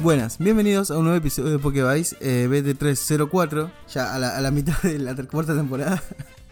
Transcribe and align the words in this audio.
Buenas, 0.00 0.38
bienvenidos 0.38 0.90
a 0.90 0.96
un 0.98 1.04
nuevo 1.04 1.18
episodio 1.18 1.52
de 1.52 1.58
Pokevice 1.60 2.16
eh, 2.20 2.48
BT304, 2.50 3.70
ya 3.94 4.12
a 4.12 4.18
la, 4.18 4.36
a 4.36 4.40
la 4.40 4.50
mitad 4.50 4.76
de 4.82 4.98
la 4.98 5.14
cuarta 5.14 5.54
temporada. 5.54 6.02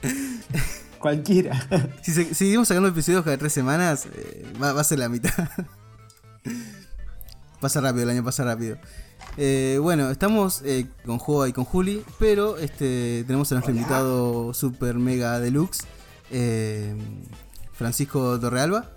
Cualquiera. 1.01 1.67
Si 2.03 2.13
se- 2.13 2.35
seguimos 2.37 2.69
sacando 2.69 2.89
episodios 2.89 3.25
cada 3.25 3.37
tres 3.37 3.53
semanas, 3.53 4.07
eh, 4.15 4.47
va, 4.63 4.75
va 4.75 4.83
a 4.83 4.85
ser 4.85 5.01
la 5.01 5.09
mitad. 5.09 5.33
pasa 7.61 7.81
rápido, 7.81 8.05
el 8.05 8.11
año 8.11 8.23
pasa 8.25 8.45
rápido. 8.45 8.77
Eh, 9.37 9.81
bueno, 9.83 10.09
estamos 10.11 10.63
eh, 10.65 10.87
con 11.05 11.19
Joa 11.19 11.49
y 11.49 11.53
con 11.53 11.65
Juli, 11.65 12.05
pero 12.21 12.59
este 12.59 13.25
tenemos 13.27 13.51
a 13.51 13.57
nuestro 13.57 13.75
invitado 13.75 14.55
super 14.55 14.95
mega 14.99 15.41
deluxe, 15.41 15.81
eh, 16.31 16.95
Francisco 17.73 18.39
Torrealba. 18.39 18.93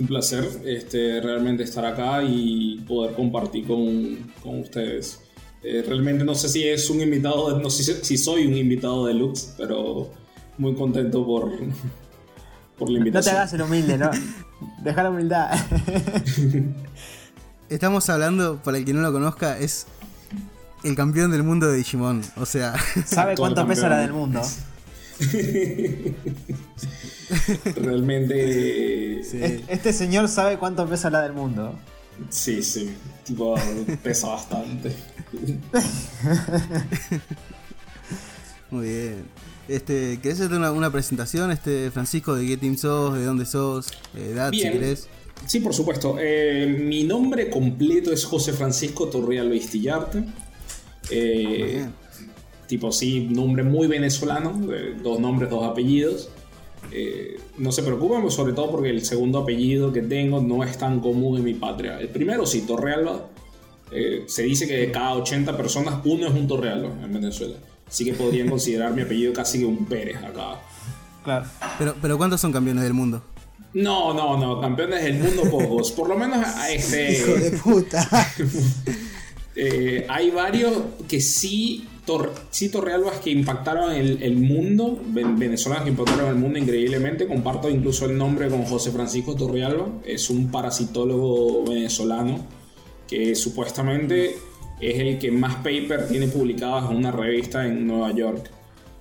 Un 0.00 0.06
placer 0.06 0.48
este, 0.64 1.20
realmente 1.20 1.62
estar 1.62 1.84
acá 1.84 2.22
y 2.22 2.80
poder 2.88 3.14
compartir 3.14 3.66
con, 3.66 4.16
con 4.42 4.60
ustedes. 4.60 5.20
Eh, 5.62 5.84
realmente 5.86 6.24
no 6.24 6.34
sé 6.34 6.48
si 6.48 6.66
es 6.66 6.88
un 6.88 7.00
invitado, 7.02 7.58
no 7.60 7.68
sé 7.68 7.84
si, 7.84 7.92
si 8.02 8.16
soy 8.16 8.46
un 8.46 8.56
invitado 8.56 9.04
de 9.06 9.12
Lux, 9.14 9.54
pero 9.58 10.10
muy 10.58 10.74
contento 10.74 11.24
por, 11.26 11.50
por 12.78 12.88
la 12.88 12.98
No 12.98 13.04
te 13.04 13.08
invitación. 13.08 13.36
hagas 13.36 13.52
el 13.52 13.62
humilde, 13.62 13.98
¿no? 13.98 14.10
Deja 14.82 15.02
la 15.02 15.10
humildad. 15.10 15.50
Estamos 17.68 18.08
hablando, 18.08 18.56
para 18.62 18.78
el 18.78 18.84
que 18.84 18.92
no 18.94 19.00
lo 19.00 19.12
conozca, 19.12 19.58
es 19.58 19.86
el 20.82 20.96
campeón 20.96 21.30
del 21.30 21.42
mundo 21.42 21.70
de 21.70 21.76
Digimon. 21.76 22.22
O 22.36 22.46
sea, 22.46 22.74
¿Sabe 23.06 23.36
cuánto 23.36 23.66
pesa 23.66 23.88
la 23.88 23.98
del 23.98 24.12
mundo? 24.12 24.40
Realmente, 27.76 29.22
Sí. 29.24 29.38
Este 29.68 29.92
señor 29.92 30.28
sabe 30.28 30.58
cuánto 30.58 30.86
pesa 30.88 31.10
la 31.10 31.22
del 31.22 31.32
mundo. 31.32 31.74
sí, 32.30 32.62
sí, 32.62 32.90
tipo, 33.24 33.54
pesa 34.02 34.28
bastante. 34.28 34.92
muy 38.70 38.88
bien. 38.88 39.24
Este, 39.68 40.18
¿Querés 40.20 40.40
hacer 40.40 40.56
una, 40.56 40.72
una 40.72 40.90
presentación, 40.90 41.50
este 41.52 41.90
Francisco, 41.92 42.34
de 42.34 42.46
qué 42.46 42.56
team 42.56 42.76
sos, 42.76 43.14
de 43.14 43.24
dónde 43.24 43.46
sos, 43.46 43.88
eh, 44.16 44.30
edad, 44.32 44.50
si 44.50 44.56
Bien. 44.58 44.72
querés? 44.72 45.08
Sí, 45.46 45.60
por 45.60 45.72
supuesto. 45.74 46.16
Eh, 46.18 46.66
mi 46.66 47.04
nombre 47.04 47.48
completo 47.48 48.12
es 48.12 48.24
José 48.24 48.52
Francisco 48.52 49.08
Torreal 49.08 49.48
Vistillarte. 49.48 50.24
Eh, 51.10 51.64
Bien. 51.74 51.94
Tipo, 52.70 52.92
sí, 52.92 53.28
nombre 53.30 53.64
muy 53.64 53.88
venezolano, 53.88 54.72
eh, 54.72 54.94
dos 55.02 55.18
nombres, 55.18 55.50
dos 55.50 55.64
apellidos. 55.64 56.30
Eh, 56.92 57.38
no 57.58 57.72
se 57.72 57.82
preocupen, 57.82 58.22
pues, 58.22 58.32
sobre 58.34 58.52
todo 58.52 58.70
porque 58.70 58.88
el 58.90 59.04
segundo 59.04 59.40
apellido 59.40 59.92
que 59.92 60.02
tengo 60.02 60.40
no 60.40 60.62
es 60.64 60.78
tan 60.78 61.00
común 61.00 61.36
en 61.38 61.44
mi 61.44 61.54
patria. 61.54 62.00
El 62.00 62.08
primero, 62.08 62.46
sí, 62.46 62.62
Torrealba. 62.62 63.26
eh, 63.92 64.22
se 64.28 64.44
dice 64.44 64.68
que 64.68 64.76
de 64.76 64.92
cada 64.92 65.14
80 65.14 65.56
personas, 65.56 65.96
uno 66.04 66.28
es 66.28 66.32
un 66.32 66.46
Torrealba 66.46 66.88
en 67.04 67.12
Venezuela. 67.12 67.56
Así 67.88 68.04
que 68.04 68.14
podrían 68.14 68.48
considerar 68.54 68.94
mi 68.94 69.02
apellido 69.02 69.32
casi 69.32 69.58
que 69.58 69.64
un 69.64 69.84
Pérez 69.86 70.16
acá. 70.18 70.60
Claro. 71.24 71.46
Pero, 71.78 71.96
pero 72.00 72.16
¿cuántos 72.16 72.40
son 72.40 72.52
campeones 72.52 72.84
del 72.84 72.94
mundo? 72.94 73.22
No, 73.74 74.14
no, 74.14 74.36
no, 74.38 74.60
campeones 74.60 75.02
del 75.02 75.18
mundo 75.18 75.42
pocos. 75.50 75.90
Por 75.90 76.08
lo 76.08 76.16
menos 76.16 76.38
a 76.38 76.70
este. 76.70 77.12
Hijo 77.18 77.32
de 77.32 77.50
puta. 77.50 78.08
Eh, 79.56 80.06
hay 80.08 80.30
varios 80.30 80.72
que 81.08 81.20
sí, 81.20 81.86
tor 82.10 82.32
sí 82.50 82.68
Torrealbas 82.70 83.20
que 83.20 83.30
impactaron 83.30 83.92
el, 83.92 84.20
el 84.22 84.36
mundo, 84.36 85.00
ven- 85.06 85.38
venezolanos 85.38 85.84
que 85.84 85.90
impactaron 85.90 86.28
el 86.30 86.34
mundo 86.34 86.58
increíblemente. 86.58 87.26
Comparto 87.28 87.70
incluso 87.70 88.06
el 88.06 88.16
nombre 88.18 88.48
con 88.48 88.64
José 88.64 88.90
Francisco 88.90 89.36
Torrealba, 89.36 89.86
es 90.04 90.28
un 90.28 90.50
parasitólogo 90.50 91.64
venezolano 91.64 92.44
que 93.06 93.34
supuestamente 93.36 94.34
es 94.80 94.98
el 94.98 95.18
que 95.18 95.30
más 95.30 95.56
paper 95.56 96.08
tiene 96.08 96.26
publicadas 96.26 96.90
en 96.90 96.96
una 96.96 97.12
revista 97.12 97.64
en 97.66 97.86
Nueva 97.86 98.12
York. 98.12 98.50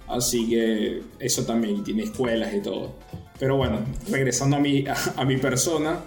Así 0.08 0.48
que 0.50 1.02
eso 1.20 1.44
también 1.46 1.84
tiene 1.84 2.04
escuelas 2.04 2.54
y 2.54 2.62
todo. 2.62 2.94
Pero 3.40 3.56
bueno, 3.58 3.80
regresando 4.10 4.58
a 4.58 4.60
mi, 4.60 4.84
a, 5.16 5.26
mi 5.26 5.38
persona, 5.38 6.00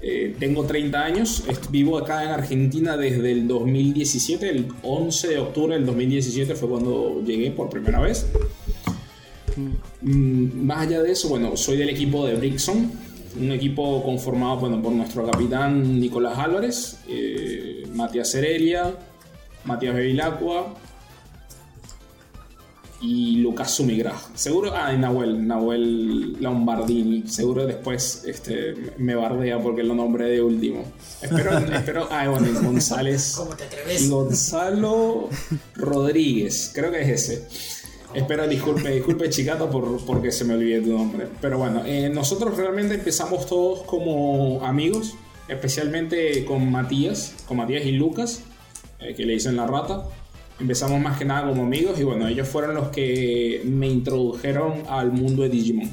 eh, 0.00 0.36
tengo 0.38 0.64
30 0.64 1.04
años, 1.04 1.42
vivo 1.70 1.98
acá 1.98 2.22
en 2.22 2.30
Argentina 2.30 2.96
desde 2.96 3.32
el 3.32 3.48
2017, 3.48 4.48
el 4.48 4.68
11 4.82 5.28
de 5.28 5.38
octubre 5.38 5.74
del 5.74 5.86
2017 5.86 6.54
fue 6.54 6.68
cuando 6.68 7.22
llegué 7.24 7.50
por 7.50 7.68
primera 7.68 8.00
vez. 8.00 8.26
Mm, 10.02 10.64
Más 10.64 10.86
allá 10.86 11.02
de 11.02 11.10
eso, 11.10 11.28
bueno, 11.28 11.56
soy 11.56 11.76
del 11.76 11.88
equipo 11.88 12.26
de 12.26 12.36
Brixon, 12.36 12.92
un 13.40 13.52
equipo 13.52 14.02
conformado 14.04 14.58
bueno, 14.58 14.80
por 14.80 14.92
nuestro 14.92 15.26
capitán 15.28 15.98
Nicolás 15.98 16.38
Álvarez, 16.38 17.00
eh, 17.08 17.82
Matías 17.92 18.32
Heredia, 18.36 18.94
Matías 19.64 19.94
Bevilacqua 19.94 20.74
y 23.00 23.36
Lucas 23.36 23.70
Sumigra. 23.70 24.14
Seguro, 24.34 24.72
ah, 24.74 24.92
y 24.92 24.98
Nahuel, 24.98 25.46
Nahuel 25.46 26.40
Lombardini. 26.40 27.28
Seguro 27.28 27.66
después 27.66 28.24
este, 28.26 28.74
me 28.98 29.14
bardea 29.14 29.60
porque 29.60 29.82
lo 29.82 29.94
nombré 29.94 30.28
de 30.28 30.42
último. 30.42 30.84
Espero, 31.22 31.56
espero, 31.72 32.08
ah, 32.10 32.28
bueno, 32.28 32.48
y 32.48 32.64
González. 32.64 33.34
¿Cómo 33.36 33.54
te 33.54 33.64
atreves? 33.64 34.10
Gonzalo 34.10 35.28
Rodríguez, 35.74 36.72
creo 36.74 36.90
que 36.90 37.02
es 37.02 37.08
ese. 37.08 37.78
Espero, 38.14 38.48
disculpe, 38.48 38.90
disculpe 38.90 39.28
Chicato 39.28 39.70
por, 39.70 40.04
porque 40.04 40.32
se 40.32 40.44
me 40.44 40.54
olvidó 40.54 40.82
tu 40.82 40.92
nombre. 40.92 41.28
Pero 41.40 41.58
bueno, 41.58 41.82
eh, 41.84 42.08
nosotros 42.08 42.56
realmente 42.56 42.94
empezamos 42.94 43.46
todos 43.46 43.82
como 43.82 44.64
amigos, 44.64 45.14
especialmente 45.46 46.44
con 46.44 46.70
Matías, 46.70 47.34
con 47.46 47.58
Matías 47.58 47.84
y 47.84 47.92
Lucas, 47.92 48.40
eh, 48.98 49.14
que 49.14 49.24
le 49.24 49.34
dicen 49.34 49.56
la 49.56 49.66
rata. 49.66 50.04
Empezamos 50.60 51.00
más 51.00 51.18
que 51.18 51.24
nada 51.24 51.48
como 51.48 51.62
amigos 51.62 52.00
y 52.00 52.02
bueno, 52.02 52.26
ellos 52.26 52.48
fueron 52.48 52.74
los 52.74 52.88
que 52.88 53.62
me 53.64 53.86
introdujeron 53.86 54.82
al 54.88 55.12
mundo 55.12 55.42
de 55.42 55.50
Digimon. 55.50 55.88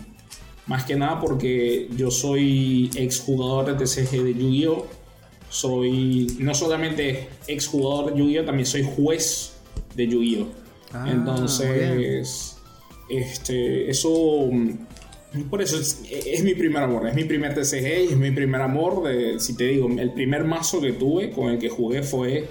Más 0.66 0.84
que 0.86 0.96
nada 0.96 1.20
porque 1.20 1.88
yo 1.96 2.10
soy 2.10 2.90
exjugador 2.96 3.68
de 3.68 3.86
TCG 3.86 4.24
de 4.24 4.34
Yu-Gi-Oh! 4.34 4.88
Soy 5.50 6.36
no 6.40 6.56
solamente 6.56 7.30
exjugador 7.48 8.14
de 8.14 8.20
Yu-Gi-Oh! 8.20 8.46
también 8.46 8.66
soy 8.66 8.84
juez 8.84 9.54
de 9.96 10.08
Yu-Gi-Oh! 10.08 10.48
Ah, 10.94 11.08
Entonces, 11.12 12.58
este, 13.10 13.90
eso, 13.90 14.50
por 15.50 15.62
eso 15.62 15.80
es, 15.80 16.02
es 16.10 16.44
mi 16.44 16.56
primer 16.56 16.82
amor, 16.82 17.08
es 17.08 17.14
mi 17.14 17.26
primer 17.26 17.54
TCG 17.54 18.10
y 18.10 18.14
es 18.14 18.18
mi 18.18 18.32
primer 18.32 18.62
amor. 18.62 19.04
De, 19.04 19.40
si 19.40 19.56
te 19.56 19.66
digo, 19.66 19.88
el 19.88 20.12
primer 20.14 20.46
mazo 20.46 20.82
que 20.82 20.94
tuve 20.94 21.30
con 21.30 21.50
el 21.52 21.60
que 21.60 21.70
jugué 21.70 22.02
fue 22.02 22.48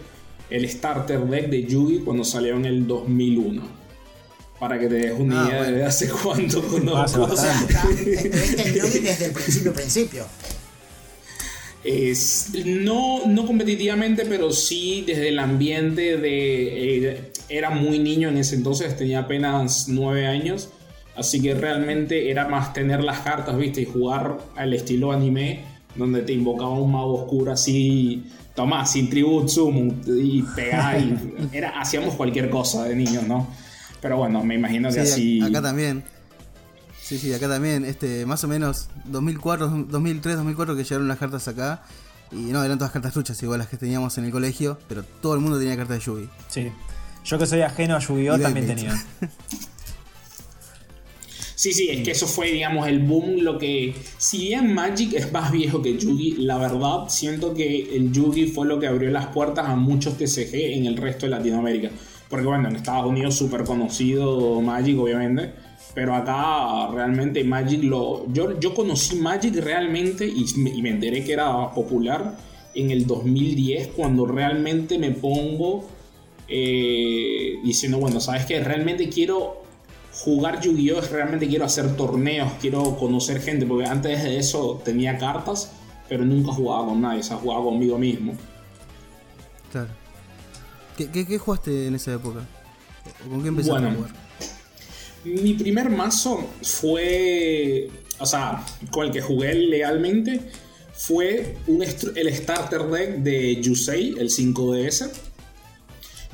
el 0.51 0.69
starter 0.69 1.21
deck 1.27 1.49
de 1.49 1.65
Yugi 1.65 2.01
cuando 2.01 2.25
salió 2.25 2.57
en 2.57 2.65
el 2.67 2.87
2001. 2.87 3.63
Para 4.61 4.79
que 4.79 4.87
te 4.87 4.95
des 4.95 5.19
una 5.19 5.45
Ah, 5.45 5.49
idea 5.49 5.59
bueno. 5.63 5.77
de 5.79 5.85
hace 5.85 6.09
cuánto 6.09 6.63
conozco. 6.63 7.27
Estuviste 7.27 8.69
en 8.69 8.75
Yugi 8.75 8.99
desde 9.01 9.27
el 9.27 9.33
principio, 9.33 9.73
principio. 9.73 10.25
Es, 11.83 12.49
no, 12.65 13.27
no 13.27 13.47
competitivamente, 13.47 14.25
pero 14.25 14.53
sí 14.53 15.05
desde 15.07 15.29
el 15.29 15.39
ambiente 15.39 16.17
de... 16.17 17.09
eh, 17.11 17.31
era 17.51 17.69
muy 17.69 17.99
niño 17.99 18.31
en 18.31 18.39
ese 18.39 18.55
entonces, 18.57 18.97
tenía 18.97 19.19
apenas 19.21 19.87
9 19.89 20.27
años, 20.27 20.71
así 21.15 21.43
que 21.43 21.53
realmente 21.55 22.31
era 22.31 22.49
más 22.49 22.73
tener 22.73 23.05
las 23.05 23.19
cartas, 23.21 23.59
viste, 23.59 23.83
y 23.83 23.85
jugar 23.85 24.39
al 24.57 24.73
estilo 24.73 25.13
anime, 25.13 25.61
donde 25.95 26.23
te 26.23 26.33
invocaba 26.33 26.71
un 26.71 26.91
mago 26.93 27.23
oscuro 27.25 27.53
así, 27.53 28.25
toma, 28.55 28.87
sin 28.87 29.11
tribut, 29.11 29.49
summon, 29.49 30.01
y 30.07 30.43
pegar, 30.43 31.01
y 31.01 31.17
era, 31.53 31.81
hacíamos 31.81 32.15
cualquier 32.15 32.51
cosa 32.51 32.85
de 32.85 32.97
niños, 32.97 33.27
¿no? 33.27 33.49
Pero 34.01 34.17
bueno, 34.19 34.45
me 34.45 34.55
imagino 34.55 34.89
que 34.91 35.07
Sí, 35.07 35.41
así... 35.41 35.43
acá 35.43 35.63
también. 35.63 36.05
Sí, 37.01 37.19
sí, 37.19 37.33
acá 37.35 37.49
también, 37.49 37.85
este, 37.85 38.25
más 38.27 38.43
o 38.45 38.49
menos 38.49 38.89
2004, 39.07 39.87
2003, 39.89 40.37
2004 40.37 40.77
que 40.77 40.85
llegaron 40.85 41.09
las 41.09 41.19
cartas 41.19 41.47
acá. 41.49 41.83
Y 42.33 42.37
no, 42.47 42.65
eran 42.65 42.79
todas 42.79 42.93
cartas 42.93 43.13
truchas, 43.13 43.41
igual 43.43 43.59
las 43.59 43.69
que 43.69 43.77
teníamos 43.77 44.17
en 44.19 44.25
el 44.25 44.31
colegio, 44.31 44.79
pero 44.89 45.05
todo 45.05 45.35
el 45.35 45.41
mundo 45.41 45.59
tenía 45.59 45.77
cartas 45.77 45.99
de 45.99 46.05
Yugi. 46.05 46.29
Sí. 46.49 46.73
Yo 47.25 47.39
que 47.39 47.47
soy 47.47 47.63
ajeno 47.63 47.97
a 47.97 47.99
Yu-Gi-Oh! 48.01 48.39
También 48.39 48.67
tenía. 48.67 48.95
Sí, 51.57 51.73
sí, 51.73 51.89
es 51.89 52.03
que 52.03 52.11
eso 52.11 52.27
fue, 52.27 52.51
digamos, 52.51 52.87
el 52.89 52.99
boom. 53.01 53.37
Lo 53.41 53.59
que. 53.59 53.95
Si 54.19 54.39
bien 54.49 54.75
Magic 54.75 55.13
es 55.15 55.31
más 55.33 55.53
viejo 55.53 55.81
que 55.83 55.97
Yugi, 55.97 56.33
la 56.39 56.59
verdad 56.59 57.05
siento 57.09 57.55
que 57.55 57.95
el 57.97 58.13
Yugi 58.13 58.47
fue 58.47 58.67
lo 58.67 58.81
que 58.81 58.87
abrió 58.89 59.11
las 59.11 59.27
puertas 59.29 59.67
a 59.69 59.77
muchos 59.77 60.17
TCG 60.19 60.55
en 60.77 60.87
el 60.87 60.97
resto 60.97 61.27
de 61.27 61.31
Latinoamérica. 61.31 61.91
Porque, 62.29 62.47
bueno, 62.47 62.69
en 62.69 62.77
Estados 62.77 63.07
Unidos 63.07 63.37
súper 63.37 63.63
conocido 63.65 64.61
Magic, 64.61 64.99
obviamente. 64.99 65.53
Pero 65.95 66.15
acá 66.17 66.89
realmente 66.93 67.45
Magic 67.45 67.85
lo. 67.85 68.27
Yo, 68.33 68.59
yo 68.59 68.75
conocí 68.75 69.17
Magic 69.17 69.55
realmente 69.57 70.27
y, 70.27 70.45
me- 70.59 70.71
y 70.71 70.83
me 70.83 70.91
enteré 70.91 71.23
que 71.25 71.33
era 71.35 71.73
popular 71.73 72.37
en 72.75 72.91
el 72.91 73.07
2010, 73.07 73.89
cuando 73.97 74.27
realmente 74.27 74.99
me 74.99 75.13
pongo 75.13 75.87
eh, 76.49 77.55
diciendo, 77.65 77.99
bueno, 77.99 78.21
sabes 78.21 78.45
que 78.47 78.61
realmente 78.61 79.09
quiero 79.09 79.64
jugar 80.15 80.61
Yu-Gi-Oh! 80.61 81.01
realmente 81.01 81.49
quiero 81.49 81.65
hacer 81.65 81.97
torneos, 81.97 82.53
quiero 82.61 82.97
conocer 82.97 83.41
gente, 83.41 83.67
porque 83.67 83.87
antes 83.87 84.23
de 84.23 84.39
eso 84.39 84.81
tenía 84.85 85.19
cartas, 85.19 85.73
pero 86.09 86.25
nunca 86.25 86.53
jugaba 86.53 86.87
con 86.87 87.01
nadie, 87.01 87.21
o 87.21 87.23
sea, 87.23 87.37
jugaba 87.37 87.65
conmigo 87.65 87.99
mismo. 87.99 88.35
Claro. 89.73 89.89
¿Qué, 90.97 91.11
qué, 91.11 91.27
qué 91.27 91.39
jugaste 91.39 91.89
en 91.89 91.97
esa 91.97 92.13
época? 92.15 92.41
¿O 93.27 93.31
¿Con 93.31 93.43
qué 93.43 93.49
empezaste 93.49 93.81
Bueno. 93.81 93.89
a 93.89 93.95
jugar? 93.95 94.11
Mi 95.25 95.55
primer 95.55 95.89
mazo 95.89 96.47
fue, 96.63 97.91
o 98.19 98.27
sea, 98.27 98.65
con 98.91 99.07
el 99.07 99.13
que 99.13 99.23
jugué 99.23 99.55
legalmente, 99.55 100.41
fue 100.93 101.57
un 101.67 101.83
el 101.83 102.35
starter 102.35 102.83
deck 102.85 103.17
de 103.17 103.61
Yusei, 103.61 104.15
el 104.19 104.29
5DS. 104.29 105.11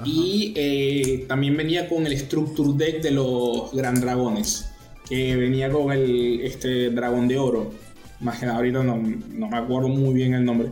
Y 0.05 0.53
eh, 0.57 1.25
también 1.29 1.57
venía 1.57 1.89
con 1.89 2.07
el 2.07 2.19
Structure 2.19 2.73
Deck 2.77 3.03
de 3.03 3.11
los 3.11 3.73
Gran 3.73 4.01
Dragones, 4.01 4.67
que 5.09 5.37
venía 5.37 5.71
con 5.71 5.93
el 5.93 6.41
este, 6.43 6.91
Dragón 6.91 7.29
de 7.29 7.39
Oro. 7.39 7.73
Más 8.21 8.39
que 8.39 8.47
nada, 8.47 8.59
ahorita 8.59 8.83
no, 8.83 8.97
no 8.97 9.49
me 9.49 9.57
acuerdo 9.57 9.89
muy 9.89 10.15
bien 10.15 10.35
el 10.35 10.45
nombre. 10.45 10.71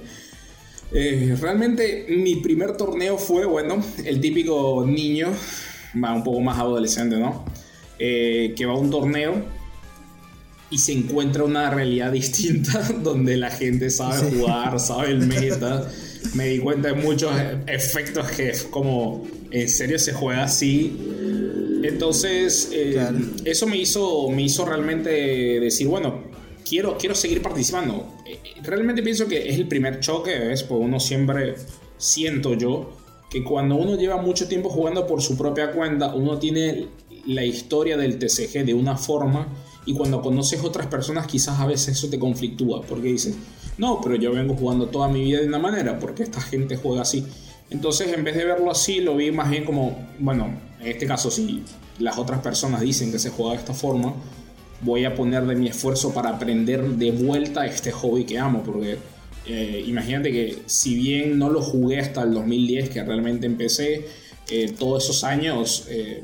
Eh, 0.93 1.37
realmente 1.41 2.07
mi 2.09 2.37
primer 2.37 2.77
torneo 2.77 3.19
fue, 3.19 3.45
bueno, 3.45 3.83
el 4.05 4.21
típico 4.21 4.85
niño, 4.87 5.29
va 6.03 6.15
un 6.15 6.25
poco 6.25 6.41
más 6.41 6.59
adolescente, 6.59 7.17
¿no? 7.17 7.45
Eh, 7.99 8.55
que 8.57 8.65
va 8.65 8.75
a 8.75 8.77
un 8.77 8.91
torneo 8.91 9.43
y 10.71 10.79
se 10.79 10.93
encuentra 10.93 11.45
una 11.45 11.71
realidad 11.71 12.13
distinta 12.13 12.81
donde 13.03 13.37
la 13.37 13.51
gente 13.51 13.91
sabe 13.91 14.31
jugar, 14.31 14.79
sabe 14.81 15.11
el 15.11 15.27
meta. 15.27 15.91
Me 16.35 16.49
di 16.49 16.59
cuenta 16.59 16.88
de 16.88 16.94
muchos 16.94 17.32
efectos 17.67 18.31
que 18.32 18.50
es 18.50 18.65
como, 18.65 19.26
en 19.50 19.69
serio 19.69 19.99
se 19.99 20.12
juega 20.12 20.44
así. 20.44 20.93
Entonces, 21.82 22.70
eh, 22.73 22.93
Claro. 22.94 23.19
eso 23.44 23.67
me 23.67 23.76
hizo, 23.76 24.29
me 24.31 24.43
hizo 24.43 24.65
realmente 24.65 25.11
decir, 25.61 25.87
bueno, 25.87 26.23
quiero, 26.69 26.97
quiero 26.99 27.15
seguir 27.15 27.41
participando. 27.43 28.15
Eh, 28.26 28.38
Realmente 28.62 29.03
pienso 29.03 29.26
que 29.29 29.49
es 29.49 29.56
el 29.56 29.69
primer 29.69 30.00
choque, 30.00 30.37
¿ves? 30.38 30.65
Porque 30.65 30.85
uno 30.85 30.99
siempre, 30.99 31.55
siento 31.97 32.55
yo, 32.55 32.93
que 33.31 33.44
cuando 33.44 33.76
uno 33.76 33.97
lleva 33.97 34.21
mucho 34.21 34.49
tiempo 34.49 34.69
jugando 34.69 35.06
por 35.06 35.23
su 35.23 35.37
propia 35.37 35.71
cuenta, 35.73 36.14
uno 36.14 36.38
tiene 36.38 36.87
la 37.26 37.44
historia 37.44 37.97
del 37.97 38.19
TCG 38.19 38.64
de 38.64 38.75
una 38.75 38.97
forma 38.97 39.47
y 39.87 39.94
cuando 39.94 40.21
conoces 40.21 40.62
otras 40.64 40.87
personas 40.88 41.26
quizás 41.26 41.61
a 41.61 41.67
veces 41.67 41.97
eso 41.97 42.09
te 42.11 42.19
conflictúa, 42.19 42.82
porque 42.82 43.09
dices, 43.09 43.37
no, 43.79 44.01
pero 44.03 44.17
yo 44.17 44.33
vengo 44.33 44.55
jugando 44.55 44.87
toda 44.89 45.09
mi 45.09 45.23
vida 45.25 45.41
de 45.41 45.47
una 45.49 45.59
manera, 45.59 45.99
porque 45.99 46.23
esta 46.25 46.41
gente 46.41 46.77
juega 46.77 47.03
así. 47.03 47.25
Entonces, 47.71 48.13
en 48.13 48.25
vez 48.25 48.35
de 48.37 48.45
verlo 48.45 48.71
así, 48.71 49.01
lo 49.01 49.17
vi 49.17 49.31
más 49.31 49.51
bien 49.51 49.65
como, 49.65 49.97
bueno, 50.19 50.47
en 50.81 50.87
este 50.87 51.07
caso, 51.07 51.31
si 51.31 51.63
las 51.99 52.19
otras 52.19 52.41
personas 52.41 52.81
dicen 52.81 53.11
que 53.13 53.19
se 53.19 53.31
juega 53.31 53.53
de 53.53 53.59
esta 53.59 53.75
forma, 53.75 54.15
voy 54.81 55.05
a 55.05 55.15
poner 55.15 55.45
de 55.47 55.55
mi 55.57 55.69
esfuerzo 55.69 56.13
para 56.15 56.31
aprender 56.31 56.83
de 56.83 57.11
vuelta 57.11 57.67
este 57.67 57.91
hobby 57.93 58.25
que 58.25 58.39
amo, 58.39 58.63
porque 58.65 58.97
eh, 59.47 59.85
imagínate 59.87 60.31
que 60.31 60.59
si 60.67 60.95
bien 60.95 61.39
no 61.39 61.51
lo 61.51 61.61
jugué 61.61 62.01
hasta 62.01 62.23
el 62.23 62.33
2010, 62.35 62.91
que 62.91 63.03
realmente 63.03 63.47
empecé, 63.47 64.07
eh, 64.51 64.73
todos 64.79 65.05
esos 65.05 65.25
años 65.25 65.87
eh, 65.91 66.23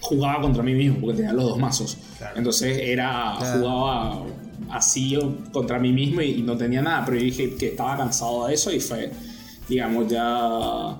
jugaba 0.00 0.40
contra 0.40 0.62
mí 0.62 0.74
mismo, 0.74 0.98
porque 1.00 1.16
tenía 1.18 1.32
los 1.32 1.44
dos 1.44 1.58
mazos. 1.58 1.98
Entonces 2.36 2.78
era, 2.80 3.34
Claro. 3.38 3.58
jugaba 3.60 4.22
así 4.70 5.10
yo 5.10 5.34
contra 5.52 5.78
mí 5.78 5.92
mismo 5.92 6.20
y, 6.22 6.30
y 6.30 6.42
no 6.42 6.56
tenía 6.56 6.82
nada, 6.82 7.04
pero 7.04 7.18
yo 7.18 7.24
dije 7.24 7.54
que 7.54 7.68
estaba 7.68 7.96
cansado 7.96 8.46
de 8.46 8.54
eso 8.54 8.72
y 8.72 8.80
fue, 8.80 9.10
digamos, 9.68 10.08
ya 10.08 10.98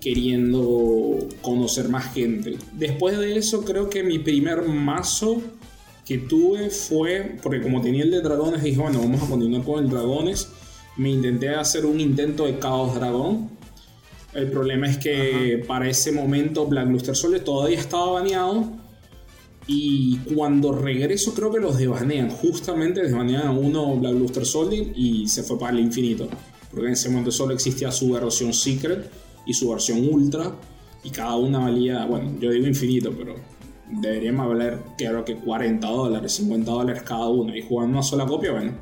queriendo 0.00 1.18
conocer 1.42 1.88
más 1.88 2.12
gente. 2.12 2.56
Después 2.72 3.18
de 3.18 3.36
eso, 3.36 3.64
creo 3.64 3.90
que 3.90 4.02
mi 4.02 4.18
primer 4.18 4.62
mazo 4.62 5.42
que 6.04 6.18
tuve 6.18 6.70
fue, 6.70 7.36
porque 7.42 7.60
como 7.60 7.82
tenía 7.82 8.02
el 8.02 8.10
de 8.10 8.22
dragones, 8.22 8.62
dije, 8.62 8.80
bueno, 8.80 9.00
vamos 9.00 9.22
a 9.22 9.26
continuar 9.26 9.62
con 9.62 9.84
el 9.84 9.90
dragones. 9.90 10.48
Me 10.96 11.10
intenté 11.10 11.50
hacer 11.50 11.84
un 11.84 12.00
intento 12.00 12.46
de 12.46 12.58
Caos 12.58 12.94
Dragón. 12.94 13.50
El 14.32 14.50
problema 14.50 14.88
es 14.88 14.98
que 14.98 15.62
para 15.66 15.88
ese 15.88 16.12
momento 16.12 16.66
Black 16.66 16.88
Luster 16.88 17.14
Soldier 17.14 17.44
todavía 17.44 17.78
estaba 17.78 18.12
baneado. 18.12 18.72
Y 19.70 20.16
cuando 20.34 20.72
regreso 20.72 21.34
creo 21.34 21.52
que 21.52 21.60
los 21.60 21.76
desbanean. 21.76 22.30
Justamente 22.30 23.02
desbanean 23.02 23.48
a 23.48 23.50
uno 23.52 23.96
Black 23.96 24.14
Luster 24.14 24.46
Soldier 24.46 24.92
y 24.96 25.28
se 25.28 25.42
fue 25.42 25.58
para 25.58 25.72
el 25.72 25.80
infinito. 25.80 26.26
Porque 26.70 26.86
en 26.86 26.94
ese 26.94 27.10
momento 27.10 27.30
solo 27.30 27.52
existía 27.52 27.92
su 27.92 28.10
versión 28.10 28.54
Secret 28.54 29.10
y 29.46 29.52
su 29.52 29.68
versión 29.68 30.08
Ultra. 30.10 30.54
Y 31.04 31.10
cada 31.10 31.36
una 31.36 31.58
valía, 31.58 32.06
bueno, 32.06 32.32
yo 32.40 32.50
digo 32.50 32.66
infinito, 32.66 33.12
pero 33.16 33.34
deberían 33.90 34.38
valer 34.38 34.78
creo 34.96 35.24
que 35.24 35.36
40 35.36 35.86
dólares, 35.86 36.32
50 36.32 36.70
dólares 36.70 37.02
cada 37.02 37.28
uno. 37.28 37.54
Y 37.54 37.60
jugando 37.60 37.98
una 37.98 38.02
sola 38.02 38.24
copia, 38.24 38.52
bueno, 38.52 38.72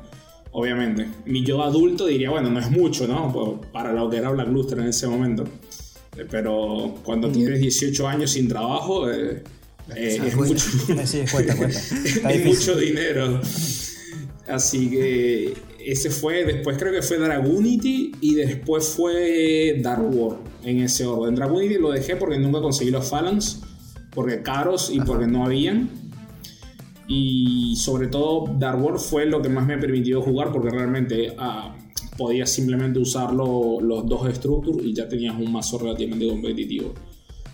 obviamente. 0.51 1.05
Mi 1.25 1.43
yo 1.43 1.63
adulto 1.63 2.05
diría, 2.05 2.29
bueno, 2.29 2.49
no 2.49 2.61
es 2.61 2.71
mucho, 2.71 3.07
¿no? 3.07 3.29
Pues, 3.33 3.69
Para 3.73 3.91
lo 3.91 4.09
que 4.09 4.17
era 4.17 4.29
Black 4.29 4.47
Luster 4.47 4.79
en 4.79 4.87
ese 4.87 5.05
momento. 5.07 5.43
Eh, 6.15 6.25
Pero 6.31 6.95
cuando 7.03 7.29
tienes 7.29 7.59
18 7.59 8.07
años 8.07 8.31
sin 8.31 8.47
trabajo, 8.47 9.11
eh, 9.11 9.43
eh, 9.95 10.19
es 10.27 10.35
mucho. 10.35 10.59
Sí, 10.59 10.93
dinero. 12.75 13.41
Así 14.47 14.89
que 14.89 15.53
ese 15.85 16.09
fue, 16.09 16.45
después 16.45 16.77
creo 16.77 16.93
que 16.93 17.01
fue 17.01 17.17
Dragunity 17.17 18.11
y 18.21 18.35
después 18.35 18.87
fue 18.89 19.79
Dark 19.81 20.03
War 20.13 20.37
en 20.63 20.79
ese 20.81 21.05
orden. 21.05 21.35
Dragunity 21.35 21.75
lo 21.75 21.91
dejé 21.91 22.15
porque 22.15 22.37
nunca 22.39 22.61
conseguí 22.61 22.89
los 22.91 23.09
Phalanx, 23.09 23.61
porque 24.11 24.41
caros 24.41 24.89
y 24.93 24.99
porque 25.01 25.27
no 25.27 25.45
habían. 25.45 25.89
Y 27.09 27.75
sobre 27.77 28.07
todo 28.07 28.53
Dark 28.59 28.83
War 28.83 28.99
fue 28.99 29.25
lo 29.25 29.41
que 29.41 29.49
más 29.49 29.65
me 29.65 29.77
permitió 29.77 30.21
jugar 30.21 30.51
porque 30.51 30.69
realmente 30.69 31.33
ah, 31.37 31.75
podías 32.17 32.51
simplemente 32.51 32.99
usar 32.99 33.33
lo- 33.33 33.79
los 33.81 34.05
dos 34.07 34.27
Structure 34.35 34.83
y 34.83 34.93
ya 34.93 35.07
tenías 35.07 35.35
un 35.37 35.51
mazo 35.51 35.77
relativamente 35.77 36.27
competitivo. 36.27 36.93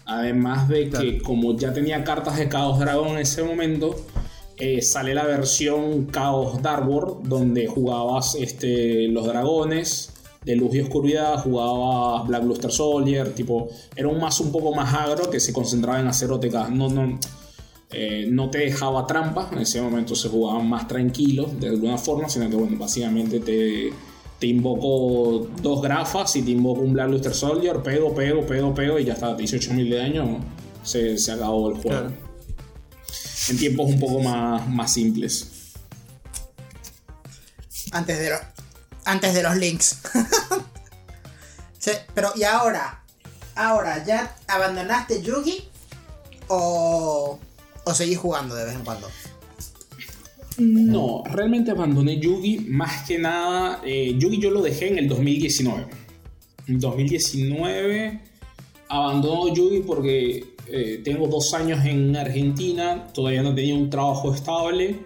Además 0.06 0.68
de 0.68 0.90
que 0.90 1.22
como 1.22 1.56
ya 1.58 1.74
tenía 1.74 2.04
cartas 2.04 2.38
de 2.38 2.50
Chaos 2.50 2.80
Dragón 2.80 3.10
en 3.10 3.20
ese 3.20 3.44
momento, 3.44 3.96
eh, 4.58 4.82
sale 4.82 5.14
la 5.14 5.26
versión 5.26 6.12
Chaos 6.12 6.62
Dark 6.62 6.88
War, 6.90 7.24
donde 7.24 7.68
jugabas 7.68 8.36
este, 8.36 9.08
los 9.08 9.26
dragones 9.26 10.14
de 10.44 10.56
luz 10.56 10.76
y 10.76 10.82
oscuridad, 10.82 11.40
jugabas 11.40 12.28
Black 12.28 12.44
Luster 12.44 12.72
Soldier, 12.72 13.34
tipo, 13.34 13.70
era 13.96 14.10
un 14.10 14.20
mazo 14.20 14.44
un 14.44 14.52
poco 14.52 14.74
más 14.76 14.94
agro 14.94 15.30
que 15.30 15.40
se 15.40 15.54
concentraba 15.54 16.00
en 16.00 16.08
hacer 16.08 16.32
OTK. 16.32 16.70
No, 16.70 16.90
no, 16.90 17.18
eh, 17.92 18.28
no 18.30 18.50
te 18.50 18.60
dejaba 18.60 19.08
trampa, 19.08 19.50
en 19.54 19.60
ese 19.60 19.82
momento 19.82 20.16
se 20.16 20.28
jugaban 20.28 20.68
más 20.68 20.88
tranquilos 20.88 21.60
de 21.60 21.70
alguna 21.70 21.98
forma, 21.98 22.28
sino 22.28 22.50
que 22.50 22.56
bueno, 22.56 22.78
básicamente 22.78 23.40
te, 23.40 23.92
te 24.44 24.48
invoco 24.48 25.48
dos 25.62 25.82
grafas 25.82 26.36
y 26.36 26.42
te 26.42 26.52
invoco 26.52 26.82
un 26.82 26.92
Black 26.92 27.08
Luster 27.10 27.34
Soldier, 27.34 27.82
pego, 27.82 28.14
pego, 28.14 28.46
pego, 28.46 28.76
pego 28.76 29.00
y 29.00 29.06
ya 29.06 29.14
está, 29.14 29.38
18.000 29.38 29.90
de 29.90 29.96
daño, 29.98 30.40
se, 30.84 31.18
se 31.18 31.32
acabó 31.32 31.70
el 31.70 31.76
juego. 31.76 31.90
Claro. 32.10 32.14
En 33.48 33.58
tiempos 33.58 33.88
un 33.90 34.00
poco 34.02 34.20
más, 34.20 34.68
más 34.68 34.92
simples. 34.92 35.48
Antes 37.94 38.20
de, 38.20 38.32
lo- 38.32 38.40
antes 39.06 39.34
de 39.34 39.44
los 39.44 39.56
links. 39.56 40.00
Sí, 41.80 41.92
pero 42.14 42.32
¿y 42.36 42.44
ahora? 42.44 43.02
¿Ahora 43.56 44.04
ya 44.06 44.36
abandonaste 44.48 45.22
Yugi? 45.22 45.70
¿O, 46.50 47.40
o 47.86 47.94
seguís 47.94 48.18
jugando 48.18 48.56
de 48.56 48.66
vez 48.66 48.76
en 48.76 48.84
cuando? 48.84 49.08
No, 50.58 51.24
realmente 51.26 51.72
abandoné 51.72 52.20
Yugi 52.20 52.66
más 52.70 53.08
que 53.08 53.18
nada. 53.18 53.82
eh, 53.86 54.16
Yugi 54.18 54.40
yo 54.40 54.52
lo 54.52 54.62
dejé 54.62 54.90
en 54.90 54.98
el 55.00 55.08
2019. 55.08 55.86
En 56.68 56.80
2019 56.80 58.34
abandono 58.94 59.54
Yugi 59.54 59.80
porque 59.82 60.46
eh, 60.68 61.02
tengo 61.04 61.28
dos 61.28 61.54
años 61.54 61.84
en 61.86 62.16
Argentina, 62.16 63.08
todavía 63.14 63.44
no 63.44 63.54
tenía 63.54 63.76
un 63.76 63.90
trabajo 63.90 64.34
estable, 64.34 64.98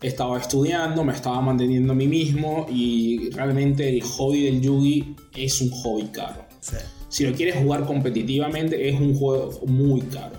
estaba 0.00 0.38
estudiando, 0.38 1.04
me 1.04 1.12
estaba 1.12 1.40
manteniendo 1.40 1.92
a 1.92 1.96
mí 1.96 2.06
mismo 2.06 2.66
y 2.70 3.30
realmente 3.30 3.88
el 3.88 4.02
hobby 4.02 4.44
del 4.44 4.60
Yugi 4.60 5.16
es 5.36 5.60
un 5.60 5.70
hobby 5.70 6.04
caro. 6.04 6.44
Sí. 6.60 6.76
Si 7.08 7.24
lo 7.26 7.34
quieres 7.34 7.56
jugar 7.56 7.84
competitivamente 7.84 8.88
es 8.88 8.98
un 8.98 9.14
juego 9.14 9.60
muy 9.66 10.00
caro. 10.02 10.36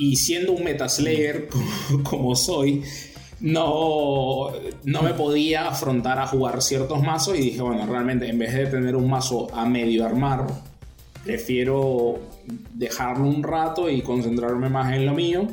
Y 0.00 0.16
siendo 0.16 0.52
un 0.52 0.64
Metaslayer 0.64 1.48
como, 1.88 2.02
como 2.02 2.34
soy, 2.34 2.82
no, 3.40 4.50
no 4.84 5.02
me 5.02 5.14
podía 5.14 5.68
afrontar 5.68 6.18
a 6.18 6.26
jugar 6.26 6.60
ciertos 6.62 7.02
mazos 7.02 7.38
y 7.38 7.42
dije, 7.42 7.62
bueno, 7.62 7.86
realmente 7.86 8.28
en 8.28 8.38
vez 8.38 8.52
de 8.54 8.66
tener 8.66 8.96
un 8.96 9.08
mazo 9.08 9.48
a 9.54 9.64
medio 9.64 10.04
armar, 10.04 10.46
prefiero 11.24 12.18
dejarlo 12.74 13.24
un 13.24 13.42
rato 13.42 13.88
y 13.88 14.02
concentrarme 14.02 14.68
más 14.68 14.92
en 14.94 15.06
lo 15.06 15.14
mío. 15.14 15.46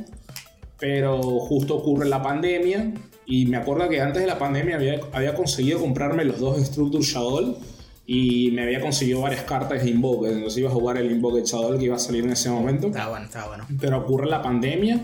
Pero 0.80 1.22
justo 1.39 1.75
ocurre 1.75 2.08
la 2.08 2.22
pandemia 2.22 2.94
y 3.25 3.46
me 3.48 3.58
acuerdo 3.58 3.89
que 3.89 4.00
antes 4.00 4.22
de 4.22 4.27
la 4.27 4.39
pandemia 4.39 4.75
había, 4.75 5.00
había 5.12 5.34
conseguido 5.34 5.80
comprarme 5.80 6.24
los 6.24 6.39
dos 6.39 6.58
Structure 6.60 7.04
Shadow 7.04 7.58
y 8.10 8.52
me 8.52 8.64
había 8.64 8.80
conseguido 8.80 9.20
varias 9.20 9.44
cartas 9.44 9.84
de 9.84 9.90
Invoke. 9.90 10.30
Entonces 10.30 10.58
iba 10.60 10.70
a 10.70 10.74
jugar 10.74 10.98
el 10.98 11.12
Invoke 11.12 11.44
Shadow 11.44 11.78
que 11.78 11.86
iba 11.86 11.98
a 11.98 12.00
salir 12.00 12.24
en 12.24 12.32
ese 12.32 12.50
momento. 12.50 12.88
Está 12.88 13.10
bueno, 13.10 13.26
está 13.26 13.46
bueno. 13.48 13.68
Pero 13.82 13.98
ocurre 14.00 14.28
la 14.28 14.42
pandemia 14.42 15.02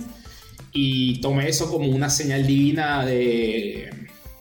y 0.71 1.19
tomé 1.19 1.49
eso 1.49 1.69
como 1.69 1.89
una 1.89 2.09
señal 2.09 2.47
divina 2.47 3.05
de, 3.05 3.89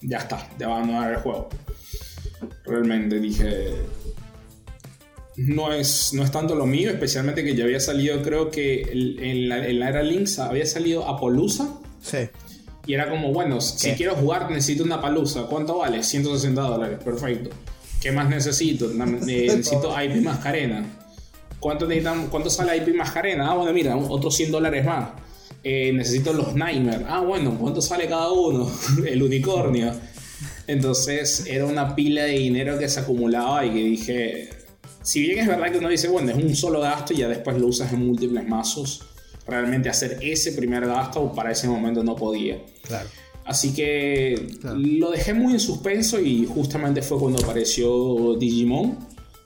ya 0.01 0.19
está, 0.19 0.49
de 0.57 0.65
abandonar 0.65 1.13
el 1.13 1.19
juego. 1.19 1.49
Realmente 2.65 3.19
dije, 3.19 3.75
no 5.37 5.73
es, 5.73 6.13
no 6.15 6.23
es 6.23 6.31
tanto 6.31 6.55
lo 6.55 6.65
mío, 6.65 6.89
especialmente 6.91 7.43
que 7.43 7.57
ya 7.57 7.65
había 7.65 7.81
salido, 7.81 8.23
creo 8.23 8.53
que 8.53 8.83
en 8.93 9.49
la, 9.49 9.67
en 9.67 9.81
la 9.81 9.89
era 9.89 10.05
Links 10.05 10.39
había 10.39 10.67
salido 10.67 11.09
Apolusa. 11.09 11.81
Sí. 12.01 12.29
Y 12.87 12.95
era 12.95 13.11
como, 13.11 13.33
bueno, 13.33 13.61
si 13.61 13.91
quiero 13.93 14.15
jugar 14.15 14.49
necesito 14.53 14.85
una 14.85 15.01
palusa. 15.01 15.47
¿Cuánto 15.47 15.79
vale? 15.79 16.05
160 16.05 16.61
dólares. 16.61 16.99
Perfecto. 17.05 17.51
¿Qué 18.03 18.11
más 18.11 18.29
necesito? 18.29 18.91
Eh, 18.91 18.97
necesito 18.97 19.95
IP 20.03 20.23
Mascarena. 20.23 20.85
¿Cuánto, 21.61 21.87
necesitan, 21.87 22.27
¿Cuánto 22.27 22.51
sale 22.51 22.77
IP 22.79 22.97
Mascarena? 22.97 23.49
Ah, 23.49 23.55
bueno, 23.55 23.73
mira, 23.73 23.97
otros 23.97 24.35
100 24.35 24.51
dólares 24.51 24.85
más. 24.85 25.11
Eh, 25.63 25.93
necesito 25.93 26.33
los 26.33 26.57
Nightmare. 26.57 27.05
Ah, 27.09 27.21
bueno, 27.21 27.57
¿cuánto 27.57 27.81
sale 27.81 28.09
cada 28.09 28.33
uno? 28.33 28.69
El 29.07 29.23
unicornio. 29.23 29.93
Entonces 30.67 31.47
era 31.47 31.65
una 31.65 31.95
pila 31.95 32.25
de 32.25 32.33
dinero 32.33 32.77
que 32.77 32.89
se 32.89 32.99
acumulaba 32.99 33.65
y 33.65 33.71
que 33.71 33.85
dije, 33.85 34.49
si 35.03 35.21
bien 35.21 35.39
es 35.39 35.47
verdad 35.47 35.71
que 35.71 35.79
uno 35.79 35.89
dice, 35.89 36.09
bueno, 36.09 36.33
es 36.33 36.37
un 36.37 36.57
solo 36.57 36.81
gasto 36.81 37.13
y 37.13 37.19
ya 37.19 37.29
después 37.29 37.57
lo 37.57 37.69
usas 37.69 37.93
en 37.93 38.05
múltiples 38.05 38.49
mazos, 38.49 39.03
realmente 39.47 39.89
hacer 39.89 40.19
ese 40.21 40.53
primer 40.53 40.87
gasto 40.87 41.33
para 41.33 41.53
ese 41.53 41.69
momento 41.69 42.03
no 42.03 42.17
podía. 42.17 42.59
Claro. 42.83 43.09
Así 43.45 43.75
que 43.75 44.57
Claro. 44.61 44.79
lo 44.79 45.11
dejé 45.11 45.35
muy 45.35 45.53
en 45.55 45.61
suspenso 45.61 46.21
y 46.21 46.47
justamente 46.47 47.03
fue 47.03 47.19
cuando 47.19 47.43
apareció 47.43 48.35
Digimon. 48.37 48.99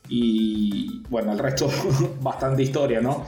Y 0.09 1.03
bueno, 1.11 1.33
el 1.33 1.39
resto, 1.39 1.69
bastante 2.21 2.63
historia, 2.63 3.01
¿no? 3.01 3.25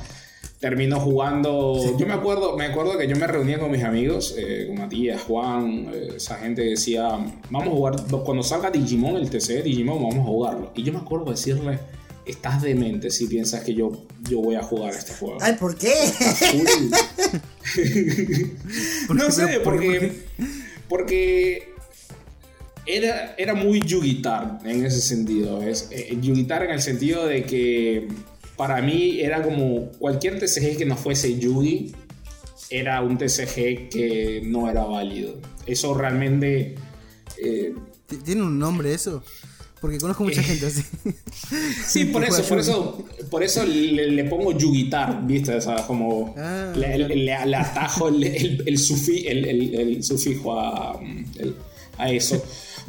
Terminó 0.60 0.98
jugando. 1.00 1.96
Yo 1.98 2.06
me 2.06 2.12
acuerdo, 2.14 2.56
me 2.56 2.66
acuerdo 2.66 2.98
que 2.98 3.06
yo 3.08 3.16
me 3.16 3.26
reunía 3.28 3.58
con 3.60 3.70
mis 3.70 3.82
amigos, 3.84 4.34
eh, 4.36 4.64
con 4.68 4.78
Matías, 4.78 5.22
Juan, 5.22 5.88
eh, 5.92 6.08
esa 6.16 6.36
gente 6.36 6.62
que 6.62 6.70
decía, 6.70 7.08
vamos 7.50 7.68
a 7.68 7.70
jugar, 7.70 7.96
cuando 8.24 8.42
salga 8.42 8.70
Digimon, 8.70 9.16
el 9.16 9.30
TC 9.30 9.54
de 9.54 9.62
Digimon, 9.62 9.96
vamos 10.02 10.16
a 10.16 10.22
jugarlo. 10.24 10.72
Y 10.74 10.82
yo 10.82 10.92
me 10.92 10.98
acuerdo 10.98 11.30
decirle, 11.30 11.78
estás 12.26 12.60
demente 12.62 13.10
si 13.10 13.26
piensas 13.28 13.62
que 13.62 13.72
yo, 13.74 14.04
yo 14.28 14.40
voy 14.40 14.56
a 14.56 14.62
jugar 14.62 14.92
este 14.94 15.14
juego. 15.14 15.38
Ay, 15.40 15.54
¿por 15.58 15.76
qué? 15.76 15.92
¿Por 19.06 19.16
no 19.16 19.26
qué? 19.26 19.32
sé, 19.32 19.46
Pero, 19.46 19.62
¿por 19.62 19.78
qué? 19.80 19.86
porque, 19.86 20.12
porque 20.88 21.74
era, 22.86 23.34
era 23.36 23.54
muy 23.54 23.80
Yugitar 23.80 24.58
en 24.64 24.84
ese 24.84 25.00
sentido. 25.00 25.62
Es, 25.62 25.88
eh, 25.90 26.16
Yugitar 26.20 26.62
en 26.64 26.70
el 26.70 26.80
sentido 26.80 27.26
de 27.26 27.44
que 27.44 28.08
para 28.56 28.80
mí 28.82 29.20
era 29.20 29.42
como 29.42 29.90
cualquier 29.98 30.38
TCG 30.38 30.78
que 30.78 30.84
no 30.86 30.96
fuese 30.96 31.38
Yugi, 31.38 31.94
era 32.70 33.00
un 33.02 33.16
TCG 33.18 33.88
que 33.88 34.42
no 34.44 34.68
era 34.70 34.84
válido. 34.84 35.40
Eso 35.66 35.94
realmente... 35.94 36.74
eh, 37.42 37.74
¿T- 38.06 38.16
¿Tiene 38.16 38.42
un 38.42 38.58
nombre 38.58 38.92
eso? 38.94 39.22
Porque 39.80 39.98
conozco 39.98 40.24
mucha 40.24 40.42
gente 40.42 40.66
así. 40.66 40.82
Sí, 41.86 42.04
por 42.06 42.24
eso, 42.24 42.42
por 42.44 42.58
eso, 42.58 43.04
por 43.30 43.42
eso 43.42 43.64
le, 43.64 44.10
le 44.10 44.24
pongo 44.24 44.56
yugitar, 44.56 45.26
¿viste? 45.26 45.54
O 45.54 45.60
sea, 45.60 45.86
como 45.86 46.34
Ah, 46.36 46.72
le, 46.76 46.98
le- 46.98 47.16
le- 47.16 47.32
atajo 47.56 48.08
el, 48.08 48.24
el- 48.24 48.62
el 48.66 48.76
sufi- 48.78 49.24
el- 49.26 50.02
sufijo 50.02 50.58
a, 50.58 51.00
a 51.96 52.10
eso. 52.12 52.42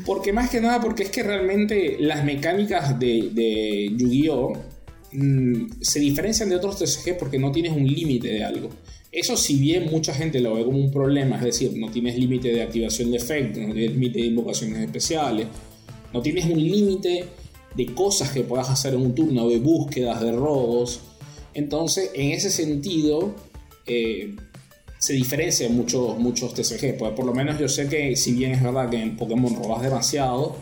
Porque 0.06 0.34
más 0.34 0.50
que 0.50 0.62
nada, 0.62 0.80
porque 0.82 1.04
es 1.04 1.10
que 1.10 1.24
realmente 1.24 1.98
las 2.00 2.24
mecánicas 2.24 2.98
de, 3.00 3.30
de 3.34 3.94
Yu-Gi-Oh! 3.96 4.54
mm, 5.12 5.66
se 5.82 6.00
diferencian 6.00 6.50
de 6.50 6.56
otros 6.56 6.78
TCG 6.80 7.18
porque 7.18 7.38
no 7.40 7.52
tienes 7.52 7.72
un 7.74 7.86
límite 7.86 8.30
de 8.30 8.44
algo. 8.44 8.70
Eso 9.12 9.36
si 9.36 9.56
bien 9.58 9.88
mucha 9.92 10.14
gente 10.14 10.40
lo 10.40 10.56
ve 10.56 10.64
como 10.64 10.78
un 10.78 10.92
problema, 10.92 11.36
es 11.38 11.44
decir, 11.44 11.74
no 11.76 11.90
tienes 11.92 12.16
límite 12.18 12.50
de 12.50 12.62
activación 12.62 13.10
de 13.12 13.18
efectos, 13.18 13.62
no 13.68 13.74
tienes 13.74 13.92
límite 13.92 14.20
de 14.20 14.26
invocaciones 14.28 14.80
especiales, 14.80 15.48
no 16.14 16.22
tienes 16.22 16.46
un 16.46 16.58
límite 16.60 17.28
de 17.76 17.94
cosas 17.94 18.32
que 18.32 18.42
puedas 18.42 18.70
hacer 18.70 18.94
en 18.94 19.02
un 19.02 19.16
turno, 19.16 19.48
de 19.48 19.60
búsquedas, 19.60 20.22
de 20.22 20.32
robos. 20.32 21.02
Entonces, 21.54 22.12
en 22.14 22.32
ese 22.32 22.50
sentido, 22.50 23.34
eh, 23.86 24.36
se 24.98 25.14
diferencia 25.14 25.68
de 25.68 25.74
muchos, 25.74 26.18
muchos 26.18 26.54
TCG. 26.54 26.98
Pues 26.98 27.12
por 27.14 27.26
lo 27.26 27.34
menos 27.34 27.60
yo 27.60 27.70
sé 27.70 27.88
que, 27.88 28.16
si 28.16 28.34
bien 28.34 28.52
es 28.52 28.62
verdad 28.64 28.90
que 28.90 29.02
en 29.02 29.16
Pokémon 29.16 29.56
robas 29.56 29.82
demasiado, 29.82 30.56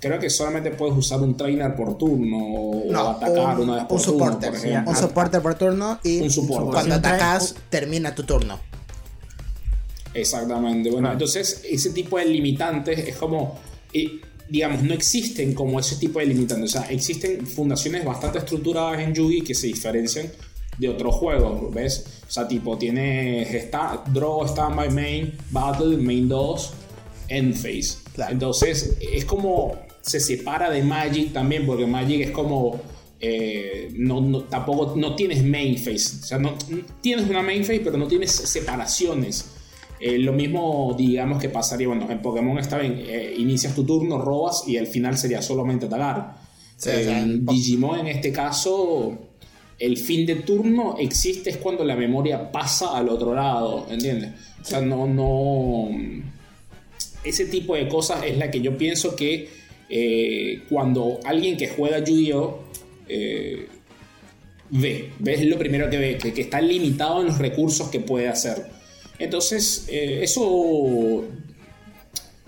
creo 0.00 0.18
que 0.18 0.30
solamente 0.30 0.70
puedes 0.70 0.96
usar 0.96 1.20
un 1.20 1.36
trainer 1.36 1.74
por 1.74 1.98
turno 1.98 2.38
o 2.38 2.84
No, 2.92 3.10
atacar 3.10 3.56
un, 3.58 3.68
una 3.68 3.74
vez 3.74 3.82
un 3.82 3.88
por 3.88 4.02
turno, 4.02 4.18
soporte. 4.24 4.46
por 4.46 4.56
ejemplo. 4.56 4.90
Un 4.90 4.96
soporte 4.96 5.40
por 5.40 5.54
turno 5.56 5.98
y 6.02 6.20
Un 6.20 6.46
cuando 6.46 6.84
Un 6.84 6.92
atacas 6.92 7.54
termina 7.68 8.14
tu 8.14 8.22
turno. 8.22 8.58
Exactamente. 10.14 10.90
Bueno, 10.90 11.10
entonces 11.12 11.62
ese 11.68 11.90
tipo 11.90 12.18
de 12.18 12.26
limitantes 12.26 12.98
es 13.00 13.16
como, 13.16 13.58
eh, 13.92 14.20
digamos, 14.48 14.82
no 14.82 14.94
existen 14.94 15.54
como 15.54 15.78
ese 15.80 15.96
tipo 15.96 16.18
de 16.18 16.26
limitantes. 16.26 16.74
O 16.76 16.78
sea, 16.80 16.90
existen 16.90 17.46
fundaciones 17.46 18.04
bastante 18.04 18.38
estructuradas 18.38 19.00
en 19.00 19.14
Yugi 19.14 19.42
que 19.42 19.54
se 19.54 19.66
diferencian 19.68 20.30
de 20.78 20.88
otros 20.88 21.14
juegos, 21.14 21.72
¿ves? 21.72 22.04
O 22.26 22.30
sea, 22.30 22.48
tipo, 22.48 22.76
tienes 22.76 23.48
sta- 23.66 24.02
Draw, 24.12 24.48
Standby 24.48 24.90
Main, 24.90 25.32
Battle, 25.50 25.96
Main 25.98 26.28
2, 26.28 26.72
End 27.28 27.54
Phase. 27.54 27.98
Claro. 28.14 28.32
Entonces, 28.32 28.96
es 29.12 29.24
como 29.24 29.76
se 30.02 30.20
separa 30.20 30.70
de 30.70 30.82
Magic 30.82 31.32
también, 31.32 31.64
porque 31.66 31.86
Magic 31.86 32.20
es 32.22 32.30
como. 32.30 32.80
eh, 33.26 33.88
no, 33.96 34.20
no- 34.20 34.42
tampoco 34.42 34.94
no 34.96 35.14
tienes 35.16 35.42
main 35.42 35.78
phase, 35.78 36.18
o 36.20 36.26
sea, 36.26 36.36
no, 36.38 36.58
tienes 37.00 37.26
una 37.30 37.40
main 37.40 37.62
phase, 37.64 37.80
pero 37.82 37.96
no 37.96 38.06
tienes 38.06 38.30
separaciones. 38.32 39.46
Eh, 40.06 40.18
lo 40.18 40.34
mismo, 40.34 40.94
digamos, 40.98 41.40
que 41.40 41.48
pasaría, 41.48 41.88
bueno, 41.88 42.06
en 42.10 42.20
Pokémon 42.20 42.58
está 42.58 42.76
bien, 42.76 43.04
eh, 43.06 43.36
inicias 43.38 43.74
tu 43.74 43.84
turno, 43.84 44.18
robas 44.18 44.64
y 44.66 44.76
al 44.76 44.86
final 44.86 45.16
sería 45.16 45.40
solamente 45.40 45.86
atacar. 45.86 46.36
Sí, 46.76 46.90
o 46.90 46.92
sea, 46.92 47.20
en 47.20 47.46
Digimon, 47.46 48.00
en 48.00 48.08
este 48.08 48.30
caso, 48.30 49.16
el 49.78 49.96
fin 49.96 50.26
de 50.26 50.34
turno 50.34 50.96
existe 50.98 51.48
es 51.48 51.56
cuando 51.56 51.84
la 51.84 51.96
memoria 51.96 52.52
pasa 52.52 52.94
al 52.94 53.08
otro 53.08 53.34
lado, 53.34 53.86
¿entiendes? 53.88 54.32
O 54.60 54.64
sea, 54.66 54.82
no, 54.82 55.06
no. 55.06 55.88
Ese 57.24 57.46
tipo 57.46 57.74
de 57.74 57.88
cosas 57.88 58.24
es 58.26 58.36
la 58.36 58.50
que 58.50 58.60
yo 58.60 58.76
pienso 58.76 59.16
que 59.16 59.48
eh, 59.88 60.64
cuando 60.68 61.18
alguien 61.24 61.56
que 61.56 61.68
juega 61.68 62.04
Yu-Gi-Oh! 62.04 62.58
eh, 63.08 63.68
ve, 64.68 65.12
ve, 65.18 65.32
es 65.32 65.46
lo 65.46 65.56
primero 65.56 65.88
que 65.88 65.96
ve, 65.96 66.18
que, 66.18 66.34
que 66.34 66.42
está 66.42 66.60
limitado 66.60 67.22
en 67.22 67.28
los 67.28 67.38
recursos 67.38 67.88
que 67.88 68.00
puede 68.00 68.28
hacer. 68.28 68.83
Entonces, 69.24 69.86
eh, 69.88 70.20
eso 70.22 71.24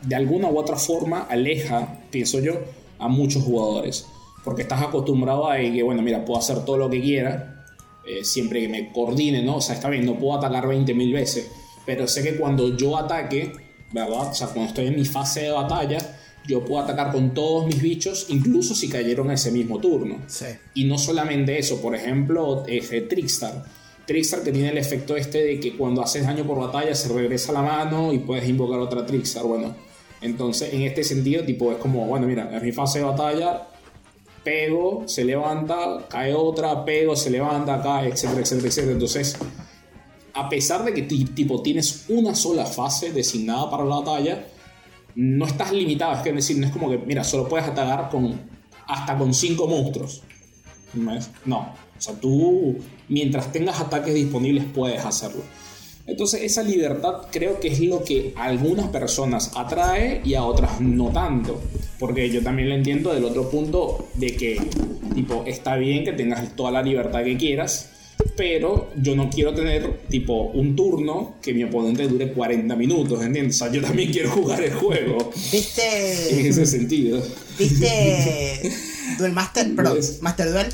de 0.03 0.15
alguna 0.15 0.49
u 0.49 0.59
otra 0.59 0.77
forma 0.77 1.23
aleja, 1.29 2.01
pienso 2.11 2.41
yo, 2.41 2.55
a 2.99 3.09
muchos 3.09 3.43
jugadores. 3.43 4.07
Porque 4.45 4.63
estás 4.63 4.83
acostumbrado 4.83 5.51
a 5.51 5.57
que, 5.57 5.83
bueno, 5.83 6.03
mira, 6.03 6.25
puedo 6.25 6.39
hacer 6.39 6.65
todo 6.65 6.77
lo 6.77 6.89
que 6.89 7.01
quiera, 7.01 7.65
eh, 8.07 8.25
siempre 8.25 8.61
que 8.61 8.69
me 8.69 8.93
coordine, 8.93 9.43
¿no? 9.43 9.57
O 9.57 9.61
sea, 9.61 9.75
está 9.75 9.91
bien, 9.91 10.07
no 10.07 10.17
puedo 10.19 10.39
atacar 10.39 10.67
20.000 10.67 11.13
veces, 11.13 11.51
pero 11.85 12.07
sé 12.07 12.23
que 12.23 12.37
cuando 12.37 12.77
yo 12.77 12.97
ataque, 12.97 13.53
¿verdad? 13.93 14.31
O 14.31 14.35
sea, 14.35 14.47
cuando 14.49 14.69
estoy 14.69 14.87
en 14.87 14.97
mi 14.97 15.05
fase 15.05 15.43
de 15.43 15.51
batalla, 15.51 15.99
yo 16.47 16.65
puedo 16.65 16.83
atacar 16.83 17.11
con 17.11 17.35
todos 17.35 17.67
mis 17.67 17.83
bichos, 17.83 18.27
incluso 18.29 18.75
si 18.75 18.89
cayeron 18.89 19.33
ese 19.33 19.51
mismo 19.51 19.81
turno. 19.81 20.23
Sí. 20.29 20.47
Y 20.75 20.85
no 20.85 20.99
solamente 20.99 21.59
eso, 21.59 21.83
por 21.83 21.97
ejemplo, 21.97 22.65
este, 22.69 23.01
Trickstar. 23.01 23.65
Trickstar 24.07 24.43
que 24.43 24.53
tiene 24.53 24.71
el 24.71 24.79
efecto 24.79 25.17
este 25.17 25.43
de 25.43 25.61
que 25.61 25.77
cuando 25.77 26.03
haces 26.03 26.25
daño 26.25 26.45
por 26.45 26.59
batalla 26.59 26.95
se 26.95 27.09
regresa 27.13 27.53
la 27.53 27.63
mano 27.63 28.13
y 28.13 28.19
puedes 28.19 28.49
invocar 28.49 28.79
otra 28.79 29.05
Trickstar. 29.05 29.45
Bueno, 29.45 29.75
entonces 30.21 30.73
en 30.73 30.83
este 30.83 31.03
sentido, 31.05 31.45
tipo, 31.45 31.73
es 31.73 31.79
como, 31.79 32.07
bueno, 32.07 32.27
mira, 32.27 32.49
en 32.57 32.65
mi 32.65 32.73
fase 32.73 33.01
de 33.01 33.05
batalla, 33.05 33.67
pego, 34.45 35.03
se 35.07 35.25
levanta, 35.25 36.07
cae 36.09 36.33
otra, 36.35 36.85
pego, 36.85 37.17
se 37.17 37.31
levanta, 37.31 37.83
cae, 37.83 38.09
etcétera, 38.11 38.41
etcétera, 38.43 38.69
etcétera. 38.69 38.93
Entonces, 38.93 39.37
a 40.35 40.49
pesar 40.49 40.85
de 40.85 40.95
que 40.95 41.03
ti- 41.03 41.25
tipo, 41.25 41.63
tienes 41.63 42.05
una 42.09 42.35
sola 42.35 42.65
fase 42.65 43.13
designada 43.13 43.69
para 43.71 43.85
la 43.85 43.97
batalla, 43.97 44.47
no 45.17 45.47
estás 45.47 45.73
limitado. 45.73 46.15
Es 46.15 46.21
que 46.21 46.33
decir, 46.33 46.59
no 46.59 46.67
es 46.67 46.73
como 46.73 46.91
que, 46.91 46.99
mira, 46.99 47.25
solo 47.25 47.49
puedes 47.49 47.67
atacar 47.67 48.09
con 48.11 48.39
hasta 48.87 49.19
con 49.19 49.35
cinco 49.35 49.67
monstruos. 49.67 50.23
No. 51.45 51.59
O 51.59 52.01
sea, 52.01 52.15
tú, 52.15 52.77
mientras 53.09 53.53
tengas 53.53 53.81
ataques 53.81 54.15
disponibles, 54.15 54.65
puedes 54.75 55.05
hacerlo. 55.05 55.43
Entonces, 56.07 56.43
esa 56.43 56.63
libertad 56.63 57.23
creo 57.33 57.59
que 57.59 57.69
es 57.69 57.81
lo 57.81 58.05
que 58.05 58.33
a 58.37 58.45
algunas 58.45 58.89
personas 58.89 59.51
atrae 59.57 60.21
y 60.25 60.35
a 60.35 60.45
otras 60.45 60.81
no 60.81 61.11
tanto. 61.11 61.61
Porque 61.99 62.31
yo 62.31 62.43
también 62.43 62.69
lo 62.69 62.75
entiendo 62.77 63.13
del 63.13 63.25
otro 63.25 63.51
punto 63.51 64.09
de 64.15 64.37
que, 64.37 64.61
tipo, 65.15 65.43
está 65.47 65.77
bien 65.77 66.05
que 66.05 66.13
tengas 66.13 66.55
toda 66.55 66.71
la 66.71 66.83
libertad 66.83 67.25
que 67.25 67.37
quieras, 67.37 67.91
pero 68.37 68.91
yo 68.97 69.17
no 69.17 69.31
quiero 69.31 69.53
tener, 69.53 70.03
tipo, 70.09 70.45
un 70.51 70.77
turno 70.77 71.37
que 71.43 71.53
mi 71.53 71.65
oponente 71.65 72.07
dure 72.07 72.33
40 72.33 72.77
minutos, 72.77 73.23
¿entiendes? 73.25 73.57
O 73.57 73.65
sea, 73.65 73.73
yo 73.73 73.83
también 73.83 74.13
quiero 74.13 74.31
jugar 74.31 74.63
el 74.63 74.75
juego 74.75 75.33
en 75.35 75.51
¿Viste? 75.51 76.49
ese 76.49 76.67
sentido. 76.67 77.21
¿Viste? 77.59 78.73
Duel 79.19 79.33
Master, 79.33 79.75
perdón. 79.75 79.99
Master 80.21 80.53
Duel. 80.53 80.67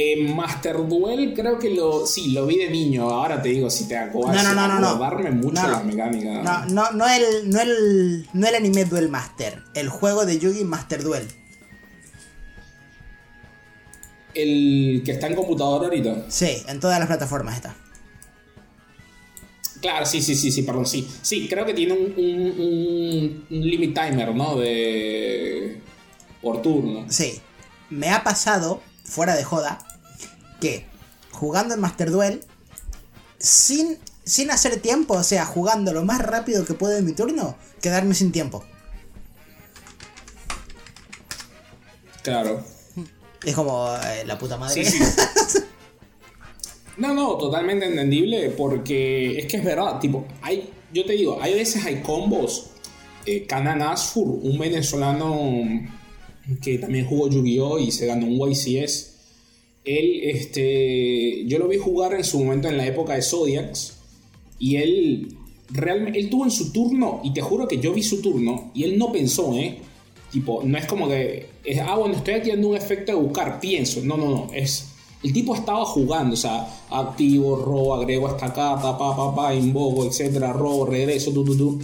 Eh, 0.00 0.32
Master 0.32 0.76
Duel 0.86 1.32
creo 1.34 1.58
que 1.58 1.70
lo 1.70 2.06
sí 2.06 2.30
lo 2.32 2.46
vi 2.46 2.56
de 2.58 2.70
niño. 2.70 3.08
Ahora 3.10 3.42
te 3.42 3.48
digo 3.48 3.68
si 3.70 3.88
te 3.88 3.96
acuerdas 3.96 4.44
No, 4.44 4.54
no, 4.54 4.68
no, 4.68 4.74
no, 4.74 4.80
no. 4.80 4.96
darme 4.98 5.30
mucho 5.32 5.60
No, 5.62 5.68
las 5.70 5.84
mecánicas 5.84 6.44
No, 6.44 6.66
no, 6.66 6.90
no 6.92 7.08
el, 7.08 7.50
no 7.50 7.60
el, 7.60 8.28
no 8.32 8.46
el 8.46 8.54
anime 8.54 8.84
Duel 8.84 9.08
Master, 9.08 9.62
el 9.74 9.88
juego 9.88 10.24
de 10.26 10.38
Yugi 10.38 10.62
Master 10.64 11.02
Duel. 11.02 11.26
el 14.34 15.02
que 15.04 15.12
está 15.12 15.26
en 15.26 15.34
computadora 15.34 15.86
ahorita. 15.88 16.26
Sí, 16.28 16.62
en 16.68 16.78
todas 16.80 16.98
las 16.98 17.08
plataformas 17.08 17.56
está. 17.56 17.74
claro 19.80 20.06
sí 20.06 20.20
sí 20.22 20.34
sí 20.36 20.52
sí 20.52 20.62
perdón 20.62 20.86
sí. 20.86 21.08
Sí 21.22 21.48
creo 21.48 21.64
que 21.66 21.74
tiene 21.74 21.92
un- 21.94 22.14
un 22.16 23.46
limit 23.50 23.94
timer 23.98 24.34
no 24.34 24.56
de 24.56 25.80
por 26.40 26.62
turno. 26.62 27.06
Sí, 27.08 27.40
me 27.90 28.10
ha 28.10 28.22
pasado, 28.22 28.80
fuera 29.04 29.34
de 29.34 29.42
joda, 29.44 29.78
que 30.60 30.86
jugando 31.30 31.74
en 31.74 31.80
Master 31.80 32.10
Duel, 32.10 32.40
sin, 33.38 33.98
sin 34.24 34.50
hacer 34.50 34.80
tiempo, 34.80 35.14
o 35.14 35.22
sea, 35.22 35.46
jugando 35.46 35.92
lo 35.92 36.04
más 36.04 36.20
rápido 36.20 36.64
que 36.64 36.74
puedo 36.74 36.96
en 36.96 37.04
mi 37.04 37.12
turno, 37.12 37.56
quedarme 37.80 38.14
sin 38.14 38.32
tiempo. 38.32 38.64
claro 42.22 42.62
Es 43.44 43.54
como 43.54 43.88
eh, 43.94 44.24
la 44.26 44.36
puta 44.38 44.56
madre. 44.56 44.84
Sí, 44.84 44.90
sí. 44.90 45.58
No, 46.98 47.14
no, 47.14 47.38
totalmente 47.38 47.86
entendible 47.86 48.50
porque 48.50 49.38
es 49.38 49.46
que 49.46 49.58
es 49.58 49.64
verdad, 49.64 50.00
tipo, 50.00 50.26
hay, 50.42 50.68
yo 50.92 51.04
te 51.04 51.12
digo, 51.12 51.38
hay 51.40 51.54
veces 51.54 51.84
hay 51.84 52.02
combos. 52.02 52.70
Eh, 53.24 53.46
Kanan 53.46 53.82
Asfur, 53.82 54.26
un 54.26 54.58
venezolano 54.58 55.62
que 56.60 56.78
también 56.78 57.06
jugó 57.06 57.28
Yu-Gi-Oh! 57.28 57.78
y 57.78 57.92
se 57.92 58.06
ganó 58.06 58.26
un 58.26 58.50
YCS. 58.50 59.17
Él, 59.88 60.20
este, 60.22 61.44
yo 61.46 61.58
lo 61.58 61.68
vi 61.68 61.78
jugar 61.78 62.14
en 62.14 62.24
su 62.24 62.38
momento 62.38 62.68
en 62.68 62.76
la 62.76 62.86
época 62.86 63.14
de 63.14 63.22
Zodiacs 63.22 63.96
y 64.58 64.76
él 64.76 65.36
realmente, 65.70 66.18
él 66.18 66.28
tuvo 66.28 66.44
en 66.44 66.50
su 66.50 66.72
turno 66.72 67.20
y 67.24 67.32
te 67.32 67.40
juro 67.40 67.66
que 67.66 67.78
yo 67.78 67.92
vi 67.92 68.02
su 68.02 68.20
turno 68.20 68.70
y 68.74 68.84
él 68.84 68.98
no 68.98 69.12
pensó, 69.12 69.54
¿eh? 69.54 69.78
Tipo, 70.30 70.62
no 70.62 70.76
es 70.76 70.86
como 70.86 71.08
que, 71.08 71.46
ah, 71.82 71.96
bueno, 71.96 72.16
estoy 72.16 72.40
dando 72.40 72.68
un 72.68 72.76
efecto 72.76 73.12
de 73.12 73.18
buscar, 73.18 73.60
pienso. 73.60 74.00
No, 74.04 74.16
no, 74.16 74.28
no, 74.28 74.48
es, 74.52 74.88
el 75.22 75.32
tipo 75.32 75.54
estaba 75.54 75.84
jugando, 75.84 76.34
o 76.34 76.36
sea, 76.36 76.68
activo, 76.90 77.56
robo, 77.56 77.94
agrego 77.94 78.36
carta, 78.36 78.80
pa, 78.80 78.98
pa, 78.98 79.34
pa, 79.34 79.54
invoco, 79.54 80.04
etcétera, 80.06 80.52
robo, 80.52 80.86
regreso, 80.86 81.32
tu, 81.32 81.44
tu, 81.44 81.56
tu. 81.56 81.78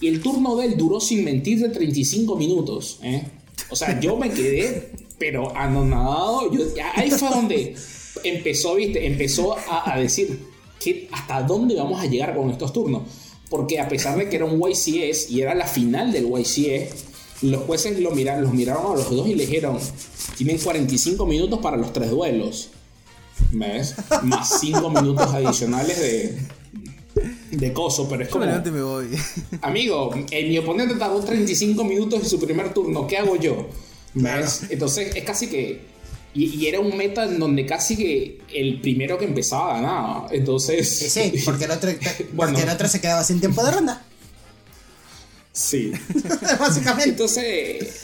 Y 0.00 0.08
el 0.08 0.20
turno 0.20 0.56
de 0.56 0.66
él 0.66 0.76
duró 0.76 1.00
sin 1.00 1.22
mentir 1.22 1.60
de 1.60 1.68
35 1.68 2.34
minutos, 2.36 2.98
¿eh? 3.02 3.22
O 3.70 3.76
sea, 3.76 4.00
yo 4.00 4.16
me 4.16 4.30
quedé, 4.30 4.90
pero 5.22 5.56
anonadado. 5.56 6.50
Yo, 6.50 6.64
ahí 6.96 7.08
fue 7.12 7.28
donde 7.28 7.76
empezó, 8.24 8.74
viste, 8.74 9.06
empezó 9.06 9.56
a, 9.56 9.94
a 9.94 10.00
decir 10.00 10.48
que 10.80 11.08
hasta 11.12 11.44
dónde 11.44 11.76
vamos 11.76 12.00
a 12.00 12.06
llegar 12.06 12.34
con 12.34 12.50
estos 12.50 12.72
turnos. 12.72 13.02
Porque 13.48 13.78
a 13.78 13.86
pesar 13.88 14.18
de 14.18 14.28
que 14.28 14.34
era 14.34 14.46
un 14.46 14.60
YCS 14.60 15.30
y 15.30 15.42
era 15.42 15.54
la 15.54 15.68
final 15.68 16.10
del 16.10 16.26
YCS, 16.26 17.42
los 17.42 17.62
jueces 17.62 18.00
lo 18.00 18.10
miraron, 18.10 18.42
los 18.42 18.52
miraron 18.52 18.90
a 18.90 18.96
los 18.96 19.10
dos 19.14 19.28
y 19.28 19.36
le 19.36 19.46
dijeron, 19.46 19.78
tienen 20.36 20.58
45 20.58 21.24
minutos 21.24 21.60
para 21.60 21.76
los 21.76 21.92
tres 21.92 22.10
duelos. 22.10 22.70
¿Ves? 23.52 23.94
Más 24.24 24.58
5 24.58 24.90
minutos 24.90 25.32
adicionales 25.32 26.00
de, 26.00 26.38
de 27.52 27.72
coso, 27.72 28.08
pero 28.08 28.24
es 28.24 28.28
como... 28.28 28.44
me 28.44 28.82
voy. 28.82 29.06
Amigo, 29.60 30.12
eh, 30.32 30.48
mi 30.48 30.58
oponente 30.58 30.96
tardó 30.96 31.20
35 31.20 31.84
minutos 31.84 32.24
en 32.24 32.28
su 32.28 32.40
primer 32.40 32.74
turno. 32.74 33.06
¿Qué 33.06 33.18
hago 33.18 33.36
yo? 33.36 33.68
Entonces 34.14 35.14
es 35.14 35.24
casi 35.24 35.48
que. 35.48 35.92
Y, 36.34 36.46
y 36.46 36.66
era 36.66 36.80
un 36.80 36.96
meta 36.96 37.24
en 37.24 37.38
donde 37.38 37.66
casi 37.66 37.96
que 37.96 38.40
el 38.54 38.80
primero 38.80 39.18
que 39.18 39.26
empezaba 39.26 39.74
ganaba. 39.74 40.28
Entonces. 40.30 40.88
Sí, 40.88 41.10
sí, 41.10 41.42
porque 41.44 41.64
el 41.64 41.70
otro, 41.70 41.90
Bueno. 42.32 42.52
porque 42.54 42.62
el 42.62 42.74
otro 42.74 42.88
se 42.88 43.00
quedaba 43.00 43.24
sin 43.24 43.40
tiempo 43.40 43.62
de 43.64 43.70
ronda. 43.70 44.04
Sí. 45.52 45.92
Básicamente. 46.58 47.10
Entonces. 47.10 48.02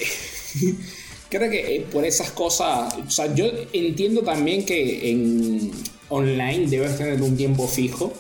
Creo 1.31 1.51
que 1.51 1.77
eh, 1.77 1.87
por 1.90 2.05
esas 2.05 2.31
cosas. 2.31 2.94
O 3.07 3.11
sea, 3.11 3.35
yo 3.35 3.47
entiendo 3.73 4.23
también 4.23 4.64
que 4.64 5.11
en 5.11 5.71
online 6.09 6.66
debes 6.68 6.97
tener 6.97 7.21
un 7.21 7.37
tiempo 7.37 7.68
fijo 7.68 8.14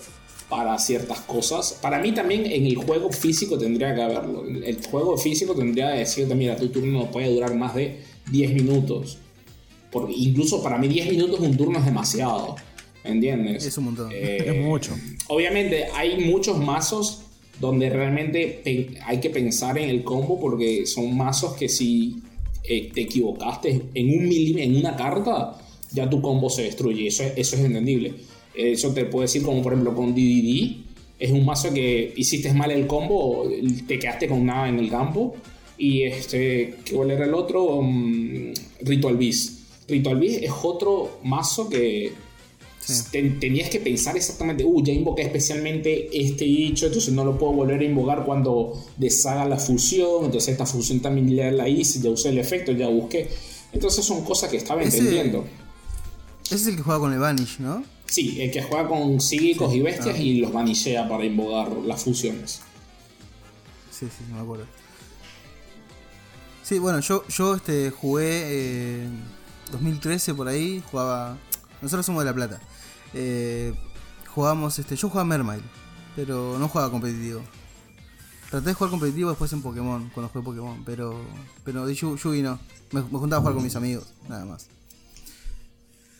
para 0.48 0.78
ciertas 0.78 1.20
cosas. 1.20 1.78
Para 1.80 1.98
mí 2.00 2.12
también 2.12 2.46
en 2.46 2.66
el 2.66 2.76
juego 2.76 3.10
físico 3.12 3.58
tendría 3.58 3.94
que 3.94 4.02
haberlo. 4.02 4.44
El 4.46 4.78
juego 4.86 5.16
físico 5.16 5.54
tendría 5.54 5.92
que 5.92 5.98
decirte, 6.00 6.34
mira, 6.34 6.56
tu 6.56 6.68
turno 6.68 7.00
no 7.00 7.10
puede 7.10 7.32
durar 7.32 7.54
más 7.54 7.74
de 7.74 8.00
10 8.30 8.54
minutos. 8.54 9.18
Porque 9.90 10.12
incluso 10.14 10.62
para 10.62 10.78
mí 10.78 10.88
10 10.88 11.10
minutos 11.10 11.40
un 11.40 11.56
turno 11.56 11.78
es 11.78 11.84
demasiado. 11.84 12.56
¿Entiendes? 13.04 13.64
Es 13.64 13.78
un 13.78 13.84
montón. 13.84 14.10
Eh, 14.12 14.44
Es 14.46 14.56
mucho. 14.56 14.94
Obviamente 15.28 15.86
hay 15.94 16.24
muchos 16.24 16.58
mazos 16.58 17.22
donde 17.60 17.90
realmente 17.90 18.96
hay 19.04 19.20
que 19.20 19.30
pensar 19.30 19.78
en 19.78 19.88
el 19.88 20.04
combo 20.04 20.38
porque 20.38 20.86
son 20.86 21.16
mazos 21.16 21.54
que 21.54 21.68
si 21.68 22.22
eh, 22.62 22.90
te 22.92 23.02
equivocaste 23.02 23.82
en 23.94 24.10
un 24.10 24.28
milímetro, 24.28 24.62
en 24.62 24.76
una 24.76 24.94
carta, 24.96 25.58
ya 25.92 26.08
tu 26.08 26.20
combo 26.20 26.50
se 26.50 26.62
destruye. 26.62 27.06
Eso 27.06 27.24
es, 27.24 27.32
eso 27.36 27.56
es 27.56 27.62
entendible. 27.62 28.14
Eso 28.58 28.92
te 28.92 29.04
puedo 29.04 29.22
decir 29.22 29.42
como 29.42 29.62
por 29.62 29.72
ejemplo 29.72 29.94
con 29.94 30.14
DDD. 30.14 30.78
Es 31.18 31.30
un 31.32 31.44
mazo 31.44 31.72
que 31.72 32.12
hiciste 32.16 32.52
mal 32.52 32.70
el 32.70 32.86
combo, 32.86 33.48
te 33.86 33.98
quedaste 33.98 34.26
con 34.28 34.44
nada 34.46 34.68
en 34.68 34.78
el 34.78 34.90
campo. 34.90 35.34
Y 35.78 36.02
este, 36.02 36.74
¿cuál 36.92 37.12
era 37.12 37.24
el 37.24 37.34
otro? 37.34 37.80
Mm, 37.82 38.52
Ritual 38.82 39.16
Beast. 39.16 39.60
Ritual 39.88 40.18
Beast 40.18 40.42
es 40.42 40.50
otro 40.62 41.18
mazo 41.22 41.68
que 41.68 42.12
Ten- 43.12 43.38
tenías 43.38 43.68
que 43.68 43.80
pensar 43.80 44.16
exactamente, 44.16 44.64
uh, 44.64 44.82
ya 44.82 44.94
invoqué 44.94 45.20
especialmente 45.20 46.08
este 46.10 46.46
bicho, 46.46 46.86
entonces 46.86 47.12
no 47.12 47.22
lo 47.22 47.36
puedo 47.36 47.52
volver 47.52 47.80
a 47.80 47.84
invocar 47.84 48.24
cuando 48.24 48.82
deshaga 48.96 49.44
la 49.46 49.58
fusión, 49.58 50.24
entonces 50.24 50.48
esta 50.52 50.64
fusión 50.64 51.00
también 51.00 51.28
ya 51.28 51.50
la 51.50 51.68
hice, 51.68 52.00
ya 52.00 52.08
usé 52.08 52.30
el 52.30 52.38
efecto, 52.38 52.72
ya 52.72 52.88
busqué. 52.88 53.28
Entonces 53.74 54.02
son 54.06 54.24
cosas 54.24 54.48
que 54.50 54.56
estaba 54.56 54.82
Ese- 54.82 54.98
entendiendo. 55.00 55.44
Ese 56.46 56.54
es 56.54 56.66
el 56.68 56.76
que 56.76 56.82
juega 56.82 56.98
con 57.00 57.12
el 57.12 57.18
Vanish, 57.18 57.58
¿no? 57.58 57.84
Sí, 58.08 58.40
el 58.40 58.50
que 58.50 58.62
juega 58.62 58.88
con 58.88 59.20
psíquicos 59.20 59.72
y 59.74 59.80
bestias 59.82 60.18
y 60.18 60.38
los 60.38 60.52
vanillea 60.52 61.08
para 61.08 61.24
invocar 61.24 61.70
las 61.84 62.02
fusiones. 62.02 62.60
Sí, 63.90 64.06
sí, 64.06 64.24
me 64.32 64.40
acuerdo. 64.40 64.64
Sí, 66.64 66.78
bueno, 66.78 67.00
yo, 67.00 67.26
yo 67.28 67.54
este, 67.54 67.90
jugué 67.90 68.24
eh, 69.04 69.08
2013 69.72 70.34
por 70.34 70.48
ahí, 70.48 70.82
jugaba... 70.90 71.36
Nosotros 71.82 72.04
somos 72.06 72.22
de 72.24 72.30
La 72.30 72.34
Plata. 72.34 72.60
Eh, 73.14 73.74
jugábamos, 74.34 74.78
este, 74.78 74.96
yo 74.96 75.08
jugaba 75.08 75.24
Mermaid, 75.26 75.60
pero 76.16 76.58
no 76.58 76.68
jugaba 76.68 76.90
competitivo. 76.90 77.42
Traté 78.50 78.66
de 78.68 78.74
jugar 78.74 78.90
competitivo 78.90 79.28
después 79.30 79.52
en 79.52 79.60
Pokémon, 79.62 80.10
cuando 80.14 80.30
jugué 80.32 80.44
Pokémon, 80.44 80.82
pero 80.84 81.20
pero 81.64 81.84
de 81.84 81.94
Yu- 81.94 82.16
Yugi 82.16 82.40
no. 82.42 82.58
Me, 82.92 83.02
me 83.02 83.18
juntaba 83.18 83.36
a 83.36 83.40
jugar 83.40 83.54
con 83.54 83.62
mis 83.64 83.76
amigos, 83.76 84.06
nada 84.28 84.46
más. 84.46 84.66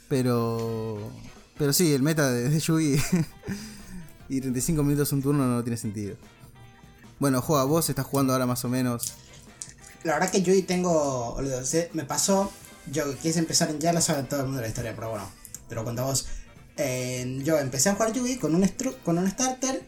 Pero 0.08 1.10
pero 1.58 1.72
sí, 1.72 1.92
el 1.92 2.02
meta 2.02 2.30
de, 2.30 2.48
de 2.48 2.60
Yugi 2.60 2.96
y 4.28 4.40
35 4.40 4.82
minutos 4.82 5.12
un 5.12 5.22
turno 5.22 5.46
no 5.46 5.62
tiene 5.62 5.76
sentido. 5.76 6.16
Bueno, 7.18 7.42
juega 7.42 7.64
vos, 7.64 7.88
estás 7.88 8.06
jugando 8.06 8.32
ahora 8.32 8.46
más 8.46 8.64
o 8.64 8.68
menos. 8.68 9.14
La 10.04 10.14
verdad 10.14 10.30
que 10.30 10.42
yo 10.42 10.54
y 10.54 10.62
tengo. 10.62 11.36
Me 11.92 12.04
pasó. 12.04 12.52
Yo 12.90 13.14
quise 13.18 13.38
empezar 13.38 13.68
en 13.70 13.80
ya 13.80 13.92
la 13.92 14.00
sabe 14.00 14.22
todo 14.22 14.40
el 14.40 14.46
mundo 14.46 14.58
de 14.58 14.62
la 14.62 14.68
historia, 14.68 14.94
pero 14.94 15.10
bueno, 15.10 15.28
te 15.68 15.74
lo 15.74 15.84
cuento 15.84 16.02
a 16.02 16.06
vos. 16.06 16.26
Yo 16.76 17.58
empecé 17.58 17.90
a 17.90 17.94
jugar 17.94 18.12
Yugi 18.12 18.36
con 18.36 18.54
un, 18.54 18.66
con 19.04 19.18
un 19.18 19.28
starter. 19.30 19.82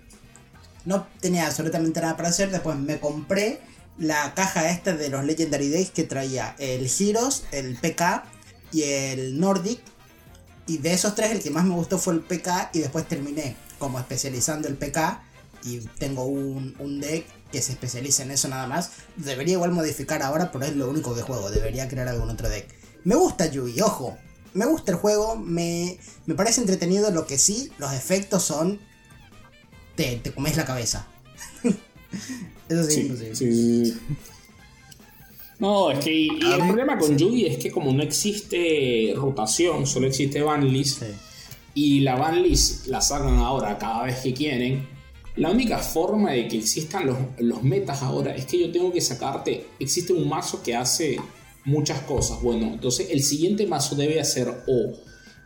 No 0.85 1.06
tenía 1.20 1.46
absolutamente 1.46 2.00
nada 2.00 2.16
para 2.16 2.30
hacer. 2.30 2.50
Después 2.50 2.76
me 2.76 2.98
compré 2.98 3.61
la 3.98 4.35
caja 4.35 4.70
esta 4.70 4.94
de 4.94 5.09
los 5.09 5.24
Legendary 5.24 5.70
Days 5.70 5.90
que 5.90 6.04
traía 6.04 6.56
el 6.59 6.90
Heroes, 6.90 7.44
el 7.52 7.76
PK 7.76 8.24
y 8.72 8.83
el 8.83 9.38
Nordic. 9.38 9.80
Y 10.66 10.78
de 10.78 10.92
esos 10.92 11.14
tres, 11.14 11.30
el 11.32 11.42
que 11.42 11.50
más 11.50 11.64
me 11.64 11.74
gustó 11.74 11.98
fue 11.98 12.14
el 12.14 12.20
PK. 12.20 12.70
Y 12.74 12.80
después 12.80 13.06
terminé 13.08 13.56
como 13.78 13.98
especializando 13.98 14.68
el 14.68 14.76
PK. 14.76 15.22
Y 15.64 15.78
tengo 15.98 16.24
un, 16.24 16.74
un 16.78 17.00
deck 17.00 17.26
que 17.50 17.60
se 17.60 17.72
especializa 17.72 18.22
en 18.22 18.30
eso 18.30 18.48
nada 18.48 18.66
más. 18.66 18.92
Debería 19.16 19.54
igual 19.54 19.72
modificar 19.72 20.22
ahora, 20.22 20.52
pero 20.52 20.64
es 20.64 20.76
lo 20.76 20.88
único 20.88 21.14
que 21.14 21.22
juego. 21.22 21.50
Debería 21.50 21.88
crear 21.88 22.08
algún 22.08 22.30
otro 22.30 22.48
deck. 22.48 22.66
Me 23.04 23.14
gusta 23.14 23.46
Yugi, 23.46 23.80
ojo. 23.80 24.16
Me 24.54 24.66
gusta 24.66 24.92
el 24.92 24.98
juego. 24.98 25.36
Me, 25.36 25.98
me 26.26 26.34
parece 26.34 26.60
entretenido. 26.60 27.10
Lo 27.10 27.26
que 27.26 27.38
sí, 27.38 27.72
los 27.78 27.92
efectos 27.92 28.44
son. 28.44 28.80
Te, 29.96 30.16
te 30.16 30.32
comes 30.32 30.56
la 30.56 30.64
cabeza. 30.64 31.06
eso 32.68 32.84
sí, 32.84 33.14
Sí, 33.16 33.34
sí, 33.34 33.84
sí. 33.84 34.00
No, 35.60 35.90
es 35.90 35.98
que 36.02 36.12
y 36.12 36.28
el 36.28 36.66
problema 36.66 36.98
con 36.98 37.16
Yugi 37.18 37.46
es 37.46 37.58
que 37.58 37.70
como 37.70 37.92
no 37.92 38.02
existe 38.02 39.12
rotación, 39.14 39.86
solo 39.86 40.06
existe 40.06 40.40
banlist, 40.42 41.00
Sí. 41.02 41.06
y 41.74 42.00
la 42.00 42.16
banlist 42.16 42.86
la 42.86 43.00
sacan 43.00 43.36
ahora 43.38 43.76
cada 43.78 44.04
vez 44.04 44.20
que 44.20 44.32
quieren, 44.32 44.88
la 45.36 45.50
única 45.50 45.78
forma 45.78 46.32
de 46.32 46.48
que 46.48 46.56
existan 46.58 47.06
los, 47.06 47.16
los 47.38 47.62
metas 47.62 48.02
ahora 48.02 48.34
es 48.34 48.46
que 48.46 48.58
yo 48.58 48.72
tengo 48.72 48.90
que 48.90 49.00
sacarte, 49.00 49.66
existe 49.78 50.12
un 50.12 50.28
mazo 50.28 50.62
que 50.62 50.74
hace 50.74 51.20
muchas 51.66 52.00
cosas, 52.02 52.40
bueno, 52.42 52.66
entonces 52.72 53.08
el 53.10 53.22
siguiente 53.22 53.66
mazo 53.66 53.94
debe 53.94 54.18
hacer 54.18 54.48
o 54.66 54.92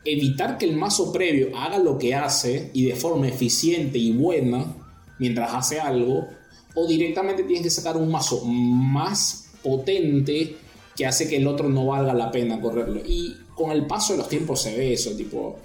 evitar 0.05 0.59
que 0.59 0.67
el 0.67 0.77
mazo 0.77 1.13
previo 1.13 1.57
haga 1.57 1.79
lo 1.79 1.99
que 1.99 2.15
hace 2.15 2.71
y 2.73 2.85
de 2.85 2.95
forma 2.95 3.27
eficiente 3.27 3.99
y 3.99 4.13
buena 4.13 4.77
mientras 5.19 5.53
hace 5.53 5.81
algo, 5.81 6.29
o 6.75 6.87
directamente 6.87 7.43
tienes 7.43 7.65
que 7.65 7.71
sacar 7.71 7.97
un 7.97 8.11
mazo 8.11 8.45
más 8.45 9.44
potente 9.65 10.57
que 10.95 11.07
hace 11.07 11.29
que 11.29 11.39
el 11.39 11.47
otro 11.47 11.69
no 11.69 11.87
valga 11.87 12.15
la 12.15 12.31
pena 12.31 12.61
correrlo. 12.61 13.01
Y 13.05 13.37
con 13.55 13.73
el 13.73 13.87
paso 13.87 14.13
de 14.13 14.19
los 14.19 14.29
tiempos 14.29 14.63
se 14.63 14.77
ve 14.77 14.93
eso, 14.93 15.17
tipo, 15.17 15.57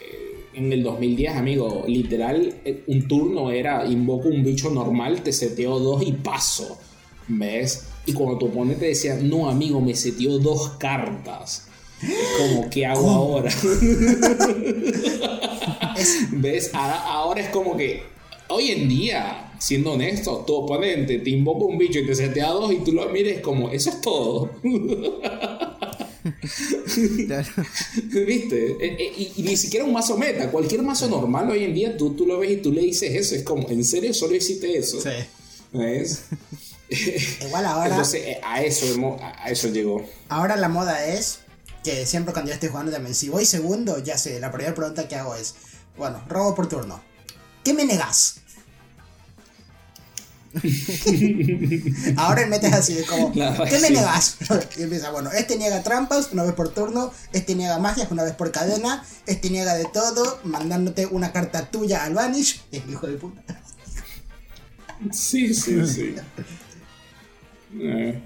eh, 0.00 0.46
en 0.54 0.72
el 0.72 0.82
2010, 0.82 1.36
amigo, 1.36 1.84
literal, 1.86 2.54
eh, 2.64 2.82
un 2.88 3.08
turno 3.08 3.50
era 3.50 3.86
invoco 3.86 4.28
un 4.28 4.44
bicho 4.44 4.70
normal, 4.70 5.22
te 5.22 5.32
seteo 5.32 5.78
dos 5.78 6.02
y 6.06 6.12
paso, 6.12 6.76
¿ves? 7.28 7.86
Y 8.06 8.12
cuando 8.12 8.36
tu 8.38 8.46
oponente 8.46 8.86
decía, 8.86 9.14
no, 9.14 9.48
amigo, 9.48 9.80
me 9.80 9.94
seteó 9.94 10.38
dos 10.38 10.70
cartas. 10.78 11.68
Como, 12.36 12.68
¿qué 12.68 12.84
hago 12.84 13.08
ahora? 13.08 13.50
¿Ves? 16.32 16.70
Ahora, 16.74 17.40
es 17.40 17.48
como 17.48 17.76
que, 17.76 18.02
hoy 18.48 18.70
en 18.70 18.88
día, 18.88 19.52
siendo 19.64 19.92
honesto, 19.92 20.44
tu 20.46 20.56
oponente 20.56 21.20
te 21.20 21.30
invoca 21.30 21.64
un 21.64 21.78
bicho 21.78 21.98
y 21.98 22.04
te 22.06 22.14
setea 22.14 22.50
dos 22.50 22.70
y 22.70 22.80
tú 22.84 22.92
lo 22.92 23.08
mires 23.08 23.40
como, 23.40 23.70
eso 23.70 23.88
es 23.88 24.00
todo. 24.02 24.50
¿Viste? 28.26 28.76
E, 28.78 28.86
e, 28.86 29.32
y, 29.36 29.42
ni 29.42 29.56
siquiera 29.56 29.86
un 29.86 29.94
mazo 29.94 30.18
meta. 30.18 30.50
Cualquier 30.50 30.82
mazo 30.82 31.08
normal 31.08 31.48
hoy 31.48 31.64
en 31.64 31.72
día 31.72 31.96
tú, 31.96 32.12
tú 32.12 32.26
lo 32.26 32.38
ves 32.38 32.50
y 32.50 32.56
tú 32.58 32.72
le 32.72 32.82
dices 32.82 33.14
eso. 33.14 33.34
Es 33.34 33.42
como, 33.42 33.66
¿en 33.70 33.82
serio 33.86 34.12
solo 34.12 34.34
hiciste 34.34 34.76
eso? 34.76 35.00
Sí. 35.00 35.08
¿Ves? 35.72 36.24
Igual 37.46 37.64
ahora. 37.64 37.88
Entonces, 37.88 38.22
eh, 38.22 38.40
a 38.44 38.62
eso, 38.62 39.16
a 39.18 39.50
eso 39.50 39.68
llegó. 39.68 40.04
Ahora 40.28 40.56
la 40.56 40.68
moda 40.68 41.06
es 41.06 41.38
que 41.82 42.04
siempre 42.04 42.34
cuando 42.34 42.50
yo 42.50 42.54
esté 42.54 42.68
jugando 42.68 42.92
también, 42.92 43.14
si 43.14 43.30
voy 43.30 43.46
segundo, 43.46 43.98
ya 44.02 44.18
sé, 44.18 44.38
la 44.40 44.52
primera 44.52 44.74
pregunta 44.74 45.08
que 45.08 45.16
hago 45.16 45.34
es, 45.34 45.54
bueno, 45.96 46.22
robo 46.28 46.54
por 46.54 46.68
turno. 46.68 47.02
¿Qué 47.64 47.72
me 47.72 47.86
negas? 47.86 48.43
Ahora 52.16 52.46
metes 52.46 52.72
así 52.72 52.96
como, 53.04 53.32
¿qué 53.32 53.78
me 53.80 53.90
negas? 53.90 54.38
y 54.78 54.82
empieza, 54.82 55.10
bueno, 55.10 55.30
este 55.32 55.56
niega 55.56 55.82
trampas 55.82 56.30
una 56.32 56.44
vez 56.44 56.54
por 56.54 56.68
turno, 56.72 57.10
este 57.32 57.54
niega 57.54 57.78
magias 57.78 58.10
una 58.10 58.22
vez 58.22 58.34
por 58.34 58.52
cadena, 58.52 59.04
este 59.26 59.50
niega 59.50 59.74
de 59.74 59.86
todo, 59.86 60.38
mandándote 60.44 61.06
una 61.06 61.32
carta 61.32 61.70
tuya 61.70 62.04
al 62.04 62.14
Vanish, 62.14 62.62
es 62.70 62.82
hijo 62.90 63.06
de 63.06 63.16
puta. 63.16 63.60
Sí, 65.12 65.52
sí, 65.52 65.86
sí. 65.86 66.14
Eh, 67.80 68.22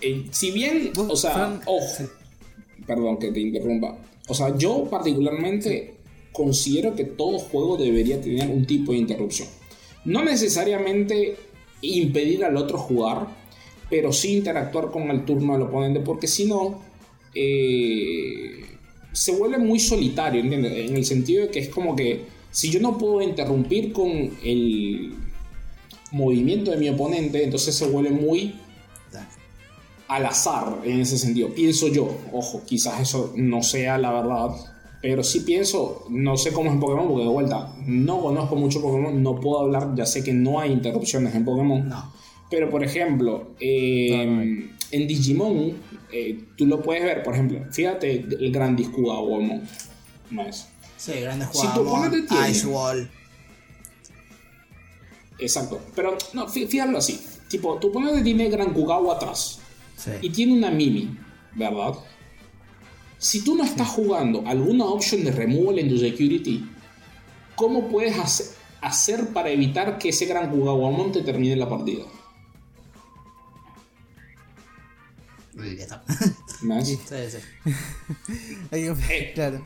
eh, 0.00 0.26
si 0.30 0.50
bien, 0.50 0.92
o 0.96 1.16
sea, 1.16 1.60
ojo, 1.66 2.04
perdón 2.86 3.18
que 3.18 3.30
te 3.30 3.40
interrumpa. 3.40 3.98
O 4.26 4.34
sea, 4.34 4.56
yo 4.56 4.88
particularmente 4.90 5.94
considero 6.32 6.94
que 6.94 7.04
todo 7.04 7.38
juego 7.38 7.76
debería 7.76 8.20
tener 8.20 8.48
un 8.48 8.66
tipo 8.66 8.92
de 8.92 8.98
interrupción. 8.98 9.48
No 10.04 10.24
necesariamente 10.24 11.36
impedir 11.80 12.44
al 12.44 12.56
otro 12.56 12.78
jugar, 12.78 13.26
pero 13.90 14.12
sí 14.12 14.36
interactuar 14.36 14.90
con 14.90 15.10
el 15.10 15.24
turno 15.24 15.54
del 15.54 15.62
oponente, 15.62 16.00
porque 16.00 16.26
si 16.26 16.44
no, 16.44 16.80
eh, 17.34 18.64
se 19.12 19.32
vuelve 19.32 19.58
muy 19.58 19.80
solitario, 19.80 20.40
¿entiendes? 20.40 20.90
En 20.90 20.96
el 20.96 21.04
sentido 21.04 21.42
de 21.42 21.50
que 21.50 21.60
es 21.60 21.68
como 21.68 21.96
que 21.96 22.26
si 22.50 22.70
yo 22.70 22.80
no 22.80 22.98
puedo 22.98 23.22
interrumpir 23.22 23.92
con 23.92 24.10
el 24.44 25.14
movimiento 26.12 26.70
de 26.70 26.76
mi 26.76 26.88
oponente, 26.88 27.44
entonces 27.44 27.74
se 27.74 27.86
vuelve 27.86 28.10
muy 28.10 28.54
al 30.08 30.24
azar 30.24 30.78
en 30.84 31.00
ese 31.00 31.18
sentido. 31.18 31.50
Pienso 31.54 31.88
yo, 31.88 32.16
ojo, 32.32 32.62
quizás 32.66 33.00
eso 33.00 33.32
no 33.36 33.62
sea 33.62 33.98
la 33.98 34.12
verdad, 34.12 34.50
pero 35.00 35.22
sí 35.22 35.40
pienso, 35.40 36.06
no 36.08 36.36
sé 36.36 36.52
cómo 36.52 36.70
es 36.70 36.74
en 36.74 36.80
Pokémon, 36.80 37.08
porque 37.08 37.24
de 37.24 37.30
vuelta, 37.30 37.74
no 37.86 38.20
conozco 38.20 38.56
mucho 38.56 38.82
Pokémon, 38.82 39.22
no 39.22 39.40
puedo 39.40 39.60
hablar, 39.60 39.94
ya 39.94 40.06
sé 40.06 40.24
que 40.24 40.32
no 40.32 40.60
hay 40.60 40.72
interrupciones 40.72 41.34
en 41.34 41.44
Pokémon. 41.44 41.88
No. 41.88 42.12
Pero 42.50 42.68
por 42.70 42.82
ejemplo, 42.82 43.54
em, 43.60 44.70
en 44.90 45.06
Digimon, 45.06 45.74
eh, 46.12 46.44
tú 46.56 46.66
lo 46.66 46.82
puedes 46.82 47.04
ver, 47.04 47.22
por 47.22 47.34
ejemplo, 47.34 47.60
fíjate 47.70 48.26
el 48.40 48.50
gran 48.50 48.74
Discudawomon. 48.74 49.62
¿No 50.30 50.42
es? 50.42 50.68
Sí, 50.96 51.12
grande 51.20 51.46
jugador. 51.46 52.12
Si 52.28 52.50
Ice 52.50 52.66
Wall. 52.66 53.10
Exacto, 55.38 55.80
pero 55.94 56.16
no, 56.32 56.48
fíjalo 56.48 56.98
así. 56.98 57.20
Tipo, 57.48 57.78
tu 57.78 57.88
oponente 57.88 58.22
tiene 58.22 58.48
Gran 58.50 58.74
Kugawa 58.74 59.14
atrás 59.14 59.60
y 60.20 60.30
tiene 60.30 60.54
una 60.54 60.70
Mimi, 60.70 61.16
¿verdad? 61.54 61.94
Si 63.18 63.42
tú 63.42 63.56
no 63.56 63.64
estás 63.64 63.88
jugando 63.88 64.44
alguna 64.46 64.84
opción 64.86 65.24
de 65.24 65.32
removal 65.32 65.78
en 65.78 65.88
tu 65.88 65.98
security, 65.98 66.64
¿cómo 67.54 67.88
puedes 67.88 68.14
hacer, 68.80 69.28
para 69.32 69.50
evitar 69.50 69.98
que 69.98 70.10
ese 70.10 70.26
gran 70.26 70.50
Kugawamon 70.50 71.12
te 71.12 71.22
termine 71.22 71.56
la 71.56 71.68
partida? 71.68 72.04
¿Más? 76.62 76.88
Sí, 76.88 76.98
sí. 77.06 77.38
Eh, 78.70 79.32
claro. 79.34 79.64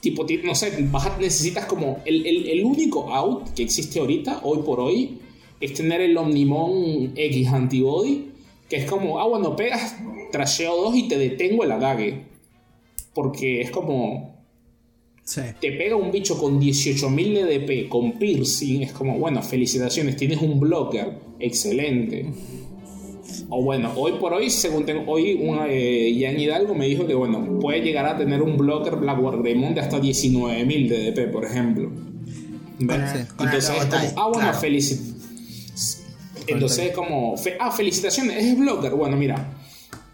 Tipo, 0.00 0.24
no 0.44 0.54
sé, 0.54 0.88
necesitas 1.18 1.66
como. 1.66 2.02
El, 2.04 2.26
el, 2.26 2.64
único 2.64 3.12
out 3.12 3.54
que 3.54 3.64
existe 3.64 3.98
ahorita, 3.98 4.40
hoy 4.44 4.62
por 4.62 4.78
hoy, 4.78 5.20
es 5.60 5.74
tener 5.74 6.00
el 6.00 6.16
Omnimon 6.16 7.12
X 7.16 7.48
Antibody 7.48 8.36
que 8.68 8.76
es 8.76 8.90
como, 8.90 9.20
ah, 9.20 9.26
bueno, 9.26 9.54
pegas, 9.54 9.96
trasheo 10.32 10.76
2 10.76 10.96
y 10.96 11.08
te 11.08 11.18
detengo 11.18 11.64
el 11.64 11.72
agague. 11.72 12.24
Porque 13.16 13.62
es 13.62 13.70
como. 13.70 14.36
Te 15.60 15.72
pega 15.72 15.96
un 15.96 16.12
bicho 16.12 16.38
con 16.38 16.60
18.000 16.60 17.32
de 17.32 17.58
DP, 17.58 17.88
con 17.88 18.12
piercing. 18.12 18.82
Es 18.82 18.92
como, 18.92 19.18
bueno, 19.18 19.42
felicitaciones, 19.42 20.16
tienes 20.16 20.42
un 20.42 20.60
blocker. 20.60 21.18
Excelente. 21.40 22.26
O 23.48 23.62
bueno, 23.62 23.92
hoy 23.96 24.12
por 24.20 24.34
hoy, 24.34 24.50
según 24.50 24.84
tengo, 24.84 25.10
hoy 25.10 25.34
una, 25.34 25.66
eh, 25.68 26.10
Hidalgo 26.10 26.74
me 26.74 26.86
dijo 26.86 27.06
que 27.06 27.14
bueno, 27.14 27.58
puede 27.58 27.80
llegar 27.80 28.06
a 28.06 28.16
tener 28.16 28.42
un 28.42 28.56
blocker 28.56 28.96
Blackboard 28.96 29.42
Demon 29.42 29.74
de 29.74 29.80
hasta 29.80 29.98
19.000 29.98 30.88
de 30.88 31.10
DP, 31.10 31.32
por 31.32 31.44
ejemplo. 31.44 31.90
Entonces, 32.78 33.26
ah, 34.16 34.30
bueno, 34.32 34.52
felicidades 34.52 35.16
entonces, 36.46 36.92
como, 36.92 37.34
ah, 37.58 37.72
felicitaciones, 37.72 38.44
es 38.44 38.58
blocker. 38.58 38.92
Bueno, 38.92 39.16
mira, 39.16 39.58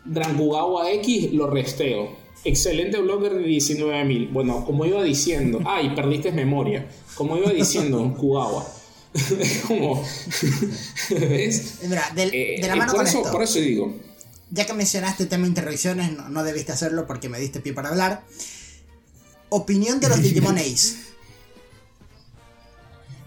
Drangugawa 0.04 0.90
X 0.92 1.32
lo 1.32 1.48
resteo. 1.48 2.21
Excelente 2.44 2.98
blocker 2.98 3.34
de 3.34 3.44
19.000. 3.44 4.32
Bueno, 4.32 4.64
como 4.64 4.84
iba 4.84 5.02
diciendo, 5.02 5.60
ay, 5.66 5.94
perdiste 5.94 6.32
memoria. 6.32 6.86
Como 7.14 7.36
iba 7.36 7.50
diciendo, 7.50 8.14
Kugawa. 8.18 8.66
como, 9.66 10.02
¿ves? 11.10 11.78
Mira, 11.82 12.10
de, 12.14 12.26
la 12.26 12.32
eh, 12.32 12.76
mano 12.76 12.92
por 12.92 12.96
con 12.96 13.06
eso, 13.06 13.22
Por 13.30 13.42
eso 13.42 13.58
digo. 13.58 13.94
Ya 14.50 14.66
que 14.66 14.74
mencionaste 14.74 15.22
el 15.22 15.28
tema 15.28 15.44
de 15.44 15.48
interrupciones, 15.48 16.12
no, 16.12 16.28
no 16.28 16.44
debiste 16.44 16.72
hacerlo 16.72 17.06
porque 17.06 17.28
me 17.28 17.38
diste 17.38 17.60
pie 17.60 17.72
para 17.72 17.88
hablar. 17.88 18.22
Opinión 19.48 20.00
de 20.00 20.08
los 20.08 20.22
Digimon 20.22 20.58
Ace 20.58 21.12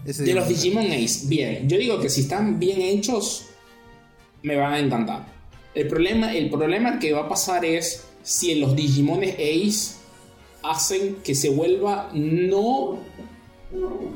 de 0.06 0.34
los 0.34 0.48
Digimon 0.48 0.86
Ace, 0.92 1.26
bien. 1.26 1.68
Yo 1.68 1.78
digo 1.78 2.00
que 2.00 2.08
si 2.08 2.22
están 2.22 2.60
bien 2.60 2.80
hechos, 2.80 3.46
me 4.42 4.56
van 4.56 4.74
a 4.74 4.78
encantar. 4.78 5.26
El 5.74 5.88
problema, 5.88 6.32
el 6.32 6.48
problema 6.48 6.98
que 6.98 7.12
va 7.12 7.22
a 7.22 7.28
pasar 7.28 7.64
es 7.64 8.04
si 8.26 8.50
en 8.50 8.60
los 8.60 8.74
Digimon 8.74 9.22
Ace 9.22 9.94
hacen 10.64 11.18
que 11.22 11.36
se 11.36 11.48
vuelva 11.48 12.10
no, 12.12 12.98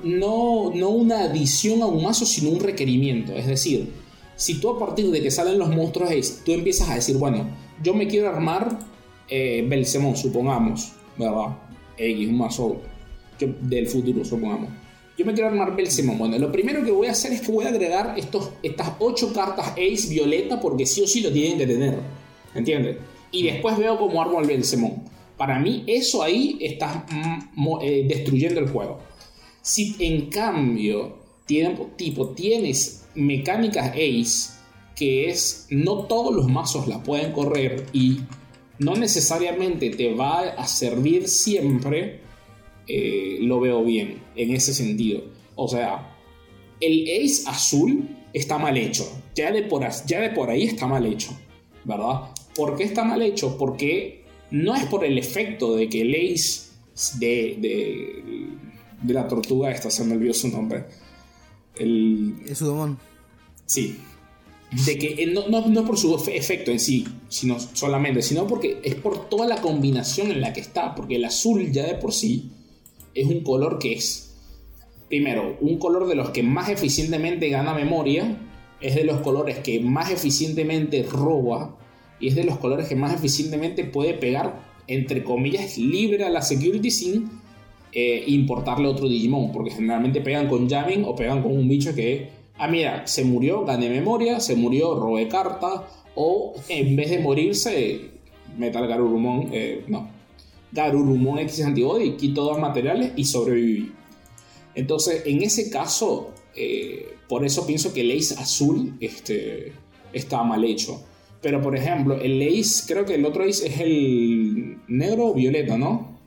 no, 0.03 0.73
no 0.75 0.89
una 0.89 1.21
adición 1.21 1.81
a 1.83 1.87
un 1.87 2.03
mazo, 2.03 2.27
sino 2.27 2.51
un 2.51 2.59
requerimiento. 2.59 3.33
Es 3.33 3.47
decir, 3.47 3.93
si 4.35 4.59
tú 4.59 4.71
a 4.71 4.79
partir 4.81 5.09
de 5.13 5.23
que 5.23 5.31
salen 5.31 5.59
los 5.59 5.69
monstruos 5.69 6.11
Ace, 6.11 6.43
tú 6.45 6.53
empiezas 6.53 6.89
a 6.89 6.97
decir, 6.97 7.17
bueno, 7.17 7.49
yo 7.81 7.95
me 7.95 8.09
quiero 8.09 8.29
armar 8.29 8.81
eh, 9.29 9.85
supongamos, 10.17 10.93
¿verdad? 11.17 11.57
X, 11.97 12.29
un 12.29 12.39
mazo 12.39 12.81
del 13.39 13.87
futuro, 13.87 14.25
supongamos 14.25 14.71
yo 15.21 15.27
me 15.27 15.35
quiero 15.35 15.51
armar 15.51 15.77
Belzemon. 15.77 16.17
Bueno, 16.17 16.39
lo 16.39 16.51
primero 16.51 16.83
que 16.83 16.91
voy 16.91 17.09
a 17.09 17.11
hacer 17.11 17.31
es 17.33 17.43
que 17.43 17.53
voy 17.53 17.67
a 17.67 17.69
agregar 17.69 18.15
estos, 18.17 18.53
estas 18.63 18.93
8 18.99 19.35
cartas 19.35 19.73
Ace 19.73 20.09
violeta 20.09 20.59
porque 20.59 20.87
sí 20.87 21.03
o 21.03 21.07
sí 21.07 21.21
lo 21.21 21.31
tienen 21.31 21.59
que 21.59 21.67
tener. 21.67 21.99
¿Entiendes? 22.55 22.97
Y 23.33 23.45
después 23.45 23.79
veo 23.79 23.99
cómo 23.99 24.21
armo 24.21 24.41
el 24.41 24.47
Belzemon. 24.47 25.05
Para 25.37 25.59
mí, 25.59 25.85
eso 25.87 26.23
ahí 26.23 26.59
está 26.61 27.07
mm, 27.55 27.69
eh, 27.83 28.05
destruyendo 28.09 28.61
el 28.61 28.69
juego. 28.69 28.99
Si 29.63 29.97
en 29.99 30.29
cambio, 30.29 31.19
tipo, 31.97 32.29
tienes 32.31 33.07
mecánicas 33.15 33.91
Ace, 33.91 34.59
que 34.95 35.31
es 35.31 35.67
no 35.71 36.05
todos 36.05 36.35
los 36.35 36.49
mazos 36.49 36.87
la 36.89 37.03
pueden 37.03 37.33
correr 37.33 37.87
y 37.93 38.21
no 38.79 38.95
necesariamente 38.95 39.91
te 39.91 40.15
va 40.15 40.41
a 40.41 40.67
servir 40.67 41.29
siempre 41.29 42.21
eh, 42.87 43.39
lo 43.41 43.61
veo 43.61 43.85
bien 43.85 44.23
en 44.37 44.55
ese 44.55 44.75
sentido. 44.75 45.23
O 45.55 45.69
sea, 45.69 46.17
el 46.81 47.05
Ace 47.05 47.45
azul 47.47 48.09
está 48.33 48.59
mal 48.59 48.77
hecho. 48.77 49.07
Ya 49.35 49.53
de 49.53 49.63
por, 49.63 49.87
ya 50.07 50.21
de 50.21 50.31
por 50.31 50.51
ahí 50.51 50.65
está 50.65 50.87
mal 50.87 51.07
hecho. 51.07 51.31
¿Verdad? 51.85 52.30
¿Por 52.55 52.77
qué 52.77 52.85
está 52.85 53.05
mal 53.05 53.23
hecho? 53.23 53.57
Porque 53.57 54.25
no 54.51 54.75
es 54.75 54.85
por 54.87 55.05
el 55.05 55.19
efecto 55.19 55.77
de 55.77 55.89
que 55.89 56.03
el 56.03 56.15
Ace 56.15 56.71
de, 57.19 57.57
de, 57.59 58.49
de 59.03 59.15
la 59.15 59.27
tortuga 59.29 59.71
esta, 59.71 59.91
se 59.91 60.05
me 60.05 60.15
olvidó 60.15 60.35
su 60.35 60.49
nombre. 60.49 60.85
El, 61.77 62.35
El 62.47 62.57
Sudomon. 62.57 62.99
Sí. 63.67 63.99
De 64.87 64.99
que 64.99 65.23
eh, 65.23 65.27
no, 65.27 65.49
no, 65.49 65.67
no 65.67 65.85
por 65.85 65.99
su 65.99 66.15
efe- 66.17 66.37
efecto 66.37 66.71
en 66.71 66.79
sí, 66.79 67.07
sino 67.29 67.59
solamente, 67.59 68.23
sino 68.23 68.47
porque 68.47 68.81
es 68.83 68.95
por 68.97 69.29
toda 69.29 69.47
la 69.47 69.61
combinación 69.61 70.31
en 70.31 70.41
la 70.41 70.53
que 70.53 70.61
está. 70.61 70.95
Porque 70.95 71.17
el 71.17 71.25
azul 71.25 71.73
ya 71.73 71.87
de 71.87 71.95
por 71.95 72.13
sí 72.13 72.51
es 73.15 73.27
un 73.27 73.43
color 73.43 73.79
que 73.79 73.95
es, 73.95 74.35
primero, 75.09 75.57
un 75.61 75.79
color 75.79 76.07
de 76.07 76.15
los 76.15 76.31
que 76.31 76.43
más 76.43 76.69
eficientemente 76.69 77.49
gana 77.49 77.75
memoria, 77.75 78.37
es 78.81 78.95
de 78.95 79.05
los 79.05 79.21
colores 79.21 79.59
que 79.59 79.81
más 79.81 80.11
eficientemente 80.11 81.03
roba 81.03 81.77
y 82.21 82.29
es 82.29 82.35
de 82.35 82.45
los 82.45 82.59
colores 82.59 82.87
que 82.87 82.97
más 82.97 83.15
eficientemente 83.15 83.85
puede 83.85 84.15
pegar, 84.15 84.61
entre 84.87 85.25
comillas, 85.25 85.79
libre 85.79 86.25
a 86.25 86.31
la 86.31 86.43
security 86.43 86.91
sin 86.91 87.31
eh, 87.93 88.23
importarle 88.29 88.87
otro 88.87 89.09
Digimon, 89.09 89.51
porque 89.53 89.71
generalmente 89.71 90.21
pegan 90.21 90.49
con 90.49 90.69
jamming 90.69 91.05
o 91.05 91.17
pegan 91.17 91.43
con 91.43 91.53
un 91.53 91.69
bicho 91.69 91.95
que, 91.95 92.29
ah, 92.59 92.69
mira, 92.69 93.07
se 93.07 93.25
murió, 93.25 93.65
gané 93.65 93.89
memoria, 93.89 94.39
se 94.39 94.55
murió, 94.55 94.95
robé 94.95 95.27
carta, 95.29 95.89
o 96.15 96.55
en 96.69 96.95
vez 96.95 97.11
de 97.11 97.19
morirse, 97.19 98.11
Metal 98.57 98.87
Garurumon, 98.87 99.49
eh, 99.53 99.85
no, 99.89 100.09
Garurumon 100.73 101.39
X 101.41 101.65
Antibody, 101.65 102.13
quito 102.13 102.45
dos 102.45 102.59
materiales 102.59 103.13
y 103.17 103.25
sobreviví. 103.25 103.93
Entonces, 104.75 105.23
en 105.27 105.43
ese 105.43 105.71
caso, 105.71 106.33
eh, 106.55 107.17
por 107.29 107.45
eso 107.45 107.67
pienso 107.67 107.93
que 107.93 108.03
el 108.03 108.17
Ace 108.17 108.35
azul 108.39 108.97
este, 109.01 109.73
está 110.13 110.43
mal 110.43 110.65
hecho. 110.65 111.03
Pero, 111.43 111.63
por 111.63 111.77
ejemplo, 111.77 112.21
el 112.21 112.43
Ace, 112.43 112.85
creo 112.87 113.07
que 113.07 113.15
el 113.15 113.25
otro 113.25 113.45
Ace 113.45 113.67
es 113.67 113.81
el 113.81 114.79
negro 114.89 115.29
o 115.29 115.35
violeta, 115.35 115.79
¿no? 115.79 116.19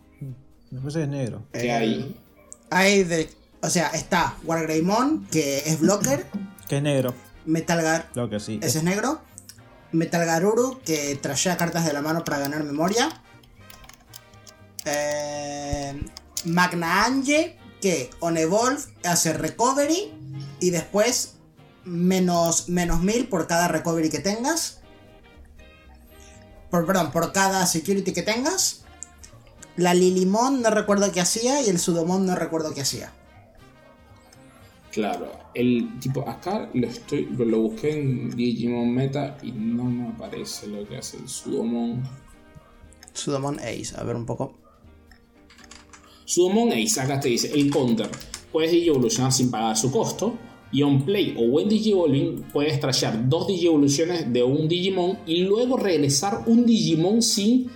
Después 0.71 0.95
es 0.95 1.07
negro. 1.07 1.43
Que 1.51 1.71
hay. 1.71 2.15
Hay 2.71 3.03
de. 3.03 3.29
O 3.61 3.69
sea, 3.69 3.89
está 3.89 4.35
Wargreymon, 4.43 5.27
que 5.31 5.59
es 5.59 5.79
blocker. 5.79 6.25
Que 6.67 6.77
es 6.77 6.83
negro. 6.83 7.13
Metal 7.45 7.81
Gar. 7.81 8.09
Lo 8.15 8.29
que 8.29 8.39
sí. 8.39 8.57
Ese 8.63 8.77
es 8.77 8.83
negro. 8.85 9.19
Metal 9.91 10.25
Garuru, 10.25 10.79
que 10.83 11.15
trashea 11.21 11.57
cartas 11.57 11.85
de 11.85 11.91
la 11.91 12.01
mano 12.01 12.23
para 12.23 12.39
ganar 12.39 12.63
memoria. 12.63 13.09
Eh, 14.85 16.01
Magna 16.45 17.05
Ange, 17.05 17.57
que 17.81 18.09
on 18.21 18.37
evolve 18.37 18.81
hace 19.03 19.33
recovery. 19.33 20.13
Y 20.61 20.69
después 20.69 21.35
menos, 21.83 22.69
menos 22.69 23.01
1000 23.01 23.27
por 23.27 23.45
cada 23.45 23.67
recovery 23.67 24.09
que 24.09 24.19
tengas. 24.19 24.81
Por, 26.73 26.87
perdón, 26.87 27.11
por 27.11 27.31
cada 27.31 27.67
security 27.67 28.13
que 28.13 28.23
tengas. 28.23 28.83
La 29.77 29.93
Lilimon 29.93 30.63
no 30.63 30.71
recuerdo 30.71 31.11
qué 31.11 31.21
hacía. 31.21 31.61
Y 31.61 31.69
el 31.69 31.77
Sudomon 31.77 32.25
no 32.25 32.33
recuerdo 32.33 32.73
qué 32.73 32.81
hacía. 32.81 33.13
Claro, 34.91 35.31
el 35.53 35.99
tipo, 35.99 36.27
acá 36.27 36.71
lo 36.73 36.87
estoy, 36.87 37.25
lo 37.25 37.59
busqué 37.59 37.91
en 37.91 38.35
Digimon 38.35 38.91
Meta 38.91 39.37
y 39.43 39.51
no 39.51 39.83
me 39.83 40.07
aparece 40.07 40.65
lo 40.65 40.87
que 40.87 40.97
hace 40.97 41.17
el 41.17 41.29
Sudomon. 41.29 42.01
Sudomon 43.13 43.59
Ace, 43.59 43.93
a 43.95 44.01
ver 44.01 44.15
un 44.15 44.25
poco. 44.25 44.55
Sudomon 46.25 46.71
Ace, 46.71 46.99
acá 46.99 47.19
te 47.19 47.27
dice, 47.27 47.53
el 47.53 47.69
counter. 47.69 48.09
Puedes 48.51 48.71
Digievolucionar 48.71 49.31
sin 49.31 49.51
pagar 49.51 49.77
su 49.77 49.91
costo. 49.91 50.39
Y 50.73 50.81
on 50.81 51.05
play 51.05 51.35
o 51.37 51.47
buen 51.47 51.69
Digivolving 51.69 52.45
puedes 52.51 52.79
trashear 52.79 53.29
dos 53.29 53.47
Digievoluciones 53.47 54.33
de 54.33 54.41
un 54.43 54.67
Digimon 54.67 55.19
y 55.27 55.43
luego 55.43 55.77
regresar 55.77 56.41
un 56.47 56.65
Digimon 56.65 57.21
sin 57.21 57.69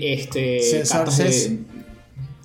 este 0.00 0.60
Sin 0.60 0.78
cartas 0.82 1.16
sources. 1.16 1.50
de- 1.50 1.58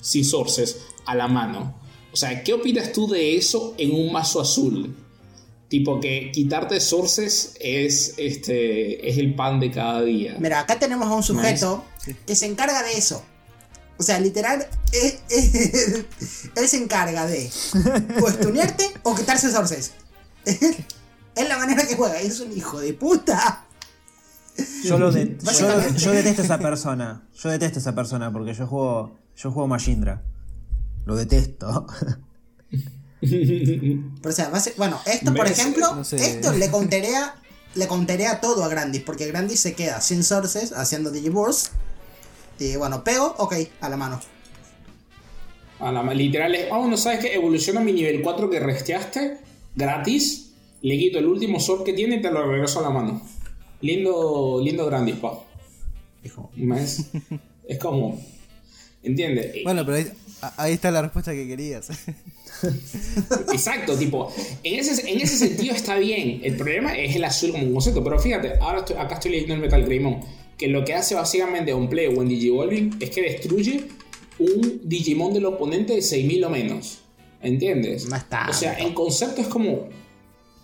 sin 0.02 0.26
sources 0.26 0.82
a 1.06 1.16
la 1.16 1.28
mano. 1.28 1.74
O 2.12 2.16
sea, 2.16 2.44
¿qué 2.44 2.54
opinas 2.54 2.92
tú 2.92 3.08
de 3.08 3.36
eso 3.36 3.74
en 3.78 3.92
un 3.96 4.12
mazo 4.12 4.40
azul? 4.42 4.96
Tipo 5.68 6.00
que 6.00 6.32
quitarte 6.32 6.80
sources 6.80 7.56
es 7.60 8.14
este 8.18 9.10
es 9.10 9.18
el 9.18 9.34
pan 9.36 9.60
de 9.60 9.72
cada 9.72 10.04
día. 10.04 10.36
Mira, 10.40 10.60
acá 10.60 10.78
tenemos 10.78 11.08
a 11.08 11.16
un 11.16 11.24
sujeto 11.24 11.84
que 12.28 12.36
se 12.36 12.46
encarga 12.46 12.84
de 12.84 12.98
eso. 12.98 13.24
O 13.98 14.04
sea, 14.04 14.20
literal, 14.20 14.68
él, 14.92 15.14
él- 15.30 16.08
él 16.56 16.68
se 16.68 16.78
encarga 16.78 17.26
de 17.28 17.50
o 18.22 18.28
estunearte 18.28 18.92
o 19.04 19.16
quitarse 19.16 19.52
sources. 19.52 19.92
es 20.46 21.48
la 21.50 21.58
manera 21.58 21.88
que 21.88 21.96
juega. 21.96 22.20
Es 22.20 22.40
un 22.40 22.52
hijo 22.52 22.80
de 22.80 22.94
puta. 22.94 23.66
Yo, 24.84 24.98
lo 24.98 25.12
de- 25.12 25.38
yo, 25.98 26.12
detesto 26.12 26.42
a 26.42 26.46
esa 26.46 26.60
persona. 26.60 27.28
Yo 27.34 27.50
detesto 27.50 27.80
a 27.80 27.82
esa 27.82 27.96
persona 27.96 28.32
porque 28.32 28.54
yo 28.54 28.68
juego. 28.68 29.18
Yo 29.36 29.52
juego 29.52 29.68
Majindra. 29.68 30.24
Lo 31.06 31.16
detesto. 31.16 31.86
Pero, 33.22 34.30
o 34.30 34.32
sea, 34.32 34.50
base- 34.50 34.74
bueno, 34.78 35.00
esto 35.06 35.34
por 35.34 35.48
ejemplo, 35.48 35.96
No 35.96 36.04
sé. 36.04 36.18
esto 36.18 36.52
le 36.54 36.70
counterea, 36.70 37.36
le 37.76 37.88
counterea 37.88 38.40
todo 38.42 38.64
a 38.64 38.68
Grandis, 38.68 39.02
porque 39.02 39.28
Grandis 39.28 39.60
se 39.60 39.74
queda 39.74 40.00
sin 40.02 40.24
sources 40.24 40.72
haciendo 40.74 41.12
Digiburst. 41.12 41.68
Y 42.60 42.76
bueno, 42.78 43.04
pego, 43.04 43.36
ok, 43.38 43.56
a 43.82 43.90
la 43.90 43.98
mano. 43.98 44.20
A 45.80 45.92
la, 45.92 46.04
literal 46.14 46.56
es, 46.56 46.68
oh, 46.72 46.88
no 46.88 46.96
sabes 46.98 47.20
que 47.20 47.34
evoluciona 47.34 47.82
mi 47.82 47.92
nivel 47.92 48.22
4 48.22 48.50
que 48.50 48.60
resteaste 48.60 49.38
gratis. 49.76 50.52
Le 50.82 50.98
quito 50.98 51.20
el 51.20 51.26
último 51.26 51.60
sword 51.60 51.84
que 51.84 51.94
tiene 51.94 52.16
y 52.18 52.22
te 52.22 52.32
lo 52.32 52.50
regreso 52.50 52.80
a 52.80 52.84
la 52.84 52.90
mano. 52.92 53.22
Lindo, 53.82 54.62
lindo 54.64 54.86
Grandis, 54.86 55.16
pa. 55.16 55.40
¿Ves? 56.56 57.08
es 57.68 57.78
como. 57.80 58.20
¿Entiendes? 59.04 59.64
Bueno, 59.64 59.86
pero 59.86 59.98
ahí, 59.98 60.12
a- 60.42 60.54
ahí 60.64 60.74
está 60.74 60.90
la 60.92 61.02
respuesta 61.02 61.32
que 61.34 61.46
querías. 61.48 61.90
Exacto, 63.52 63.98
tipo, 63.98 64.34
en 64.64 64.80
ese, 64.80 65.10
en 65.12 65.20
ese 65.22 65.38
sentido 65.38 65.76
está 65.76 65.98
bien. 65.98 66.40
El 66.44 66.56
problema 66.56 66.98
es 66.98 67.16
el 67.16 67.24
azul 67.24 67.52
como 67.52 67.64
un 67.64 67.74
concepto. 67.74 68.04
Pero 68.04 68.20
fíjate, 68.20 68.54
ahora 68.60 68.80
estoy- 68.80 68.96
acá 68.98 69.16
estoy 69.16 69.32
leyendo 69.32 69.56
el 69.56 69.60
Metal 69.62 69.84
Greymon. 69.84 70.22
Que 70.58 70.68
lo 70.68 70.86
que 70.86 70.94
hace 70.94 71.16
básicamente 71.16 71.74
un 71.74 71.90
play 71.90 72.08
o 72.08 72.22
en 72.22 72.30
Digivolving 72.30 72.98
es 73.00 73.10
que 73.10 73.22
destruye 73.22 73.86
un 74.40 74.82
Digimon 74.84 75.34
del 75.34 75.46
oponente 75.46 75.94
de 75.94 76.02
6000 76.02 76.44
o 76.44 76.50
menos. 76.50 77.00
¿Entiendes? 77.42 78.10
No 78.10 78.16
está 78.16 78.48
O 78.50 78.54
sea, 78.54 78.78
en 78.80 78.94
concepto 78.94 79.42
es 79.42 79.48
como. 79.48 79.90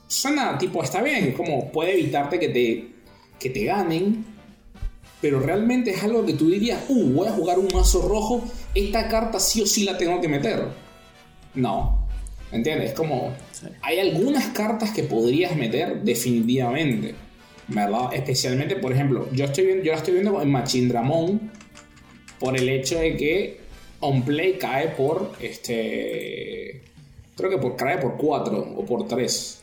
Suena 0.08 0.58
tipo, 0.58 0.84
está 0.84 1.02
bien, 1.02 1.32
como 1.34 1.72
puede 1.72 1.94
evitarte 1.94 2.40
que 2.40 2.50
te, 2.50 2.88
que 3.40 3.50
te 3.50 3.66
ganen. 3.66 4.26
Pero 5.22 5.40
realmente 5.40 5.92
es 5.92 6.04
algo 6.04 6.26
que 6.26 6.34
tú 6.34 6.50
dirías, 6.50 6.84
uh, 6.90 7.10
voy 7.12 7.28
a 7.28 7.32
jugar 7.32 7.60
un 7.60 7.68
mazo 7.72 8.02
rojo, 8.02 8.44
esta 8.74 9.08
carta 9.08 9.40
sí 9.40 9.62
o 9.62 9.68
sí 9.68 9.84
la 9.84 9.96
tengo 9.96 10.20
que 10.20 10.28
meter. 10.28 10.66
No. 11.54 12.08
¿Entiendes? 12.52 12.90
Es 12.90 12.96
como. 12.96 13.32
Hay 13.84 14.00
algunas 14.00 14.48
cartas 14.48 14.92
que 14.92 15.04
podrías 15.04 15.56
meter 15.56 16.02
definitivamente. 16.02 17.14
¿Verdad? 17.74 18.14
Especialmente, 18.14 18.76
por 18.76 18.92
ejemplo, 18.92 19.30
yo, 19.32 19.46
estoy 19.46 19.66
viendo, 19.66 19.84
yo 19.86 19.92
la 19.94 19.98
estoy 19.98 20.14
viendo 20.16 20.42
en 20.42 20.52
Machindramon 20.52 21.52
por 22.38 22.58
el 22.58 22.68
hecho 22.68 23.00
de 23.00 23.16
que 23.16 23.58
on 24.02 24.24
play 24.24 24.58
cae 24.58 24.90
por 24.90 25.34
este. 25.40 26.82
Creo 27.36 27.50
que 27.50 27.58
por, 27.58 27.78
cae 27.78 27.98
por 27.98 28.18
4 28.18 28.76
o 28.78 28.86
por 28.86 29.08
3. 29.08 29.62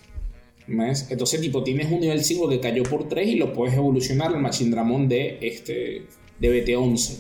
¿Ves? 0.69 1.07
Entonces, 1.11 1.41
tipo, 1.41 1.63
tienes 1.63 1.91
un 1.91 2.01
nivel 2.01 2.23
5 2.23 2.49
que 2.49 2.61
cayó 2.61 2.83
por 2.83 3.09
3 3.09 3.29
y 3.29 3.35
lo 3.37 3.53
puedes 3.53 3.75
evolucionar 3.75 4.29
al 4.29 4.41
Machindramon 4.41 5.09
de, 5.09 5.39
este, 5.41 6.03
de 6.39 6.67
BT11. 6.67 7.19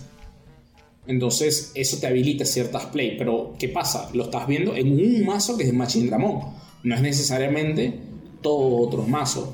Entonces, 1.07 1.73
eso 1.75 1.99
te 1.99 2.07
habilita 2.07 2.45
ciertas 2.45 2.87
play. 2.87 3.17
Pero, 3.19 3.55
¿qué 3.59 3.69
pasa? 3.69 4.11
Lo 4.15 4.25
estás 4.25 4.47
viendo 4.47 4.75
en 4.75 4.93
un 4.93 5.25
mazo 5.25 5.57
que 5.57 5.65
es 5.65 5.73
Machindramon. 5.73 6.41
No 6.83 6.95
es 6.95 7.01
necesariamente 7.01 7.95
todos 8.43 8.87
otros 8.87 9.09
mazos. 9.09 9.49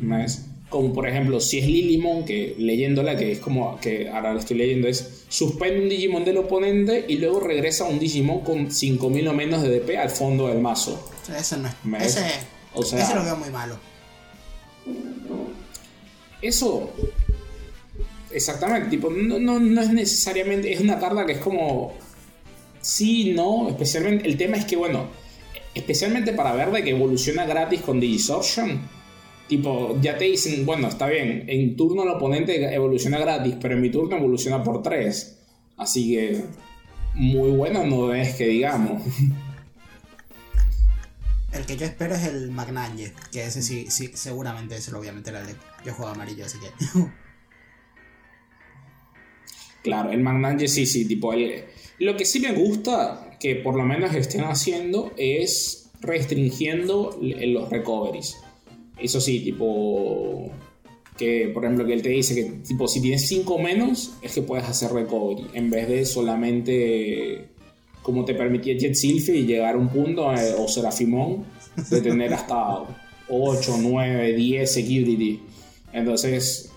¿Ves? 0.00 0.49
Como 0.70 0.92
por 0.94 1.06
ejemplo, 1.08 1.40
si 1.40 1.58
es 1.58 1.66
Lilimon, 1.66 2.24
que 2.24 2.54
leyéndola, 2.56 3.16
que 3.16 3.32
es 3.32 3.40
como 3.40 3.78
que 3.80 4.08
ahora 4.08 4.32
la 4.32 4.38
estoy 4.40 4.56
leyendo, 4.56 4.86
es 4.88 5.24
suspende 5.28 5.82
un 5.82 5.88
Digimon 5.88 6.24
del 6.24 6.38
oponente 6.38 7.04
y 7.08 7.16
luego 7.18 7.40
regresa 7.40 7.84
un 7.84 7.98
Digimon 7.98 8.40
con 8.40 8.70
5000 8.70 9.26
o 9.28 9.32
menos 9.34 9.62
de 9.62 9.68
DP 9.68 9.96
al 9.98 10.10
fondo 10.10 10.46
del 10.46 10.60
mazo. 10.60 11.10
eso 11.36 11.56
no 11.56 11.68
es. 11.98 12.16
Ese, 12.16 12.24
O 12.72 12.82
sea- 12.84 13.02
ese 13.02 13.14
lo 13.16 13.24
veo 13.24 13.36
muy 13.36 13.50
malo. 13.50 13.76
Eso. 16.40 16.90
Exactamente, 18.30 18.88
tipo, 18.90 19.10
no, 19.10 19.38
no, 19.38 19.58
no 19.58 19.80
es 19.82 19.90
necesariamente. 19.90 20.72
Es 20.72 20.80
una 20.80 20.98
carta 20.98 21.26
que 21.26 21.32
es 21.32 21.38
como. 21.38 21.94
Sí, 22.80 23.32
no, 23.34 23.68
especialmente. 23.68 24.26
El 24.28 24.36
tema 24.36 24.56
es 24.56 24.64
que, 24.64 24.76
bueno, 24.76 25.08
especialmente 25.74 26.32
para 26.32 26.52
verde 26.54 26.82
que 26.84 26.90
evoluciona 26.90 27.44
gratis 27.44 27.80
con 27.80 27.98
Digisortion. 28.00 28.99
Tipo, 29.50 29.98
ya 30.00 30.16
te 30.16 30.26
dicen, 30.26 30.64
bueno, 30.64 30.86
está 30.86 31.08
bien, 31.08 31.44
en 31.48 31.76
turno 31.76 32.04
el 32.04 32.10
oponente 32.10 32.72
evoluciona 32.72 33.18
gratis, 33.18 33.56
pero 33.60 33.74
en 33.74 33.80
mi 33.82 33.90
turno 33.90 34.16
evoluciona 34.16 34.62
por 34.62 34.80
3. 34.80 35.38
Así 35.76 36.12
que. 36.14 36.44
Muy 37.14 37.50
bueno 37.50 37.84
no 37.84 38.14
es 38.14 38.36
que 38.36 38.46
digamos. 38.46 39.02
El 41.52 41.66
que 41.66 41.76
yo 41.76 41.84
espero 41.84 42.14
es 42.14 42.22
el 42.26 42.52
Magnange, 42.52 43.12
que 43.32 43.44
ese 43.44 43.60
sí, 43.60 43.86
sí, 43.90 44.12
seguramente 44.14 44.76
ese 44.76 44.92
lo 44.92 44.98
voy 44.98 45.08
a 45.08 45.12
meter 45.12 45.34
al 45.34 45.48
deck. 45.48 45.56
Yo 45.84 45.92
juego 45.94 46.12
amarillo, 46.12 46.44
así 46.46 46.58
que. 46.60 46.68
Claro, 49.82 50.12
el 50.12 50.20
Magnange 50.20 50.68
sí, 50.68 50.86
sí, 50.86 51.06
tipo. 51.08 51.32
el- 51.32 51.64
lo 51.98 52.16
que 52.16 52.24
sí 52.24 52.38
me 52.38 52.52
gusta 52.52 53.36
que 53.40 53.56
por 53.56 53.74
lo 53.76 53.82
menos 53.84 54.14
estén 54.14 54.42
haciendo 54.44 55.12
es 55.16 55.90
restringiendo 56.00 57.18
los 57.20 57.68
recoveries. 57.70 58.36
Eso 59.00 59.20
sí, 59.20 59.40
tipo. 59.40 60.50
Que 61.16 61.50
por 61.52 61.64
ejemplo, 61.64 61.86
que 61.86 61.92
él 61.92 62.02
te 62.02 62.08
dice 62.08 62.34
que 62.34 62.44
tipo 62.66 62.88
si 62.88 63.02
tienes 63.02 63.26
5 63.28 63.58
menos, 63.58 64.14
es 64.22 64.34
que 64.34 64.42
puedes 64.42 64.66
hacer 64.66 64.92
recovery. 64.92 65.48
En 65.54 65.70
vez 65.70 65.88
de 65.88 66.04
solamente. 66.04 67.48
Como 68.02 68.24
te 68.24 68.34
permitía 68.34 68.76
Jet 68.78 68.94
Sylphy 68.94 69.44
llegar 69.44 69.74
a 69.74 69.78
un 69.78 69.88
punto, 69.88 70.32
eh, 70.32 70.54
o 70.58 70.66
Serafimón, 70.66 71.44
de 71.90 72.00
tener 72.00 72.32
hasta 72.32 72.84
8, 73.28 73.76
9, 73.78 74.32
10 74.32 74.72
security. 74.72 75.40
Entonces, 75.92 76.70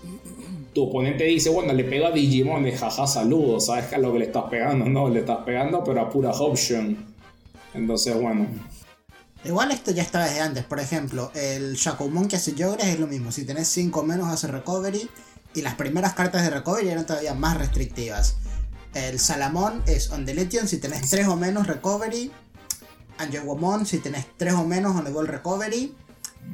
tu 0.74 0.84
oponente 0.84 1.24
dice, 1.24 1.50
bueno, 1.50 1.72
le 1.72 1.84
pego 1.84 2.06
a 2.06 2.10
Digimon, 2.10 2.64
de 2.64 2.72
jaja, 2.72 3.06
saludos, 3.06 3.66
sabes 3.66 3.86
que 3.86 3.94
a 3.94 3.98
lo 3.98 4.12
que 4.12 4.18
le 4.18 4.24
estás 4.26 4.44
pegando, 4.50 4.84
no, 4.86 5.08
le 5.08 5.20
estás 5.20 5.38
pegando, 5.44 5.82
pero 5.84 6.00
a 6.00 6.10
pura 6.10 6.30
option. 6.32 6.96
Entonces, 7.74 8.20
bueno, 8.20 8.46
Igual 9.44 9.72
esto 9.72 9.90
ya 9.90 10.02
estaba 10.02 10.24
desde 10.24 10.40
antes. 10.40 10.64
Por 10.64 10.80
ejemplo, 10.80 11.30
el 11.34 11.74
Shakumon 11.74 12.28
que 12.28 12.36
hace 12.36 12.54
Yogres 12.54 12.86
es 12.86 12.98
lo 12.98 13.06
mismo. 13.06 13.30
Si 13.30 13.44
tenés 13.44 13.68
5 13.68 14.02
menos 14.02 14.32
hace 14.32 14.46
recovery. 14.46 15.08
Y 15.54 15.62
las 15.62 15.74
primeras 15.74 16.14
cartas 16.14 16.42
de 16.42 16.50
recovery 16.50 16.88
eran 16.88 17.06
todavía 17.06 17.34
más 17.34 17.58
restrictivas. 17.58 18.36
El 18.94 19.20
Salamón 19.20 19.82
es 19.86 20.10
on 20.10 20.24
deletion 20.24 20.66
si 20.66 20.78
tenés 20.78 21.10
3 21.10 21.28
o 21.28 21.36
menos 21.36 21.66
recovery. 21.66 22.32
Angewomon 23.18 23.86
si 23.86 23.98
tenés 23.98 24.26
3 24.36 24.54
o 24.54 24.64
menos 24.64 24.96
on 24.96 25.04
the 25.04 25.10
ball 25.10 25.26
recovery. 25.26 25.94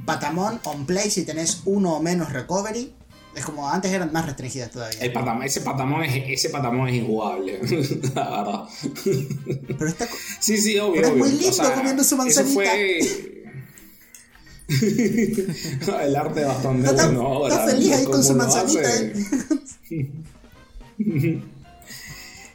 Patamon 0.04 0.60
on 0.64 0.84
play 0.84 1.10
si 1.10 1.24
tenés 1.24 1.62
1 1.64 1.92
o 1.92 2.00
menos 2.02 2.32
recovery. 2.32 2.94
Es 3.34 3.44
como 3.44 3.68
antes 3.70 3.92
eran 3.92 4.12
más 4.12 4.26
restringidas 4.26 4.70
todavía. 4.72 4.98
el 5.00 5.12
ese, 5.44 5.60
patamón 5.60 6.02
es, 6.02 6.24
ese 6.26 6.50
patamón 6.50 6.88
es 6.88 6.96
injugable, 6.96 7.60
la 8.14 8.30
verdad. 8.30 8.64
Pero 9.78 9.86
está 9.88 10.08
Sí, 10.40 10.56
sí, 10.58 10.78
obvio. 10.78 10.94
Pero 10.94 11.06
es 11.06 11.12
obvio. 11.12 11.24
muy 11.24 11.32
lindo 11.32 11.74
comiendo 11.74 12.02
su 12.04 12.14
eso 12.14 12.16
manzanita. 12.16 12.52
fue- 12.54 12.98
el 16.04 16.16
arte 16.16 16.44
bastante 16.44 16.88
Está, 16.90 17.06
bueno 17.06 17.22
ahora. 17.26 17.54
está 17.54 17.66
feliz 17.68 17.92
ahí 17.92 18.04
con 18.04 18.22
su 18.22 18.28
¿Cómo 18.36 18.42
lo 18.44 18.48
manzanita. 18.48 18.96
¿eh? 19.00 19.12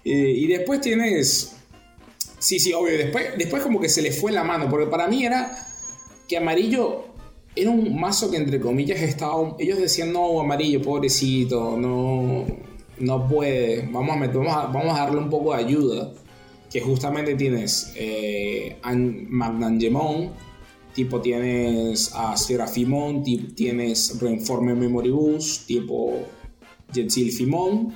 Eh, 0.07 0.33
y 0.37 0.47
después 0.47 0.81
tienes. 0.81 1.53
Sí, 2.37 2.59
sí, 2.59 2.71
obvio. 2.73 2.95
Después, 2.95 3.25
después 3.39 3.63
como 3.63 3.79
que 3.79 3.89
se 3.89 4.03
le 4.03 4.11
fue 4.11 4.31
la 4.31 4.43
mano. 4.43 4.69
Porque 4.69 4.85
para 4.85 5.07
mí 5.07 5.25
era 5.25 5.57
que 6.27 6.37
amarillo 6.37 7.14
era 7.55 7.69
un 7.71 7.99
mazo 7.99 8.29
que 8.29 8.37
entre 8.37 8.59
comillas 8.59 9.01
estaba. 9.01 9.55
Ellos 9.59 9.79
decían, 9.79 10.11
no, 10.11 10.39
amarillo, 10.41 10.81
pobrecito, 10.81 11.77
no. 11.77 12.45
No 12.99 13.27
puede. 13.27 13.87
Vamos 13.91 14.15
a, 14.15 14.19
meter- 14.19 14.37
vamos 14.37 14.53
a, 14.55 14.67
vamos 14.67 14.97
a 14.97 15.01
darle 15.03 15.17
un 15.19 15.29
poco 15.29 15.53
de 15.55 15.63
ayuda. 15.63 16.11
Que 16.71 16.81
justamente 16.81 17.35
tienes 17.35 17.93
eh, 17.95 18.77
An- 18.83 19.27
Magnangemon, 19.29 20.31
tipo 20.93 21.21
tienes 21.21 22.11
a 22.13 22.35
Serafimon, 22.35 23.23
ti- 23.23 23.49
tienes 23.55 24.19
Reinforme 24.19 24.73
Memory 24.75 25.09
Boost, 25.11 25.67
tipo 25.67 26.13
Jetsilfimon. 26.93 27.93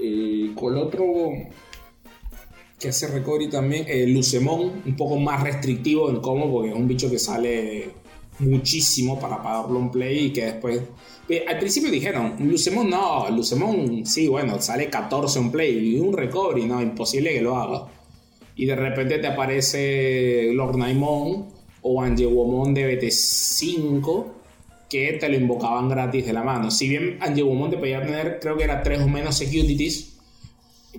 Eh, 0.00 0.50
con 0.54 0.76
otro 0.76 1.04
que 2.78 2.88
hace 2.88 3.06
recovery 3.06 3.48
también, 3.48 3.84
eh, 3.86 4.06
Lucemon, 4.08 4.82
un 4.84 4.96
poco 4.96 5.16
más 5.16 5.40
restrictivo 5.42 6.10
en 6.10 6.16
cómo, 6.20 6.50
porque 6.50 6.70
es 6.70 6.74
un 6.74 6.88
bicho 6.88 7.08
que 7.08 7.18
sale 7.20 7.90
muchísimo 8.38 9.18
para 9.18 9.42
pagarlo 9.42 9.78
en 9.78 9.90
play 9.90 10.26
y 10.26 10.32
que 10.32 10.44
después. 10.46 10.80
eh, 11.28 11.44
al 11.46 11.58
principio 11.58 11.90
dijeron, 11.90 12.36
Lucemon 12.40 12.90
no, 12.90 13.28
Lucemon 13.30 14.04
sí, 14.06 14.28
bueno, 14.28 14.60
sale 14.60 14.88
14 14.90 15.38
en 15.38 15.50
play 15.50 15.96
y 15.96 16.00
un 16.00 16.16
recovery, 16.16 16.64
no, 16.66 16.82
imposible 16.82 17.32
que 17.32 17.40
lo 17.42 17.56
haga. 17.56 17.86
Y 18.56 18.66
de 18.66 18.76
repente 18.76 19.18
te 19.18 19.26
aparece 19.26 20.50
Lord 20.52 20.76
Naimon 20.76 21.46
o 21.82 22.02
Angewomon 22.02 22.74
de 22.74 23.00
BT5 23.00 24.26
que 24.90 25.14
te 25.14 25.28
lo 25.28 25.36
invocaban 25.36 25.88
gratis 25.88 26.26
de 26.26 26.32
la 26.34 26.42
mano. 26.42 26.70
Si 26.70 26.86
bien 26.88 27.16
Angewomon 27.20 27.70
te 27.70 27.78
podía 27.78 28.02
tener, 28.02 28.38
creo 28.40 28.56
que 28.58 28.64
era 28.64 28.82
3 28.82 29.00
o 29.02 29.08
menos 29.08 29.36
securities 29.36 30.18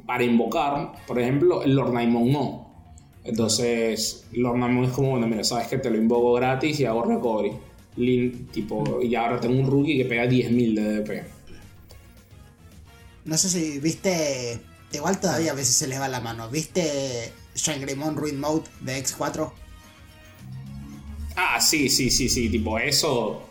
para 0.07 0.23
invocar, 0.23 0.93
por 1.05 1.19
ejemplo, 1.19 1.61
Lord 1.65 1.93
Naimon 1.93 2.31
no. 2.31 2.62
Entonces, 3.23 4.25
Naimon 4.33 4.85
es 4.85 4.91
como, 4.91 5.11
bueno, 5.11 5.27
mira, 5.27 5.43
sabes 5.43 5.67
que 5.67 5.77
te 5.77 5.89
lo 5.89 5.97
invoco 5.97 6.33
gratis 6.33 6.79
y 6.79 6.85
hago 6.85 7.03
recovery. 7.03 7.53
Tipo, 8.51 9.01
y 9.01 9.15
ahora 9.15 9.39
tengo 9.39 9.59
un 9.59 9.69
rookie 9.69 9.97
que 9.97 10.05
pega 10.05 10.25
10.000 10.25 10.73
de 10.75 10.83
DP. 10.99 11.23
No 13.25 13.37
sé 13.37 13.49
si 13.49 13.79
viste. 13.79 14.59
Igual 14.91 15.19
todavía 15.19 15.51
a 15.51 15.55
veces 15.55 15.75
se 15.75 15.87
les 15.87 15.99
va 15.99 16.07
la 16.07 16.19
mano. 16.19 16.49
¿Viste 16.49 17.31
Shangri-Mon 17.55 18.15
Ruin 18.15 18.39
Mode 18.39 18.63
de 18.81 19.03
X4? 19.03 19.51
Ah, 21.35 21.59
sí, 21.59 21.89
sí, 21.89 22.11
sí, 22.11 22.29
sí, 22.29 22.49
tipo 22.49 22.77
eso 22.77 23.41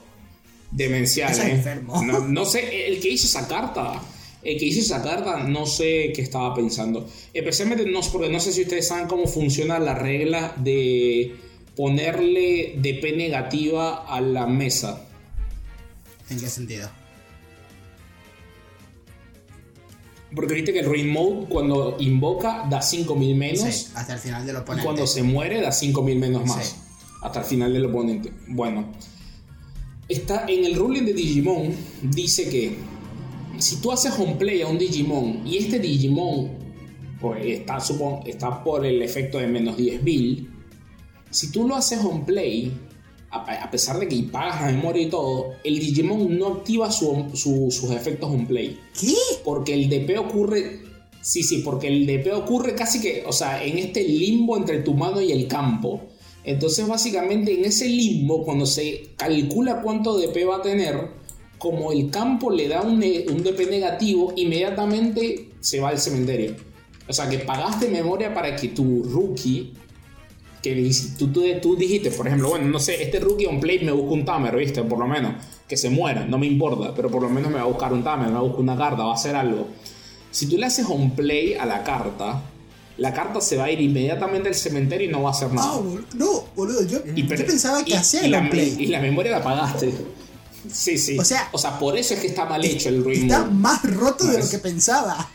demencial, 0.70 1.32
Eso 1.32 1.42
es 1.42 1.48
¿eh? 1.48 1.52
enfermo. 1.52 2.02
No, 2.02 2.20
no 2.20 2.44
sé, 2.44 2.88
el 2.88 3.00
que 3.00 3.10
hizo 3.10 3.26
esa 3.26 3.46
carta, 3.48 4.00
el 4.44 4.58
que 4.58 4.64
hizo 4.66 4.80
esa 4.80 5.02
carta, 5.02 5.44
no 5.44 5.66
sé 5.66 6.12
qué 6.14 6.22
estaba 6.22 6.54
pensando. 6.54 7.08
Especialmente 7.32 7.84
no, 7.86 8.00
porque 8.12 8.28
no 8.28 8.40
sé 8.40 8.52
si 8.52 8.62
ustedes 8.62 8.88
saben 8.88 9.06
cómo 9.06 9.26
funciona 9.26 9.78
la 9.78 9.94
regla 9.94 10.54
de 10.56 11.36
ponerle 11.76 12.74
DP 12.78 13.16
negativa 13.16 14.04
a 14.06 14.20
la 14.20 14.46
mesa. 14.46 15.06
¿En 16.28 16.40
qué 16.40 16.48
sentido? 16.48 16.90
Porque 20.34 20.54
viste 20.54 20.72
que 20.72 20.80
el 20.80 20.86
Ruin 20.86 21.10
Mode 21.10 21.46
cuando 21.48 21.96
invoca 22.00 22.66
da 22.68 22.80
5000 22.80 23.36
menos. 23.36 23.60
Sí, 23.60 23.88
hasta 23.94 24.14
el 24.14 24.18
final 24.18 24.46
del 24.46 24.56
Y 24.56 24.58
oponente. 24.58 24.84
cuando 24.84 25.06
se 25.06 25.22
muere 25.22 25.60
da 25.60 25.72
5000 25.72 26.18
menos 26.18 26.46
más. 26.46 26.66
Sí. 26.66 26.76
Hasta 27.22 27.40
el 27.40 27.46
final 27.46 27.72
del 27.72 27.86
oponente. 27.86 28.32
Bueno. 28.48 28.92
Está 30.08 30.46
en 30.48 30.64
el 30.64 30.74
ruling 30.74 31.04
de 31.04 31.12
Digimon. 31.12 31.74
Dice 32.02 32.48
que 32.48 32.76
si 33.58 33.76
tú 33.76 33.92
haces 33.92 34.12
home 34.18 34.34
play 34.36 34.62
a 34.62 34.66
un 34.68 34.78
Digimon 34.78 35.46
y 35.46 35.58
este 35.58 35.78
Digimon 35.78 36.50
pues, 37.20 37.44
está, 37.46 37.78
supon- 37.78 38.22
está 38.26 38.62
por 38.64 38.84
el 38.84 39.00
efecto 39.02 39.38
de 39.38 39.46
menos 39.46 39.76
10.000, 39.76 40.48
si 41.30 41.50
tú 41.52 41.66
lo 41.68 41.76
haces 41.76 42.00
home 42.04 42.24
play, 42.26 42.72
a, 43.30 43.38
a 43.64 43.70
pesar 43.70 43.98
de 43.98 44.08
que 44.08 44.22
pagas 44.24 44.60
la 44.62 44.72
memoria 44.72 45.02
y 45.02 45.08
todo, 45.10 45.52
el 45.64 45.78
Digimon 45.78 46.36
no 46.38 46.48
activa 46.48 46.90
su- 46.90 47.30
su- 47.34 47.70
sus 47.70 47.90
efectos 47.92 48.28
home 48.30 48.46
play. 48.46 48.78
¿Qué? 49.00 49.14
Porque 49.44 49.72
el 49.74 49.88
DP 49.88 50.18
ocurre. 50.18 50.80
Sí, 51.20 51.42
sí, 51.44 51.58
porque 51.64 51.86
el 51.86 52.04
DP 52.04 52.32
ocurre 52.34 52.74
casi 52.74 53.00
que, 53.00 53.22
o 53.26 53.32
sea, 53.32 53.64
en 53.64 53.78
este 53.78 54.02
limbo 54.06 54.56
entre 54.56 54.80
tu 54.80 54.92
mano 54.94 55.20
y 55.20 55.30
el 55.30 55.46
campo. 55.46 56.00
Entonces, 56.44 56.88
básicamente, 56.88 57.54
en 57.56 57.64
ese 57.64 57.88
limbo, 57.88 58.44
cuando 58.44 58.66
se 58.66 59.10
calcula 59.16 59.80
cuánto 59.80 60.18
DP 60.18 60.44
va 60.48 60.56
a 60.56 60.62
tener, 60.62 61.21
como 61.62 61.92
el 61.92 62.10
campo 62.10 62.50
le 62.50 62.66
da 62.66 62.82
un, 62.82 62.98
ne- 62.98 63.24
un 63.30 63.40
DP 63.44 63.70
negativo, 63.70 64.32
inmediatamente 64.34 65.50
se 65.60 65.78
va 65.78 65.90
al 65.90 65.98
cementerio. 66.00 66.56
O 67.08 67.12
sea, 67.12 67.28
que 67.28 67.38
pagaste 67.38 67.88
memoria 67.88 68.34
para 68.34 68.56
que 68.56 68.68
tu 68.68 69.04
rookie, 69.04 69.72
que 70.60 70.90
tú, 71.16 71.28
tú, 71.28 71.44
tú 71.62 71.76
dijiste, 71.76 72.10
por 72.10 72.26
ejemplo, 72.26 72.48
bueno, 72.48 72.66
no 72.66 72.80
sé, 72.80 73.00
este 73.00 73.20
rookie 73.20 73.46
on 73.46 73.60
play 73.60 73.78
me 73.84 73.92
busca 73.92 74.12
un 74.12 74.24
tamer, 74.24 74.56
¿viste? 74.56 74.82
Por 74.82 74.98
lo 74.98 75.06
menos, 75.06 75.34
que 75.68 75.76
se 75.76 75.88
muera, 75.88 76.24
no 76.26 76.36
me 76.36 76.46
importa, 76.46 76.92
pero 76.96 77.08
por 77.08 77.22
lo 77.22 77.28
menos 77.28 77.48
me 77.52 77.58
va 77.58 77.62
a 77.62 77.66
buscar 77.66 77.92
un 77.92 78.02
tamer, 78.02 78.26
me 78.26 78.32
va 78.34 78.40
a 78.40 78.42
buscar 78.42 78.60
una 78.60 78.76
carta, 78.76 79.04
va 79.04 79.12
a 79.12 79.14
hacer 79.14 79.36
algo. 79.36 79.68
Si 80.32 80.46
tú 80.48 80.56
le 80.56 80.66
haces 80.66 80.86
on 80.88 81.12
play 81.12 81.54
a 81.54 81.64
la 81.64 81.84
carta, 81.84 82.42
la 82.98 83.14
carta 83.14 83.40
se 83.40 83.56
va 83.56 83.64
a 83.66 83.70
ir 83.70 83.80
inmediatamente 83.80 84.48
al 84.48 84.54
cementerio 84.56 85.08
y 85.08 85.12
no 85.12 85.22
va 85.22 85.28
a 85.30 85.32
hacer 85.32 85.48
Ah, 85.52 85.54
nada. 85.54 85.76
bol- 85.78 86.06
no, 86.16 86.44
boludo. 86.56 86.84
Yo, 86.86 86.98
Y 87.14 87.22
yo 87.24 87.36
pensaba 87.46 87.84
que 87.84 87.94
hacía 87.96 88.22
el 88.24 88.32
la, 88.32 88.38
gameplay. 88.38 88.76
y 88.80 88.86
la 88.86 89.00
memoria 89.00 89.30
la 89.32 89.42
pagaste. 89.44 89.92
Sí, 90.70 90.98
sí. 90.98 91.18
O 91.18 91.24
sea- 91.24 91.48
o 91.52 91.58
sea, 91.58 91.78
por 91.78 91.96
eso 91.96 92.14
es 92.14 92.20
que 92.20 92.26
está 92.28 92.44
mal 92.44 92.64
hecho 92.64 92.88
el 92.90 93.02
Ruin 93.02 93.22
Está 93.22 93.44
más 93.44 93.82
roto 93.82 94.24
de 94.26 94.38
lo 94.38 94.48
que 94.48 94.58
pensaba. 94.58 95.28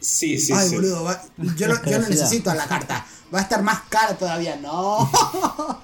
Sí, 0.00 0.38
sí, 0.38 0.52
Ay, 0.52 0.68
sí. 0.68 0.74
boludo. 0.76 1.04
va- 1.04 1.22
yo, 1.56 1.66
lo, 1.68 1.84
yo 1.84 1.98
lo 1.98 2.08
necesito 2.08 2.50
a 2.50 2.54
la 2.54 2.66
carta. 2.66 3.06
Va 3.34 3.40
a 3.40 3.42
estar 3.42 3.62
más 3.62 3.82
cara 3.88 4.16
todavía. 4.16 4.56
No. 4.56 5.10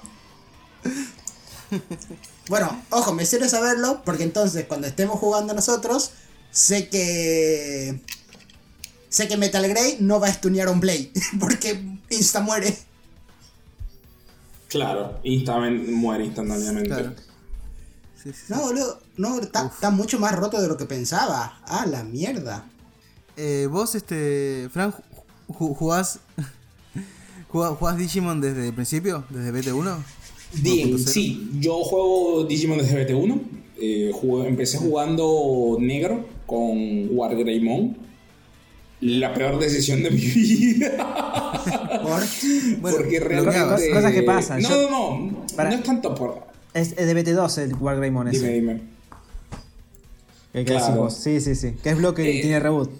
bueno, 2.47 2.81
ojo, 2.89 3.13
me 3.13 3.25
sirve 3.25 3.49
saberlo 3.49 4.01
porque 4.05 4.23
entonces 4.23 4.65
cuando 4.67 4.87
estemos 4.87 5.19
jugando 5.19 5.53
nosotros, 5.53 6.11
sé 6.51 6.89
que. 6.89 8.01
Sé 9.09 9.27
que 9.29 9.37
Metal 9.37 9.65
Grey 9.67 9.97
no 10.01 10.19
va 10.19 10.27
a 10.27 10.33
stunear 10.33 10.67
un 10.67 10.81
play. 10.81 11.09
Porque 11.39 11.81
insta 12.09 12.41
muere. 12.41 12.77
Claro, 14.67 15.21
insta- 15.23 15.57
muere 15.89 16.25
instantáneamente. 16.25 16.89
Claro. 16.89 17.15
Sí, 18.25 18.31
sí. 18.33 18.43
No, 18.53 18.61
boludo. 18.63 18.99
No, 19.17 19.39
está, 19.39 19.67
está 19.67 19.91
mucho 19.91 20.19
más 20.19 20.35
roto 20.35 20.61
de 20.61 20.67
lo 20.67 20.75
que 20.77 20.85
pensaba. 20.85 21.59
Ah, 21.67 21.85
la 21.85 22.03
mierda. 22.03 22.65
Eh, 23.37 23.67
vos, 23.71 23.95
este, 23.95 24.67
Fran, 24.73 24.91
ju- 24.91 25.01
ju- 25.49 25.75
jugás, 25.75 26.19
jugás, 27.49 27.71
jugás 27.77 27.97
Digimon 27.97 28.41
desde 28.41 28.67
el 28.69 28.73
principio, 28.73 29.23
desde 29.29 29.51
BT1? 29.53 29.95
Bien, 30.61 30.91
1.0. 30.93 30.97
sí, 31.07 31.51
yo 31.59 31.83
juego 31.83 32.45
Digimon 32.45 32.77
desde 32.79 33.07
BT1. 33.07 33.41
eh, 33.77 34.11
jugué- 34.13 34.47
empecé 34.47 34.77
jugando 34.77 35.77
negro 35.79 36.25
con 36.47 37.09
Wargreymon, 37.11 37.97
la 39.01 39.33
peor 39.33 39.59
decisión 39.59 40.01
de 40.01 40.11
mi 40.11 40.17
vida. 40.21 41.61
Bueno, 42.81 42.97
Porque 42.97 43.19
realmente. 43.19 43.91
Cosas 43.91 44.13
que 44.13 44.23
pasan. 44.23 44.61
No, 44.61 44.69
no, 44.69 45.19
no. 45.19 45.45
Para- 45.55 45.69
No 45.71 45.75
es 45.75 45.83
tanto 45.83 46.15
por. 46.15 46.54
Es, 46.75 46.93
es 46.97 47.07
de 47.07 47.15
BT2 47.15 47.57
el 47.63 47.73
Wargreymon 47.75 48.29
Dime, 48.29 48.45
ese. 48.45 48.53
dime. 48.53 48.81
Que 50.53 50.63
Claro. 50.65 50.85
decimos. 50.85 51.13
Sí, 51.15 51.41
sí, 51.41 51.55
sí. 51.55 51.71
Que 51.81 51.89
es 51.89 51.97
bloque 51.97 52.31
y 52.31 52.37
Eh, 52.37 52.41
tiene 52.41 52.59
reboot. 52.59 52.91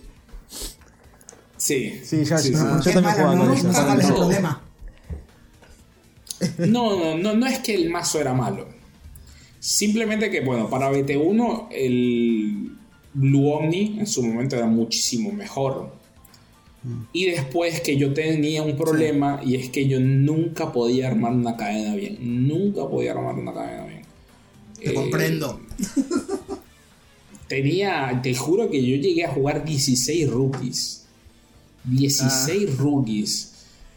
Sí. 1.57 2.01
Sí, 2.03 2.17
yo- 2.23 2.23
yo- 2.23 2.37
sí. 2.37 2.51
yo 2.53 2.59
Qué 2.83 2.91
también 2.91 3.13
jugaba 3.15 3.35
no, 3.35 3.39
con 3.41 3.47
no, 3.49 3.53
eso. 3.53 3.67
no, 3.67 3.73
¿Cuál 3.73 3.99
es 3.99 4.09
el? 4.09 4.15
No, 6.71 6.97
no, 6.99 7.17
no, 7.17 7.33
no 7.33 7.45
es 7.45 7.59
que 7.59 7.75
el 7.75 7.89
mazo 7.89 8.19
era 8.19 8.33
malo. 8.33 8.67
Simplemente 9.59 10.29
que, 10.29 10.41
bueno, 10.41 10.69
para 10.69 10.91
BT1 10.91 11.67
el 11.71 12.77
Blue 13.13 13.49
Omni 13.51 13.97
en 13.99 14.07
su 14.07 14.23
momento 14.23 14.55
era 14.55 14.67
muchísimo 14.67 15.31
mejor. 15.31 15.95
Y 17.13 17.25
después 17.25 17.81
que 17.81 17.97
yo 17.97 18.13
tenía 18.13 18.61
un 18.61 18.77
problema 18.77 19.41
y 19.43 19.55
es 19.55 19.69
que 19.69 19.87
yo 19.87 19.99
nunca 19.99 20.71
podía 20.71 21.07
armar 21.07 21.33
una 21.33 21.55
cadena 21.57 21.95
bien. 21.95 22.17
Nunca 22.47 22.87
podía 22.87 23.11
armar 23.11 23.35
una 23.35 23.53
cadena 23.53 23.85
bien. 23.85 24.01
Te 24.79 24.91
Eh, 24.91 24.93
comprendo. 24.93 25.59
Tenía, 27.47 28.19
te 28.23 28.33
juro 28.35 28.69
que 28.69 28.83
yo 28.83 28.95
llegué 28.97 29.23
a 29.23 29.31
jugar 29.31 29.65
16 29.65 30.29
rookies. 30.29 31.05
16 31.85 32.77
rookies. 32.77 33.53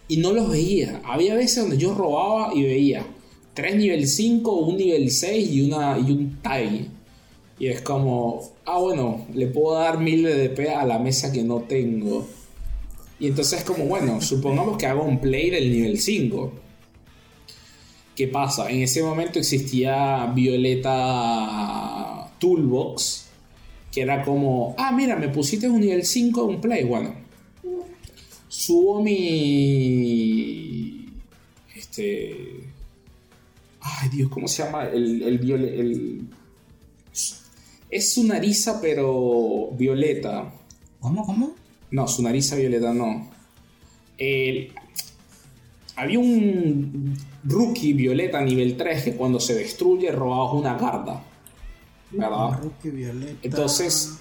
Y 0.07 0.18
no 0.18 0.32
los 0.32 0.51
veía. 0.51 1.01
Había 1.05 1.34
veces 1.34 1.62
donde 1.62 1.78
yo 1.78 1.95
robaba 1.95 2.55
y 2.55 2.62
veía 2.62 3.07
3 3.55 3.76
nivel 3.76 4.07
5, 4.07 4.53
un 4.53 4.76
nivel 4.76 5.11
6 5.11 5.51
y, 5.51 5.62
una, 5.62 5.99
y 5.99 6.12
un 6.12 6.39
tag. 6.41 6.89
Y 7.59 7.66
es 7.66 7.80
como, 7.82 8.53
ah, 8.64 8.78
bueno, 8.78 9.26
le 9.34 9.49
puedo 9.49 9.78
dar 9.78 9.99
1000 9.99 10.22
de 10.22 10.49
DP 10.49 10.68
a 10.76 10.84
la 10.84 10.99
mesa 10.99 11.32
que 11.32 11.43
no 11.43 11.61
tengo. 11.62 12.26
Y 13.21 13.29
entonces, 13.29 13.62
como, 13.64 13.85
bueno, 13.87 14.21
supongamos 14.21 14.77
que 14.79 14.87
hago 14.87 15.03
un 15.05 15.21
play 15.21 15.51
del 15.51 15.71
nivel 15.71 15.99
5. 16.01 16.53
¿Qué 18.14 18.29
pasa? 18.29 18.69
En 18.71 18.83
ese 18.83 19.03
momento 19.03 19.39
existía 19.39 20.27
Violeta 20.35 22.31
Toolbox, 22.41 23.27
que 23.93 24.01
era 24.03 24.23
como, 24.25 24.75
ah, 24.77 24.91
mira, 24.93 25.14
me 25.16 25.29
pusiste 25.29 25.69
un 25.69 25.81
nivel 25.81 26.05
5 26.05 26.45
un 26.45 26.61
play. 26.61 26.85
Bueno, 26.85 27.14
subo 28.49 29.01
mi. 29.03 31.07
Este. 31.77 32.64
Ay, 33.81 34.09
Dios, 34.11 34.29
¿cómo 34.31 34.49
se 34.49 34.64
llama? 34.64 34.85
El, 34.89 35.23
el, 35.23 35.41
viole- 35.41 35.79
el- 35.79 36.23
Es 37.91 38.12
su 38.14 38.25
nariza, 38.25 38.81
pero 38.81 39.71
violeta. 39.79 40.53
¿Cómo, 41.01 41.25
cómo? 41.25 41.55
No, 41.91 42.07
su 42.09 42.22
nariz 42.22 42.55
violeta 42.55 42.93
no. 42.93 43.30
El- 44.16 44.72
había 45.97 46.18
un 46.18 47.16
rookie 47.45 47.93
violeta 47.93 48.41
nivel 48.41 48.76
3 48.76 49.03
que 49.05 49.14
cuando 49.14 49.41
se 49.41 49.55
destruye 49.55 50.12
robabas 50.12 50.55
una 50.55 50.76
carta. 50.76 51.22
¿Verdad? 52.11 52.61
Rookie 52.62 52.91
Violeta. 52.91 53.39
Entonces- 53.43 54.18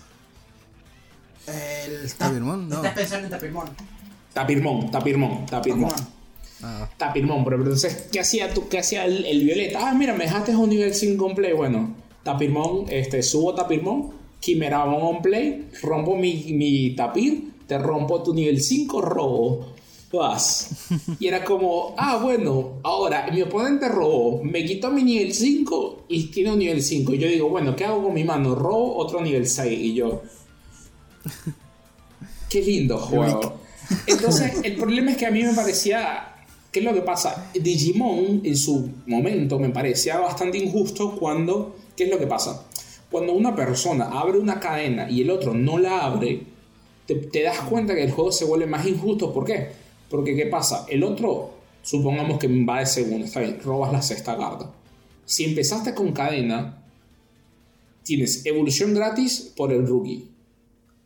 El 1.48 2.12
¿Tapirmón? 2.14 2.68
No. 2.68 2.76
Estás 2.78 2.94
pensando 2.94 3.26
en 3.28 3.32
Tapirmón. 3.32 3.68
Tapirmón, 4.34 4.92
tapirmón, 4.92 5.46
tapirmón. 5.46 5.90
Tapirmón. 5.90 6.18
Ah, 6.64 6.90
Tapirmón, 6.98 7.44
pero 7.44 7.58
entonces, 7.58 8.10
¿qué 8.12 8.20
hacía 8.20 8.52
tú? 8.54 8.68
¿Qué 8.68 8.80
hacía 8.80 9.06
el, 9.06 9.26
el 9.26 9.44
violeta? 9.46 9.90
Ah, 9.90 9.94
mira, 9.94 10.14
me 10.16 10.26
dejaste 10.26 10.56
un 10.56 10.70
nivel 10.70 10.94
5 10.94 11.26
on 11.26 11.36
play. 11.36 11.54
Bueno, 11.54 11.96
Tapirmón, 12.24 12.86
este, 12.90 13.22
subo 13.24 13.54
Tapirmón, 13.56 14.10
Quimeramon 14.40 15.02
on 15.16 15.22
play, 15.22 15.70
rompo 15.82 16.16
mi, 16.16 16.52
mi 16.54 16.96
tapir, 16.96 17.52
te 17.68 17.78
rompo 17.78 18.24
tu 18.24 18.34
nivel 18.34 18.62
5, 18.62 19.02
robo. 19.02 19.78
Vas. 20.12 20.70
Y 21.20 21.28
era 21.28 21.44
como, 21.44 21.94
ah, 21.98 22.18
bueno, 22.18 22.80
ahora 22.84 23.30
mi 23.32 23.42
oponente 23.42 23.90
robó, 23.90 24.42
me 24.42 24.64
quitó 24.64 24.90
mi 24.90 25.04
nivel 25.04 25.34
5 25.34 26.06
y 26.08 26.28
tiene 26.28 26.54
un 26.54 26.60
nivel 26.60 26.82
5. 26.82 27.14
Y 27.14 27.18
yo 27.18 27.28
digo, 27.28 27.50
bueno, 27.50 27.76
¿qué 27.76 27.84
hago 27.84 28.04
con 28.04 28.14
mi 28.14 28.24
mano? 28.24 28.56
Robo 28.56 28.96
otro 28.96 29.22
nivel 29.22 29.46
6. 29.46 29.80
Y 29.80 29.94
yo, 29.96 30.22
qué 32.50 32.62
lindo 32.62 32.98
juego. 32.98 33.60
Entonces, 34.06 34.62
el 34.64 34.76
problema 34.76 35.12
es 35.12 35.18
que 35.18 35.26
a 35.26 35.32
mí 35.32 35.44
me 35.44 35.54
parecía. 35.54 36.34
¿Qué 36.72 36.80
es 36.80 36.86
lo 36.86 36.94
que 36.94 37.02
pasa? 37.02 37.50
Digimon 37.54 38.42
en 38.44 38.58
su 38.58 38.90
momento 39.08 39.58
me 39.58 39.70
parecía 39.70 40.20
bastante 40.20 40.58
injusto 40.58 41.16
cuando. 41.16 41.76
¿Qué 41.96 42.06
es 42.06 42.10
lo 42.10 42.20
que 42.20 42.28
pasa? 42.28 42.66
Cuando 43.10 43.34
una 43.34 43.56
persona 43.56 44.10
abre 44.12 44.38
una 44.38 44.60
cadena 44.60 45.10
y 45.10 45.22
el 45.22 45.32
otro 45.32 45.54
no 45.54 45.78
la 45.78 46.06
abre, 46.06 46.46
te, 47.08 47.16
te 47.16 47.42
das 47.42 47.60
cuenta 47.62 47.96
que 47.96 48.04
el 48.04 48.12
juego 48.12 48.32
se 48.32 48.46
vuelve 48.46 48.68
más 48.68 48.86
injusto. 48.86 49.34
¿Por 49.34 49.46
qué? 49.46 49.70
Porque 50.10 50.36
¿qué 50.36 50.46
pasa? 50.46 50.86
El 50.88 51.04
otro, 51.04 51.52
supongamos 51.82 52.38
que 52.38 52.48
va 52.64 52.80
de 52.80 52.86
segundo, 52.86 53.26
está 53.26 53.40
bien, 53.40 53.60
robas 53.64 53.92
la 53.92 54.02
sexta 54.02 54.38
carta. 54.38 54.72
Si 55.26 55.44
empezaste 55.46 55.94
con 55.94 56.12
cadena, 56.12 56.84
tienes 58.04 58.46
evolución 58.46 58.94
gratis 58.94 59.54
por 59.56 59.74
el 59.74 59.86
rookie. 59.86 60.30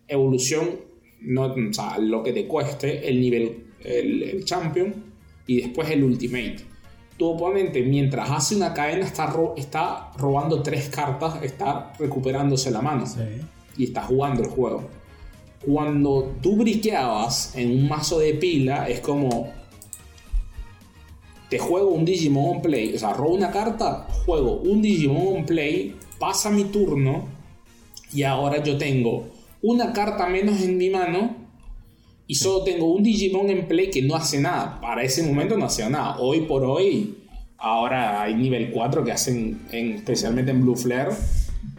Evolución, 0.07 0.69
no, 1.21 1.45
o 1.53 1.73
sea, 1.73 1.97
lo 1.97 2.21
que 2.21 2.33
te 2.33 2.47
cueste, 2.47 3.07
el 3.07 3.21
nivel, 3.21 3.65
el, 3.83 4.23
el 4.23 4.45
champion 4.45 4.93
y 5.47 5.61
después 5.61 5.89
el 5.89 6.03
ultimate. 6.03 6.57
Tu 7.17 7.25
oponente, 7.25 7.81
mientras 7.83 8.29
hace 8.29 8.55
una 8.55 8.73
cadena, 8.73 9.05
está, 9.05 9.27
ro- 9.27 9.53
está 9.57 10.11
robando 10.17 10.61
tres 10.61 10.89
cartas, 10.89 11.41
está 11.43 11.93
recuperándose 11.99 12.71
la 12.71 12.81
mano 12.81 13.05
y 13.77 13.85
está 13.85 14.03
jugando 14.03 14.43
el 14.43 14.49
juego. 14.49 14.89
Cuando 15.65 16.33
tú 16.41 16.55
briqueabas 16.57 17.55
en 17.55 17.71
un 17.71 17.87
mazo 17.87 18.19
de 18.19 18.33
pila, 18.33 18.89
es 18.89 18.99
como. 19.01 19.51
Te 21.49 21.59
juego 21.59 21.89
un 21.89 22.05
Digimon 22.05 22.57
on 22.57 22.61
play, 22.61 22.95
o 22.95 22.99
sea, 22.99 23.11
robo 23.13 23.33
una 23.33 23.51
carta, 23.51 24.07
juego 24.25 24.61
un 24.61 24.81
Digimon 24.81 25.37
on 25.39 25.45
play, 25.45 25.95
pasa 26.17 26.49
mi 26.49 26.63
turno 26.65 27.27
y 28.13 28.23
ahora 28.23 28.63
yo 28.63 28.77
tengo 28.77 29.27
una 29.61 29.91
carta 29.91 30.27
menos 30.27 30.61
en 30.61 30.77
mi 30.77 30.89
mano 30.89 31.35
y 32.25 32.35
solo 32.35 32.63
tengo 32.63 32.85
un 32.93 33.03
Digimon 33.03 33.49
en 33.49 33.67
play 33.67 33.89
que 33.89 34.01
no 34.01 34.15
hace 34.15 34.39
nada. 34.39 34.79
Para 34.79 35.03
ese 35.03 35.23
momento 35.23 35.57
no 35.57 35.65
hacía 35.65 35.89
nada. 35.89 36.17
Hoy 36.19 36.41
por 36.41 36.63
hoy, 36.63 37.17
ahora 37.57 38.21
hay 38.21 38.33
nivel 38.35 38.71
4 38.71 39.03
que 39.03 39.11
hacen, 39.11 39.61
en- 39.71 39.91
especialmente 39.95 40.51
en 40.51 40.61
Blue 40.61 40.77
Flare. 40.77 41.11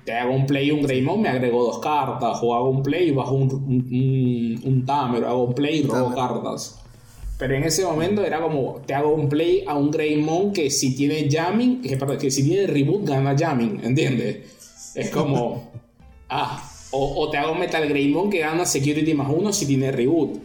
Te 0.05 0.13
hago 0.13 0.35
un 0.35 0.47
play 0.47 0.69
y 0.69 0.71
un 0.73 0.83
Greymon, 0.83 1.21
me 1.21 1.29
agrego 1.29 1.65
dos 1.65 1.79
cartas. 1.79 2.39
O 2.43 2.55
hago 2.55 2.71
un 2.71 2.83
play 2.83 3.09
y 3.09 3.11
bajo 3.13 3.35
un, 3.35 3.53
un, 3.53 4.61
un, 4.65 4.73
un 4.73 4.87
Tamer. 4.87 5.25
Hago 5.25 5.45
un 5.45 5.55
play 5.55 5.81
y 5.81 5.83
robo 5.83 6.15
cartas. 6.15 6.79
Pero 7.39 7.55
en 7.55 7.65
ese 7.65 7.85
momento 7.85 8.25
era 8.25 8.41
como, 8.41 8.81
te 8.87 8.95
hago 8.95 9.15
un 9.15 9.29
play 9.29 9.65
a 9.67 9.77
un 9.77 9.91
Greymon 9.91 10.53
que 10.53 10.71
si 10.71 10.95
tiene 10.95 11.29
jamming, 11.31 11.83
que, 11.83 11.97
perdón, 11.97 12.19
que 12.19 12.31
si 12.31 12.45
tiene 12.45 12.67
reboot 12.67 13.05
gana 13.05 13.37
jamming, 13.37 13.81
¿entiendes? 13.83 14.93
Es 14.95 15.11
como, 15.11 15.73
ah, 16.29 16.71
o, 16.93 17.23
o 17.23 17.31
te 17.31 17.39
hago 17.39 17.55
Metal 17.55 17.89
Greymon 17.89 18.31
que 18.31 18.41
gana 18.41 18.65
security 18.65 19.15
más 19.15 19.29
uno 19.29 19.53
si 19.53 19.67
tiene 19.67 19.91
reboot. 19.91 20.39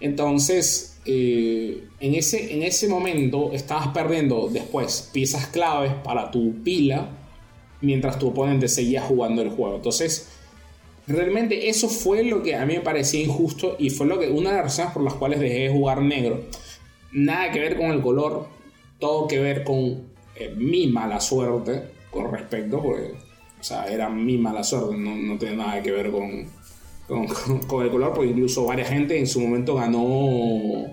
Entonces, 0.00 0.98
eh, 1.06 1.84
en, 2.00 2.14
ese, 2.14 2.54
en 2.54 2.62
ese 2.62 2.88
momento 2.88 3.52
estabas 3.52 3.88
perdiendo 3.88 4.48
después 4.48 5.10
piezas 5.12 5.46
claves 5.48 5.92
para 6.02 6.30
tu 6.30 6.62
pila 6.62 7.08
mientras 7.84 8.18
tu 8.18 8.28
oponente 8.28 8.68
seguía 8.68 9.02
jugando 9.02 9.42
el 9.42 9.50
juego. 9.50 9.76
Entonces, 9.76 10.28
realmente 11.06 11.68
eso 11.68 11.88
fue 11.88 12.24
lo 12.24 12.42
que 12.42 12.54
a 12.54 12.64
mí 12.66 12.74
me 12.74 12.80
parecía 12.80 13.22
injusto 13.22 13.76
y 13.78 13.90
fue 13.90 14.06
lo 14.06 14.18
que 14.18 14.30
una 14.30 14.50
de 14.50 14.56
las 14.56 14.64
razones 14.64 14.92
por 14.92 15.02
las 15.02 15.14
cuales 15.14 15.40
dejé 15.40 15.64
de 15.64 15.70
jugar 15.70 16.02
negro. 16.02 16.42
Nada 17.12 17.50
que 17.52 17.60
ver 17.60 17.76
con 17.76 17.86
el 17.86 18.02
color, 18.02 18.48
todo 18.98 19.28
que 19.28 19.38
ver 19.38 19.64
con 19.64 20.08
eh, 20.36 20.54
mi 20.56 20.86
mala 20.88 21.20
suerte 21.20 21.94
con 22.10 22.30
respecto, 22.30 22.80
porque, 22.80 23.14
o 23.60 23.62
sea, 23.62 23.86
era 23.86 24.08
mi 24.08 24.38
mala 24.38 24.62
suerte, 24.62 24.96
no, 24.96 25.14
no 25.16 25.36
tiene 25.36 25.56
nada 25.56 25.82
que 25.82 25.90
ver 25.90 26.10
con, 26.10 26.48
con, 27.66 27.84
el 27.84 27.90
color, 27.90 28.14
porque 28.14 28.30
incluso 28.30 28.64
varias 28.64 28.88
gente 28.88 29.18
en 29.18 29.26
su 29.26 29.40
momento 29.40 29.74
ganó, 29.74 30.86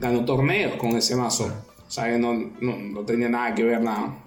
ganó 0.00 0.24
torneos 0.24 0.74
con 0.76 0.90
ese 0.96 1.16
mazo. 1.16 1.52
O 1.86 1.90
sea, 1.90 2.04
que 2.04 2.18
no, 2.18 2.34
no, 2.60 2.76
no 2.76 3.00
tenía 3.00 3.28
nada 3.28 3.54
que 3.54 3.64
ver 3.64 3.82
nada. 3.82 4.23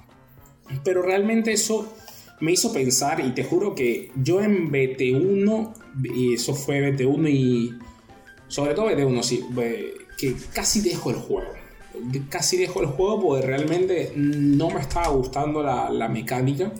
Pero 0.83 1.01
realmente 1.01 1.51
eso 1.51 1.93
me 2.39 2.51
hizo 2.51 2.71
pensar 2.71 3.19
y 3.19 3.31
te 3.31 3.43
juro 3.43 3.73
que 3.73 4.11
yo 4.15 4.41
en 4.41 4.71
BT1, 4.71 5.73
y 6.15 6.33
eso 6.33 6.53
fue 6.53 6.91
BT1 6.91 7.29
y 7.29 7.73
sobre 8.47 8.73
todo 8.73 8.89
BT1, 8.89 9.23
sí, 9.23 9.43
que 10.17 10.35
casi 10.53 10.81
dejo 10.81 11.09
el 11.09 11.17
juego. 11.17 11.53
Casi 12.29 12.57
dejo 12.57 12.81
el 12.81 12.87
juego 12.87 13.21
porque 13.21 13.47
realmente 13.47 14.11
no 14.15 14.69
me 14.69 14.81
estaba 14.81 15.07
gustando 15.09 15.63
la, 15.63 15.89
la 15.89 16.07
mecánica 16.07 16.71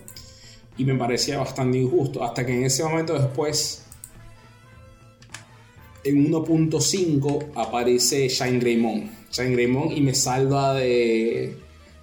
y 0.77 0.85
me 0.85 0.95
parecía 0.95 1.39
bastante 1.39 1.79
injusto. 1.79 2.23
Hasta 2.23 2.45
que 2.45 2.53
en 2.53 2.65
ese 2.65 2.83
momento 2.83 3.17
después, 3.17 3.83
en 6.03 6.31
1.5, 6.31 7.51
aparece 7.55 8.27
Shine 8.29 8.59
Greymon. 8.59 9.09
Shine 9.31 9.53
Greymon 9.53 9.91
y 9.91 10.01
me 10.01 10.13
salva 10.13 10.75
de, 10.75 11.57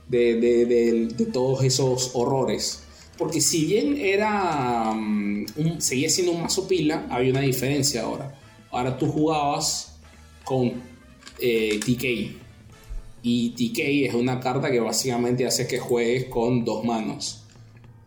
de, 0.08 0.34
de- 0.40 0.66
de- 0.66 1.06
de 1.08 1.26
todos 1.26 1.62
esos 1.64 2.10
horrores. 2.14 2.80
Porque 3.18 3.40
si 3.40 3.64
bien 3.66 3.96
era. 3.96 4.92
mm, 4.92 5.46
un- 5.56 5.80
seguía 5.80 6.08
siendo 6.10 6.32
un 6.32 6.42
mazo 6.42 6.66
pila, 6.66 7.06
había 7.10 7.30
una 7.30 7.40
diferencia 7.40 8.02
ahora. 8.02 8.34
Ahora 8.70 8.98
tú 8.98 9.06
jugabas 9.06 9.96
con 10.44 10.72
eh, 11.38 11.78
TK. 11.84 12.36
Y 13.22 13.50
TK 13.50 14.06
es 14.08 14.14
una 14.14 14.38
carta 14.40 14.70
que 14.70 14.80
básicamente 14.80 15.46
hace 15.46 15.66
que 15.66 15.78
juegues 15.78 16.24
con 16.26 16.64
dos 16.64 16.84
manos. 16.84 17.40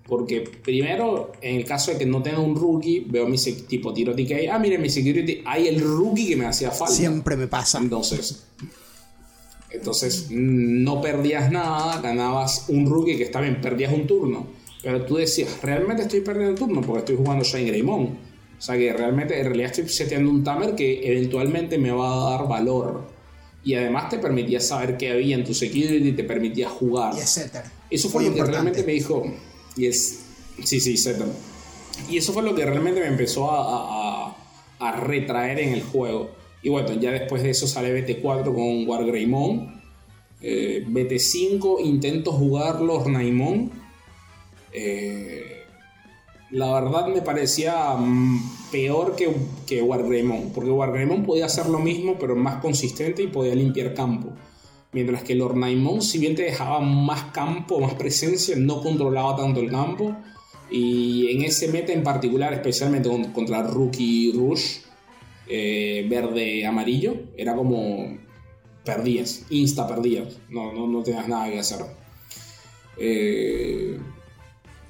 Porque 0.05 0.41
primero, 0.41 1.31
en 1.41 1.55
el 1.57 1.65
caso 1.65 1.91
de 1.91 1.97
que 1.97 2.05
no 2.05 2.21
tenga 2.21 2.39
un 2.39 2.55
rookie, 2.55 2.99
veo 3.09 3.27
mi 3.27 3.37
tipo 3.37 3.93
tiro 3.93 4.15
TK. 4.15 4.49
Ah, 4.51 4.59
mire, 4.59 4.77
mi 4.77 4.89
security. 4.89 5.41
Hay 5.45 5.67
el 5.67 5.81
rookie 5.81 6.27
que 6.29 6.35
me 6.35 6.45
hacía 6.45 6.71
falta. 6.71 6.93
Siempre 6.93 7.35
me 7.35 7.47
pasa. 7.47 7.79
Entonces, 7.79 8.43
entonces 9.69 10.27
no 10.29 11.01
perdías 11.01 11.51
nada, 11.51 11.99
ganabas 12.01 12.65
un 12.69 12.85
rookie 12.89 13.17
que 13.17 13.23
está 13.23 13.41
bien, 13.41 13.59
perdías 13.61 13.93
un 13.93 14.07
turno. 14.07 14.47
Pero 14.83 15.05
tú 15.05 15.15
decías, 15.15 15.61
realmente 15.61 16.03
estoy 16.03 16.21
perdiendo 16.21 16.51
el 16.53 16.57
turno 16.57 16.81
porque 16.81 16.99
estoy 16.99 17.15
jugando 17.17 17.43
Shine 17.43 17.65
Greymon. 17.67 18.03
O 18.57 18.61
sea 18.61 18.77
que 18.77 18.91
realmente, 18.93 19.39
en 19.39 19.45
realidad 19.45 19.71
estoy 19.71 19.89
seteando 19.89 20.29
un 20.31 20.43
tamer 20.43 20.75
que 20.75 21.05
eventualmente 21.11 21.77
me 21.77 21.91
va 21.91 22.13
a 22.13 22.31
dar 22.37 22.47
valor. 22.47 23.07
Y 23.63 23.73
además 23.75 24.09
te 24.09 24.17
permitía 24.19 24.59
saber 24.61 24.97
qué 24.97 25.11
había 25.11 25.35
en 25.35 25.43
tu 25.43 25.53
security, 25.53 26.11
te 26.13 26.23
permitía 26.23 26.69
jugar. 26.69 27.13
Y 27.15 27.19
etcétera. 27.19 27.69
Eso 27.89 28.07
fue 28.09 28.21
Muy 28.21 28.29
lo 28.29 28.35
que 28.35 28.39
importante. 28.39 28.71
realmente 28.71 28.83
me 28.87 28.93
dijo. 28.93 29.25
Y 29.75 29.87
es. 29.87 30.19
Sí, 30.63 30.79
sí, 30.79 30.95
Z. 30.97 31.23
Y 32.09 32.17
eso 32.17 32.31
fue 32.33 32.43
lo 32.43 32.55
que 32.55 32.65
realmente 32.65 32.99
me 33.01 33.07
empezó 33.07 33.51
a- 33.51 34.27
a- 34.29 34.37
a 34.79 34.91
retraer 35.01 35.59
en 35.59 35.73
el 35.73 35.83
juego. 35.83 36.31
Y 36.67 36.69
bueno, 36.69 36.91
ya 36.99 37.11
después 37.13 37.43
de 37.43 37.51
eso 37.51 37.65
sale 37.65 37.95
BT4 38.05 38.53
con 38.53 38.85
Wargreymon. 38.85 39.79
Eh, 40.41 40.83
BT5 40.85 41.77
intento 41.81 42.33
jugarlo 42.33 42.95
Ornaimon. 42.95 43.71
Eh, 44.73 45.61
la 46.51 46.73
verdad 46.73 47.07
me 47.07 47.21
parecía 47.21 47.95
mm, 47.95 48.69
peor 48.69 49.15
que, 49.15 49.33
que 49.65 49.81
Wargreymon. 49.81 50.51
Porque 50.53 50.69
Wargreymon 50.69 51.23
podía 51.23 51.45
hacer 51.45 51.67
lo 51.67 51.79
mismo, 51.79 52.17
pero 52.19 52.35
más 52.35 52.55
consistente 52.61 53.23
y 53.23 53.27
podía 53.27 53.55
limpiar 53.55 53.93
campo. 53.93 54.33
Mientras 54.91 55.23
que 55.23 55.31
el 55.31 55.41
Ornaimon, 55.43 56.01
si 56.01 56.17
bien 56.19 56.35
te 56.35 56.41
dejaba 56.41 56.81
más 56.81 57.31
campo, 57.31 57.79
más 57.79 57.93
presencia, 57.93 58.57
no 58.57 58.81
controlaba 58.81 59.37
tanto 59.37 59.61
el 59.61 59.69
campo. 59.71 60.17
Y 60.69 61.31
en 61.31 61.43
ese 61.45 61.69
meta 61.69 61.93
en 61.93 62.03
particular, 62.03 62.53
especialmente 62.53 63.07
con- 63.07 63.31
contra 63.31 63.63
Rookie 63.63 64.33
Rush, 64.35 64.79
eh, 65.49 66.05
verde-amarillo, 66.09 67.15
era 67.35 67.55
como 67.55 68.17
perdías, 68.83 69.45
insta 69.49 69.87
perdías, 69.87 70.37
no, 70.49 70.71
no, 70.73 70.87
no 70.87 71.03
tenías 71.03 71.27
nada 71.27 71.49
que 71.49 71.59
hacer. 71.59 71.85
Eh, 72.97 73.99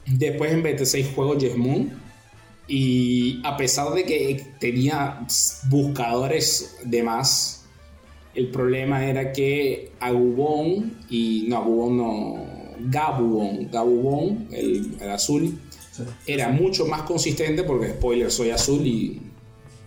después 0.05 0.51
en 0.51 0.63
BT6 0.63 1.13
juego 1.13 1.37
Yes 1.37 1.57
Moon. 1.57 2.07
Y 2.69 3.39
a 3.45 3.55
pesar 3.55 3.93
de 3.93 4.03
que 4.03 4.45
tenía 4.59 5.25
buscadores 5.69 6.77
de 6.83 7.01
más, 7.01 7.65
el 8.35 8.49
problema 8.49 9.05
era 9.05 9.31
que 9.31 9.91
Agubon 10.01 10.97
y 11.09 11.45
no 11.47 11.57
Agubon 11.57 11.97
no 11.97 12.57
Gabubon, 12.79 13.71
Gabubon, 13.71 14.47
el, 14.51 14.97
el 14.99 15.09
azul, 15.09 15.57
era 16.25 16.49
mucho 16.49 16.85
más 16.85 17.03
consistente 17.03 17.63
porque 17.63 17.89
spoiler 17.89 18.29
soy 18.29 18.51
azul 18.51 18.85
y 18.85 19.21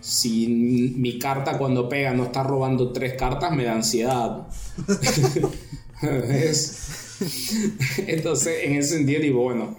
si 0.01 0.47
mi 0.47 1.17
carta 1.19 1.57
cuando 1.57 1.87
pega 1.87 2.13
no 2.13 2.25
está 2.25 2.43
robando 2.43 2.91
tres 2.91 3.13
cartas 3.13 3.53
me 3.53 3.63
da 3.63 3.75
ansiedad. 3.75 4.47
Entonces 8.07 8.63
en 8.63 8.75
ese 8.75 8.97
sentido 8.97 9.21
digo 9.21 9.43
bueno 9.43 9.77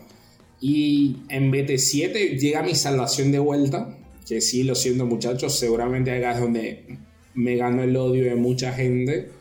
y 0.60 1.16
en 1.28 1.52
BT7 1.52 2.38
llega 2.38 2.62
mi 2.62 2.76
salvación 2.76 3.32
de 3.32 3.40
vuelta 3.40 3.98
que 4.26 4.40
sí 4.40 4.62
lo 4.62 4.76
siento 4.76 5.04
muchachos 5.04 5.58
seguramente 5.58 6.12
acá 6.12 6.34
es 6.34 6.40
donde 6.40 6.98
me 7.34 7.56
ganó 7.56 7.82
el 7.82 7.96
odio 7.96 8.24
de 8.24 8.36
mucha 8.36 8.72
gente 8.72 9.32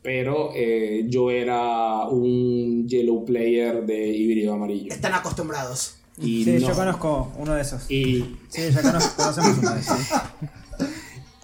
pero 0.00 0.52
eh, 0.54 1.04
yo 1.08 1.30
era 1.30 2.08
un 2.08 2.88
yellow 2.88 3.24
player 3.26 3.84
de 3.84 4.08
híbrido 4.08 4.54
amarillo 4.54 4.92
Están 4.92 5.14
acostumbrados. 5.14 5.96
Y 6.20 6.44
Sí, 6.44 6.50
no- 6.52 6.68
yo 6.68 6.74
conozco 6.74 7.32
uno 7.38 7.54
de 7.54 7.62
esos. 7.62 7.90
y, 7.90 8.36
Sí, 8.48 8.62
ya 8.72 8.82
conozco, 8.82 9.16
conocemos 9.16 9.58
uno 9.58 9.74
de 9.74 9.80
esos. 9.80 9.98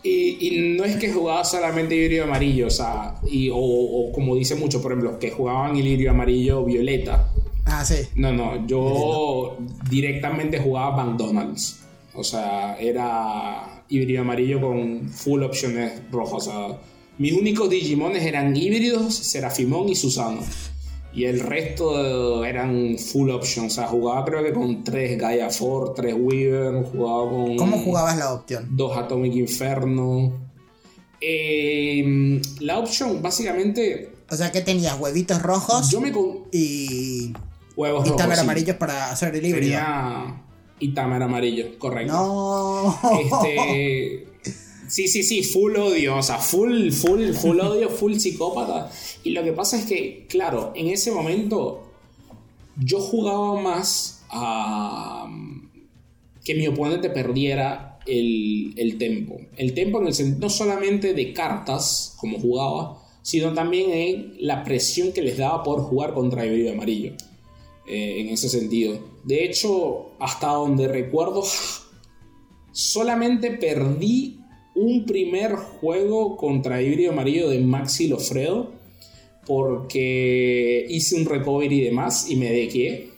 y- 0.02 0.38
y 0.72 0.76
no 0.78 0.84
es 0.84 0.96
que 0.96 1.12
jugaba 1.12 1.44
solamente 1.44 1.94
híbrido 1.94 2.24
amarillo 2.24 2.68
o 2.68 2.70
sea 2.70 3.16
y, 3.30 3.50
o, 3.50 3.56
o 3.58 4.12
como 4.12 4.34
dice 4.34 4.54
mucho 4.54 4.80
por 4.80 4.92
ejemplo 4.92 5.18
que 5.18 5.30
jugaban 5.30 5.76
híbrido 5.76 6.10
amarillo 6.10 6.64
violeta 6.64 7.28
Ah, 7.66 7.84
sí. 7.84 7.96
no 8.14 8.32
no 8.32 8.66
yo 8.66 9.58
directamente 9.90 10.58
jugaba 10.58 11.04
McDonald's 11.04 11.80
o 12.14 12.24
sea 12.24 12.76
era 12.80 13.84
híbrido 13.90 14.22
amarillo 14.22 14.60
con 14.60 15.10
full 15.10 15.42
opciones 15.42 16.00
rojas 16.10 16.46
o 16.46 16.50
sea 16.50 16.78
mis 17.18 17.34
únicos 17.34 17.68
Digimones 17.68 18.22
eran 18.24 18.56
híbridos 18.56 19.14
Serafimón 19.14 19.90
y 19.90 19.94
Susano 19.96 20.40
y 21.12 21.24
el 21.24 21.40
resto 21.40 22.44
eran 22.44 22.96
full 22.98 23.30
options. 23.30 23.72
O 23.72 23.74
sea, 23.76 23.86
jugaba 23.88 24.24
creo 24.24 24.42
que 24.42 24.52
con 24.52 24.84
tres 24.84 25.18
Gaia 25.18 25.48
4, 25.48 25.92
tres 25.94 26.14
Weaver, 26.18 26.84
jugaba 26.84 27.30
con 27.30 27.56
¿Cómo 27.56 27.78
jugabas 27.78 28.16
la 28.16 28.32
opción? 28.32 28.68
dos 28.70 28.96
Atomic 28.96 29.34
Inferno. 29.34 30.32
Eh, 31.20 32.40
la 32.60 32.78
option, 32.78 33.20
básicamente, 33.20 34.12
O 34.30 34.36
sea, 34.36 34.50
que 34.52 34.62
tenías 34.62 34.98
huevitos 34.98 35.42
rojos 35.42 35.90
yo 35.90 36.00
me 36.00 36.12
con 36.12 36.44
y, 36.52 37.32
huevos 37.76 38.06
y 38.06 38.10
rojos. 38.10 38.16
tamer 38.22 38.36
sí. 38.38 38.42
amarillos 38.44 38.76
para 38.76 39.10
hacer 39.10 39.34
el 39.36 39.44
híbrido. 39.44 39.60
Tenía 39.62 40.42
y 40.78 40.94
tamer 40.94 41.22
amarillo, 41.22 41.78
correcto. 41.78 42.12
No. 42.14 42.98
Este. 43.20 44.26
Sí, 44.90 45.06
sí, 45.06 45.22
sí, 45.22 45.44
full 45.44 45.76
odio, 45.76 46.16
o 46.16 46.22
sea, 46.22 46.38
full, 46.38 46.90
full, 46.90 47.32
full 47.32 47.60
odio, 47.60 47.88
full 47.88 48.16
psicópata. 48.16 48.90
Y 49.22 49.30
lo 49.30 49.44
que 49.44 49.52
pasa 49.52 49.78
es 49.78 49.86
que, 49.86 50.26
claro, 50.28 50.72
en 50.74 50.88
ese 50.88 51.12
momento 51.12 51.86
yo 52.76 52.98
jugaba 53.00 53.60
más 53.60 54.24
a 54.30 55.28
que 56.44 56.54
mi 56.54 56.66
oponente 56.66 57.10
perdiera 57.10 58.00
el, 58.04 58.74
el 58.76 58.98
tempo. 58.98 59.40
El 59.56 59.74
tempo 59.74 60.00
en 60.00 60.08
el 60.08 60.14
sentido 60.14 60.40
no 60.40 60.50
solamente 60.50 61.14
de 61.14 61.32
cartas, 61.32 62.16
como 62.18 62.40
jugaba, 62.40 62.98
sino 63.22 63.52
también 63.52 63.90
en 63.92 64.36
la 64.40 64.64
presión 64.64 65.12
que 65.12 65.22
les 65.22 65.38
daba 65.38 65.62
por 65.62 65.82
jugar 65.82 66.14
contra 66.14 66.44
híbrido 66.44 66.72
amarillo. 66.72 67.12
Eh, 67.86 68.20
en 68.20 68.28
ese 68.28 68.48
sentido. 68.48 68.98
De 69.24 69.44
hecho, 69.44 70.10
hasta 70.18 70.48
donde 70.48 70.86
recuerdo, 70.88 71.44
solamente 72.72 73.50
perdí 73.52 74.39
un 74.80 75.04
primer 75.04 75.56
juego 75.56 76.36
contra 76.36 76.80
híbrido 76.80 77.12
amarillo 77.12 77.50
de 77.50 77.60
Maxi 77.60 78.08
Lofredo 78.08 78.72
porque 79.46 80.86
hice 80.88 81.16
un 81.16 81.26
recovery 81.26 81.80
y 81.80 81.84
demás 81.84 82.30
y 82.30 82.36
me 82.36 82.50
dequé. 82.50 83.10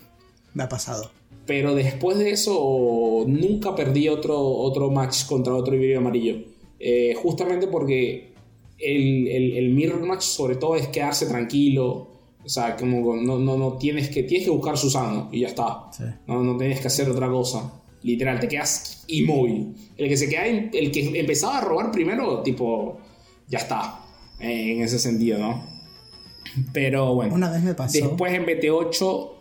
Me 0.54 0.64
ha 0.64 0.68
pasado. 0.68 1.10
Pero 1.46 1.74
después 1.74 2.18
de 2.18 2.30
eso 2.30 3.24
nunca 3.26 3.74
perdí 3.74 4.08
otro, 4.08 4.38
otro 4.40 4.90
match 4.90 5.26
contra 5.26 5.54
otro 5.54 5.74
híbrido 5.74 5.98
amarillo. 5.98 6.36
Eh, 6.80 7.14
justamente 7.22 7.68
porque 7.68 8.32
el, 8.78 9.28
el, 9.28 9.56
el 9.56 9.70
mirror 9.70 10.04
match 10.04 10.22
sobre 10.22 10.56
todo 10.56 10.74
es 10.76 10.88
quedarse 10.88 11.26
tranquilo. 11.26 12.08
O 12.44 12.48
sea, 12.48 12.76
como 12.76 13.14
no, 13.16 13.38
no, 13.38 13.56
no 13.56 13.78
tienes 13.78 14.08
que 14.08 14.24
tienes 14.24 14.46
que 14.46 14.52
buscar 14.52 14.76
Susano 14.76 15.28
y 15.30 15.40
ya 15.40 15.48
está. 15.48 15.90
Sí. 15.96 16.04
No, 16.26 16.42
no 16.42 16.56
tienes 16.56 16.80
que 16.80 16.88
hacer 16.88 17.08
otra 17.08 17.28
cosa. 17.30 17.81
Literal, 18.02 18.40
te 18.40 18.48
quedas 18.48 19.04
inmóvil. 19.06 19.74
El 19.96 20.08
que 20.08 20.16
se 20.16 20.28
queda, 20.28 20.46
el 20.46 20.90
que 20.92 21.18
empezaba 21.20 21.58
a 21.58 21.60
robar 21.60 21.90
primero, 21.92 22.42
tipo, 22.42 23.00
ya 23.48 23.58
está. 23.58 24.00
eh, 24.40 24.72
en 24.72 24.82
ese 24.82 24.98
sentido, 24.98 25.38
¿no? 25.38 25.64
Pero 26.72 27.14
bueno. 27.14 27.34
Una 27.34 27.50
vez 27.50 27.62
me 27.62 27.74
pasó. 27.74 27.92
Después 27.98 28.32
en 28.34 28.44
BT8. 28.44 29.00
ujú. 29.00 29.36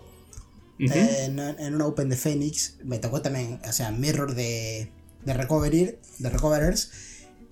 Eh, 0.80 1.26
en, 1.26 1.40
en 1.40 1.76
un 1.76 1.82
Open 1.82 2.10
de 2.10 2.16
Phoenix 2.16 2.78
me 2.84 3.00
tocó 3.00 3.22
también, 3.22 3.60
o 3.68 3.72
sea, 3.72 3.92
mirror 3.92 4.36
de, 4.36 4.92
de 5.26 5.34
recovery, 5.34 5.96
de 6.20 6.30
recoverers. 6.30 6.92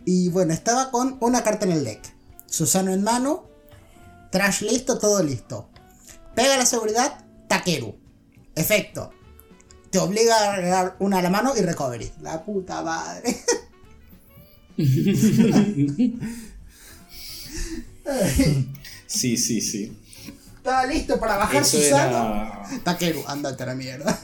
Y 0.05 0.29
bueno, 0.29 0.53
estaba 0.53 0.91
con 0.91 1.17
una 1.21 1.43
carta 1.43 1.65
en 1.65 1.73
el 1.73 1.83
deck. 1.83 2.01
Susano 2.45 2.93
en 2.93 3.03
mano, 3.03 3.47
trash 4.31 4.61
listo, 4.63 4.97
todo 4.99 5.21
listo. 5.23 5.69
Pega 6.35 6.55
la 6.57 6.65
seguridad, 6.65 7.25
Takeru. 7.47 7.95
Efecto. 8.55 9.11
Te 9.89 9.97
obliga 9.99 10.35
a 10.35 10.53
agregar 10.53 10.95
una 10.99 11.19
a 11.19 11.21
la 11.21 11.29
mano 11.29 11.53
y 11.57 11.61
recovery. 11.61 12.11
La 12.21 12.43
puta 12.43 12.81
madre. 12.81 13.35
Sí, 19.07 19.37
sí, 19.37 19.61
sí. 19.61 19.91
Estaba 20.57 20.85
listo 20.85 21.19
para 21.19 21.37
bajar 21.37 21.61
Eso 21.63 21.77
Susano. 21.77 22.09
era. 22.09 22.63
Takeru, 22.83 23.23
andate 23.27 23.63
a 23.63 23.65
la 23.67 23.75
mierda. 23.75 24.19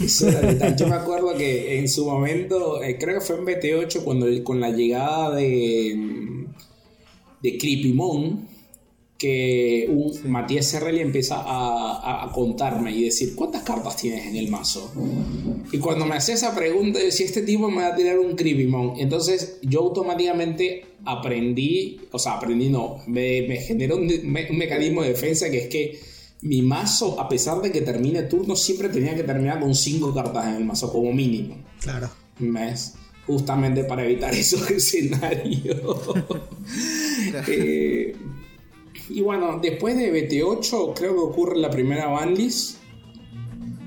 Eso 0.00 0.28
era 0.28 0.42
letal. 0.42 0.76
Yo 0.76 0.86
me 0.86 0.94
acuerdo 0.94 1.36
que 1.36 1.78
en 1.78 1.88
su 1.88 2.04
momento, 2.06 2.82
eh, 2.82 2.98
creo 2.98 3.18
que 3.18 3.24
fue 3.26 3.36
en 3.36 3.46
BT8, 3.46 4.04
cuando 4.04 4.26
con 4.44 4.60
la 4.60 4.70
llegada 4.70 5.34
de. 5.34 6.46
de 7.42 7.58
Creepymon, 7.58 8.48
que 9.22 9.86
un 9.88 10.12
Matías 10.32 10.66
Serrelli 10.66 10.98
empieza 11.00 11.36
a, 11.36 12.24
a- 12.24 12.32
contarme 12.32 12.90
y 12.90 13.04
decir, 13.04 13.36
¿cuántas 13.36 13.62
cartas 13.62 13.96
tienes 13.96 14.26
en 14.26 14.34
el 14.34 14.48
mazo? 14.50 14.92
Y 15.70 15.78
cuando 15.78 16.04
me 16.06 16.16
hacía 16.16 16.34
esa 16.34 16.52
pregunta, 16.56 16.98
yo 16.98 17.04
decía, 17.04 17.26
este 17.26 17.42
tipo 17.42 17.70
me 17.70 17.82
va 17.82 17.88
a 17.88 17.94
tirar 17.94 18.18
un 18.18 18.34
Creepymon. 18.34 18.94
Entonces 18.98 19.58
yo 19.62 19.80
automáticamente 19.82 20.84
aprendí, 21.04 22.00
o 22.10 22.18
sea, 22.18 22.32
aprendí 22.32 22.68
no, 22.68 22.98
me, 23.06 23.42
me 23.48 23.58
generó 23.58 23.96
un, 23.96 24.08
me- 24.24 24.50
un 24.50 24.58
mecanismo 24.58 25.02
de 25.02 25.10
defensa 25.10 25.48
que 25.50 25.58
es 25.58 25.68
que 25.68 26.00
mi 26.40 26.60
mazo, 26.62 27.20
a 27.20 27.28
pesar 27.28 27.62
de 27.62 27.70
que 27.70 27.82
termine 27.82 28.22
turno, 28.24 28.56
siempre 28.56 28.88
tenía 28.88 29.14
que 29.14 29.22
terminar 29.22 29.60
con 29.60 29.72
5 29.76 30.12
cartas 30.12 30.48
en 30.48 30.54
el 30.56 30.64
mazo, 30.64 30.92
como 30.92 31.12
mínimo. 31.12 31.56
Claro. 31.80 32.10
¿Ves? 32.40 32.94
Justamente 33.24 33.84
para 33.84 34.04
evitar 34.04 34.34
esos 34.44 34.68
escenarios. 34.68 35.80
Eh, 37.46 38.16
y 39.14 39.20
bueno, 39.22 39.58
después 39.62 39.96
de 39.96 40.12
BT8 40.12 40.92
creo 40.94 41.14
que 41.14 41.20
ocurre 41.20 41.58
la 41.58 41.70
primera 41.70 42.06
banlist. 42.08 42.78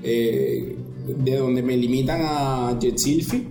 eh, 0.02 0.76
de 1.06 1.36
donde 1.36 1.62
me 1.62 1.76
limitan 1.76 2.20
a 2.22 2.78
Jet 2.80 2.98
Silphy. 2.98 3.46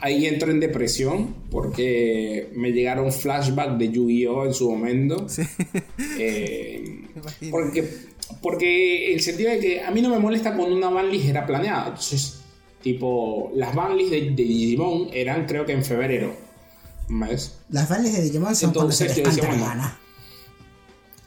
Ahí 0.00 0.26
entro 0.26 0.50
en 0.50 0.58
depresión 0.60 1.34
porque 1.50 2.50
me 2.56 2.72
llegaron 2.72 3.12
flashbacks 3.12 3.78
de 3.78 3.90
Yu-Gi-Oh! 3.90 4.46
en 4.46 4.54
su 4.54 4.70
momento. 4.70 5.28
Sí. 5.28 5.42
Eh, 6.18 7.04
porque, 7.50 7.88
porque 8.42 9.14
el 9.14 9.20
sentido 9.20 9.50
de 9.50 9.58
que 9.60 9.80
a 9.82 9.90
mí 9.92 10.02
no 10.02 10.08
me 10.10 10.18
molesta 10.18 10.54
cuando 10.56 10.76
una 10.76 10.88
banlist 10.90 11.26
era 11.26 11.46
planeada. 11.46 11.86
Entonces, 11.88 12.40
tipo, 12.82 13.50
las 13.54 13.74
banlists 13.74 14.10
de, 14.10 14.20
de 14.30 14.42
Digimon 14.44 15.08
eran 15.12 15.46
creo 15.46 15.64
que 15.64 15.72
en 15.72 15.84
febrero. 15.84 16.34
¿Ves? 17.08 17.58
Las 17.70 17.88
bandes 17.88 18.14
de 18.16 18.22
Digimon 18.22 18.54
son 18.56 18.70
Entonces, 18.70 19.06
cuando 19.08 19.14
se 19.14 19.22
yo 19.22 19.30
decía, 19.30 19.42
canta 19.42 19.42
la 19.42 19.48
bueno, 19.48 19.82
gana. 19.82 19.98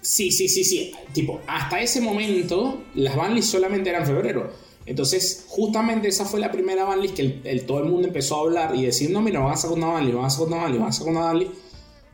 Sí, 0.06 0.32
sí, 0.32 0.48
sí, 0.48 0.64
sí. 0.64 0.92
Tipo, 1.14 1.42
hasta 1.48 1.82
ese 1.82 2.00
momento 2.02 2.84
las 2.96 3.16
banlists 3.16 3.52
solamente 3.52 3.90
eran 3.90 4.06
febrero. 4.06 4.52
Entonces, 4.86 5.46
justamente 5.48 6.08
esa 6.10 6.26
fue 6.26 6.40
la 6.40 6.52
primera 6.52 6.84
banlist 6.86 7.16
que 7.16 7.22
el, 7.24 7.42
el- 7.44 7.66
todo 7.66 7.80
el 7.80 7.86
mundo 7.86 8.08
empezó 8.08 8.36
a 8.36 8.40
hablar 8.42 8.76
y 8.76 8.86
decir, 8.86 9.10
no, 9.10 9.20
mira, 9.22 9.40
van 9.40 9.54
a 9.54 9.58
sacar 9.58 9.78
una 9.78 9.88
banlist, 9.88 10.16
van 10.16 10.26
a 10.26 10.30
sacar 10.30 10.48
una 10.48 10.58
banlist, 10.58 10.80
van 10.82 10.90
a 10.90 10.94
sacar 10.94 11.12
una 11.12 11.22
banlist. 11.22 11.52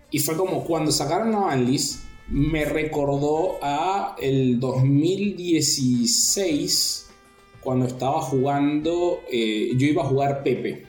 Y 0.09 0.19
fue 0.19 0.37
como 0.37 0.63
cuando 0.63 0.89
sacaron 0.91 1.31
la 1.33 1.39
banlist, 1.39 1.99
me 2.29 2.63
recordó 2.63 3.59
a 3.61 4.15
el 4.21 4.57
2016, 4.59 7.07
cuando 7.61 7.87
estaba 7.87 8.21
jugando, 8.21 9.19
eh, 9.31 9.71
yo 9.75 9.87
iba 9.87 10.03
a 10.03 10.07
jugar 10.07 10.43
Pepe, 10.43 10.85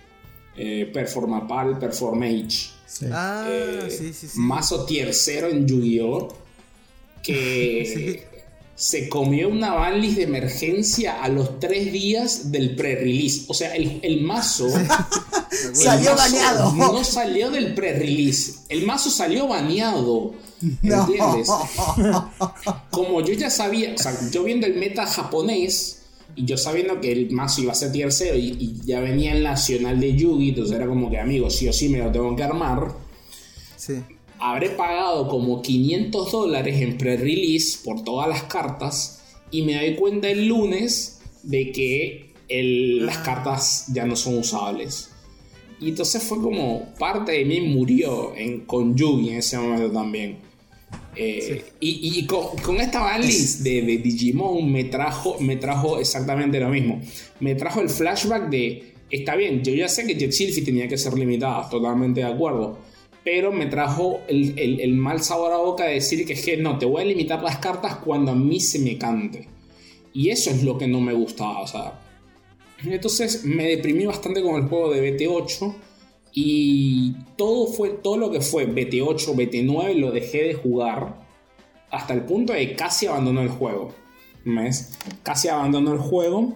eh, 0.57 0.89
Performapal, 0.93 1.79
Performage 1.79 2.71
Sí. 2.87 3.07
Ah, 3.11 3.47
eh, 3.49 3.87
sí, 3.89 4.13
sí, 4.13 4.29
sí. 4.29 4.39
mazo 4.39 4.85
tercero 4.85 5.49
en 5.49 5.67
Yu-Gi-Oh! 5.67 6.29
Que 7.23 8.27
se 8.75 9.09
comió 9.09 9.49
una 9.49 9.75
banlist 9.75 10.17
de 10.17 10.23
emergencia 10.25 11.23
a 11.23 11.29
los 11.29 11.61
tres 11.61 11.93
días 11.93 12.51
del 12.51 12.75
pre-release. 12.75 13.45
O 13.49 13.55
sea, 13.55 13.75
el, 13.75 14.01
el 14.03 14.23
mazo. 14.23 14.67
el 15.69 15.77
Salió 15.77 16.11
mazo 16.11 16.17
baneado. 16.17 16.73
No 16.75 17.05
salió 17.05 17.51
del 17.51 17.75
pre-release. 17.75 18.55
El 18.69 18.85
mazo 18.87 19.11
salió 19.11 19.47
baneado. 19.47 20.35
¿Entiendes? 20.61 21.49
Como 22.91 23.21
yo 23.21 23.35
ya 23.35 23.51
sabía, 23.51 23.95
o 23.95 23.99
sea, 23.99 24.17
yo 24.31 24.45
viendo 24.45 24.67
el 24.67 24.75
meta 24.75 25.07
japonés 25.07 26.03
y 26.37 26.45
yo 26.45 26.57
sabiendo 26.57 27.01
que 27.01 27.13
el 27.13 27.31
mazo 27.31 27.63
iba 27.63 27.73
a 27.73 27.75
ser 27.75 27.93
tier 27.93 28.13
0 28.13 28.37
y, 28.37 28.57
y 28.59 28.81
ya 28.87 29.01
venía 29.01 29.33
el 29.33 29.43
nacional 29.43 30.01
de 30.01 30.15
Yugi, 30.17 30.51
entonces 30.51 30.77
era 30.77 30.87
como 30.87 31.11
que, 31.11 31.19
amigo, 31.19 31.51
sí 31.51 31.69
o 31.69 31.73
sí 31.73 31.89
me 31.89 31.99
lo 31.99 32.11
tengo 32.11 32.35
que 32.35 32.45
armar 32.45 32.95
Sí. 33.77 33.95
Habré 34.45 34.71
pagado 34.71 35.29
como 35.29 35.63
500 35.63 36.33
dólares 36.33 36.81
en 36.83 36.99
pre-release 36.99 37.79
por 37.85 38.03
todas 38.03 38.29
las 38.29 38.43
cartas 38.45 39.23
y 39.51 39.63
me 39.63 39.75
doy 39.77 39.95
cuenta 39.95 40.29
el 40.31 40.47
lunes 40.49 41.21
de 41.43 41.71
que 41.73 42.31
el- 42.49 43.07
las 43.07 43.19
cartas 43.19 43.87
ya 43.93 44.05
no 44.05 44.17
son 44.17 44.39
usables. 44.39 45.11
Y 45.81 45.89
entonces 45.91 46.23
fue 46.23 46.41
como 46.41 46.93
parte 46.99 47.33
de 47.33 47.45
mí 47.45 47.61
murió 47.61 48.35
en, 48.37 48.61
con 48.61 48.97
Yugi 48.97 49.31
en 49.31 49.37
ese 49.39 49.59
momento 49.59 49.91
también. 49.91 50.37
Eh, 51.17 51.65
Y, 51.81 52.19
y 52.19 52.27
con, 52.27 52.57
con 52.63 52.77
esta 52.81 53.01
banlist 53.01 53.61
de, 53.61 53.83
de 53.83 53.99
Digimon 53.99 54.71
me 54.71 54.85
trajo, 54.85 55.39
me 55.41 55.57
trajo 55.57 55.99
exactamente 55.99 56.59
lo 56.61 56.69
mismo. 56.69 57.01
Me 57.41 57.55
trajo 57.55 57.81
el 57.81 57.89
flashback 57.89 58.49
de, 58.49 58.95
está 59.11 59.37
bien, 59.37 59.63
yo 59.63 59.73
ya 59.75 59.89
sé 59.89 60.07
que 60.07 60.15
Jet 60.15 60.33
Silphy 60.33 60.63
tenía 60.63 60.89
que 60.89 60.97
ser 60.99 61.15
limitada, 61.19 61.69
totalmente 61.69 62.21
de 62.21 62.27
acuerdo. 62.27 62.79
Pero 63.25 63.53
me 63.53 63.67
trajo 63.67 64.21
el, 64.29 64.95
mal 64.95 65.23
sabor 65.23 65.53
a 65.53 65.59
boca 65.59 65.85
de 65.85 65.95
decir 65.95 66.27
que 66.27 66.35
que 66.35 66.57
no, 66.57 66.79
te 66.79 66.87
voy 66.87 67.03
a 67.03 67.05
limitar 67.05 67.43
las 67.43 67.59
cartas 67.59 67.97
cuando 67.97 68.33
a 68.33 68.35
mí 68.35 68.59
se 68.61 68.81
me 68.81 68.99
cante. 68.99 69.49
Y 70.13 70.31
eso 70.31 70.51
es 70.51 70.63
lo 70.63 70.77
que 70.77 70.89
no 70.89 71.01
me 71.01 71.13
gustaba, 71.13 71.61
o 71.61 71.67
sea. 71.67 72.01
Entonces 72.85 73.45
me 73.45 73.69
deprimí 73.69 74.07
bastante 74.07 74.43
con 74.43 74.57
el 74.57 74.69
juego 74.69 74.91
de 74.93 75.17
BT8 75.17 75.75
y 76.33 77.15
todo 77.37 77.67
fue 77.67 77.91
todo 77.91 78.17
lo 78.17 78.31
que 78.31 78.41
fue 78.41 78.67
BT8, 78.67 79.35
BT9 79.35 79.95
lo 79.95 80.11
dejé 80.11 80.45
de 80.45 80.55
jugar 80.55 81.23
hasta 81.91 82.15
el 82.15 82.23
punto 82.23 82.55
de 82.55 82.75
casi 82.75 83.07
abandono 83.07 83.43
el 83.43 83.51
juego. 83.51 83.95
¿Ves? 84.45 84.99
Casi 85.23 85.49
abandono 85.49 85.93
el 85.93 85.99
juego. 85.99 86.55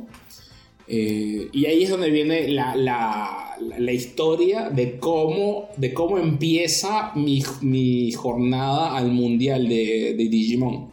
Eh, 0.88 1.48
y 1.52 1.66
ahí 1.66 1.82
es 1.84 1.90
donde 1.90 2.10
viene 2.10 2.48
la, 2.48 2.76
la- 2.76 3.92
historia 3.92 4.68
de 4.70 4.98
cómo, 4.98 5.68
de 5.76 5.92
cómo 5.94 6.18
empieza 6.18 7.12
mi, 7.16 7.42
mi 7.62 8.12
jornada 8.12 8.96
al 8.96 9.10
mundial 9.10 9.68
de, 9.68 10.14
de 10.16 10.28
Digimon. 10.28 10.90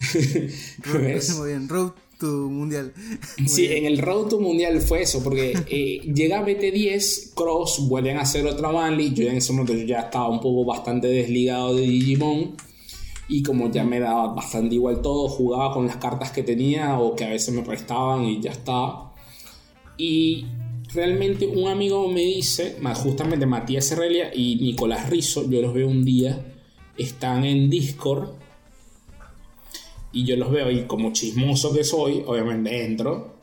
Bien. 0.92 1.68
Road 1.68 1.92
to 2.18 2.26
Mundial. 2.26 2.92
Muy 3.38 3.48
Sí, 3.48 3.62
bien. 3.68 3.78
en 3.78 3.92
el 3.92 3.98
Road 3.98 4.28
to 4.28 4.40
Mundial 4.40 4.80
fue 4.80 5.02
eso, 5.02 5.22
porque 5.22 5.52
eh, 5.68 6.00
llega 6.14 6.44
BT10, 6.46 7.34
Cross, 7.34 7.88
vuelven 7.88 8.18
a 8.18 8.22
hacer 8.22 8.46
otra 8.46 8.70
banlist. 8.70 9.14
Yo 9.16 9.28
en 9.28 9.36
ese 9.36 9.52
momento 9.52 9.72
yo 9.74 9.84
ya 9.84 10.00
estaba 10.00 10.28
un 10.28 10.40
poco 10.40 10.64
bastante 10.64 11.08
desligado 11.08 11.74
de 11.74 11.82
Digimon. 11.82 12.56
Y 13.26 13.42
como 13.42 13.70
ya 13.70 13.84
me 13.84 14.00
daba 14.00 14.34
bastante 14.34 14.74
igual 14.74 15.00
todo, 15.00 15.28
jugaba 15.28 15.72
con 15.72 15.86
las 15.86 15.96
cartas 15.96 16.30
que 16.30 16.42
tenía 16.42 16.98
o 16.98 17.16
que 17.16 17.24
a 17.24 17.30
veces 17.30 17.54
me 17.54 17.62
prestaban 17.62 18.24
y 18.26 18.40
ya 18.42 18.50
está. 18.52 19.10
Y 19.96 20.46
realmente 20.92 21.46
un 21.46 21.68
amigo 21.68 22.08
me 22.08 22.20
dice, 22.20 22.76
ma- 22.80 22.94
justamente 22.94 23.46
Matías 23.46 23.90
Herrelia 23.92 24.30
y 24.34 24.56
Nicolás 24.56 25.08
Rizzo, 25.10 25.48
yo 25.48 25.60
los 25.60 25.74
veo 25.74 25.88
un 25.88 26.04
día, 26.04 26.44
están 26.96 27.44
en 27.44 27.70
Discord 27.70 28.30
y 30.12 30.24
yo 30.24 30.36
los 30.36 30.50
veo 30.50 30.70
y 30.70 30.82
como 30.84 31.12
chismoso 31.12 31.72
que 31.72 31.84
soy, 31.84 32.22
obviamente 32.26 32.84
entro 32.84 33.34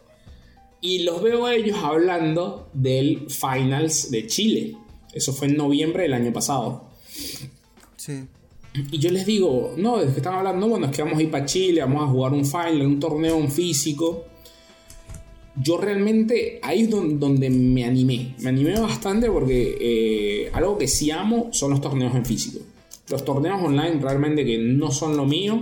y 0.80 1.04
los 1.04 1.22
veo 1.22 1.46
a 1.46 1.54
ellos 1.54 1.78
hablando 1.84 2.70
del 2.74 3.28
Finals 3.30 4.10
de 4.10 4.26
Chile. 4.26 4.78
Eso 5.14 5.32
fue 5.32 5.48
en 5.48 5.58
noviembre 5.58 6.04
del 6.04 6.14
año 6.14 6.34
pasado. 6.34 6.90
Sí. 7.98 8.24
Y 8.92 8.98
yo 8.98 9.12
les 9.12 9.26
digo, 9.28 9.76
no, 9.78 9.98
¿de 9.98 10.08
qué 10.12 10.18
están 10.18 10.34
hablando? 10.34 10.68
Bueno, 10.68 10.88
es 10.88 10.96
que 10.96 11.04
vamos 11.04 11.20
a 11.20 11.22
ir 11.22 11.30
para 11.30 11.46
Chile, 11.46 11.82
vamos 11.82 12.02
a 12.04 12.08
jugar 12.08 12.34
un 12.34 12.46
final, 12.46 12.82
un 12.82 13.00
torneo 13.00 13.38
en 13.38 13.52
físico. 13.52 14.26
Yo 15.56 15.78
realmente 15.78 16.60
ahí 16.64 16.82
es 16.84 16.90
don- 16.90 17.20
donde, 17.20 17.50
me 17.50 17.84
animé. 17.84 18.36
Me 18.40 18.50
animé 18.50 18.80
bastante 18.80 19.30
porque 19.30 19.78
eh, 19.82 20.50
algo 20.54 20.78
que 20.78 20.88
sí 20.88 21.12
amo 21.12 21.50
son 21.52 21.72
los 21.72 21.82
torneos 21.82 22.16
en 22.16 22.26
físico. 22.26 22.64
Los 23.10 23.26
torneos 23.26 23.62
online 23.62 24.00
realmente 24.02 24.46
que 24.46 24.58
no 24.58 24.92
son 24.92 25.18
lo 25.18 25.26
mío. 25.26 25.60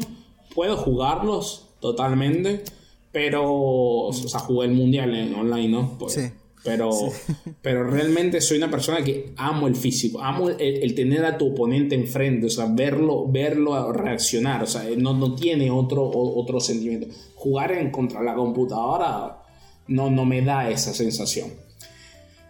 Puedo 0.54 0.78
jugarlos 0.78 1.70
totalmente, 1.80 2.64
pero... 3.12 3.44
O 3.52 4.14
sea, 4.14 4.40
jugué 4.42 4.68
el 4.68 4.74
mundial 4.74 5.16
en 5.16 5.34
online, 5.34 5.70
¿no? 5.70 5.98
Pues, 5.98 6.14
Sí. 6.14 6.22
pero, 6.64 6.92
pero 7.64 7.90
realmente 7.90 8.42
soy 8.42 8.58
una 8.58 8.70
persona 8.70 9.04
que 9.04 9.32
amo 9.38 9.68
el 9.68 9.76
físico, 9.76 10.22
amo 10.22 10.50
el, 10.50 10.60
el 10.62 10.94
tener 10.94 11.26
a 11.26 11.38
tu 11.38 11.48
oponente 11.54 11.96
enfrente, 11.96 12.48
o 12.48 12.50
sea, 12.50 12.68
verlo, 12.70 13.26
verlo 13.28 13.92
reaccionar, 13.94 14.62
o 14.64 14.68
sea, 14.68 14.84
no, 14.98 15.14
no 15.16 15.34
tiene 15.36 15.72
otro, 15.72 16.08
otro 16.14 16.60
sentimiento. 16.60 17.08
Jugar 17.36 17.72
en 17.72 17.90
contra 17.92 18.22
la 18.22 18.36
computadora 18.36 19.39
no, 19.90 20.10
no 20.10 20.26
me 20.26 20.42
da 20.42 20.70
esa 20.70 20.94
sensación. 20.94 21.52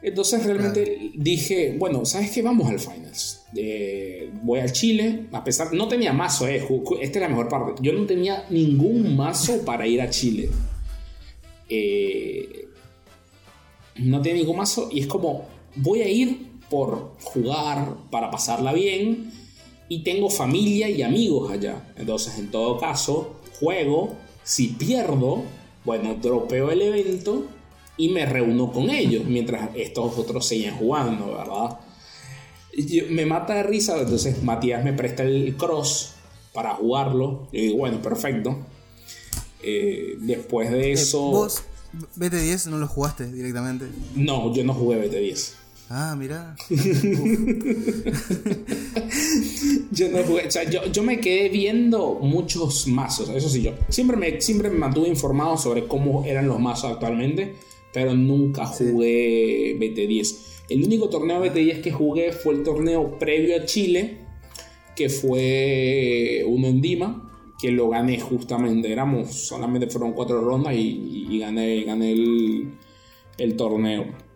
Entonces 0.02 0.46
realmente 0.46 1.12
dije, 1.16 1.76
bueno, 1.78 2.06
¿sabes 2.06 2.32
qué? 2.32 2.42
Vamos 2.42 2.70
al 2.70 2.80
Finals. 2.80 3.42
Eh, 3.56 4.30
voy 4.44 4.60
al 4.60 4.72
Chile, 4.72 5.26
a 5.32 5.44
pesar, 5.44 5.74
no 5.74 5.88
tenía 5.88 6.14
mazo, 6.14 6.48
eh, 6.48 6.66
esta 7.02 7.20
es 7.20 7.22
la 7.22 7.30
mejor 7.30 7.50
parte. 7.50 7.82
Yo 7.82 7.92
no 7.92 8.06
tenía 8.06 8.46
ningún 8.50 9.18
mazo 9.18 9.66
para 9.66 9.86
ir 9.88 10.02
a 10.02 10.10
Chile. 10.10 10.50
Eh, 11.68 12.68
no 13.98 14.22
tiene 14.22 14.40
ningún 14.40 14.58
mazo 14.58 14.90
y 14.92 15.02
es 15.02 15.08
como 15.08 15.46
voy 15.76 16.02
a 16.02 16.08
ir 16.08 16.48
por 16.70 17.16
jugar, 17.22 17.96
para 18.10 18.32
pasarla 18.32 18.74
bien 18.74 19.32
y 19.90 20.04
tengo 20.04 20.30
familia 20.30 20.90
y 20.90 21.02
amigos 21.02 21.52
allá. 21.52 21.92
Entonces, 21.98 22.38
en 22.38 22.52
todo 22.52 22.80
caso, 22.80 23.36
juego, 23.60 24.16
si 24.44 24.68
pierdo, 24.68 25.44
bueno, 25.86 26.16
dropeo 26.16 26.72
el 26.72 26.82
evento 26.82 27.46
y 27.98 28.10
me 28.10 28.26
reúno 28.26 28.72
con 28.72 28.90
ellos 28.90 29.26
mientras 29.26 29.70
estos 29.76 30.18
otros 30.18 30.46
siguen 30.48 30.76
jugando, 30.76 31.36
¿verdad? 31.36 31.80
Yo- 32.78 33.04
me 33.10 33.26
mata 33.26 33.56
de 33.56 33.64
risa, 33.64 34.00
entonces 34.00 34.42
Matías 34.44 34.84
me 34.84 34.94
presta 34.94 35.24
el 35.24 35.56
cross 35.58 36.14
para 36.54 36.76
jugarlo. 36.76 37.48
Y 37.52 37.62
digo, 37.62 37.78
bueno, 37.78 38.02
perfecto. 38.02 38.58
Eh, 39.62 40.16
después 40.20 40.72
de 40.72 40.90
Eh, 40.90 40.92
eso... 40.94 41.20
¿Vos 41.20 41.64
BT10 42.18 42.68
no 42.68 42.78
lo 42.78 42.88
jugaste 42.88 43.32
directamente? 43.32 43.88
No, 44.16 44.54
yo 44.54 44.64
no 44.64 44.74
jugué 44.74 45.10
BT10. 45.10 45.54
Ah, 45.92 46.16
mirá. 46.16 46.56
Yo 49.92 50.08
no 50.10 50.20
jugué, 50.24 50.46
o 50.48 50.52
sea, 50.52 50.70
yo, 50.70 50.86
yo 50.92 51.02
me 51.02 51.20
quedé 51.20 51.50
viendo 51.50 52.20
muchos 52.22 52.88
mazos, 52.88 53.30
eso 53.30 53.50
sí, 53.50 53.64
yo 53.64 53.74
siempre 53.90 54.16
me, 54.16 54.40
siempre 54.40 54.70
me 54.70 54.78
mantuve 54.78 55.08
informado 55.08 55.58
sobre 55.58 55.88
cómo 55.88 56.24
eran 56.26 56.48
los 56.48 56.60
mazos 56.60 56.92
actualmente, 56.92 57.56
pero 57.92 58.14
nunca 58.14 58.68
jugué 58.68 59.76
BT10. 59.80 60.36
El 60.70 60.84
único 60.84 61.10
torneo 61.10 61.44
BT10 61.44 61.82
que 61.82 61.92
jugué 61.92 62.32
fue 62.34 62.54
el 62.54 62.64
torneo 62.64 63.18
previo 63.18 63.58
a 63.58 63.66
Chile, 63.66 64.20
que 64.96 65.10
fue 65.10 66.46
uno 66.48 66.68
en 66.68 66.82
Dima, 66.82 67.56
que 67.60 67.72
lo 67.72 67.90
gané 67.90 68.20
justamente, 68.20 68.92
éramos, 68.92 69.34
solamente 69.34 69.88
fueron 69.88 70.14
cuatro 70.14 70.40
rondas 70.40 70.76
y, 70.76 71.26
y 71.32 71.40
gané, 71.40 71.82
gané 71.82 72.12
el, 72.12 72.74
el 73.40 73.56
torneo. 73.56 74.29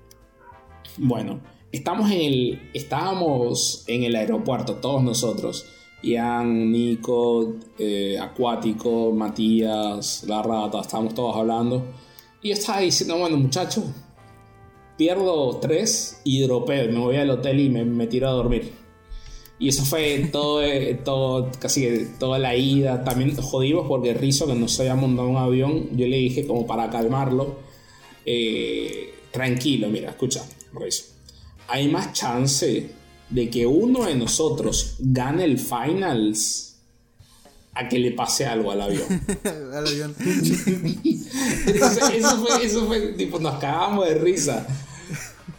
Bueno, 0.98 1.42
estamos 1.72 2.12
en 2.12 2.22
el, 2.22 2.70
estábamos 2.74 3.84
en 3.88 4.04
el 4.04 4.16
aeropuerto, 4.16 4.76
todos 4.76 5.04
nosotros. 5.04 5.66
Ian, 6.04 6.72
Nico, 6.72 7.56
eh, 7.80 8.18
Acuático, 8.20 9.12
Matías, 9.12 10.24
La 10.28 10.44
Rata, 10.44 10.82
estábamos 10.82 11.16
todos 11.16 11.36
hablando. 11.36 11.84
Y 12.42 12.50
yo 12.50 12.54
estaba 12.54 12.82
diciendo, 12.82 13.18
bueno 13.18 13.38
muchachos, 13.38 13.86
pierdo 14.98 15.58
tres 15.62 16.22
y 16.24 16.42
dropeo, 16.42 16.92
me 16.92 17.00
voy 17.00 17.16
al 17.16 17.30
hotel 17.30 17.60
y 17.60 17.70
me, 17.70 17.86
me 17.86 18.06
tiro 18.06 18.28
a 18.28 18.32
dormir. 18.32 18.72
Y 19.58 19.70
eso 19.70 19.86
fue 19.86 20.30
todo, 20.32 20.62
eh, 20.62 21.00
todo, 21.06 21.50
casi 21.60 22.08
toda 22.20 22.38
la 22.38 22.56
ida. 22.56 23.04
También 23.04 23.36
jodimos 23.38 23.88
porque 23.88 24.14
Rizzo, 24.14 24.46
que 24.46 24.56
no 24.56 24.68
se 24.68 24.82
había 24.84 24.96
montado 24.96 25.28
un 25.28 25.38
avión, 25.38 25.90
yo 25.96 26.06
le 26.06 26.18
dije 26.18 26.46
como 26.46 26.68
para 26.68 26.90
calmarlo, 26.90 27.60
eh, 28.26 29.14
tranquilo, 29.32 29.88
mira, 29.90 30.10
escucha, 30.10 30.44
Hay 31.68 31.88
más 31.90 32.14
chance 32.14 32.90
de 33.30 33.50
que 33.50 33.66
uno 33.66 34.06
de 34.06 34.16
nosotros 34.16 34.96
gane 35.00 35.44
el 35.46 35.60
finals 35.60 36.76
a 37.74 37.90
que 37.90 37.98
le 37.98 38.12
pase 38.12 38.46
algo 38.46 38.72
al 38.72 38.82
avión. 38.82 39.08
Al 39.74 39.88
avión. 39.88 40.16
Entonces, 41.66 42.04
eso 42.16 42.46
fue, 42.46 42.66
eso 42.66 42.86
fue, 42.86 43.14
tipo, 43.14 43.40
nos 43.40 43.60
cagamos 43.60 44.08
de 44.08 44.16
risa. 44.16 44.68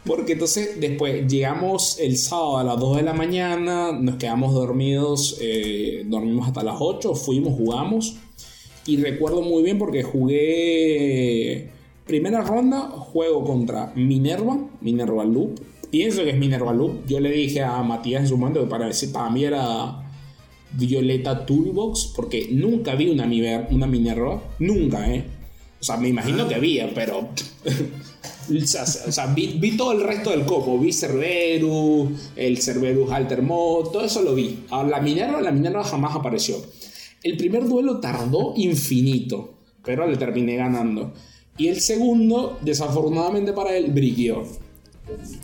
Porque 0.05 0.35
entonces 0.35 0.79
después 0.81 1.27
llegamos 1.27 1.99
el 1.99 2.19
sábado 2.19 2.59
a 2.59 2.65
las 2.65 2.79
2 2.79 2.99
de 2.99 3.03
la 3.03 3.15
mañana, 3.15 3.91
nos 3.93 4.17
quedamos 4.17 4.53
dormidos, 4.53 5.39
eh, 5.41 6.03
dormimos 6.07 6.47
hasta 6.47 6.63
las 6.63 6.77
8, 6.79 7.15
fuimos, 7.15 7.55
jugamos. 7.55 8.17
Y 8.87 8.99
recuerdo 8.99 9.41
muy 9.41 9.63
bien 9.63 9.79
porque 9.79 10.03
jugué 10.03 11.71
primera 12.07 12.43
ronda, 12.43 12.81
juego 12.81 13.45
contra 13.45 13.93
Minerva, 13.95 14.59
Minerva 14.81 15.25
Loop. 15.25 15.61
Pienso 15.91 16.25
que 16.25 16.31
es 16.31 16.39
Minerva 16.39 16.73
Loop. 16.73 17.07
Yo 17.07 17.21
le 17.21 17.31
dije 17.31 17.63
a 17.63 17.83
Matías 17.83 18.23
en 18.23 18.29
su 18.29 18.37
momento 18.37 18.61
que 18.61 18.67
para, 18.67 18.91
para 19.13 19.31
mí 19.31 19.45
era 19.45 20.05
Violeta 20.73 21.47
Toolbox, 21.47 22.13
porque 22.17 22.49
nunca 22.51 22.95
vi 22.95 23.09
una, 23.09 23.25
una 23.71 23.87
Minerva, 23.87 24.43
nunca, 24.59 25.13
¿eh? 25.13 25.25
O 25.81 25.85
sea, 25.85 25.99
me 25.99 26.09
imagino 26.09 26.49
que 26.49 26.55
había, 26.55 26.93
pero. 26.95 27.19
o 28.49 28.67
sea, 28.67 28.83
o 28.85 29.13
sea, 29.13 29.27
vi, 29.27 29.59
vi 29.61 29.77
todo 29.77 29.93
el 29.93 30.03
resto 30.03 30.31
del 30.31 30.47
copo. 30.47 30.79
Vi 30.79 30.93
Cerberus, 30.93 32.09
el 32.37 32.59
Cerberus 32.59 33.13
Alter 33.13 33.43
Mod, 33.43 33.91
todo 33.91 34.05
eso 34.05 34.23
lo 34.23 34.35
vi. 34.35 34.65
A 34.71 34.83
la 34.83 35.01
Minerva, 35.01 35.43
la 35.43 35.53
Minerva 35.53 35.85
jamás 35.85 36.17
apareció. 36.17 36.57
El 37.23 37.37
primer 37.37 37.69
duelo 37.69 38.01
tardó 38.01 38.55
infinito, 38.57 39.59
pero 39.85 40.07
le 40.07 40.17
terminé 40.17 40.57
ganando. 40.57 41.13
Y 41.57 41.69
el 41.69 41.81
segundo, 41.81 42.59
desafortunadamente 42.63 43.53
para 43.53 43.77
él, 43.77 43.91
briqueó. 43.93 44.45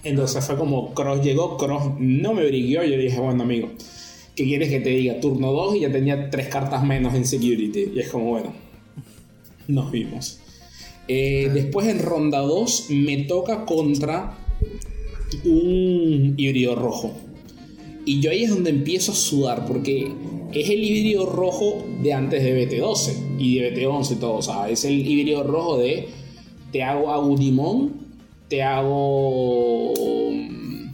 Entonces 0.02 0.44
fue 0.44 0.56
como 0.56 0.94
Cross 0.94 1.22
llegó, 1.22 1.56
Cross 1.56 1.92
no 1.98 2.34
me 2.34 2.46
briqueó. 2.46 2.82
Yo 2.82 2.96
le 2.96 3.04
dije, 3.04 3.20
bueno, 3.20 3.42
amigo, 3.42 3.70
¿qué 4.34 4.44
quieres 4.44 4.70
que 4.70 4.80
te 4.80 4.90
diga? 4.90 5.20
Turno 5.20 5.52
2 5.52 5.76
y 5.76 5.80
ya 5.80 5.92
tenía 5.92 6.30
tres 6.30 6.48
cartas 6.48 6.82
menos 6.84 7.14
en 7.14 7.26
security. 7.26 7.92
Y 7.94 8.00
es 8.00 8.08
como, 8.08 8.30
bueno, 8.30 8.52
nos 9.68 9.90
vimos. 9.90 10.40
Eh, 11.08 11.50
después 11.52 11.86
en 11.86 12.00
ronda 12.00 12.40
2 12.40 12.86
me 12.90 13.18
toca 13.24 13.64
contra 13.64 14.36
un 15.44 16.34
híbrido 16.36 16.74
rojo. 16.74 17.12
Y 18.04 18.20
yo 18.20 18.30
ahí 18.30 18.44
es 18.44 18.50
donde 18.50 18.70
empiezo 18.70 19.12
a 19.12 19.14
sudar 19.14 19.66
porque 19.66 20.10
es 20.52 20.68
el 20.68 20.82
híbrido 20.82 21.26
rojo 21.26 21.84
de 22.00 22.12
antes 22.12 22.42
de 22.42 22.68
BT12 22.68 23.38
y 23.38 23.58
de 23.58 23.74
BT11 23.74 24.18
todo. 24.18 24.36
O 24.36 24.42
sea, 24.42 24.68
es 24.68 24.84
el 24.84 25.06
híbrido 25.06 25.42
rojo 25.42 25.78
de 25.78 26.08
te 26.72 26.82
hago 26.82 27.12
Agudimon, 27.12 27.92
te 28.48 28.62
hago 28.62 29.92
mm, 30.30 30.90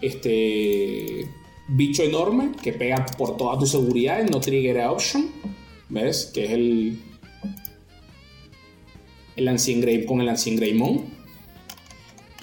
este 0.00 1.28
bicho 1.68 2.02
enorme 2.02 2.52
que 2.62 2.72
pega 2.72 3.06
por 3.18 3.36
toda 3.36 3.58
tu 3.58 3.66
seguridad 3.66 4.20
en 4.20 4.26
no 4.26 4.40
trigger 4.40 4.78
option. 4.86 5.30
¿Ves? 5.88 6.30
Que 6.32 6.44
es 6.44 6.50
el 6.50 6.98
el 9.36 9.48
Ancient 9.48 9.82
Grave 9.82 10.04
con 10.06 10.20
el 10.20 10.28
Ancient 10.28 10.58
Greymon. 10.58 11.04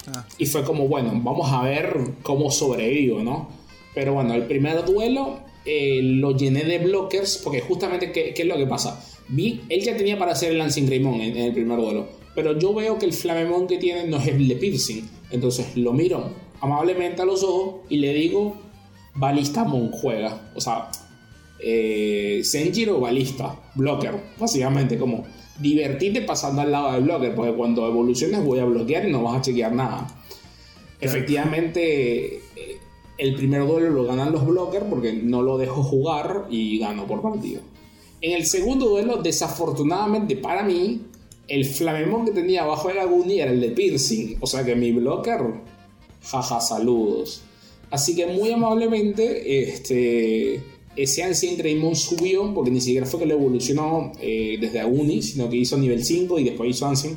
Ah. 0.08 0.26
Y 0.38 0.46
fue 0.46 0.64
como, 0.64 0.88
bueno, 0.88 1.12
vamos 1.14 1.50
a 1.50 1.62
ver 1.62 1.96
cómo 2.22 2.50
sobrevivo, 2.50 3.22
¿no? 3.22 3.48
Pero 3.94 4.14
bueno, 4.14 4.34
el 4.34 4.46
primer 4.46 4.84
duelo 4.84 5.40
eh, 5.64 6.00
lo 6.02 6.36
llené 6.36 6.64
de 6.64 6.78
blockers, 6.78 7.38
porque 7.38 7.60
justamente, 7.60 8.12
¿qué, 8.12 8.34
qué 8.34 8.42
es 8.42 8.48
lo 8.48 8.56
que 8.56 8.66
pasa? 8.66 9.04
Vi, 9.28 9.62
él 9.68 9.82
ya 9.82 9.96
tenía 9.96 10.18
para 10.18 10.32
hacer 10.32 10.52
el 10.52 10.58
Lancing 10.58 10.86
Greymon 10.86 11.20
en, 11.20 11.36
en 11.36 11.44
el 11.44 11.52
primer 11.52 11.78
duelo, 11.78 12.08
pero 12.34 12.58
yo 12.58 12.74
veo 12.74 12.98
que 12.98 13.06
el 13.06 13.12
Flamemon 13.12 13.66
que 13.66 13.78
tiene 13.78 14.06
no 14.06 14.18
es 14.18 14.28
el 14.28 14.48
de 14.48 14.56
Piercing. 14.56 15.08
Entonces 15.30 15.76
lo 15.76 15.92
miro 15.92 16.30
amablemente 16.60 17.22
a 17.22 17.24
los 17.24 17.42
ojos 17.42 17.82
y 17.88 17.98
le 17.98 18.12
digo, 18.14 18.56
Balistamon 19.14 19.90
juega. 19.90 20.52
O 20.54 20.60
sea, 20.60 20.90
eh, 21.58 22.40
Senjiro 22.44 23.00
Balista, 23.00 23.58
blocker, 23.74 24.14
básicamente 24.38 24.98
como 24.98 25.24
divertirte 25.58 26.22
pasando 26.22 26.62
al 26.62 26.72
lado 26.72 26.92
del 26.92 27.04
blocker, 27.04 27.34
porque 27.34 27.52
cuando 27.52 27.86
evoluciones 27.86 28.44
voy 28.44 28.58
a 28.58 28.64
bloquear 28.64 29.08
y 29.08 29.12
no 29.12 29.22
vas 29.22 29.38
a 29.38 29.42
chequear 29.42 29.72
nada. 29.72 30.06
Efectivamente, 31.00 32.41
el 33.22 33.36
primer 33.36 33.64
duelo 33.64 33.90
lo 33.90 34.04
ganan 34.04 34.32
los 34.32 34.44
blockers 34.44 34.86
porque 34.90 35.12
no 35.12 35.42
lo 35.42 35.56
dejo 35.56 35.84
jugar 35.84 36.46
y 36.50 36.80
gano 36.80 37.06
por 37.06 37.22
partido. 37.22 37.60
En 38.20 38.32
el 38.32 38.46
segundo 38.46 38.88
duelo, 38.88 39.22
desafortunadamente 39.22 40.34
para 40.34 40.64
mí, 40.64 41.02
el 41.46 41.64
Flamemon 41.64 42.24
que 42.24 42.32
tenía 42.32 42.64
abajo 42.64 42.88
de 42.88 42.94
la 42.94 43.04
Guni 43.04 43.38
era 43.38 43.52
el 43.52 43.60
de 43.60 43.68
Piercing, 43.68 44.38
o 44.40 44.46
sea 44.48 44.64
que 44.64 44.74
mi 44.74 44.90
blocker, 44.90 45.40
jaja, 46.24 46.60
saludos. 46.60 47.42
Así 47.92 48.16
que 48.16 48.26
muy 48.26 48.50
amablemente, 48.50 49.70
este, 49.70 50.60
ese 50.96 51.22
Ancient 51.22 51.58
Greymon 51.58 51.94
subió, 51.94 52.52
porque 52.52 52.72
ni 52.72 52.80
siquiera 52.80 53.06
fue 53.06 53.20
que 53.20 53.26
lo 53.26 53.34
evolucionó 53.34 54.10
eh, 54.20 54.58
desde 54.60 54.80
Aguni, 54.80 55.22
sino 55.22 55.48
que 55.48 55.58
hizo 55.58 55.78
nivel 55.78 56.04
5 56.04 56.40
y 56.40 56.44
después 56.44 56.70
hizo 56.70 56.86
Ancient. 56.86 57.16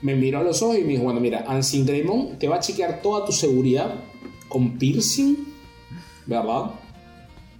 Me 0.00 0.14
miró 0.14 0.38
a 0.38 0.42
los 0.42 0.62
ojos 0.62 0.78
y 0.78 0.82
me 0.82 0.92
dijo, 0.92 1.02
bueno, 1.02 1.20
mira, 1.20 1.44
Ancient 1.46 1.86
Greymon 1.86 2.38
te 2.38 2.48
va 2.48 2.56
a 2.56 2.60
chequear 2.60 3.02
toda 3.02 3.26
tu 3.26 3.32
seguridad 3.32 4.02
con 4.48 4.78
piercing, 4.78 5.36
¿verdad? 6.26 6.72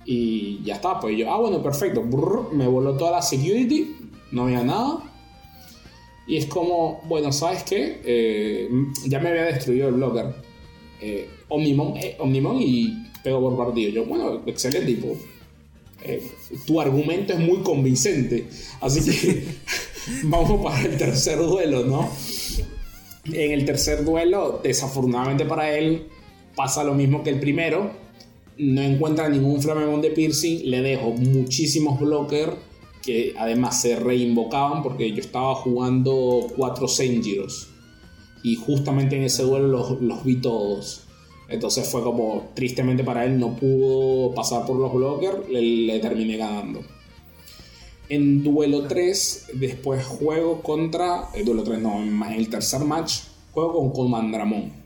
Y 0.05 0.63
ya 0.63 0.77
está, 0.77 1.01
pues 1.01 1.19
yo, 1.19 1.31
ah, 1.33 1.41
bueno, 1.41 1.63
perfecto. 1.63 2.03
Me 2.53 2.67
voló 2.69 2.97
toda 2.97 3.11
la 3.11 3.23
security, 3.23 3.97
no 4.31 4.45
había 4.45 4.63
nada. 4.63 5.03
Y 6.29 6.37
es 6.37 6.47
como, 6.47 7.03
bueno, 7.05 7.33
¿sabes 7.33 7.65
qué? 7.65 8.01
Eh, 8.05 8.69
ya 9.07 9.19
me 9.19 9.31
había 9.31 9.45
destruido 9.45 9.89
el 9.89 9.95
blocker. 9.95 10.35
Eh, 11.01 11.29
Omnimon, 11.49 11.97
eh, 11.97 12.17
Omnimon 12.19 12.61
y 12.61 13.07
pego 13.23 13.41
por 13.41 13.67
partido. 13.67 13.91
Yo, 13.91 14.05
bueno, 14.05 14.43
excelente, 14.47 14.87
tipo. 14.87 15.17
tu 16.67 16.81
argumento 16.81 17.33
es 17.33 17.41
muy 17.41 17.59
convincente. 17.59 18.49
Así 18.81 19.11
que 19.11 19.45
vamos 20.25 20.63
para 20.63 20.83
el 20.83 20.97
tercer 20.97 21.39
duelo, 21.39 21.85
¿no? 21.85 22.09
En 23.25 23.51
el 23.51 23.65
tercer 23.65 24.05
duelo, 24.05 24.61
desafortunadamente 24.63 25.45
para 25.45 25.77
él, 25.77 26.07
pasa 26.57 26.83
lo 26.83 26.95
mismo 26.95 27.23
que 27.23 27.31
el 27.31 27.39
primero. 27.39 27.93
No 28.59 28.81
encuentra 28.81 29.29
ningún 29.29 29.63
Flamemon 29.63 30.01
de 30.01 30.11
piercing. 30.11 30.69
Le 30.71 30.81
dejo 30.81 31.13
muchísimos 31.13 32.01
blockers 32.01 32.55
que 33.03 33.35
además 33.39 33.81
se 33.81 33.95
reinvocaban 33.97 34.83
porque 34.83 35.13
yo 35.13 35.21
estaba 35.21 35.55
jugando 35.55 36.49
cuatro 36.57 36.89
Senjiros. 36.89 37.69
Y 38.43 38.57
justamente 38.57 39.17
en 39.17 39.25
ese 39.25 39.45
duelo 39.45 39.69
los, 39.69 40.01
los 40.01 40.25
vi 40.25 40.37
todos. 40.41 41.07
Entonces 41.49 41.89
fue 41.89 42.03
como, 42.03 42.51
tristemente 42.55 43.05
para 43.05 43.25
él 43.25 43.39
no 43.39 43.55
pudo 43.55 44.35
pasar 44.35 44.67
por 44.67 44.77
los 44.77 44.93
blockers, 44.93 45.49
le, 45.49 45.99
terminé 46.01 46.37
ganando. 46.37 46.81
En 48.09 48.43
duelo 48.43 48.87
3, 48.87 49.47
después 49.55 50.05
juego 50.05 50.63
contra. 50.63 51.29
El 51.35 51.45
duelo 51.45 51.63
3, 51.63 51.81
no, 51.81 52.03
en 52.03 52.23
el 52.33 52.49
tercer 52.49 52.81
match, 52.85 53.21
juego 53.53 53.75
con 53.75 53.91
Comandramon. 53.91 54.86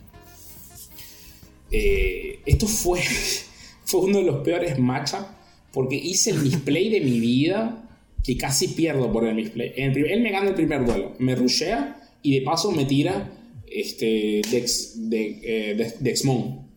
Eh, 1.71 2.41
esto 2.47 2.67
fue, 2.67 3.01
fue 3.85 4.01
uno 4.01 4.19
de 4.19 4.25
los 4.25 4.37
peores 4.45 4.79
matchups 4.79 5.27
porque 5.73 5.97
hice 5.97 6.31
el 6.31 6.41
misplay 6.41 6.89
de 6.97 7.01
mi 7.01 7.21
vida 7.21 7.87
que 8.25 8.37
casi 8.37 8.69
pierdo 8.69 9.11
por 9.13 9.25
el 9.27 9.35
misplay. 9.35 9.73
En 9.77 9.87
el 9.87 9.93
prim- 9.93 10.07
él 10.09 10.21
me 10.23 10.31
gana 10.31 10.49
el 10.51 10.55
primer 10.55 10.85
duelo, 10.85 11.15
me 11.19 11.35
rushea 11.35 12.01
y 12.23 12.35
de 12.39 12.43
paso 12.43 12.71
me 12.73 12.85
tira 12.85 13.33
este, 13.71 14.43
Dex, 14.51 15.09
de, 15.09 15.39
eh, 15.43 15.75
de- 15.75 15.95
Dexmon. 16.01 16.69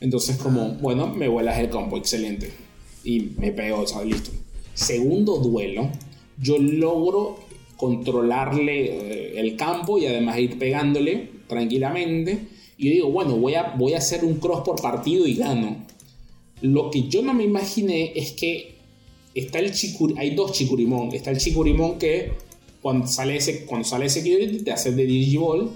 Entonces, 0.00 0.36
como, 0.36 0.70
bueno, 0.74 1.08
me 1.14 1.28
vuelas 1.28 1.58
el 1.58 1.70
combo, 1.70 1.96
excelente. 1.96 2.50
Y 3.04 3.30
me 3.38 3.52
pego, 3.52 3.86
sea, 3.86 4.04
listo. 4.04 4.30
Segundo 4.74 5.38
duelo, 5.38 5.90
yo 6.40 6.56
logro 6.58 7.40
controlarle 7.76 8.86
eh, 9.36 9.40
el 9.40 9.56
campo 9.56 9.98
y 9.98 10.06
además 10.06 10.38
ir 10.38 10.58
pegándole 10.58 11.30
tranquilamente. 11.48 12.38
Y 12.78 12.86
yo 12.86 12.92
digo, 12.92 13.10
bueno, 13.10 13.36
voy 13.36 13.54
a, 13.54 13.74
voy 13.76 13.94
a 13.94 13.98
hacer 13.98 14.24
un 14.24 14.36
cross 14.36 14.62
por 14.64 14.80
partido 14.80 15.26
y 15.26 15.34
gano. 15.34 15.84
Lo 16.62 16.90
que 16.90 17.08
yo 17.08 17.22
no 17.22 17.34
me 17.34 17.42
imaginé 17.42 18.12
es 18.14 18.32
que 18.32 18.76
está 19.34 19.58
el 19.58 19.72
chicur 19.72 20.14
hay 20.16 20.34
dos 20.36 20.52
chicurimón. 20.52 21.12
Está 21.12 21.32
el 21.32 21.38
chicurimón 21.38 21.98
que 21.98 22.32
cuando 22.80 23.08
sale 23.08 23.36
ese, 23.36 23.66
cuando 23.66 23.86
sale 23.86 24.08
security 24.08 24.62
te 24.62 24.70
hace 24.70 24.92
de 24.92 25.04
digiball. 25.04 25.70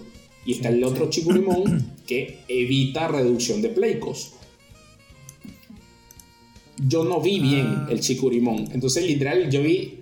Y 0.46 0.52
está 0.52 0.68
el 0.68 0.82
otro 0.84 1.10
chicurimón 1.10 1.92
que 2.06 2.38
evita 2.46 3.08
reducción 3.08 3.60
de 3.62 3.70
play 3.70 3.98
cost. 3.98 4.34
Yo 6.86 7.04
no 7.04 7.20
vi 7.20 7.40
bien 7.40 7.86
el 7.90 8.00
chicurimón. 8.00 8.68
Entonces, 8.72 9.04
literal, 9.04 9.50
yo 9.50 9.62
vi. 9.62 10.00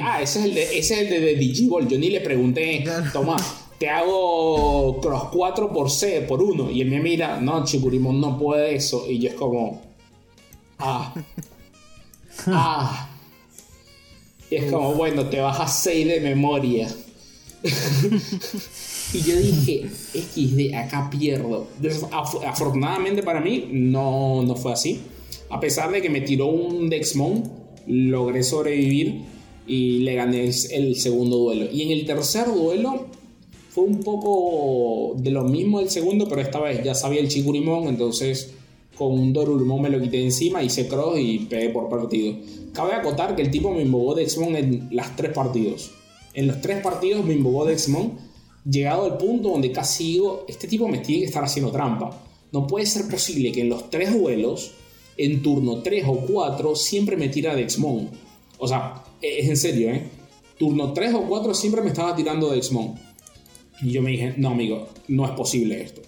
ah, 0.00 0.22
ese 0.22 0.38
es 0.40 0.44
el 0.44 0.54
de, 0.54 0.62
ese 0.62 0.94
es 0.94 1.00
el 1.00 1.10
de, 1.10 1.20
de 1.20 1.34
Digiball. 1.34 1.88
Yo 1.88 1.98
ni 1.98 2.10
le 2.10 2.20
pregunté, 2.20 2.84
toma, 3.12 3.36
te 3.78 3.88
hago 3.88 5.00
cross 5.00 5.24
4 5.32 5.72
por 5.72 5.90
C, 5.90 6.22
por 6.22 6.42
1. 6.42 6.70
Y 6.70 6.80
él 6.82 6.90
me 6.90 7.00
mira, 7.00 7.40
no, 7.40 7.64
chicurimón 7.64 8.20
no 8.20 8.38
puede 8.38 8.74
eso. 8.74 9.04
Y 9.08 9.18
yo 9.20 9.28
es 9.30 9.34
como. 9.34 9.82
Ah. 10.78 11.14
Ah. 12.46 13.08
Y 14.48 14.54
es 14.54 14.70
como, 14.70 14.94
bueno, 14.94 15.26
te 15.26 15.40
bajas 15.40 15.82
6 15.82 16.06
de 16.06 16.20
memoria. 16.20 16.88
y 19.12 19.20
yo 19.22 19.36
dije, 19.36 19.88
XD, 19.88 20.74
acá 20.74 21.10
pierdo. 21.10 21.66
Af- 21.82 22.44
Afortunadamente 22.46 23.22
para 23.22 23.40
mí, 23.40 23.68
no, 23.72 24.42
no 24.44 24.54
fue 24.54 24.72
así. 24.72 25.00
A 25.50 25.58
pesar 25.60 25.90
de 25.90 26.00
que 26.00 26.10
me 26.10 26.20
tiró 26.20 26.46
un 26.46 26.88
Dexmon, 26.88 27.42
logré 27.86 28.42
sobrevivir 28.42 29.22
y 29.66 29.98
le 29.98 30.14
gané 30.14 30.44
el 30.70 30.96
segundo 30.96 31.38
duelo. 31.38 31.66
Y 31.72 31.82
en 31.82 31.90
el 31.90 32.06
tercer 32.06 32.46
duelo 32.46 33.06
un 33.82 34.00
poco 34.02 35.14
de 35.16 35.30
lo 35.30 35.44
mismo 35.44 35.80
del 35.80 35.90
segundo, 35.90 36.28
pero 36.28 36.40
esta 36.40 36.60
vez 36.60 36.82
ya 36.82 36.94
sabía 36.94 37.20
el 37.20 37.28
Chikurimon, 37.28 37.88
entonces 37.88 38.54
con 38.98 39.12
un 39.12 39.32
Dorulmon 39.32 39.80
me 39.80 39.90
lo 39.90 40.00
quité 40.00 40.22
encima, 40.22 40.62
hice 40.62 40.88
cross 40.88 41.18
y 41.18 41.38
pegué 41.40 41.70
por 41.70 41.88
partido. 41.88 42.34
Cabe 42.72 42.94
acotar 42.94 43.36
que 43.36 43.42
el 43.42 43.50
tipo 43.50 43.72
me 43.72 43.82
invocó 43.82 44.14
Dexmon 44.14 44.56
en 44.56 44.88
las 44.90 45.14
tres 45.14 45.32
partidos. 45.32 45.92
En 46.34 46.48
los 46.48 46.60
tres 46.60 46.82
partidos 46.82 47.24
me 47.24 47.34
invocó 47.34 47.64
Dexmon, 47.64 48.12
llegado 48.68 49.04
al 49.04 49.16
punto 49.16 49.50
donde 49.50 49.70
casi 49.70 50.12
digo, 50.12 50.44
este 50.48 50.66
tipo 50.66 50.88
me 50.88 50.98
tiene 50.98 51.22
que 51.22 51.26
estar 51.26 51.44
haciendo 51.44 51.70
trampa. 51.70 52.24
No 52.52 52.66
puede 52.66 52.86
ser 52.86 53.08
posible 53.08 53.52
que 53.52 53.60
en 53.60 53.68
los 53.68 53.88
tres 53.88 54.18
duelos, 54.18 54.72
en 55.16 55.42
turno 55.42 55.82
3 55.82 56.04
o 56.08 56.14
4, 56.26 56.76
siempre 56.76 57.16
me 57.16 57.28
tira 57.28 57.54
Dexmon. 57.54 58.08
O 58.58 58.66
sea, 58.66 59.04
es 59.20 59.48
en 59.48 59.56
serio, 59.56 59.90
¿eh? 59.90 60.02
Turno 60.58 60.92
3 60.92 61.14
o 61.14 61.22
4 61.22 61.54
siempre 61.54 61.82
me 61.82 61.88
estaba 61.88 62.16
tirando 62.16 62.50
Dexmon. 62.50 62.94
Y 63.82 63.90
yo 63.92 64.02
me 64.02 64.10
dije, 64.10 64.34
no, 64.36 64.50
amigo, 64.50 64.88
no 65.08 65.24
es 65.24 65.30
posible 65.32 65.80
esto. 65.82 66.02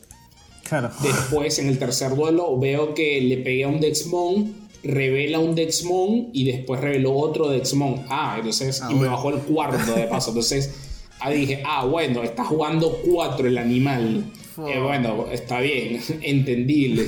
Claro. 0.69 0.91
Después, 1.03 1.59
en 1.59 1.69
el 1.69 1.79
tercer 1.79 2.15
duelo, 2.15 2.59
veo 2.59 2.95
que 2.95 3.21
le 3.21 3.39
pegué 3.39 3.65
a 3.65 3.69
un 3.69 3.81
Dexmon, 3.81 4.55
revela 4.83 5.39
un 5.39 5.55
Dexmon 5.55 6.31
y 6.33 6.45
después 6.45 6.81
reveló 6.81 7.13
otro 7.15 7.49
Dexmon. 7.49 8.05
Ah, 8.09 8.37
entonces, 8.39 8.81
Ah, 8.83 8.89
y 8.91 8.95
me 8.95 9.09
bajó 9.09 9.31
el 9.31 9.41
cuarto 9.41 9.95
de 9.95 10.05
paso. 10.05 10.31
Entonces, 10.31 10.71
ahí 11.19 11.41
dije, 11.41 11.63
ah, 11.65 11.85
bueno, 11.87 12.23
está 12.23 12.45
jugando 12.45 13.01
4 13.05 13.49
el 13.49 13.59
animal. 13.59 14.25
Eh, 14.69 14.79
bueno, 14.81 15.27
está 15.31 15.61
bien, 15.61 16.01
entendible. 16.23 17.07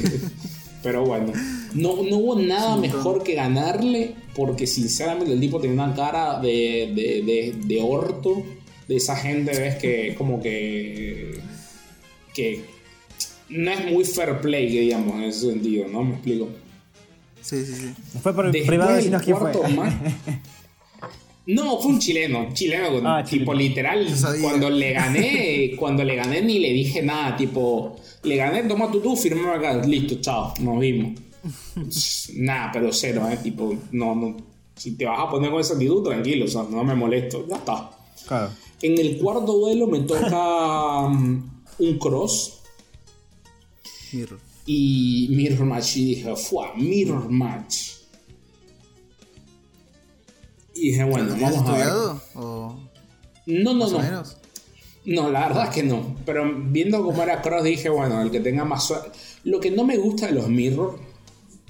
Pero 0.83 1.05
bueno, 1.05 1.33
no, 1.75 2.03
no 2.03 2.17
hubo 2.17 2.37
nada 2.41 2.77
mejor 2.77 3.23
que 3.23 3.35
ganarle 3.35 4.15
porque 4.35 4.67
sinceramente 4.67 5.33
el 5.33 5.39
tipo 5.39 5.61
tenía 5.61 5.85
una 5.85 5.95
cara 5.95 6.41
de, 6.41 6.91
de, 6.95 7.23
de, 7.23 7.55
de 7.65 7.81
orto. 7.81 8.43
De 8.89 8.97
esa 8.97 9.17
gente, 9.17 9.51
ves 9.59 9.77
que 9.77 10.15
como 10.17 10.41
que... 10.43 11.41
que 12.35 12.65
no 13.49 13.71
es 13.71 13.85
muy 13.93 14.05
fair 14.05 14.41
play, 14.41 14.69
digamos, 14.69 15.15
en 15.17 15.23
ese 15.25 15.51
sentido, 15.51 15.87
¿no? 15.89 16.03
Me 16.03 16.15
explico. 16.15 16.49
Sí, 17.41 17.65
sí, 17.67 17.75
sí. 17.75 17.95
Fue 18.23 18.35
por 18.35 18.47
el 18.47 18.53
Después 18.53 18.69
privado 18.69 18.95
vecinos 18.95 19.23
quién 19.23 19.37
fue. 19.37 19.53
ma- 19.75 20.01
No, 21.45 21.81
fue 21.81 21.91
un 21.93 21.99
chileno, 21.99 22.51
chileno, 22.53 23.01
Ah, 23.05 23.25
tipo 23.25 23.53
chileno. 23.53 23.55
literal. 23.55 24.07
Cuando 24.41 24.71
le 24.71 24.93
gané, 24.93 25.73
cuando 25.77 26.05
le 26.05 26.15
gané 26.15 26.41
ni 26.41 26.61
le 26.61 26.73
dije 26.73 27.03
nada, 27.03 27.37
tipo, 27.37 27.97
le 28.23 28.37
gané, 28.37 28.63
toma 28.63 28.91
tú 28.93 29.01
tú, 29.01 29.17
firmame 29.17 29.53
acá, 29.57 29.85
listo, 29.85 30.21
chao, 30.21 30.55
nos 30.61 30.79
vimos. 30.79 31.21
nada, 32.37 32.71
pero 32.73 32.93
cero, 32.93 33.29
eh, 33.29 33.39
tipo, 33.43 33.75
no, 33.91 34.15
no, 34.15 34.37
si 34.77 34.93
te 34.97 35.05
vas 35.05 35.19
a 35.19 35.29
poner 35.29 35.51
con 35.51 35.61
esa 35.61 35.75
actitud, 35.75 36.05
tranquilo, 36.05 36.45
o 36.45 36.49
sea, 36.49 36.63
no 36.71 36.85
me 36.85 36.95
molesto, 36.95 37.45
ya 37.49 37.57
está. 37.57 37.91
Claro. 38.29 38.51
En 38.83 38.99
el 38.99 39.19
cuarto 39.19 39.53
duelo 39.53 39.87
me 39.87 40.01
toca 40.01 41.09
mm, 41.09 41.65
un 41.79 41.99
cross 41.99 42.61
Mirror. 44.13 44.39
y 44.67 45.29
Mirror 45.31 45.65
Match. 45.67 45.97
Y 45.97 46.05
dije, 46.17 46.37
¡fua! 46.37 46.73
Mirror 46.77 47.29
Match. 47.31 47.77
Y 50.75 50.91
dije, 50.91 51.05
bueno, 51.05 51.27
¿Lo 51.27 51.33
tenías 51.35 51.53
vamos 51.57 51.69
a 51.71 51.77
ver. 51.77 51.89
¿O 52.35 52.77
No, 53.47 53.75
no, 53.75 53.89
no. 53.91 53.99
menos? 53.99 54.37
No, 55.05 55.31
la 55.31 55.49
verdad 55.49 55.65
es 55.69 55.75
que 55.75 55.83
no. 55.83 56.17
Pero 56.25 56.45
viendo 56.67 57.05
cómo 57.05 57.23
era 57.23 57.43
Cross, 57.43 57.65
dije, 57.65 57.89
bueno, 57.89 58.21
el 58.23 58.31
que 58.31 58.41
tenga 58.41 58.65
más 58.65 58.85
suerte. 58.87 59.11
Lo 59.45 59.59
que 59.61 59.71
no 59.71 59.85
me 59.85 59.97
gusta 59.97 60.27
de 60.27 60.33
los 60.33 60.49
Mirror, 60.49 60.99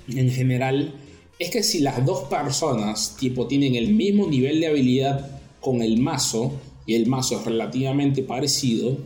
en 0.09 0.31
general, 0.31 0.95
es 1.39 1.51
que 1.51 1.63
si 1.63 1.81
las 1.81 2.05
dos 2.05 2.25
personas, 2.25 3.17
tipo, 3.19 3.47
tienen 3.47 3.75
el 3.75 3.95
mismo 3.95 4.27
nivel 4.27 4.61
de 4.61 4.67
habilidad 4.69 5.41
con 5.61 5.81
el 5.83 5.99
mazo, 5.99 6.53
el 6.95 7.07
mazo 7.07 7.39
es 7.39 7.45
relativamente 7.45 8.23
parecido, 8.23 8.97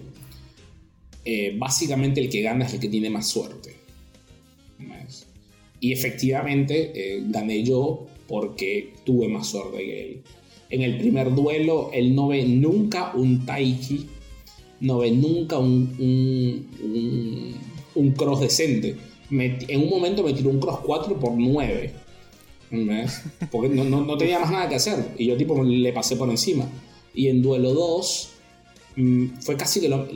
eh, 1.24 1.54
básicamente 1.58 2.20
el 2.20 2.28
que 2.30 2.42
gana 2.42 2.66
es 2.66 2.74
el 2.74 2.80
que 2.80 2.88
tiene 2.88 3.10
más 3.10 3.28
suerte. 3.28 3.74
¿Ves? 4.78 5.26
Y 5.80 5.92
efectivamente 5.92 6.92
eh, 6.94 7.22
gané 7.28 7.62
yo 7.62 8.06
porque 8.28 8.94
tuve 9.04 9.28
más 9.28 9.48
suerte 9.48 9.78
que 9.78 10.02
él. 10.02 10.22
En 10.70 10.82
el 10.82 10.98
primer 10.98 11.34
duelo, 11.34 11.90
él 11.92 12.14
no 12.14 12.28
ve 12.28 12.44
nunca 12.44 13.12
un 13.14 13.44
Taiki, 13.46 14.06
no 14.80 14.98
ve 14.98 15.10
nunca 15.12 15.58
un, 15.58 15.94
un, 15.98 16.68
un- 16.82 17.54
un 17.94 18.10
cross 18.12 18.40
decente. 18.40 18.96
Me- 19.30 19.58
en 19.68 19.82
un 19.82 19.88
momento 19.90 20.22
me 20.22 20.32
tiró 20.32 20.50
un 20.50 20.60
cross 20.60 20.80
4 20.84 21.18
por 21.18 21.32
9. 21.36 21.92
¿Ves? 22.70 23.22
Porque 23.50 23.68
no, 23.68 23.84
no- 23.84 24.04
no 24.04 24.18
tenía 24.18 24.38
más 24.40 24.50
nada 24.50 24.68
que 24.68 24.74
hacer. 24.74 25.12
Y 25.18 25.26
yo 25.26 25.36
tipo 25.36 25.62
le 25.62 25.92
pasé 25.92 26.16
por 26.16 26.28
encima. 26.30 26.68
Y 27.16 27.26
en 27.26 27.42
duelo 27.42 27.72
2 27.72 28.28
mm, 28.94 29.26
fue 29.40 29.56
casi 29.56 29.80
que 29.80 29.88
lo... 29.88 30.06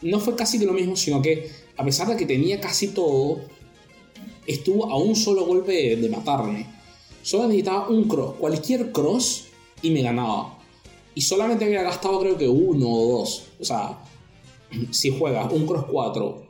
No 0.00 0.20
fue 0.20 0.34
casi 0.34 0.58
que 0.58 0.64
lo 0.64 0.72
mismo, 0.72 0.96
sino 0.96 1.20
que 1.20 1.50
a 1.76 1.84
pesar 1.84 2.08
de 2.08 2.16
que 2.16 2.24
tenía 2.24 2.60
casi 2.60 2.88
todo, 2.88 3.40
estuvo 4.46 4.90
a 4.90 4.96
un 4.96 5.16
solo 5.16 5.44
golpe 5.44 5.96
de, 5.96 6.08
matarme. 6.08 6.66
Solo 7.22 7.44
necesitaba 7.44 7.88
un 7.88 8.04
cross, 8.04 8.34
cualquier 8.38 8.92
cross, 8.92 9.46
y 9.82 9.90
me 9.90 10.02
ganaba. 10.02 10.58
Y 11.14 11.20
solamente 11.20 11.64
había 11.64 11.82
gastado 11.82 12.20
creo 12.20 12.36
que 12.36 12.48
uno 12.48 12.88
o 12.88 13.18
dos. 13.18 13.48
O 13.60 13.64
sea, 13.64 13.98
si 14.90 15.10
juegas 15.10 15.52
un 15.52 15.66
cross 15.66 15.86
4 15.90 16.42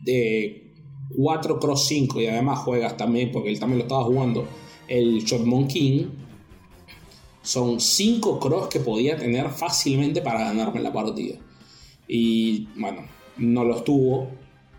de 0.00 0.72
4 1.16 1.58
cross 1.58 1.86
5 1.86 2.20
y 2.20 2.26
además 2.26 2.60
juegas 2.60 2.96
también, 2.96 3.32
porque 3.32 3.48
él 3.48 3.58
también 3.58 3.78
lo 3.78 3.84
estaba 3.84 4.04
jugando, 4.04 4.46
el 4.86 5.24
Shotmon 5.24 5.66
King, 5.66 6.06
son 7.42 7.80
5 7.80 8.38
cross 8.40 8.68
que 8.68 8.80
podía 8.80 9.16
tener 9.16 9.50
fácilmente 9.50 10.20
para 10.22 10.44
ganarme 10.44 10.80
la 10.80 10.92
partida. 10.92 11.36
Y 12.06 12.68
bueno, 12.76 13.02
no 13.36 13.64
los 13.64 13.84
tuvo, 13.84 14.30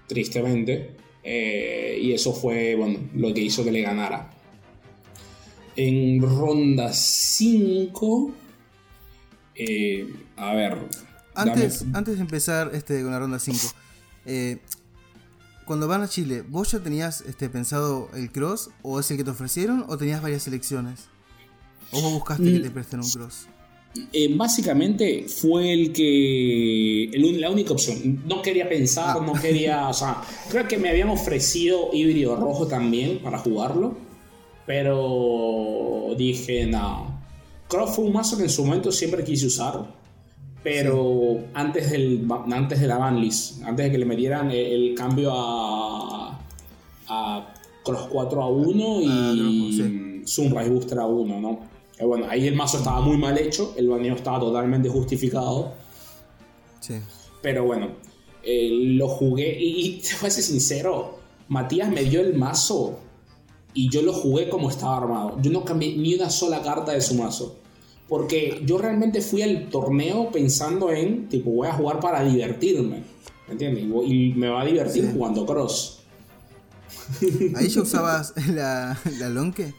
tristemente. 0.07 0.95
eh, 1.23 1.99
y 2.01 2.13
eso 2.13 2.33
fue 2.33 2.75
bueno, 2.75 2.99
lo 3.13 3.33
que 3.33 3.41
hizo 3.41 3.63
que 3.63 3.71
le 3.71 3.81
ganara. 3.81 4.31
En 5.75 6.21
ronda 6.21 6.91
5. 6.93 8.31
a 10.37 10.53
ver. 10.55 10.77
dame- 11.35 11.51
Antes, 11.51 11.85
antes 11.93 12.15
de 12.15 12.21
empezar 12.21 12.71
este, 12.73 13.01
con 13.01 13.11
la 13.11 13.19
ronda 13.19 13.39
5, 13.39 13.59
eh, 14.25 14.57
cuando 15.65 15.87
van 15.87 16.01
a 16.01 16.07
Chile, 16.09 16.41
¿vos 16.47 16.71
ya 16.71 16.79
tenías 16.79 17.21
este, 17.21 17.49
pensado 17.49 18.09
el 18.15 18.31
cross 18.31 18.71
o 18.81 18.99
es 18.99 19.09
el 19.11 19.17
que 19.17 19.23
te 19.23 19.29
ofrecieron 19.31 19.85
o 19.87 19.97
tenías 19.97 20.21
varias 20.21 20.43
selecciones? 20.43 21.07
¿O 21.91 22.01
vos 22.01 22.13
buscaste 22.13 22.43
que 22.43 22.59
Mm. 22.59 22.63
te 22.63 22.71
presten 22.71 22.99
un 23.01 23.09
cross? 23.09 23.47
Eh, 24.13 24.33
básicamente 24.35 25.25
fue 25.27 25.73
el 25.73 25.91
que. 25.91 27.05
el 27.05 27.41
la 27.41 27.49
única 27.49 27.73
opción. 27.73 28.21
No 28.27 28.41
quería 28.41 28.69
pensar, 28.69 29.17
Ah. 29.19 29.23
no 29.25 29.33
quería. 29.33 29.87
O 29.89 29.93
sea, 29.93 30.21
creo 30.49 30.67
que 30.67 30.77
me 30.77 30.89
habían 30.89 31.09
ofrecido 31.09 31.89
híbrido 31.91 32.35
rojo 32.35 32.67
también 32.67 33.19
para 33.19 33.39
jugarlo. 33.39 33.97
Pero 34.67 36.13
dije, 36.17 36.65
no. 36.67 37.19
Cross 37.67 37.95
fue 37.95 38.05
un 38.05 38.13
mazo 38.13 38.37
que 38.37 38.43
en 38.43 38.49
su 38.49 38.63
momento 38.63 38.91
siempre 38.91 39.23
quise 39.23 39.47
usar. 39.47 39.97
Pero 40.63 41.39
antes, 41.53 41.89
del, 41.89 42.27
antes 42.51 42.79
de 42.81 42.87
la 42.87 42.97
banlist, 42.97 43.63
antes 43.63 43.85
de 43.85 43.91
que 43.91 43.97
le 43.97 44.05
metieran 44.05 44.51
el, 44.51 44.57
el 44.89 44.95
cambio 44.95 45.31
a, 45.33 46.39
a 47.07 47.53
Cross 47.83 48.07
4 48.11 48.41
a 48.43 48.47
1 48.49 49.01
y 49.01 49.07
Ah, 49.07 49.33
no, 49.35 49.71
sí. 49.71 50.21
Sunrise 50.25 50.69
Booster 50.69 50.99
a 50.99 51.05
1, 51.05 51.39
¿no? 51.39 51.59
Que 51.99 52.05
bueno, 52.05 52.25
ahí 52.29 52.47
el 52.47 52.55
mazo 52.55 52.77
estaba 52.77 53.01
muy 53.01 53.17
mal 53.17 53.37
hecho, 53.37 53.73
el 53.77 53.89
baneo 53.89 54.15
estaba 54.15 54.39
totalmente 54.39 54.87
justificado. 54.89 55.73
Sí. 56.79 56.95
Pero 57.41 57.65
bueno, 57.65 57.89
eh, 58.41 58.69
lo 58.71 59.09
jugué 59.09 59.59
y, 59.59 59.85
y 59.85 59.99
te 59.99 60.09
voy 60.19 60.27
a 60.29 60.31
ser 60.31 60.43
sincero, 60.45 61.19
Matías 61.49 61.89
me 61.91 62.03
dio 62.03 62.21
el 62.21 62.35
mazo 62.35 62.99
y 63.73 63.89
yo 63.89 64.01
lo 64.01 64.13
jugué 64.13 64.49
como 64.49 64.69
estaba 64.69 64.97
armado. 64.97 65.37
Yo 65.41 65.51
no 65.51 65.65
cambié 65.65 65.95
ni 65.97 66.15
una 66.15 66.29
sola 66.29 66.61
carta 66.61 66.93
de 66.93 67.01
su 67.01 67.15
mazo. 67.15 67.57
Porque 68.07 68.61
yo 68.65 68.77
realmente 68.79 69.21
fui 69.21 69.41
al 69.43 69.69
torneo 69.69 70.31
pensando 70.31 70.91
en, 70.91 71.27
tipo, 71.29 71.51
voy 71.51 71.67
a 71.67 71.73
jugar 71.73 71.99
para 71.99 72.23
divertirme. 72.23 73.03
¿Me 73.47 73.51
entiendes? 73.53 73.83
Y 74.07 74.33
me 74.35 74.47
va 74.49 74.61
a 74.61 74.65
divertir 74.65 75.03
Sí. 75.03 75.11
jugando 75.13 75.45
cross. 75.45 75.99
Ahí 77.55 77.67
ya 77.67 77.81
usabas 77.81 78.33
la, 78.47 78.97
la 79.19 79.29
Lonke. 79.29 79.73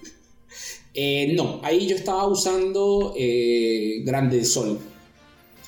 Eh, 0.94 1.32
no, 1.34 1.60
ahí 1.62 1.86
yo 1.86 1.96
estaba 1.96 2.26
usando 2.26 3.14
eh, 3.16 4.02
Grande 4.04 4.36
del 4.36 4.46
Sol. 4.46 4.78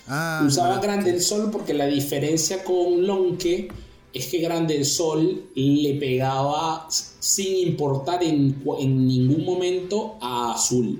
Ah, 0.08 0.42
Usaba 0.46 0.76
no. 0.76 0.82
Grande 0.82 1.12
del 1.12 1.22
Sol 1.22 1.50
porque 1.50 1.74
la 1.74 1.86
diferencia 1.86 2.64
con 2.64 3.06
Lonke 3.06 3.68
es 4.12 4.26
que 4.26 4.38
Grande 4.38 4.74
del 4.74 4.84
Sol 4.84 5.44
le 5.54 5.94
pegaba 5.94 6.88
sin 6.90 7.68
importar 7.68 8.22
en, 8.22 8.62
en 8.78 9.06
ningún 9.06 9.44
momento 9.44 10.16
a 10.20 10.54
Azul. 10.54 10.98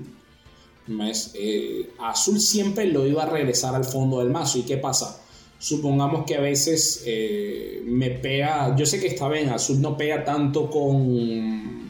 Eh, 1.35 1.91
Azul 1.99 2.39
siempre 2.39 2.85
lo 2.85 3.07
iba 3.07 3.23
a 3.23 3.29
regresar 3.29 3.75
al 3.75 3.85
fondo 3.85 4.19
del 4.19 4.29
mazo. 4.29 4.59
¿Y 4.59 4.63
qué 4.63 4.77
pasa? 4.77 5.21
Supongamos 5.59 6.25
que 6.25 6.35
a 6.35 6.41
veces 6.41 7.03
eh, 7.05 7.81
me 7.85 8.09
pega. 8.09 8.75
Yo 8.75 8.85
sé 8.85 8.99
que 8.99 9.07
está 9.07 9.29
bien, 9.29 9.49
Azul 9.49 9.79
no 9.81 9.95
pega 9.95 10.23
tanto 10.23 10.69
con. 10.69 11.82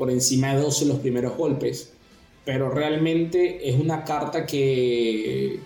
Por 0.00 0.10
encima 0.10 0.54
de 0.56 0.62
12 0.62 0.86
los 0.86 0.98
primeros 1.00 1.36
golpes. 1.36 1.92
Pero 2.46 2.70
realmente 2.70 3.68
es 3.68 3.78
una 3.78 4.02
carta 4.02 4.46
que 4.46 5.60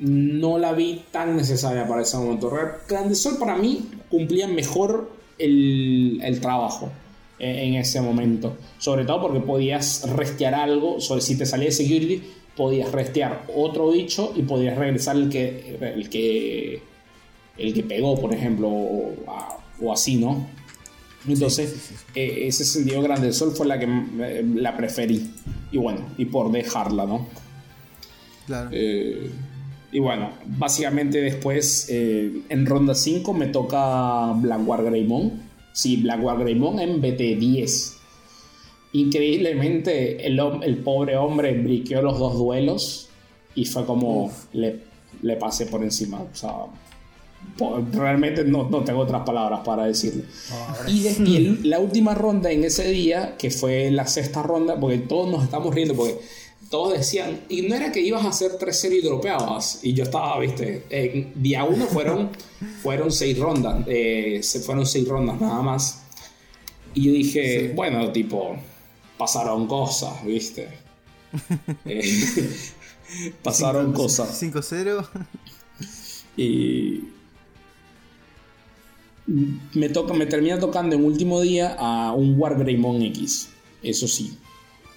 no 0.00 0.58
la 0.58 0.72
vi 0.72 1.04
tan 1.12 1.36
necesaria 1.36 1.86
para 1.86 2.02
ese 2.02 2.16
momento. 2.16 2.50
Re- 2.50 2.72
Grande 2.88 3.14
Sol 3.14 3.36
para 3.38 3.56
mí 3.56 3.88
cumplía 4.10 4.48
mejor 4.48 5.12
el, 5.38 6.20
el 6.24 6.40
trabajo 6.40 6.90
en, 7.38 7.56
en 7.56 7.74
ese 7.76 8.00
momento. 8.00 8.56
Sobre 8.78 9.04
todo 9.04 9.22
porque 9.22 9.38
podías 9.40 10.10
restear 10.10 10.54
algo, 10.54 11.00
sobre 11.00 11.20
si 11.20 11.38
te 11.38 11.46
salía 11.46 11.66
de 11.66 11.72
security, 11.72 12.20
podías 12.56 12.90
restear 12.90 13.44
otro 13.54 13.90
bicho 13.92 14.32
y 14.34 14.42
podías 14.42 14.76
regresar 14.76 15.14
el 15.14 15.28
que, 15.28 15.78
el 15.80 16.10
que, 16.10 16.82
el 17.58 17.72
que 17.74 17.82
pegó, 17.84 18.20
por 18.20 18.34
ejemplo, 18.34 18.68
o 18.68 19.92
así, 19.92 20.16
¿no? 20.16 20.48
Entonces, 21.26 21.70
Sí, 21.70 21.78
sí, 21.78 21.94
sí. 21.96 22.04
eh, 22.14 22.46
ese 22.48 22.64
sentido 22.64 23.00
Grande 23.02 23.32
Sol 23.32 23.52
fue 23.52 23.66
la 23.66 23.78
que 23.78 23.86
eh, 23.86 24.44
la 24.56 24.76
preferí. 24.76 25.30
Y 25.72 25.78
bueno, 25.78 26.00
y 26.18 26.26
por 26.26 26.52
dejarla, 26.52 27.06
¿no? 27.06 27.26
Claro. 28.46 28.68
Eh, 28.72 29.30
y 29.92 29.98
bueno, 30.00 30.30
básicamente 30.46 31.20
después 31.20 31.86
en 31.88 32.66
ronda 32.66 32.94
5 32.94 33.32
me 33.32 33.46
toca 33.46 34.32
Blackguard 34.32 34.86
Greymon. 34.86 35.32
Sí, 35.72 35.96
Blackguard 35.98 36.40
Greymon 36.40 36.80
en 36.80 37.00
BT10. 37.00 37.94
Increíblemente, 38.92 40.26
el, 40.26 40.36
pobre 40.84 41.16
hombre 41.16 41.52
briqueó 41.60 42.02
los 42.02 42.18
dos 42.18 42.38
duelos 42.38 43.08
y 43.54 43.64
fue 43.64 43.84
como 43.86 44.32
le, 44.52 44.80
le 45.22 45.36
pasé 45.36 45.66
por 45.66 45.82
encima. 45.82 46.20
O 46.22 46.34
sea, 46.34 46.50
realmente 47.92 48.44
no, 48.44 48.68
no 48.68 48.82
tengo 48.84 49.00
otras 49.00 49.22
palabras 49.24 49.60
para 49.64 49.84
decirle. 49.86 50.24
Y, 50.88 51.00
de- 51.02 51.24
y 51.30 51.36
el- 51.36 51.70
la 51.70 51.78
última 51.78 52.14
ronda 52.14 52.50
en 52.50 52.64
ese 52.64 52.88
día, 52.90 53.36
que 53.38 53.50
fue 53.50 53.90
la 53.90 54.06
sexta 54.06 54.42
ronda, 54.42 54.78
porque 54.78 54.98
todos 54.98 55.30
nos 55.30 55.44
estamos 55.44 55.74
riendo, 55.74 55.94
porque 55.94 56.18
todos 56.70 56.98
decían, 56.98 57.40
y 57.48 57.62
no 57.62 57.76
era 57.76 57.92
que 57.92 58.00
ibas 58.00 58.24
a 58.24 58.30
hacer 58.30 58.52
tres 58.58 58.80
series 58.80 59.04
y 59.04 59.06
dropeabas. 59.06 59.78
Y 59.82 59.92
yo 59.92 60.02
estaba, 60.04 60.38
viste, 60.40 60.84
en 60.90 61.32
día 61.36 61.62
uno 61.64 61.86
fueron, 61.86 62.30
fueron 62.82 63.12
seis 63.12 63.38
rondas, 63.38 63.84
eh, 63.86 64.40
se 64.42 64.60
fueron 64.60 64.84
seis 64.86 65.06
rondas 65.06 65.40
nada 65.40 65.62
más. 65.62 66.00
Y 66.94 67.04
yo 67.06 67.12
dije, 67.12 67.72
bueno, 67.74 68.10
tipo, 68.12 68.56
pasaron 69.18 69.66
cosas, 69.68 70.24
viste. 70.24 70.68
Eh, 71.84 72.02
pasaron 73.42 73.86
Cinco- 73.86 74.02
cosas. 74.02 74.42
5-0. 74.42 75.06
Y 76.36 77.00
me 79.26 79.88
toca, 79.88 80.14
me 80.14 80.26
termina 80.26 80.58
tocando 80.58 80.96
en 80.96 81.04
último 81.04 81.40
día 81.40 81.74
a 81.78 82.12
un 82.12 82.38
Wargreymon 82.38 83.02
X. 83.02 83.48
Eso 83.82 84.06
sí. 84.08 84.36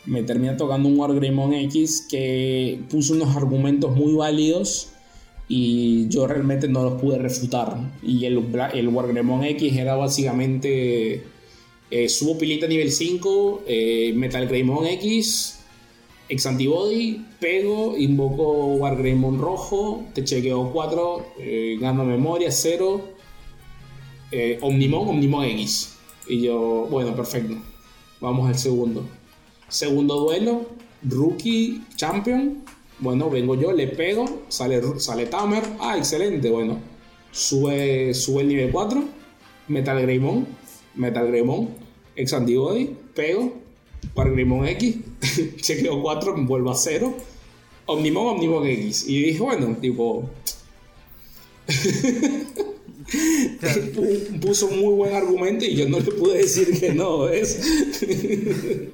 Me 0.05 0.23
termina 0.23 0.55
tocando 0.57 0.89
un 0.89 0.99
Wargreymon 0.99 1.53
X 1.53 2.07
que 2.09 2.79
puso 2.89 3.13
unos 3.13 3.35
argumentos 3.35 3.95
muy 3.95 4.13
válidos 4.13 4.89
y 5.49 6.07
yo 6.09 6.27
realmente 6.27 6.67
no 6.67 6.83
los 6.83 7.01
pude 7.01 7.17
refutar. 7.17 7.77
Y 8.03 8.25
el, 8.25 8.43
el 8.73 8.87
Wargreymon 8.89 9.43
X 9.45 9.73
era 9.75 9.95
básicamente 9.95 11.23
eh, 11.89 12.09
subo 12.09 12.37
pilita 12.37 12.67
nivel 12.67 12.91
5, 12.91 13.63
eh, 13.65 14.13
Metal 14.15 14.45
Greymon 14.47 14.87
X, 14.87 15.59
Ex 16.29 16.45
Antibody, 16.45 17.25
pego, 17.39 17.97
invoco 17.97 18.75
Wargreymon 18.75 19.39
rojo, 19.39 20.05
te 20.13 20.25
chequeo 20.25 20.71
4, 20.73 21.25
gano 21.79 22.03
memoria 22.03 22.51
0, 22.51 23.16
eh, 24.31 24.57
Omnimon, 24.61 25.07
Omnimon 25.09 25.45
X. 25.45 25.95
Y 26.27 26.41
yo, 26.41 26.87
bueno, 26.89 27.15
perfecto. 27.15 27.55
Vamos 28.19 28.49
al 28.49 28.57
segundo. 28.57 29.05
Segundo 29.67 30.19
duelo, 30.19 30.67
Rookie 31.03 31.83
Champion. 31.95 32.63
Bueno, 32.99 33.29
vengo 33.29 33.55
yo, 33.55 33.71
le 33.71 33.87
pego, 33.87 34.43
sale, 34.49 34.81
sale 34.99 35.27
Tamer. 35.27 35.63
Ah, 35.79 35.97
excelente, 35.97 36.49
bueno. 36.49 36.79
Sube, 37.31 38.13
sube 38.13 38.41
el 38.41 38.47
nivel 38.47 38.71
4. 38.71 39.03
Metal 39.67 40.01
Greymon, 40.01 40.47
Metal 40.95 41.27
Greymon, 41.27 41.69
Ex 42.15 42.33
Antibody, 42.33 42.95
pego, 43.13 43.53
Wargreymon 44.15 44.65
X, 44.67 44.95
chequeo 45.61 46.01
4, 46.01 46.45
vuelvo 46.45 46.71
a 46.71 46.75
0. 46.75 47.13
Omnimon, 47.85 48.35
Omnimon 48.35 48.65
X. 48.67 49.07
Y 49.07 49.21
dije, 49.23 49.39
bueno, 49.39 49.75
tipo, 49.81 50.29
Claro. 53.59 53.81
puso 54.41 54.67
un 54.67 54.79
muy 54.79 54.93
buen 54.93 55.13
argumento 55.15 55.65
y 55.65 55.75
yo 55.75 55.87
no 55.87 55.99
le 55.99 56.11
pude 56.11 56.39
decir 56.39 56.79
que 56.79 56.93
no, 56.93 57.19
¿ves? 57.19 57.59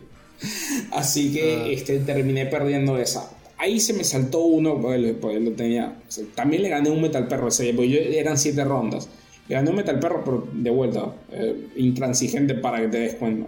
Así 0.91 1.31
que 1.31 1.55
Ah. 1.55 1.67
este, 1.69 1.99
terminé 1.99 2.45
perdiendo 2.45 2.97
esa. 2.97 3.29
Ahí 3.57 3.79
se 3.79 3.93
me 3.93 4.03
saltó 4.03 4.41
uno, 4.43 4.79
porque 4.81 4.99
lo, 5.39 5.51
tenía. 5.53 5.97
o 6.07 6.11
sea, 6.11 6.25
también 6.35 6.63
le 6.63 6.69
gané 6.69 6.89
un 6.89 7.01
Metal 7.01 7.27
Perro 7.27 7.47
ese 7.47 7.63
día, 7.63 7.73
porque 7.75 7.89
yo, 7.89 7.99
eran 7.99 8.37
siete 8.37 8.63
rondas. 8.63 9.07
Le 9.47 9.55
gané 9.55 9.69
un 9.69 9.77
Metal 9.77 9.99
Perro, 9.99 10.21
pero 10.25 10.47
de 10.53 10.69
vuelta, 10.69 11.15
eh, 11.31 11.67
intransigente 11.77 12.55
para 12.55 12.81
que 12.81 12.87
te 12.89 12.97
des 12.99 13.15
cuenta. 13.15 13.47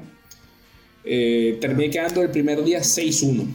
Eh, 1.03 1.57
terminé 1.59 1.89
quedando 1.89 2.22
el 2.22 2.30
primer 2.30 2.63
día 2.63 2.80
6-1. 2.82 3.45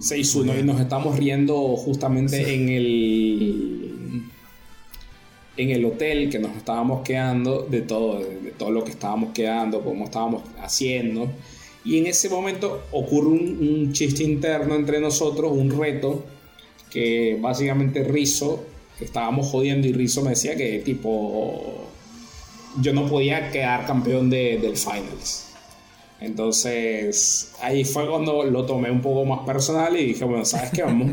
6-1 0.00 0.60
y 0.60 0.62
nos 0.62 0.80
estamos 0.80 1.18
riendo 1.18 1.76
justamente 1.76 2.54
en 2.54 2.68
el 2.70 3.79
en 5.56 5.70
el 5.70 5.84
hotel 5.84 6.30
que 6.30 6.38
nos 6.38 6.56
estábamos 6.56 7.02
quedando 7.02 7.62
de 7.68 7.82
todo 7.82 8.18
de, 8.20 8.52
todo 8.56 8.70
lo 8.70 8.84
que 8.84 8.90
estábamos 8.92 9.32
quedando 9.34 9.82
cómo 9.82 10.04
estábamos 10.04 10.42
haciendo. 10.62 11.28
Y 11.84 11.98
en 11.98 12.06
ese 12.06 12.28
momento 12.28 12.82
ocurre 12.92 13.28
un, 13.28 13.58
un 13.86 13.92
chiste 13.92 14.22
interno 14.22 14.74
entre 14.74 15.00
nosotros 15.00 15.50
un 15.52 15.70
reto 15.70 16.24
que 16.90 17.38
básicamente 17.40 18.04
Rizo 18.04 18.64
que 18.98 19.04
estábamos 19.06 19.46
jodiendo 19.48 19.86
y 19.88 19.92
Rizo 19.92 20.22
me 20.22 20.30
decía 20.30 20.56
que 20.56 20.80
tipo 20.80 21.86
yo 22.80 22.92
no 22.92 23.06
podía 23.08 23.50
quedar 23.50 23.86
campeón 23.86 24.28
de- 24.30 24.58
del 24.58 24.76
finals 24.76 25.46
entonces, 26.20 27.52
ahí 27.60 27.84
fue 27.84 28.08
cuando 28.08 28.44
lo 28.44 28.66
tomé 28.66 28.90
un 28.90 29.00
poco 29.00 29.24
más 29.24 29.40
personal 29.46 29.98
y 29.98 30.06
dije, 30.06 30.24
bueno, 30.24 30.44
¿sabes 30.44 30.70
qué? 30.70 30.82
Vamos, 30.82 31.12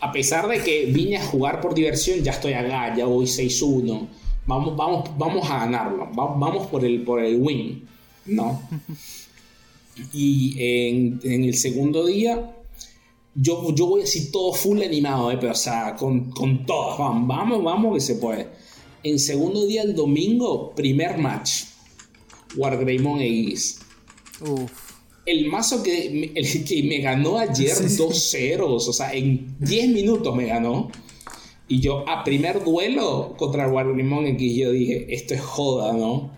a 0.00 0.10
pesar 0.12 0.48
de 0.48 0.62
que 0.62 0.86
vine 0.86 1.16
a 1.18 1.24
jugar 1.26 1.60
por 1.60 1.74
diversión, 1.74 2.20
ya 2.20 2.32
estoy 2.32 2.54
acá, 2.54 2.94
ya 2.96 3.06
voy 3.06 3.26
6-1. 3.26 4.08
Vamos, 4.46 4.76
vamos, 4.76 5.10
vamos 5.16 5.48
a 5.50 5.60
ganarlo, 5.60 6.08
va- 6.18 6.34
vamos 6.36 6.66
por 6.66 6.84
el, 6.84 7.02
por 7.02 7.22
el 7.22 7.36
win, 7.40 7.86
¿no? 8.26 8.60
Y 10.12 10.56
en, 10.58 11.20
en 11.22 11.44
el 11.44 11.54
segundo 11.56 12.06
día, 12.06 12.56
yo, 13.34 13.74
yo 13.74 13.86
voy 13.86 14.02
así 14.02 14.32
todo 14.32 14.52
full 14.52 14.80
animado, 14.82 15.30
¿eh? 15.30 15.38
pero 15.40 15.52
o 15.52 15.56
sea, 15.56 15.94
con, 15.94 16.30
con 16.30 16.64
todas, 16.66 16.98
vamos, 16.98 17.28
vamos, 17.28 17.62
vamos 17.62 17.94
que 17.94 18.00
se 18.00 18.14
puede. 18.16 18.48
En 19.02 19.18
segundo 19.18 19.66
día, 19.66 19.82
el 19.82 19.94
domingo, 19.94 20.72
primer 20.74 21.18
match, 21.18 21.64
Wargreymon 22.56 23.20
X. 23.20 23.80
Uf. 24.40 24.70
El 25.26 25.46
mazo 25.48 25.82
que, 25.82 26.10
me- 26.10 26.38
el 26.40 26.64
que 26.64 26.82
me 26.82 26.98
ganó 26.98 27.38
ayer 27.38 27.74
Sí, 27.76 27.88
sí. 27.90 27.96
dos 27.96 28.30
ceros, 28.30 28.88
o 28.88 28.92
sea, 28.92 29.12
en 29.12 29.54
10 29.60 29.88
minutos 29.90 30.34
me 30.34 30.46
ganó. 30.46 30.90
Y 31.68 31.78
yo, 31.80 32.08
a 32.08 32.24
primer 32.24 32.64
duelo 32.64 33.34
contra 33.36 33.68
Wargreymon 33.68 34.26
X, 34.28 34.56
yo 34.56 34.72
dije, 34.72 35.06
esto 35.14 35.34
es 35.34 35.40
joda, 35.40 35.92
¿no? 35.92 36.30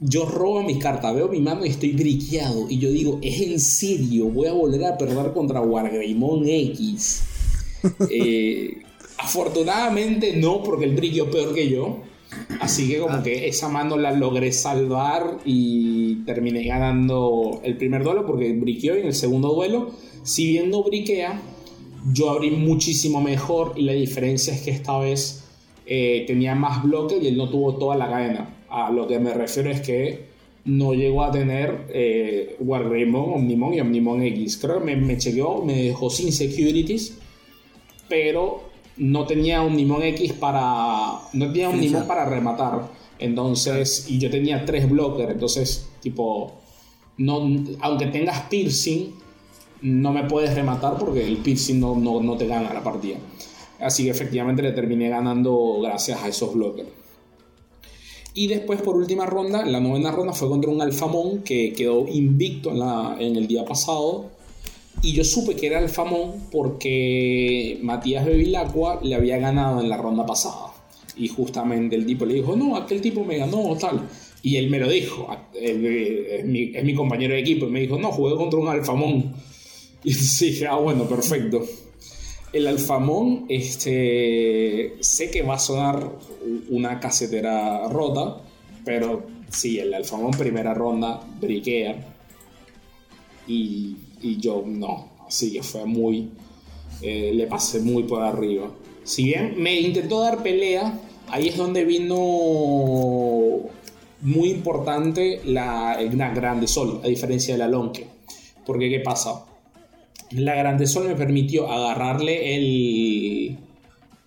Yo 0.00 0.26
robo 0.26 0.62
mi 0.62 0.78
carta, 0.78 1.12
veo 1.12 1.26
mi 1.28 1.40
mano 1.40 1.66
y 1.66 1.70
estoy 1.70 1.90
briqueado. 1.90 2.66
Y 2.70 2.78
yo 2.78 2.92
digo, 2.92 3.18
es 3.20 3.40
en 3.40 3.58
serio, 3.58 4.26
voy 4.26 4.46
a 4.46 4.52
volver 4.52 4.84
a 4.84 4.96
perder 4.96 5.32
contra 5.32 5.60
Wargreymon 5.60 6.48
X. 6.48 7.22
Eh, 8.10 8.82
afortunadamente 9.18 10.34
no, 10.36 10.62
porque 10.62 10.84
el 10.84 10.94
briqueó 10.96 11.30
peor 11.30 11.54
que 11.54 11.68
yo. 11.68 11.98
Así 12.60 12.88
que 12.88 12.98
como 12.98 13.22
que 13.22 13.48
esa 13.48 13.68
mano 13.68 13.96
la 13.96 14.12
logré 14.12 14.52
salvar 14.52 15.38
y 15.44 16.16
terminé 16.26 16.64
ganando 16.64 17.60
el 17.64 17.76
primer 17.76 18.04
duelo 18.04 18.26
porque 18.26 18.52
briqueó 18.52 18.96
y 18.96 19.00
en 19.00 19.06
el 19.06 19.14
segundo 19.14 19.54
duelo, 19.54 19.92
si 20.22 20.46
bien 20.46 20.70
no 20.70 20.82
briquea, 20.82 21.40
yo 22.12 22.30
abrí 22.30 22.50
muchísimo 22.50 23.20
mejor 23.20 23.72
y 23.76 23.82
la 23.82 23.92
diferencia 23.92 24.52
es 24.52 24.62
que 24.62 24.70
esta 24.70 24.98
vez 24.98 25.44
eh, 25.86 26.24
tenía 26.26 26.54
más 26.54 26.82
bloque 26.82 27.16
y 27.16 27.28
él 27.28 27.36
no 27.36 27.48
tuvo 27.48 27.76
toda 27.76 27.96
la 27.96 28.08
cadena. 28.08 28.56
A 28.68 28.90
lo 28.90 29.06
que 29.06 29.18
me 29.18 29.32
refiero 29.32 29.70
es 29.70 29.80
que 29.80 30.26
no 30.64 30.92
llegó 30.92 31.22
a 31.22 31.32
tener 31.32 31.86
eh, 31.88 32.56
Wargreymon, 32.60 33.34
Omnimon 33.34 33.74
y 33.74 33.80
Omnimon 33.80 34.22
X. 34.22 34.58
Creo 34.58 34.80
que 34.80 34.84
me, 34.84 34.96
me 34.96 35.16
chequeó, 35.16 35.62
me 35.64 35.84
dejó 35.84 36.10
sin 36.10 36.32
securities, 36.32 37.18
pero 38.08 38.67
no 38.98 39.26
tenía 39.26 39.62
Omnimon 39.62 40.02
X 40.02 40.32
para. 40.34 41.20
No 41.32 41.46
tenía 41.52 41.68
Omnimon 41.68 41.80
Finishar. 41.80 42.06
para 42.06 42.24
rematar. 42.24 42.90
Entonces, 43.18 44.06
y 44.08 44.18
yo 44.18 44.30
tenía 44.30 44.64
tres 44.64 44.88
blockers, 44.88 45.32
entonces, 45.32 45.88
tipo, 46.00 46.52
no, 47.16 47.40
aunque 47.80 48.06
tengas 48.06 48.42
piercing, 48.42 49.12
no 49.82 50.12
me 50.12 50.24
puedes 50.24 50.54
rematar 50.54 50.98
porque 50.98 51.26
el 51.26 51.38
piercing 51.38 51.80
no, 51.80 51.96
no, 51.96 52.20
no 52.20 52.36
te 52.36 52.46
gana 52.46 52.72
la 52.72 52.82
partida. 52.82 53.16
Así 53.80 54.04
que 54.04 54.10
efectivamente 54.10 54.62
le 54.62 54.72
terminé 54.72 55.08
ganando 55.08 55.80
gracias 55.80 56.22
a 56.22 56.28
esos 56.28 56.54
blockers. 56.54 56.88
Y 58.34 58.46
después, 58.46 58.80
por 58.82 58.96
última 58.96 59.26
ronda, 59.26 59.64
la 59.64 59.80
novena 59.80 60.12
ronda 60.12 60.32
fue 60.32 60.48
contra 60.48 60.70
un 60.70 60.80
Alfamón 60.80 61.42
que 61.42 61.72
quedó 61.72 62.06
invicto 62.06 62.70
en, 62.70 62.78
la, 62.78 63.16
en 63.18 63.34
el 63.34 63.48
día 63.48 63.64
pasado. 63.64 64.26
Y 65.00 65.12
yo 65.12 65.24
supe 65.24 65.54
que 65.54 65.68
era 65.68 65.78
Alfamón 65.78 66.48
porque 66.50 67.78
Matías 67.82 68.26
Bevilacqua 68.26 69.00
le 69.02 69.14
había 69.14 69.38
ganado 69.38 69.80
en 69.80 69.88
la 69.88 69.96
ronda 69.96 70.26
pasada. 70.26 70.72
Y 71.16 71.28
justamente 71.28 71.96
el 71.96 72.06
tipo 72.06 72.24
le 72.24 72.34
dijo, 72.34 72.56
no, 72.56 72.76
aquel 72.76 73.00
tipo 73.00 73.24
me 73.24 73.38
ganó, 73.38 73.76
tal. 73.76 74.08
Y 74.42 74.56
él 74.56 74.70
me 74.70 74.78
lo 74.78 74.88
dijo, 74.88 75.28
eh, 75.54 76.40
es, 76.74 76.84
mi, 76.84 76.94
compañero 76.94 77.34
de 77.34 77.40
equipo, 77.40 77.66
y 77.66 77.70
me 77.70 77.80
dijo, 77.80 77.98
no, 77.98 78.12
jugué 78.12 78.36
contra 78.36 78.58
un 78.58 78.68
Alfamón. 78.68 79.34
Y 80.04 80.14
dije, 80.14 80.68
ah, 80.68 80.76
bueno, 80.76 81.08
perfecto. 81.08 81.66
El 82.52 82.68
Alfamón, 82.68 83.46
este, 83.48 84.94
sé 85.00 85.28
que 85.28 85.42
va 85.42 85.54
a 85.54 85.58
sonar 85.58 86.08
una 86.70 87.00
casetera 87.00 87.88
rota, 87.88 88.40
pero 88.84 89.26
sí, 89.50 89.80
el 89.80 89.92
Alfamón 89.92 90.30
primera 90.30 90.72
ronda, 90.72 91.20
briquea. 91.40 92.14
Y, 93.48 93.96
y 94.22 94.38
yo 94.38 94.62
no, 94.66 95.08
así 95.26 95.52
que 95.52 95.62
fue 95.62 95.84
muy, 95.84 96.28
eh, 97.02 97.32
le 97.34 97.46
pasé 97.46 97.80
muy 97.80 98.02
por 98.04 98.22
arriba. 98.22 98.70
Si 99.04 99.24
bien 99.24 99.54
me 99.56 99.80
intentó 99.80 100.20
dar 100.20 100.42
pelea, 100.42 100.98
ahí 101.28 101.48
es 101.48 101.56
donde 101.56 101.84
vino 101.84 102.16
muy 104.20 104.50
importante 104.50 105.40
la, 105.44 105.96
Gran- 106.10 106.34
Grande 106.34 106.66
Sol, 106.66 107.00
a 107.04 107.08
diferencia 107.08 107.54
de 107.54 107.58
la 107.58 107.68
Lonque. 107.68 108.06
Porque, 108.66 108.90
¿qué 108.90 109.00
pasa? 109.00 109.44
La 110.32 110.54
Grande 110.56 110.86
Sol 110.86 111.08
me 111.08 111.14
permitió 111.14 111.70
agarrarle 111.70 112.56
el 112.56 113.56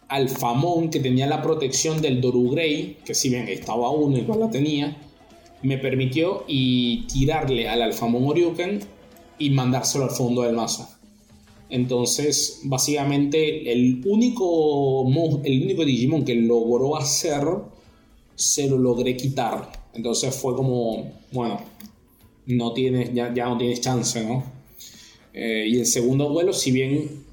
Alfamón 0.07 0.89
que 0.89 0.99
tenía 0.99 1.27
la 1.27 1.41
protección 1.41 2.01
del 2.01 2.19
Doru 2.21 2.49
Grey, 2.51 2.97
que 3.05 3.13
si 3.13 3.29
bien 3.29 3.47
estaba 3.47 3.89
uno 3.91 4.17
igual 4.17 4.39
la 4.39 4.49
tenía, 4.49 4.97
me 5.61 5.77
permitió 5.77 6.43
y 6.47 7.03
tirarle 7.03 7.69
al 7.69 7.81
Alfamón 7.83 8.23
Oriuken 8.25 8.79
y 9.45 9.49
mandárselo 9.49 10.05
al 10.05 10.11
fondo 10.11 10.41
del 10.43 10.55
mazo. 10.55 10.87
Entonces, 11.69 12.61
básicamente, 12.63 13.71
el 13.71 14.01
único, 14.05 15.07
el 15.43 15.63
único 15.63 15.85
Digimon 15.85 16.25
que 16.25 16.35
logró 16.35 16.97
hacer, 16.97 17.43
se 18.35 18.67
lo 18.67 18.77
logré 18.77 19.15
quitar. 19.15 19.71
Entonces 19.93 20.35
fue 20.35 20.55
como, 20.55 21.11
bueno, 21.31 21.59
no 22.47 22.73
tienes, 22.73 23.13
ya, 23.13 23.33
ya 23.33 23.45
no 23.45 23.57
tienes 23.57 23.79
chance, 23.81 24.23
¿no? 24.23 24.43
Eh, 25.33 25.65
y 25.69 25.77
el 25.79 25.85
segundo 25.85 26.29
vuelo, 26.29 26.51
si 26.51 26.71
bien 26.71 27.23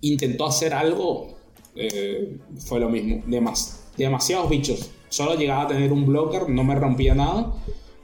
intentó 0.00 0.46
hacer 0.46 0.74
algo, 0.74 1.36
eh, 1.74 2.36
fue 2.58 2.78
lo 2.78 2.88
mismo. 2.88 3.22
Demas- 3.26 3.80
demasiados 3.96 4.48
bichos. 4.48 4.90
Solo 5.08 5.34
llegaba 5.34 5.62
a 5.62 5.68
tener 5.68 5.92
un 5.92 6.06
blocker, 6.06 6.48
no 6.48 6.62
me 6.62 6.74
rompía 6.76 7.14
nada. 7.14 7.52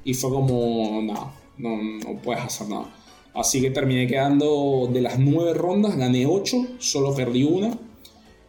Y 0.05 0.15
fue 0.15 0.31
como, 0.31 1.01
nada, 1.03 1.35
no, 1.57 1.77
no 1.81 2.21
puedes 2.21 2.43
hacer 2.43 2.69
nada. 2.69 2.93
Así 3.35 3.61
que 3.61 3.71
terminé 3.71 4.07
quedando 4.07 4.89
de 4.93 5.01
las 5.01 5.19
nueve 5.19 5.55
rondas, 5.55 5.97
gané 5.97 6.25
8, 6.27 6.77
solo 6.79 7.15
perdí 7.15 7.43
una. 7.43 7.77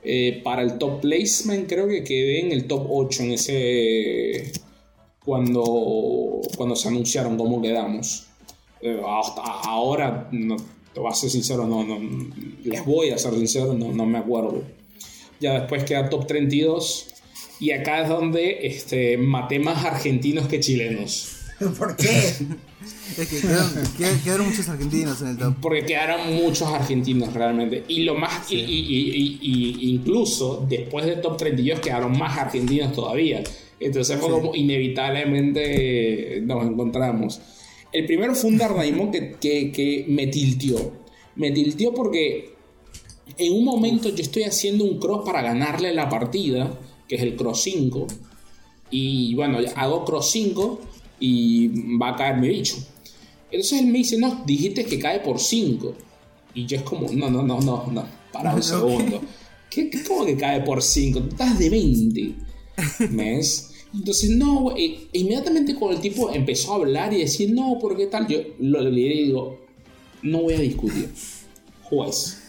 Eh, 0.04 0.42
para 0.44 0.62
el 0.62 0.78
top 0.78 1.02
placement 1.02 1.68
creo 1.68 1.88
que 1.88 2.04
quedé 2.04 2.42
en 2.42 2.52
el 2.52 2.66
top 2.66 2.86
8 2.90 3.24
en 3.24 3.32
ese... 3.32 4.52
Cuando, 5.26 6.42
cuando 6.56 6.76
se 6.76 6.88
anunciaron 6.88 7.36
cómo 7.36 7.60
quedamos. 7.60 8.28
Eh, 8.80 9.02
hasta 9.04 9.42
ahora, 9.42 10.30
no, 10.32 10.56
te 10.94 11.00
voy 11.00 11.12
a 11.12 11.16
ser 11.16 11.32
sincero, 11.32 11.66
no, 11.66 11.84
no, 11.84 11.98
les 12.64 12.86
voy 12.86 13.10
a 13.10 13.18
ser 13.18 13.34
sincero, 13.34 13.74
no, 13.74 13.92
no 13.92 14.06
me 14.06 14.20
acuerdo. 14.20 14.62
Ya 15.40 15.60
después 15.60 15.84
queda 15.84 16.10
top 16.10 16.28
32. 16.28 17.08
Y 17.60 17.72
acá 17.72 18.04
es 18.04 18.10
donde 18.10 18.68
este, 18.68 19.18
maté 19.18 19.58
más 19.58 19.84
argentinos 19.84 20.48
que 20.48 20.60
chilenos. 20.60 21.35
¿Por 21.78 21.96
qué? 21.96 22.34
Es 23.18 23.28
que 23.30 23.40
quedaron, 23.40 23.72
qued- 23.98 24.24
quedaron 24.24 24.48
muchos 24.48 24.68
argentinos 24.70 25.22
en 25.22 25.28
el 25.30 25.38
top. 25.38 25.56
Porque 25.62 25.86
quedaron 25.86 26.36
muchos 26.36 26.68
argentinos 26.68 27.34
realmente. 27.34 27.84
Y 27.88 28.04
lo 28.04 28.14
más. 28.16 28.52
Y, 28.52 28.56
y- 28.58 28.60
y- 28.62 29.40
y- 29.42 29.76
y 29.80 29.90
incluso 29.96 30.66
después 30.70 31.06
del 31.06 31.20
top 31.22 31.38
32 31.38 31.80
quedaron 31.80 32.16
más 32.18 32.38
argentinos 32.38 32.94
todavía. 32.94 33.44
Entonces 33.80 34.20
fue 34.20 34.30
como 34.30 34.54
inevitablemente 34.56 36.42
nos 36.44 36.66
encontramos. 36.66 37.42
El 37.92 38.06
primero 38.06 38.36
fue 38.36 38.50
un 38.52 38.58
Dardaimon 38.58 39.12
que, 39.12 39.36
que, 39.40 39.72
que 39.72 40.06
me 40.08 40.28
tiltió. 40.28 40.92
Me 41.36 41.52
tiltió 41.52 41.94
porque 41.94 42.54
en 43.38 43.54
un 43.54 43.64
momento 43.66 44.10
yo 44.10 44.22
estoy 44.22 44.44
haciendo 44.44 44.84
un 44.84 45.00
cross 45.00 45.24
para 45.26 45.42
ganarle 45.42 45.94
la 45.94 46.10
partida, 46.10 46.78
que 47.08 47.16
es 47.16 47.22
el 47.22 47.36
cross 47.36 47.64
5. 47.64 48.08
Y 48.92 49.34
bueno, 49.36 49.58
hago 49.76 50.06
cross 50.06 50.32
5 50.32 50.82
y 51.20 51.98
va 51.98 52.10
a 52.10 52.16
caer 52.16 52.38
mi 52.38 52.50
bicho. 52.50 52.76
Entonces 53.52 53.80
él 53.80 53.88
me 53.88 54.00
dice, 54.00 54.18
no, 54.18 54.44
dijiste 54.46 54.86
que 54.86 55.00
cae 55.00 55.20
por 55.20 55.40
5. 55.40 55.96
Y 56.54 56.66
yo 56.66 56.78
es 56.78 56.84
como, 56.84 57.12
no, 57.12 57.30
no, 57.30 57.44
no, 57.44 57.60
no, 57.62 57.86
no, 57.92 58.06
para 58.32 58.56
un 58.56 58.64
segundo. 58.64 59.22
¿Qué, 59.70 59.90
qué, 59.90 60.04
¿Cómo 60.04 60.26
que 60.26 60.38
cae 60.38 60.62
por 60.62 60.82
5? 60.82 61.20
Tú 61.22 61.30
estás 61.30 61.60
de 61.60 61.70
20. 61.70 62.36
¿Ves? 63.12 63.72
Entonces, 63.94 64.30
no, 64.32 64.76
eh, 64.76 65.08
inmediatamente 65.14 65.76
cuando 65.76 65.98
el 65.98 66.02
tipo 66.02 66.30
empezó 66.32 66.74
a 66.74 66.76
hablar 66.78 67.14
y 67.14 67.20
decir, 67.20 67.52
no, 67.52 67.78
¿por 67.80 67.96
qué 67.96 68.08
tal? 68.08 68.28
Yo 68.28 68.40
lo 68.60 68.82
le 68.82 68.92
digo, 68.92 69.60
no 70.22 70.42
voy 70.42 70.56
a 70.56 70.60
discutir. 70.60 71.10
Juez, 71.84 72.42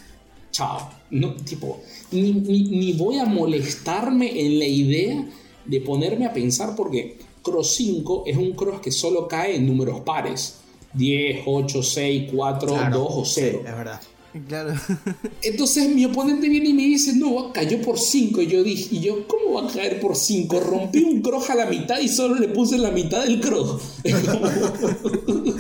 chao. 0.51 0.91
No, 1.11 1.35
tipo, 1.35 1.81
ni, 2.11 2.33
ni, 2.33 2.65
ni 2.65 2.93
voy 2.95 3.19
a 3.19 3.27
molestarme 3.27 4.41
en 4.45 4.59
la 4.59 4.67
idea 4.67 5.29
de 5.65 5.81
ponerme 5.81 6.27
a 6.27 6.33
pensar 6.33 6.75
porque 6.75 7.19
Cross 7.47 7.75
5 7.77 8.25
es 8.27 8.37
un 8.37 8.53
cross 8.53 8.81
que 8.81 8.91
solo 8.91 9.29
cae 9.29 9.55
en 9.57 9.67
números 9.67 10.01
pares. 10.01 10.57
10, 10.95 11.43
8, 11.47 11.83
6, 11.83 12.31
4, 12.35 12.69
Claro, 12.69 12.99
2 12.99 13.09
o 13.11 13.25
0. 13.25 13.59
sí, 13.63 13.67
es 13.69 13.77
verdad. 13.77 14.01
Claro. 14.49 14.75
Entonces 15.43 15.89
mi 15.89 16.05
oponente 16.05 16.49
viene 16.49 16.69
y 16.69 16.75
me 16.75 16.83
dice, 16.85 17.15
no, 17.15 17.53
cayó 17.53 17.81
por 17.81 17.99
5. 17.99 18.43
Y 18.43 18.47
yo 18.49 18.63
dije, 18.63 18.89
y 18.97 19.01
yo, 19.01 19.27
¿cómo 19.27 19.55
va 19.55 19.69
a 19.69 19.73
caer 19.73 19.99
por 20.01 20.15
5? 20.15 20.61
Rompí 20.61 20.99
un 21.05 21.23
cross 21.23 21.49
a 21.51 21.55
la 21.55 21.67
mitad 21.67 21.99
y 22.01 22.09
solo 22.09 22.35
le 22.35 22.49
puse 22.49 22.77
la 22.79 22.91
mitad 22.91 23.25
del 23.25 23.41
como- 23.41 23.81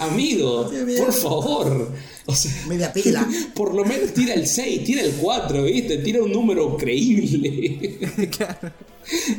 Amigo, 0.00 0.70
por 0.98 1.12
favor. 1.12 1.88
O 2.26 2.34
sea, 2.34 2.52
Media 2.68 2.92
pila. 2.92 3.26
por 3.54 3.74
lo 3.74 3.84
menos 3.84 4.12
tira 4.14 4.34
el 4.34 4.46
6, 4.46 4.84
tira 4.84 5.02
el 5.02 5.12
4, 5.12 5.64
¿viste? 5.64 5.98
Tira 5.98 6.22
un 6.22 6.30
número 6.32 6.76
creíble. 6.76 7.98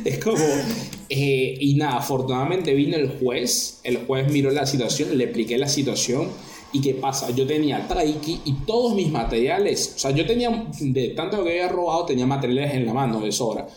Es 0.04 0.18
como. 0.18 0.44
eh, 1.08 1.56
y 1.58 1.74
nada, 1.74 1.98
afortunadamente 1.98 2.74
vino 2.74 2.96
el 2.96 3.08
juez. 3.18 3.78
El 3.84 3.98
juez 4.06 4.30
miró 4.30 4.50
la 4.50 4.66
situación, 4.66 5.16
le 5.16 5.24
expliqué 5.24 5.56
la 5.56 5.68
situación. 5.68 6.28
¿Y 6.74 6.80
qué 6.80 6.94
pasa? 6.94 7.30
Yo 7.30 7.46
tenía 7.46 7.86
Taiki 7.86 8.40
y 8.46 8.52
todos 8.66 8.96
mis 8.96 9.08
materiales. 9.08 9.92
O 9.94 9.98
sea, 10.00 10.10
yo 10.10 10.26
tenía. 10.26 10.66
De 10.80 11.10
tanto 11.10 11.44
que 11.44 11.50
había 11.50 11.68
robado, 11.68 12.04
tenía 12.04 12.26
materiales 12.26 12.74
en 12.74 12.84
la 12.84 12.92
mano 12.92 13.20
de 13.20 13.30
sobra. 13.30 13.68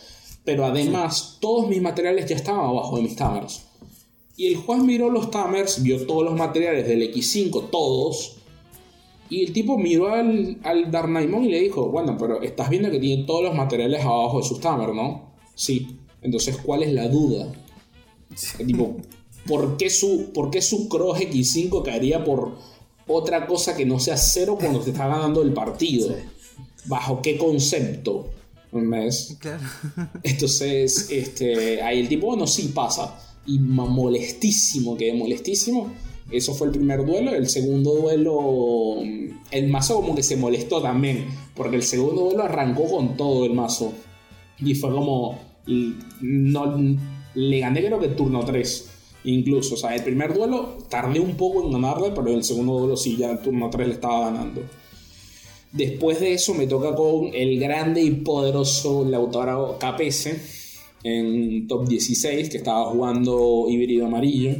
Pero 0.44 0.66
además, 0.66 1.38
todos 1.40 1.68
mis 1.68 1.80
materiales 1.80 2.26
ya 2.26 2.34
estaban 2.34 2.66
abajo 2.66 2.96
de 2.96 3.02
mis 3.02 3.14
cámaras. 3.14 3.64
Y 4.36 4.48
el 4.48 4.56
Juan 4.56 4.84
miró 4.84 5.10
los 5.10 5.30
Tamers, 5.30 5.80
vio 5.80 6.04
todos 6.08 6.24
los 6.24 6.34
materiales 6.34 6.88
del 6.88 7.02
X5, 7.14 7.70
todos. 7.70 8.38
Y 9.30 9.44
el 9.44 9.52
tipo 9.52 9.78
miró 9.78 10.12
al, 10.12 10.58
al 10.64 10.90
Darnaimon 10.90 11.44
y 11.44 11.50
le 11.50 11.60
dijo, 11.60 11.90
bueno, 11.90 12.16
pero 12.18 12.42
estás 12.42 12.68
viendo 12.68 12.90
que 12.90 12.98
tiene 12.98 13.22
todos 13.22 13.44
los 13.44 13.54
materiales 13.54 14.04
abajo 14.04 14.38
de 14.38 14.44
sus 14.44 14.58
Tamers, 14.58 14.94
¿no? 14.94 15.34
Sí. 15.54 15.86
Entonces, 16.20 16.56
¿cuál 16.56 16.82
es 16.82 16.92
la 16.92 17.06
duda? 17.06 17.52
Tipo, 18.66 18.96
¿por 19.46 19.76
qué 19.76 19.88
su, 19.88 20.32
por 20.34 20.50
qué 20.50 20.60
su 20.62 20.88
Cross 20.88 21.20
X5 21.20 21.84
caería 21.84 22.24
por 22.24 22.56
otra 23.08 23.46
cosa 23.46 23.76
que 23.76 23.84
no 23.84 23.98
sea 23.98 24.16
cero 24.16 24.56
cuando 24.60 24.80
te 24.80 24.90
está 24.90 25.08
ganando 25.08 25.42
el 25.42 25.52
partido? 25.52 26.14
¿Bajo 26.86 27.20
qué 27.20 27.36
concepto? 27.36 28.30
¿Ves? 28.70 29.36
Claro. 29.40 29.62
Entonces, 30.22 31.08
este, 31.10 31.82
ahí 31.82 32.00
el 32.00 32.08
tipo, 32.08 32.26
bueno, 32.26 32.46
sí 32.46 32.70
pasa. 32.74 33.18
Y 33.46 33.58
molestísimo, 33.58 34.96
quedé 34.96 35.14
molestísimo. 35.14 35.90
Eso 36.30 36.54
fue 36.54 36.68
el 36.68 36.74
primer 36.74 37.04
duelo. 37.04 37.34
El 37.34 37.48
segundo 37.48 37.94
duelo, 37.94 39.02
mm, 39.02 39.40
el 39.50 39.68
mazo 39.68 39.96
como 39.96 40.14
que 40.14 40.22
se 40.22 40.36
molestó 40.36 40.82
también. 40.82 41.26
Porque 41.54 41.76
el 41.76 41.82
segundo 41.82 42.22
duelo 42.24 42.44
arrancó 42.44 42.84
con 42.88 43.16
todo 43.16 43.46
el 43.46 43.54
mazo. 43.54 43.92
Y 44.58 44.74
fue 44.74 44.90
como, 44.90 45.38
no, 46.20 46.76
le 47.34 47.60
gané 47.60 47.84
creo 47.84 47.98
que 47.98 48.08
turno 48.08 48.44
3. 48.44 48.87
Incluso, 49.24 49.74
o 49.74 49.76
sea, 49.76 49.94
el 49.94 50.02
primer 50.02 50.32
duelo 50.32 50.78
tardé 50.88 51.20
un 51.20 51.36
poco 51.36 51.64
en 51.64 51.72
ganarle, 51.72 52.12
pero 52.14 52.28
el 52.28 52.44
segundo 52.44 52.78
duelo 52.78 52.96
sí, 52.96 53.16
ya 53.16 53.30
el 53.30 53.40
turno 53.40 53.68
3 53.68 53.88
le 53.88 53.94
estaba 53.94 54.30
ganando. 54.30 54.62
Después 55.72 56.20
de 56.20 56.32
eso 56.32 56.54
me 56.54 56.66
toca 56.66 56.94
con 56.94 57.34
el 57.34 57.58
grande 57.58 58.02
y 58.02 58.10
poderoso 58.10 59.04
Lautaro 59.04 59.76
Capese 59.78 60.40
en 61.02 61.66
top 61.68 61.88
16, 61.88 62.48
que 62.48 62.56
estaba 62.56 62.86
jugando 62.86 63.66
híbrido 63.68 64.06
amarillo. 64.06 64.56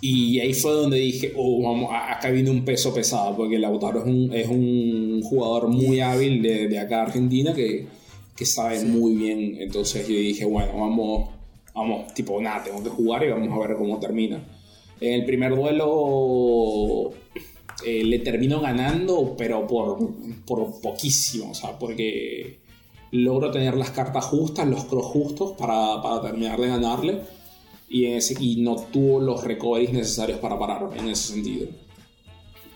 Y 0.00 0.40
ahí 0.40 0.52
fue 0.52 0.72
donde 0.72 0.98
dije, 0.98 1.32
oh, 1.36 1.62
vamos, 1.62 1.90
acá 1.92 2.30
viene 2.30 2.50
un 2.50 2.64
peso 2.64 2.92
pesado, 2.92 3.36
porque 3.36 3.58
Lautaro 3.58 4.00
es 4.00 4.06
un, 4.06 4.32
es 4.32 4.48
un 4.48 5.22
jugador 5.22 5.68
muy 5.68 6.00
hábil 6.00 6.42
de, 6.42 6.66
de 6.66 6.78
acá 6.80 6.96
de 6.96 7.02
Argentina 7.02 7.54
que, 7.54 7.86
que 8.34 8.44
sabe 8.44 8.84
muy 8.84 9.14
bien. 9.14 9.56
Entonces 9.60 10.08
yo 10.08 10.14
dije, 10.14 10.44
bueno, 10.44 10.72
vamos, 10.76 11.30
vamos, 11.74 12.12
tipo, 12.14 12.40
nada, 12.40 12.64
tengo 12.64 12.82
que 12.82 12.90
jugar 12.90 13.24
y 13.24 13.30
vamos 13.30 13.48
a 13.52 13.66
ver 13.68 13.76
cómo 13.76 13.98
termina. 13.98 14.42
En 15.00 15.14
el 15.14 15.24
primer 15.24 15.54
duelo 15.56 17.10
eh, 17.84 18.04
le 18.04 18.18
termino 18.20 18.60
ganando, 18.60 19.34
pero 19.36 19.66
por, 19.66 19.98
por 20.46 20.80
poquísimo, 20.80 21.50
o 21.50 21.54
sea, 21.54 21.78
porque 21.78 22.58
logro 23.10 23.50
tener 23.50 23.74
las 23.76 23.90
cartas 23.90 24.24
justas, 24.24 24.66
los 24.68 24.84
cross 24.84 25.06
justos 25.06 25.52
para, 25.52 26.00
para 26.02 26.22
terminar 26.22 26.60
de 26.60 26.68
ganarle 26.68 27.20
y, 27.88 28.06
en 28.06 28.14
ese- 28.14 28.36
y 28.42 28.62
no 28.62 28.76
tuvo 28.76 29.20
los 29.20 29.44
recoveries 29.44 29.92
necesarios 29.92 30.38
para 30.38 30.58
pararme 30.58 30.98
en 30.98 31.08
ese 31.08 31.34
sentido. 31.34 31.66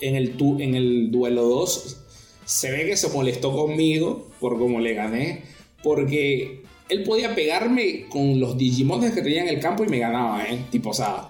En 0.01 0.15
el, 0.17 0.37
tu- 0.37 0.59
en 0.61 0.75
el 0.75 1.11
duelo 1.11 1.45
2 1.45 1.97
se 2.45 2.71
ve 2.71 2.85
que 2.87 2.97
se 2.97 3.09
molestó 3.09 3.53
conmigo 3.53 4.27
por 4.41 4.59
cómo 4.59 4.79
le 4.81 4.93
gané, 4.95 5.45
porque 5.83 6.65
él 6.89 7.03
podía 7.03 7.35
pegarme 7.35 8.07
con 8.09 8.39
los 8.39 8.57
Digimones 8.57 9.13
que 9.13 9.23
tenía 9.23 9.43
en 9.43 9.49
el 9.49 9.61
campo 9.61 9.85
y 9.85 9.89
me 9.89 9.99
ganaba, 9.99 10.45
¿eh? 10.45 10.67
Tipo, 10.71 10.91
o 10.91 10.95
sea, 10.95 11.29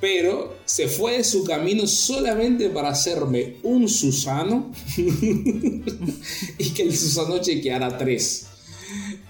pero 0.00 0.56
se 0.64 0.88
fue 0.88 1.18
de 1.18 1.24
su 1.24 1.44
camino 1.44 1.86
solamente 1.86 2.68
para 2.68 2.88
hacerme 2.88 3.54
un 3.62 3.88
Susano 3.88 4.72
y 4.96 6.70
que 6.70 6.82
el 6.82 6.96
Susano 6.96 7.38
chequeara 7.40 7.96
3. 7.96 8.48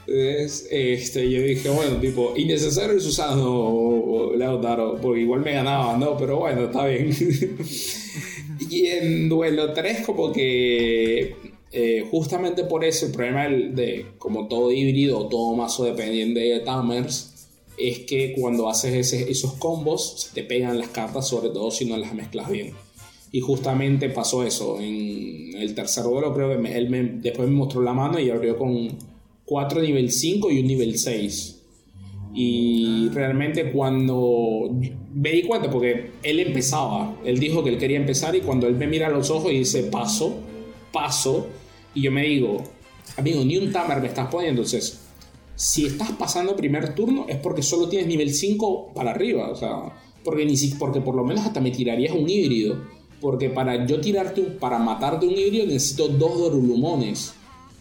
Entonces, 0.06 0.66
este, 0.70 1.30
yo 1.30 1.42
dije, 1.42 1.68
bueno, 1.68 1.96
tipo, 1.98 2.32
innecesario 2.36 2.92
el 2.94 3.00
Susano, 3.02 4.32
Lautaro, 4.36 4.98
porque 5.00 5.20
igual 5.20 5.42
me 5.42 5.52
ganaba, 5.52 5.96
¿no? 5.98 6.16
Pero 6.16 6.38
bueno, 6.38 6.64
está 6.64 6.86
bien. 6.86 7.14
y 8.70 8.86
en 8.86 9.28
duelo 9.28 9.72
3, 9.74 10.06
como 10.06 10.32
que 10.32 11.51
eh, 11.72 12.06
justamente 12.10 12.64
por 12.64 12.84
eso 12.84 13.06
el 13.06 13.12
problema 13.12 13.44
del- 13.44 13.74
de, 13.74 14.06
como 14.18 14.46
todo 14.48 14.70
híbrido 14.70 15.18
o 15.18 15.28
todo 15.28 15.54
mazo 15.56 15.84
dependiente 15.84 16.40
de 16.40 16.60
Tamers, 16.60 17.48
es 17.78 18.00
que 18.00 18.34
cuando 18.38 18.68
haces 18.68 18.92
ese- 18.94 19.30
esos 19.30 19.54
combos 19.54 20.22
se 20.28 20.34
te 20.34 20.42
pegan 20.46 20.78
las 20.78 20.88
cartas, 20.88 21.26
sobre 21.28 21.48
todo 21.48 21.70
si 21.70 21.86
no 21.86 21.96
las 21.96 22.14
mezclas 22.14 22.50
bien. 22.50 22.72
Y 23.32 23.40
justamente 23.40 24.10
pasó 24.10 24.44
eso. 24.44 24.78
En 24.78 25.54
el 25.56 25.74
tercer 25.74 26.04
duelo 26.04 26.34
creo 26.34 26.50
que 26.50 26.58
me- 26.58 26.76
él 26.76 26.90
me- 26.90 27.02
después 27.22 27.48
me 27.48 27.54
mostró 27.56 27.80
la 27.80 27.94
mano 27.94 28.18
y 28.20 28.28
abrió 28.28 28.58
con 28.58 28.88
4 29.46 29.80
nivel 29.80 30.10
5 30.12 30.50
y 30.50 30.60
un 30.60 30.66
nivel 30.66 30.98
6. 30.98 31.58
Y 32.34 33.08
realmente 33.12 33.72
cuando 33.72 34.70
me 35.14 35.30
di 35.32 35.42
cuenta, 35.42 35.70
porque 35.70 36.10
él 36.22 36.40
empezaba, 36.40 37.16
él 37.24 37.38
dijo 37.38 37.62
que 37.62 37.70
él 37.70 37.78
quería 37.78 37.98
empezar 37.98 38.34
y 38.36 38.40
cuando 38.40 38.66
él 38.66 38.74
me 38.74 38.86
mira 38.86 39.08
a 39.08 39.10
los 39.10 39.30
ojos 39.30 39.52
y 39.52 39.58
dice 39.58 39.82
paso, 39.84 40.34
paso, 40.92 41.46
y 41.94 42.02
yo 42.02 42.10
me 42.12 42.22
digo, 42.22 42.62
amigo, 43.16 43.44
ni 43.44 43.56
un 43.58 43.72
tamer 43.72 44.00
me 44.00 44.08
estás 44.08 44.28
poniendo, 44.28 44.62
entonces, 44.62 45.00
si 45.54 45.86
estás 45.86 46.10
pasando 46.12 46.56
primer 46.56 46.94
turno 46.94 47.26
es 47.28 47.36
porque 47.36 47.62
solo 47.62 47.88
tienes 47.88 48.08
nivel 48.08 48.32
5 48.32 48.92
para 48.94 49.10
arriba, 49.12 49.48
o 49.50 49.54
sea, 49.56 49.92
porque, 50.24 50.44
ni 50.46 50.56
si, 50.56 50.68
porque 50.76 51.00
por 51.00 51.14
lo 51.14 51.24
menos 51.24 51.44
hasta 51.44 51.60
me 51.60 51.70
tirarías 51.70 52.14
un 52.14 52.28
híbrido, 52.28 52.78
porque 53.20 53.50
para 53.50 53.86
yo 53.86 54.00
tirarte, 54.00 54.40
un- 54.40 54.56
para 54.58 54.78
matarte 54.78 55.26
un 55.26 55.32
híbrido 55.36 55.66
necesito 55.66 56.08
dos 56.08 56.38
Dorulumones, 56.38 57.34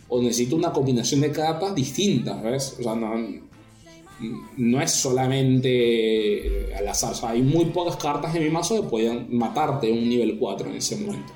o 0.10 0.22
necesito 0.22 0.56
una 0.58 0.74
combinación 0.74 1.22
de 1.22 1.32
cartas 1.32 1.74
distintas, 1.74 2.44
¿ves? 2.44 2.76
O 2.80 2.84
sea, 2.84 2.96
no, 2.96 3.14
no 4.58 4.82
es 4.82 4.92
solamente 4.92 6.74
al 6.76 6.88
azar. 6.88 7.14
Hay 7.30 7.42
muy 7.42 7.66
pocas 7.66 7.96
cartas 7.98 8.36
en 8.36 8.44
mi 8.44 8.50
mazo 8.50 8.76
que 8.82 8.88
pueden 8.90 9.28
matarte 9.36 9.92
un 9.92 10.08
nivel 10.10 10.38
4 10.38 10.70
en 10.70 10.76
ese 10.76 10.98
momento. 10.98 11.32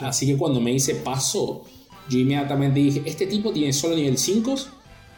Así 0.00 0.26
que 0.26 0.36
cuando 0.36 0.60
me 0.60 0.72
hice 0.72 0.96
paso, 0.96 1.62
yo 2.08 2.18
inmediatamente 2.18 2.80
dije, 2.80 3.02
este 3.06 3.26
tipo 3.26 3.52
tiene 3.52 3.72
solo 3.72 3.96
nivel 3.96 4.18
5, 4.18 4.54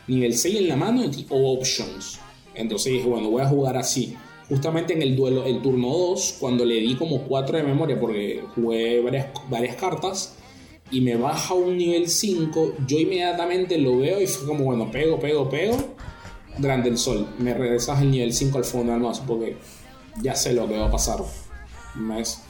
nivel 0.08 0.36
6 0.36 0.56
en 0.56 0.68
la 0.68 0.76
mano 0.76 1.02
o 1.30 1.52
options. 1.52 2.18
Entonces 2.54 2.92
dije, 2.92 3.06
bueno, 3.06 3.30
voy 3.30 3.42
a 3.42 3.48
jugar 3.48 3.76
así. 3.76 4.16
Justamente 4.48 4.92
en 4.92 5.02
el 5.02 5.16
duelo, 5.16 5.44
el 5.44 5.60
turno 5.60 5.88
2, 5.88 6.36
cuando 6.38 6.64
le 6.64 6.76
di 6.76 6.94
como 6.94 7.22
4 7.22 7.58
de 7.58 7.64
memoria 7.64 7.98
porque 7.98 8.44
jugué 8.54 9.00
varias, 9.00 9.28
varias 9.50 9.76
cartas 9.76 10.36
y 10.90 11.00
me 11.00 11.16
baja 11.16 11.54
un 11.54 11.76
nivel 11.76 12.08
5, 12.08 12.74
yo 12.86 12.98
inmediatamente 12.98 13.76
lo 13.78 13.98
veo 13.98 14.20
y 14.20 14.26
fue 14.28 14.46
como, 14.46 14.64
bueno, 14.64 14.90
pego, 14.90 15.18
pego, 15.18 15.48
pego. 15.48 15.76
Grande 16.58 16.88
el 16.88 16.96
sol, 16.96 17.26
me 17.38 17.52
regresas 17.52 18.00
el 18.00 18.10
nivel 18.10 18.32
5 18.32 18.58
al 18.58 18.64
fondo 18.64 18.92
del 18.92 19.02
mazo 19.02 19.24
porque 19.26 19.56
ya 20.22 20.34
sé 20.34 20.52
lo 20.52 20.68
que 20.68 20.78
va 20.78 20.86
a 20.86 20.90
pasar. 20.90 21.18
¿Ves? 21.96 22.45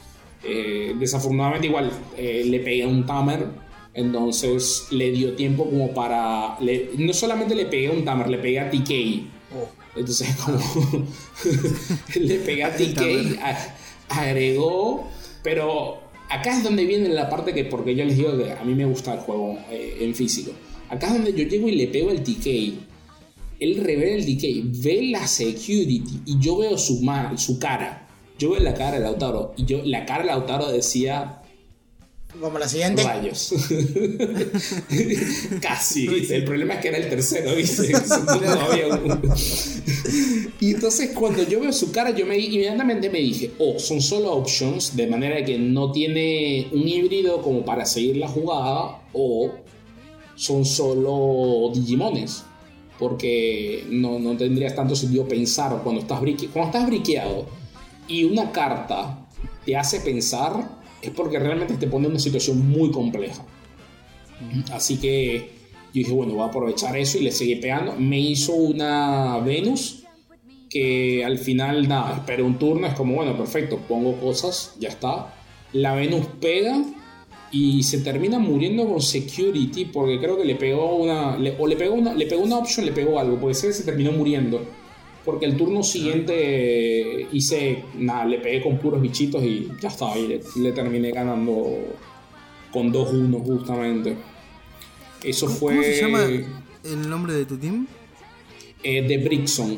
Eh, 0.47 0.95
desafortunadamente 0.97 1.67
igual 1.67 1.91
eh, 2.17 2.43
le 2.45 2.59
pegué 2.61 2.83
a 2.83 2.87
un 2.87 3.05
tamer, 3.05 3.45
entonces 3.93 4.87
le 4.91 5.11
dio 5.11 5.33
tiempo 5.33 5.65
como 5.65 5.93
para... 5.93 6.57
le- 6.61 6.91
no 6.97 7.13
solamente 7.13 7.53
le 7.55 7.65
pegué 7.65 7.87
a 7.87 7.91
un 7.91 8.05
tamer, 8.05 8.29
le 8.29 8.37
pegué 8.37 8.59
a 8.59 8.69
TK. 8.69 8.91
Entonces 9.95 10.35
como 10.45 10.59
le 12.15 12.35
pegué 12.39 12.63
a 12.63 12.75
TK, 12.75 13.39
a- 13.41 13.75
agregó, 14.09 15.09
pero 15.43 15.99
acá 16.29 16.57
es 16.57 16.63
donde 16.63 16.85
viene 16.85 17.09
la 17.09 17.29
parte 17.29 17.53
que, 17.53 17.65
porque 17.65 17.95
yo 17.95 18.05
les 18.05 18.15
digo 18.17 18.37
que 18.37 18.51
a 18.51 18.63
mí 18.63 18.73
me 18.73 18.85
gusta 18.85 19.13
el 19.13 19.19
juego 19.19 19.57
eh, 19.69 19.97
en 20.01 20.15
físico. 20.15 20.51
Acá 20.89 21.07
es 21.07 21.13
donde 21.13 21.33
yo 21.33 21.47
llego 21.49 21.67
y 21.67 21.75
le 21.75 21.87
pego 21.87 22.11
el 22.11 22.23
TK. 22.23 22.47
Él 23.59 23.83
revela 23.83 24.15
el 24.15 24.25
TK, 24.25 24.81
ve 24.83 25.01
la 25.11 25.27
security 25.27 26.21
y 26.25 26.39
yo 26.39 26.57
veo 26.57 26.77
su, 26.77 27.01
su 27.35 27.59
cara. 27.59 28.06
Yo 28.39 28.51
veo 28.51 28.59
la 28.59 28.73
cara 28.73 28.97
de 28.97 29.03
Lautaro 29.03 29.53
y 29.57 29.65
yo, 29.65 29.81
la 29.83 30.05
cara 30.05 30.21
de 30.23 30.27
Lautaro 30.27 30.71
decía 30.71 31.41
Como 32.39 32.59
la 32.59 32.67
siguiente. 32.67 33.03
rayos. 33.03 33.51
Casi, 35.61 36.07
¿viste? 36.07 36.35
El 36.35 36.43
problema 36.45 36.75
es 36.75 36.79
que 36.81 36.87
era 36.89 36.97
el 36.97 37.09
tercero, 37.09 37.55
¿viste? 37.55 37.91
No 37.91 38.61
había 38.71 38.87
un- 38.87 39.21
Y 40.59 40.73
entonces 40.73 41.11
cuando 41.13 41.43
yo 41.43 41.59
veo 41.59 41.73
su 41.73 41.91
cara, 41.91 42.11
yo 42.15 42.25
me, 42.25 42.37
inmediatamente 42.37 43.09
me 43.09 43.19
dije, 43.19 43.51
oh, 43.59 43.79
son 43.79 44.01
solo 44.01 44.33
options, 44.33 44.95
de 44.95 45.07
manera 45.07 45.43
que 45.43 45.57
no 45.57 45.91
tiene 45.91 46.67
un 46.71 46.87
híbrido 46.87 47.41
como 47.41 47.63
para 47.65 47.85
seguir 47.85 48.17
la 48.17 48.27
jugada, 48.27 49.01
o 49.13 49.51
son 50.35 50.65
solo 50.65 51.71
Digimones. 51.73 52.43
Porque 52.99 53.85
no, 53.91 54.17
no 54.17 54.35
tendría 54.35 54.73
tanto 54.73 54.95
sentido 54.95 55.27
pensar 55.27 55.81
cuando 55.83 56.01
estás, 56.01 56.19
brique- 56.19 56.49
cuando 56.51 56.71
estás 56.75 56.87
briqueado 56.87 57.45
y 58.07 58.23
una 58.23 58.51
carta 58.51 59.27
te 59.65 59.75
hace 59.75 59.99
pensar, 59.99 60.77
es 61.01 61.11
porque 61.11 61.39
realmente 61.39 61.75
te 61.75 61.87
pone 61.87 62.05
en 62.05 62.11
una 62.11 62.19
situación 62.19 62.69
muy 62.69 62.91
compleja. 62.91 63.43
Así 64.71 64.97
que 64.97 65.51
yo 65.87 65.91
dije, 65.93 66.11
bueno, 66.11 66.33
voy 66.33 66.43
a 66.43 66.47
aprovechar 66.47 66.95
eso 66.97 67.17
y 67.17 67.21
le 67.21 67.31
seguí 67.31 67.55
pegando. 67.57 67.95
Me 67.97 68.19
hizo 68.19 68.53
una 68.53 69.39
Venus 69.39 70.03
que 70.69 71.23
al 71.25 71.37
final, 71.37 71.87
nada, 71.87 72.15
esperé 72.17 72.43
un 72.43 72.59
turno, 72.59 72.87
es 72.87 72.93
como, 72.93 73.15
bueno, 73.15 73.37
perfecto, 73.37 73.77
pongo 73.87 74.13
cosas, 74.19 74.75
ya 74.79 74.89
está. 74.89 75.33
La 75.73 75.95
Venus 75.95 76.25
pega 76.41 76.83
y 77.51 77.83
se 77.83 77.99
termina 77.99 78.37
muriendo 78.39 78.85
con 78.87 79.01
security 79.01 79.85
porque 79.85 80.19
creo 80.19 80.37
que 80.37 80.43
le 80.45 80.55
pegó 80.55 80.95
una, 80.97 81.37
le- 81.37 81.55
o 81.57 81.65
le 81.67 81.77
pegó 81.77 81.93
una, 81.95 82.13
le 82.13 82.25
pegó 82.25 82.43
una 82.43 82.57
option, 82.57 82.85
le 82.85 82.91
pegó 82.91 83.19
algo, 83.19 83.37
puede 83.39 83.55
ser 83.55 83.69
que 83.69 83.75
se 83.75 83.83
terminó 83.83 84.11
muriendo. 84.11 84.61
Porque 85.27 85.45
el 85.45 85.57
turno 85.57 85.83
siguiente 85.83 87.27
hice, 87.33 87.83
nada, 87.97 88.23
le 88.23 88.37
pegué 88.39 88.61
con 88.63 88.77
puros 88.79 89.01
bichitos 89.01 89.43
y 89.43 89.67
ya 89.81 89.89
estaba, 89.89 90.17
y 90.17 90.25
le, 90.25 90.41
le 90.55 90.71
terminé 90.71 91.11
ganando 91.11 91.67
con 92.71 92.93
2-1 92.93 93.43
justamente. 93.43 94.15
Eso 95.21 95.49
fue 95.49 95.73
¿Cómo 95.73 95.83
se 95.83 96.01
llama 96.01 96.23
el 96.23 97.09
nombre 97.09 97.33
de 97.33 97.45
tu 97.45 97.57
team? 97.57 97.85
eh, 98.83 99.01
de 99.01 99.17
Brixon. 99.17 99.77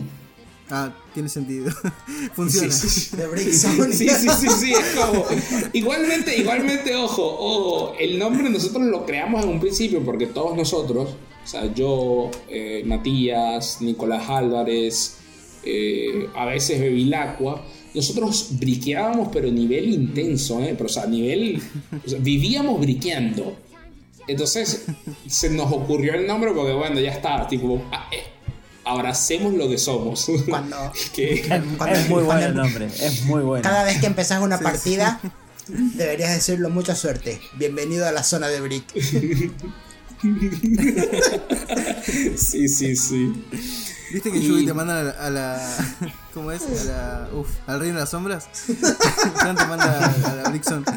Ah, 0.70 0.94
tiene 1.16 1.30
sentido. 1.30 1.72
Funciona. 2.36 2.72
Sí, 2.72 2.88
sí, 2.88 3.00
sí. 3.10 3.18
De 3.18 3.26
Brickson. 3.26 3.92
Sí, 3.92 4.08
sí, 4.08 4.28
sí, 4.30 4.48
sí, 4.50 4.72
es 4.72 4.96
como. 4.96 5.26
Igualmente, 5.74 6.38
igualmente, 6.38 6.96
ojo, 6.96 7.24
ojo, 7.24 7.96
el 8.00 8.20
nombre 8.20 8.48
nosotros 8.52 8.84
lo 8.84 9.04
creamos 9.04 9.44
en 9.44 9.50
un 9.50 9.60
principio 9.60 10.06
porque 10.06 10.28
todos 10.28 10.56
nosotros, 10.56 11.10
o 11.44 11.48
sea, 11.48 11.74
yo, 11.74 12.30
eh, 12.48 12.84
Matías, 12.86 13.82
Nicolás 13.82 14.30
Álvarez, 14.30 15.16
eh, 15.64 16.28
a 16.36 16.46
veces 16.46 16.80
Bevilacqua, 16.80 17.64
nosotros 17.94 18.50
briqueábamos, 18.52 19.30
pero 19.32 19.48
a 19.48 19.52
nivel 19.52 19.90
intenso, 19.94 20.60
¿eh? 20.62 20.74
Pero, 20.78 20.86
o 20.86 20.90
sea, 20.90 21.04
a 21.04 21.08
nivel. 21.08 21.62
o 22.06 22.10
sea, 22.10 22.20
vivíamos 22.20 22.80
briqueando. 22.80 23.58
Entonces, 24.28 24.86
se 25.28 25.50
nos 25.50 25.72
ocurrió 25.72 26.14
el 26.14 26.28
nombre 26.28 26.52
porque, 26.54 26.74
bueno, 26.74 27.00
ya 27.00 27.12
está, 27.12 27.48
tipo, 27.48 27.82
ah, 27.92 28.08
eh, 28.12 28.24
abracemos 28.86 29.54
lo 29.56 29.68
que 29.68 29.80
somos. 29.80 30.28
Cuando- 30.48 30.92
que, 31.16 31.42
Cuando- 31.78 31.96
es 31.96 32.10
muy 32.10 32.24
bueno 32.24 32.46
el 32.46 32.56
nombre, 32.56 32.86
es 32.86 33.24
muy 33.26 33.42
bueno. 33.42 33.64
Cada 33.64 33.84
vez 33.84 34.00
que 34.00 34.06
empezás 34.06 34.42
una 34.44 34.60
partida, 34.60 35.20
deberías 35.68 36.36
decirlo 36.36 36.70
mucha 36.70 36.96
suerte. 36.96 37.40
Bienvenido 37.58 38.06
a 38.08 38.12
la 38.12 38.22
zona 38.24 38.48
de 38.50 38.62
Brick. 38.62 38.86
sí, 42.36 42.68
sí, 42.68 42.96
sí. 42.96 43.32
¿Viste 44.12 44.32
que 44.32 44.42
Yugi 44.42 44.66
te 44.66 44.74
mandan 44.74 44.98
a 44.98 45.04
la, 45.04 45.12
a 45.12 45.30
la- 45.30 45.78
¿Cómo 46.34 46.52
es? 46.52 46.64
A 46.64 46.86
la, 46.86 47.30
uf, 47.34 47.48
al 47.68 47.80
reino 47.80 47.96
de 47.96 48.00
las 48.02 48.10
sombras. 48.10 48.48
Te 48.68 49.44
manda 49.44 50.00
a, 50.00 50.32
a 50.32 50.36
la 50.36 50.50
Brixon. 50.50 50.84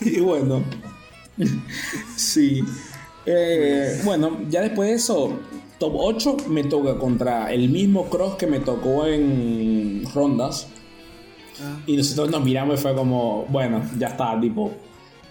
Y 0.00 0.20
bueno. 0.20 0.62
Sí. 2.16 2.62
Eh, 3.26 4.00
bueno, 4.04 4.38
ya 4.50 4.60
después 4.60 4.88
de 4.90 4.94
eso, 4.96 5.38
top 5.78 5.92
8 5.96 6.36
me 6.48 6.64
toca 6.64 6.98
contra 6.98 7.50
el 7.52 7.70
mismo 7.70 8.08
cross 8.10 8.34
que 8.36 8.46
me 8.46 8.60
tocó 8.60 9.06
en 9.06 10.04
rondas. 10.14 10.66
Ah. 11.62 11.78
Y 11.86 11.96
nosotros 11.96 12.30
nos 12.30 12.42
miramos 12.44 12.78
y 12.78 12.82
fue 12.82 12.94
como, 12.94 13.46
bueno, 13.48 13.82
ya 13.98 14.08
está, 14.08 14.38
tipo, 14.40 14.72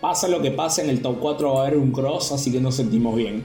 pasa 0.01 0.27
lo 0.27 0.41
que 0.41 0.51
pasa, 0.51 0.81
en 0.81 0.89
el 0.89 1.01
top 1.01 1.19
4 1.19 1.53
va 1.53 1.63
a 1.63 1.67
haber 1.67 1.77
un 1.77 1.91
cross, 1.91 2.31
así 2.31 2.51
que 2.51 2.59
nos 2.59 2.75
sentimos 2.75 3.15
bien. 3.15 3.43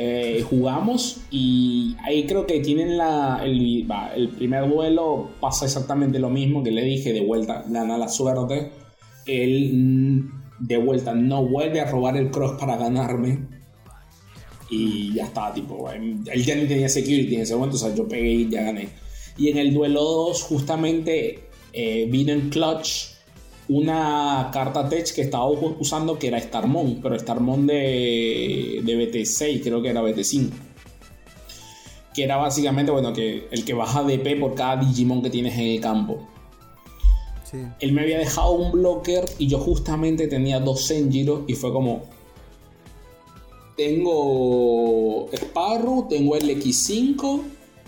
Eh, 0.00 0.44
jugamos 0.48 1.22
y 1.28 1.96
ahí 2.04 2.24
creo 2.24 2.46
que 2.46 2.60
tienen 2.60 2.96
la, 2.96 3.40
el, 3.42 4.28
primer 4.36 4.68
duelo, 4.68 5.30
pasa 5.40 5.64
exactamente 5.64 6.20
lo 6.20 6.30
mismo 6.30 6.62
que 6.62 6.70
le 6.70 6.84
dije, 6.84 7.12
de 7.12 7.20
vuelta 7.20 7.64
gana 7.66 7.98
la 7.98 8.06
suerte. 8.06 8.70
Él 9.26 9.72
mm, 9.74 10.30
de 10.60 10.76
vuelta 10.76 11.14
no 11.14 11.44
vuelve 11.44 11.80
a 11.80 11.90
robar 11.90 12.16
el 12.16 12.30
cross 12.30 12.60
para 12.60 12.76
ganarme. 12.76 13.40
Y 14.70 15.14
ya 15.14 15.24
está, 15.24 15.52
tipo, 15.52 15.90
él 15.90 16.44
ya 16.44 16.54
ni 16.54 16.66
tenía 16.66 16.88
security 16.88 17.34
en 17.34 17.40
ese 17.40 17.56
momento, 17.56 17.74
o 17.74 17.80
sea, 17.80 17.92
yo 17.92 18.06
pegué 18.06 18.30
y 18.30 18.48
ya 18.48 18.62
gané. 18.62 18.90
Y 19.36 19.48
en 19.48 19.58
el 19.58 19.74
duelo 19.74 20.00
2, 20.00 20.42
justamente 20.42 21.40
eh, 21.72 22.06
vino 22.08 22.32
en 22.32 22.50
clutch 22.50 23.17
una 23.68 24.50
carta 24.52 24.88
tech 24.88 25.12
que 25.14 25.20
estaba 25.20 25.46
usando 25.46 26.18
que 26.18 26.28
era 26.28 26.40
Starmon, 26.40 27.00
pero 27.02 27.18
Starmon 27.18 27.66
de, 27.66 28.80
de 28.82 29.12
BT6, 29.12 29.62
creo 29.62 29.82
que 29.82 29.90
era 29.90 30.02
BT5. 30.02 30.50
Que 32.14 32.24
era 32.24 32.36
básicamente, 32.36 32.90
bueno, 32.90 33.12
que 33.12 33.46
el 33.50 33.64
que 33.64 33.74
baja 33.74 34.02
DP 34.02 34.40
por 34.40 34.54
cada 34.54 34.76
Digimon 34.76 35.22
que 35.22 35.30
tienes 35.30 35.54
en 35.54 35.66
el 35.66 35.80
campo. 35.80 36.26
Sí. 37.44 37.58
Él 37.80 37.92
me 37.92 38.02
había 38.02 38.18
dejado 38.18 38.52
un 38.52 38.72
blocker 38.72 39.24
y 39.38 39.46
yo 39.46 39.58
justamente 39.58 40.28
tenía 40.28 40.60
dos 40.60 40.84
Senjiro 40.84 41.44
y 41.46 41.54
fue 41.54 41.72
como... 41.72 42.02
Tengo 43.76 45.28
Sparrow, 45.32 46.08
tengo 46.08 46.34
el 46.34 46.50
X5 46.58 47.42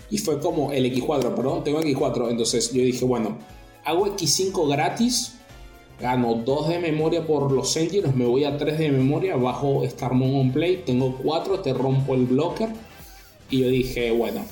y 0.09 0.17
fue 0.19 0.39
como 0.39 0.71
el 0.71 0.85
X4, 0.85 1.35
perdón, 1.35 1.63
tengo 1.63 1.81
X4. 1.81 2.29
Entonces 2.29 2.71
yo 2.71 2.81
dije, 2.81 3.03
bueno, 3.03 3.37
hago 3.83 4.05
X5 4.07 4.69
gratis, 4.69 5.35
gano 6.01 6.35
2 6.35 6.69
de 6.69 6.79
memoria 6.79 7.25
por 7.25 7.51
los 7.51 7.71
Senjiros, 7.71 8.15
me 8.15 8.25
voy 8.25 8.43
a 8.43 8.57
3 8.57 8.77
de 8.77 8.91
memoria, 8.91 9.35
bajo 9.35 9.83
Starmon 9.85 10.35
on 10.35 10.51
Play, 10.51 10.83
tengo 10.85 11.17
4, 11.17 11.59
te 11.59 11.73
rompo 11.73 12.15
el 12.15 12.25
blocker. 12.25 12.69
Y 13.49 13.59
yo 13.59 13.69
dije, 13.69 14.11
bueno, 14.11 14.45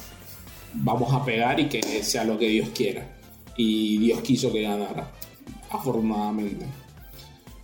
vamos 0.73 1.13
a 1.13 1.26
pegar 1.26 1.59
y 1.59 1.65
que 1.65 1.81
sea 2.03 2.23
lo 2.23 2.38
que 2.38 2.47
Dios 2.47 2.69
quiera. 2.69 3.07
Y 3.57 3.97
Dios 3.97 4.21
quiso 4.21 4.51
que 4.51 4.61
ganara, 4.61 5.11
afortunadamente. 5.69 6.65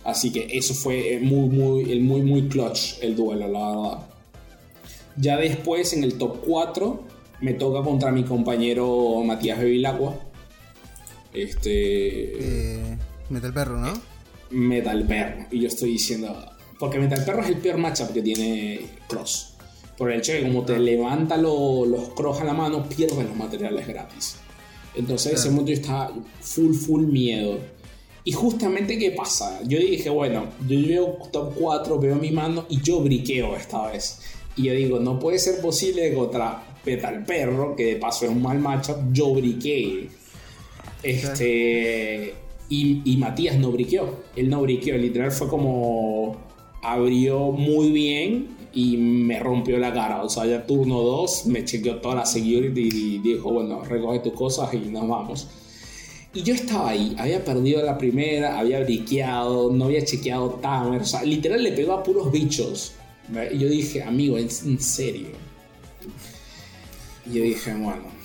Así 0.04 0.30
que 0.30 0.48
eso 0.52 0.74
fue 0.74 1.18
muy, 1.20 1.48
muy, 1.48 1.92
el 1.92 2.00
muy, 2.00 2.22
muy 2.22 2.48
clutch 2.48 3.02
el 3.02 3.16
duelo, 3.16 3.48
la 3.48 3.68
verdad. 3.68 4.06
Ya 5.16 5.36
después, 5.36 5.92
en 5.92 6.04
el 6.04 6.18
top 6.18 6.42
4, 6.46 7.02
me 7.40 7.54
toca 7.54 7.82
contra 7.82 8.12
mi 8.12 8.24
compañero 8.24 9.22
Matías 9.24 9.58
Bevilacqua. 9.58 10.14
Este. 11.32 12.32
Eh, 12.38 12.95
Metal 13.30 13.52
Perro, 13.52 13.78
¿no? 13.78 13.92
Metal 14.50 15.04
Perro. 15.06 15.46
Y 15.50 15.60
yo 15.60 15.68
estoy 15.68 15.90
diciendo. 15.92 16.34
Porque 16.78 16.98
Metal 16.98 17.24
Perro 17.24 17.42
es 17.42 17.48
el 17.48 17.56
peor 17.56 17.78
matchup 17.78 18.12
que 18.12 18.22
tiene 18.22 18.80
Cross. 19.08 19.54
Por 19.96 20.12
el 20.12 20.18
hecho 20.20 20.32
de 20.32 20.40
que 20.40 20.46
como 20.46 20.62
te 20.64 20.78
levanta 20.78 21.36
lo- 21.38 21.86
los 21.86 22.10
Cross 22.10 22.40
a 22.42 22.44
la 22.44 22.52
mano, 22.52 22.86
pierdes 22.88 23.16
los 23.26 23.34
materiales 23.36 23.86
gratis. 23.86 24.36
Entonces 24.94 25.34
ese 25.34 25.50
momento 25.50 25.72
yo 25.72 25.78
estaba 25.78 26.12
full, 26.40 26.74
full 26.74 27.06
miedo. 27.06 27.58
Y 28.24 28.32
justamente, 28.32 28.98
¿qué 28.98 29.12
pasa? 29.12 29.60
Yo 29.64 29.78
dije, 29.78 30.10
bueno, 30.10 30.46
yo 30.68 30.80
veo 30.86 31.18
top 31.32 31.54
4, 31.58 31.98
veo 31.98 32.16
mi 32.16 32.30
mano 32.30 32.66
y 32.68 32.80
yo 32.82 33.00
briqueo 33.00 33.54
esta 33.56 33.86
vez. 33.90 34.20
Y 34.56 34.64
yo 34.64 34.72
digo, 34.74 34.98
no 34.98 35.18
puede 35.18 35.38
ser 35.38 35.60
posible 35.60 36.10
que 36.10 36.14
contra 36.16 36.62
Metal 36.84 37.24
Perro, 37.24 37.74
que 37.76 37.84
de 37.84 37.96
paso 37.96 38.24
es 38.24 38.30
un 38.30 38.42
mal 38.42 38.58
matchup, 38.58 38.96
yo 39.12 39.32
briquee. 39.34 40.08
Este. 41.02 42.34
Y, 42.68 43.16
Matías 43.18 43.58
no 43.58 43.70
briqueó. 43.70 44.22
Él 44.34 44.48
no 44.50 44.62
briqueó. 44.62 44.96
Literal 44.96 45.30
fue 45.30 45.48
como. 45.48 46.36
Abrió 46.82 47.50
muy 47.50 47.90
bien 47.90 48.56
y 48.72 48.96
me 48.96 49.40
rompió 49.40 49.78
la 49.78 49.92
cara. 49.92 50.22
O 50.22 50.28
sea, 50.28 50.46
ya 50.46 50.66
turno 50.66 51.00
2 51.00 51.46
me 51.46 51.64
chequeó 51.64 51.96
toda 51.96 52.16
la 52.16 52.26
security 52.26 52.88
y 52.92 53.18
dijo: 53.18 53.52
Bueno, 53.52 53.82
recoge 53.82 54.20
tus 54.20 54.32
cosas 54.32 54.72
y 54.74 54.78
nos 54.78 55.08
vamos. 55.08 55.48
Y 56.34 56.42
yo 56.42 56.54
estaba 56.54 56.90
ahí, 56.90 57.16
había 57.18 57.42
perdido 57.44 57.82
la 57.82 57.96
primera, 57.96 58.58
había 58.58 58.80
briqueado, 58.80 59.72
no 59.72 59.86
había 59.86 60.04
chequeado 60.04 60.50
Tamer. 60.60 61.00
O 61.00 61.04
sea, 61.04 61.22
literal 61.22 61.62
le 61.62 61.72
pegó 61.72 61.94
a 61.94 62.02
puros 62.02 62.30
bichos. 62.30 62.92
Y 63.52 63.58
yo 63.58 63.68
dije: 63.68 64.02
Amigo, 64.02 64.38
en 64.38 64.50
serio. 64.50 65.28
Y 67.28 67.38
yo 67.38 67.42
dije: 67.42 67.74
Bueno 67.74 68.15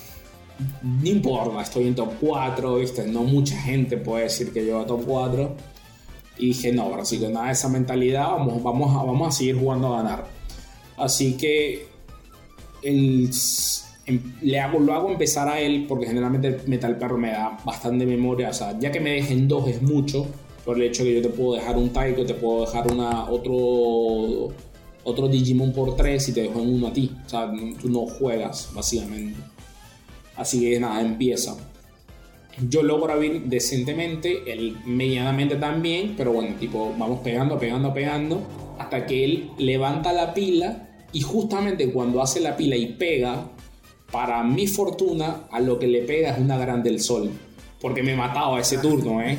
no 0.81 1.09
importa, 1.09 1.61
estoy 1.61 1.87
en 1.87 1.95
top 1.95 2.13
4, 2.19 2.75
¿viste? 2.77 3.07
No 3.07 3.23
mucha 3.23 3.57
gente 3.57 3.97
puede 3.97 4.23
decir 4.23 4.51
que 4.51 4.65
yo 4.65 4.79
a 4.79 4.85
top 4.85 5.03
4. 5.05 5.55
Y 6.37 6.47
dije, 6.47 6.71
no, 6.71 6.93
así 6.95 7.19
que 7.19 7.29
nada 7.29 7.47
de 7.47 7.51
esa 7.53 7.69
mentalidad, 7.69 8.29
vamos, 8.31 8.63
vamos, 8.63 8.95
a, 8.95 9.03
vamos 9.03 9.27
a 9.27 9.31
seguir 9.31 9.57
jugando 9.57 9.93
a 9.93 9.97
ganar. 9.97 10.27
Así 10.97 11.33
que 11.37 11.87
em- 12.83 13.29
le 14.41 14.59
hago, 14.59 14.79
lo 14.79 14.93
hago 14.93 15.09
empezar 15.11 15.47
a 15.47 15.59
él, 15.59 15.85
porque 15.87 16.07
generalmente 16.07 16.61
Metal 16.67 16.97
Perro 16.97 17.17
me 17.17 17.31
da 17.31 17.57
bastante 17.65 18.05
memoria. 18.05 18.49
O 18.49 18.53
sea, 18.53 18.77
ya 18.79 18.91
que 18.91 18.99
me 18.99 19.11
dejen 19.11 19.47
dos 19.47 19.67
es 19.67 19.81
mucho, 19.81 20.25
por 20.65 20.77
el 20.77 20.83
hecho 20.83 21.03
que 21.03 21.15
yo 21.15 21.21
te 21.21 21.29
puedo 21.29 21.55
dejar 21.55 21.77
un 21.77 21.89
Taiko, 21.89 22.25
te 22.25 22.33
puedo 22.33 22.61
dejar 22.65 22.91
una, 22.91 23.29
otro, 23.29 24.53
otro 25.03 25.27
Digimon 25.27 25.73
por 25.73 25.95
tres 25.95 26.29
y 26.29 26.33
te 26.33 26.41
dejo 26.43 26.59
en 26.61 26.73
uno 26.75 26.87
a 26.87 26.93
ti. 26.93 27.11
O 27.25 27.29
sea, 27.29 27.51
tú 27.79 27.89
no 27.89 28.05
juegas, 28.05 28.69
básicamente. 28.73 29.35
Así 30.35 30.61
que 30.61 30.79
nada, 30.79 31.01
empieza. 31.01 31.55
Yo 32.69 32.83
logro 32.83 33.13
abrir 33.13 33.43
decentemente, 33.43 34.51
él 34.51 34.77
medianamente 34.85 35.55
también, 35.55 36.15
pero 36.17 36.33
bueno, 36.33 36.55
tipo, 36.59 36.93
vamos 36.97 37.21
pegando, 37.21 37.57
pegando, 37.57 37.93
pegando, 37.93 38.41
hasta 38.77 39.05
que 39.05 39.23
él 39.23 39.49
levanta 39.57 40.11
la 40.13 40.33
pila 40.33 40.89
y 41.13 41.21
justamente 41.21 41.91
cuando 41.91 42.21
hace 42.21 42.39
la 42.39 42.57
pila 42.57 42.75
y 42.75 42.87
pega, 42.93 43.49
para 44.11 44.43
mi 44.43 44.67
fortuna, 44.67 45.43
a 45.49 45.59
lo 45.59 45.79
que 45.79 45.87
le 45.87 46.01
pega 46.01 46.31
es 46.31 46.39
una 46.39 46.57
gran 46.57 46.83
del 46.83 46.99
sol. 46.99 47.31
Porque 47.79 48.03
me 48.03 48.15
mataba 48.15 48.59
ese 48.59 48.77
turno, 48.77 49.21
¿eh? 49.21 49.37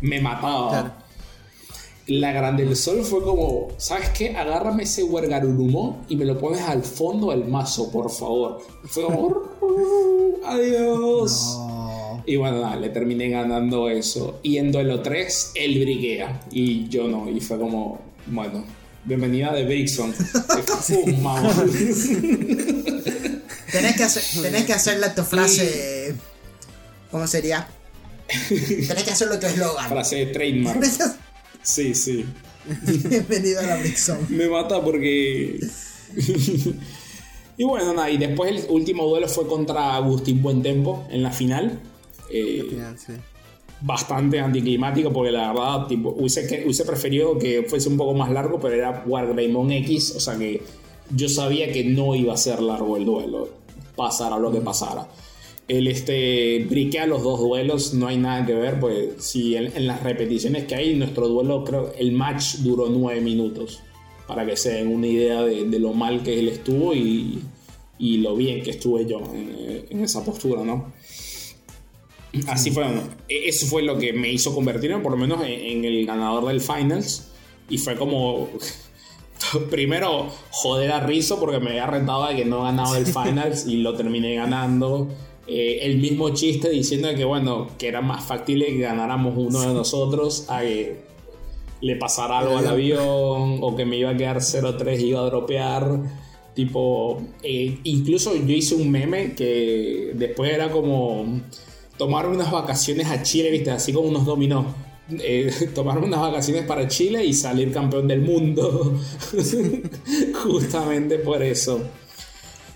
Me 0.00 0.20
mataba. 0.20 1.01
La 2.06 2.32
Grande 2.32 2.64
del 2.64 2.76
Sol 2.76 3.04
fue 3.04 3.22
como, 3.22 3.68
¿sabes 3.76 4.08
qué? 4.10 4.30
Agárrame 4.36 4.82
ese 4.82 5.04
Huergarurumo 5.04 6.04
y 6.08 6.16
me 6.16 6.24
lo 6.24 6.36
pones 6.36 6.60
al 6.62 6.82
fondo 6.82 7.30
del 7.30 7.44
mazo, 7.44 7.92
por 7.92 8.10
favor. 8.10 8.60
Fue 8.84 9.04
como, 9.04 9.42
adiós. 10.44 11.58
Y 12.26 12.36
bueno, 12.36 12.60
nada, 12.60 12.76
le 12.76 12.88
terminé 12.88 13.28
ganando 13.28 13.88
eso. 13.88 14.40
Y 14.42 14.56
en 14.58 14.72
duelo 14.72 15.00
3, 15.00 15.52
él 15.54 15.78
briguea 15.78 16.42
y 16.50 16.88
yo 16.88 17.06
no. 17.06 17.30
Y 17.30 17.40
fue 17.40 17.56
como, 17.58 18.00
bueno, 18.26 18.64
bienvenida 19.04 19.52
de 19.52 19.64
Brixon. 19.64 20.12
Tenés 23.72 23.96
que, 23.96 24.02
hacer, 24.02 24.42
tenés 24.42 24.64
que 24.64 24.72
hacerle 24.72 25.08
tu 25.10 25.22
frase. 25.22 26.14
¿Cómo 27.12 27.26
sería? 27.28 27.68
Tenés 28.48 29.04
que 29.04 29.10
hacerlo 29.12 29.38
tu 29.38 29.46
eslogan. 29.46 29.88
Frase 29.88 30.16
de 30.16 30.26
trademark. 30.26 30.82
Sí, 31.62 31.94
sí. 31.94 32.24
Bienvenido 33.08 33.60
a 33.60 33.62
la 33.62 33.76
Brixon. 33.76 34.18
Me 34.30 34.48
mata 34.48 34.82
porque. 34.82 35.60
y 37.56 37.64
bueno, 37.64 37.94
nada, 37.94 38.10
y 38.10 38.18
después 38.18 38.50
el 38.50 38.70
último 38.70 39.06
duelo 39.06 39.28
fue 39.28 39.46
contra 39.46 39.96
Agustín 39.96 40.42
Buentempo 40.42 41.06
en 41.10 41.22
la 41.22 41.30
final. 41.30 41.80
Eh, 42.30 42.64
Final, 42.68 42.98
sí. 42.98 43.12
bastante 43.80 44.40
anticlimático 44.40 45.12
porque 45.12 45.30
la 45.30 45.52
verdad 45.52 45.86
tipo, 45.86 46.10
hubiese, 46.10 46.46
que, 46.46 46.64
hubiese 46.64 46.84
preferido 46.84 47.38
que 47.38 47.64
fuese 47.68 47.88
un 47.88 47.96
poco 47.96 48.14
más 48.14 48.30
largo, 48.30 48.58
pero 48.58 48.74
era 48.74 49.04
Wargreymon 49.06 49.70
X, 49.72 50.14
o 50.16 50.20
sea 50.20 50.38
que 50.38 50.62
yo 51.10 51.28
sabía 51.28 51.70
que 51.70 51.84
no 51.84 52.14
iba 52.14 52.32
a 52.32 52.38
ser 52.38 52.60
largo 52.62 52.96
el 52.96 53.04
duelo, 53.04 53.50
pasara 53.94 54.38
lo 54.38 54.50
que 54.50 54.60
pasara. 54.60 55.06
El 55.68 55.86
este, 55.86 56.66
briquea 56.68 57.06
los 57.06 57.22
dos 57.22 57.40
duelos, 57.40 57.94
no 57.94 58.08
hay 58.08 58.18
nada 58.18 58.44
que 58.44 58.54
ver, 58.54 58.80
pues 58.80 59.10
si 59.18 59.56
en, 59.56 59.74
en 59.76 59.86
las 59.86 60.02
repeticiones 60.02 60.64
que 60.64 60.74
hay, 60.74 60.94
nuestro 60.96 61.28
duelo, 61.28 61.64
creo 61.64 61.92
el 61.96 62.12
match 62.12 62.56
duró 62.56 62.88
nueve 62.88 63.20
minutos, 63.20 63.80
para 64.26 64.44
que 64.44 64.56
se 64.56 64.72
den 64.72 64.88
una 64.88 65.06
idea 65.06 65.42
de, 65.42 65.64
de 65.64 65.78
lo 65.78 65.92
mal 65.92 66.22
que 66.22 66.38
él 66.38 66.48
estuvo 66.48 66.94
y, 66.94 67.38
y 67.98 68.18
lo 68.18 68.34
bien 68.34 68.62
que 68.62 68.70
estuve 68.70 69.06
yo 69.06 69.20
en, 69.32 69.86
en 69.88 70.04
esa 70.04 70.24
postura, 70.24 70.62
¿no? 70.64 70.92
Así 72.48 72.70
fue, 72.70 72.84
bueno, 72.84 73.02
e- 73.28 73.48
eso 73.48 73.66
fue 73.66 73.82
lo 73.82 73.98
que 73.98 74.12
me 74.12 74.32
hizo 74.32 74.54
convertirme 74.54 74.98
por 75.02 75.12
lo 75.12 75.18
menos 75.18 75.42
en, 75.42 75.52
en 75.52 75.84
el 75.84 76.06
ganador 76.06 76.46
del 76.46 76.60
finals. 76.60 77.28
Y 77.68 77.78
fue 77.78 77.94
como, 77.96 78.48
primero, 79.70 80.30
joder 80.50 80.92
a 80.92 81.00
Rizzo 81.00 81.38
porque 81.38 81.60
me 81.60 81.70
había 81.70 81.86
rentado 81.86 82.26
de 82.26 82.36
que 82.36 82.44
no 82.44 82.62
ganaba 82.62 82.96
el 82.98 83.06
finals 83.06 83.66
y 83.66 83.76
lo 83.76 83.94
terminé 83.94 84.34
ganando. 84.34 85.08
Eh, 85.46 85.80
el 85.82 85.98
mismo 85.98 86.30
chiste 86.30 86.70
diciendo 86.70 87.08
que, 87.16 87.24
bueno, 87.24 87.68
que 87.78 87.88
era 87.88 88.00
más 88.00 88.24
factible 88.24 88.66
que 88.66 88.78
ganáramos 88.78 89.34
uno 89.36 89.60
de 89.60 89.74
nosotros 89.74 90.46
a 90.48 90.60
que 90.60 91.00
le 91.80 91.96
pasara 91.96 92.38
algo 92.38 92.56
al 92.56 92.66
avión 92.66 93.58
o 93.60 93.74
que 93.76 93.84
me 93.84 93.96
iba 93.96 94.10
a 94.10 94.16
quedar 94.16 94.36
0-3 94.36 95.00
y 95.00 95.06
iba 95.06 95.20
a 95.20 95.24
dropear. 95.24 96.00
Tipo, 96.54 97.22
eh, 97.42 97.78
incluso 97.84 98.34
yo 98.36 98.54
hice 98.54 98.74
un 98.74 98.90
meme 98.90 99.34
que 99.34 100.12
después 100.14 100.52
era 100.52 100.70
como 100.70 101.40
tomar 101.96 102.28
unas 102.28 102.50
vacaciones 102.50 103.08
a 103.08 103.22
Chile, 103.22 103.50
viste, 103.50 103.70
así 103.70 103.92
como 103.92 104.08
unos 104.08 104.24
dominó. 104.24 104.66
Eh, 105.10 105.50
tomar 105.74 105.98
unas 105.98 106.20
vacaciones 106.20 106.64
para 106.64 106.86
Chile 106.86 107.24
y 107.24 107.32
salir 107.32 107.72
campeón 107.72 108.06
del 108.06 108.20
mundo. 108.20 108.98
Justamente 110.44 111.18
por 111.18 111.42
eso. 111.42 111.80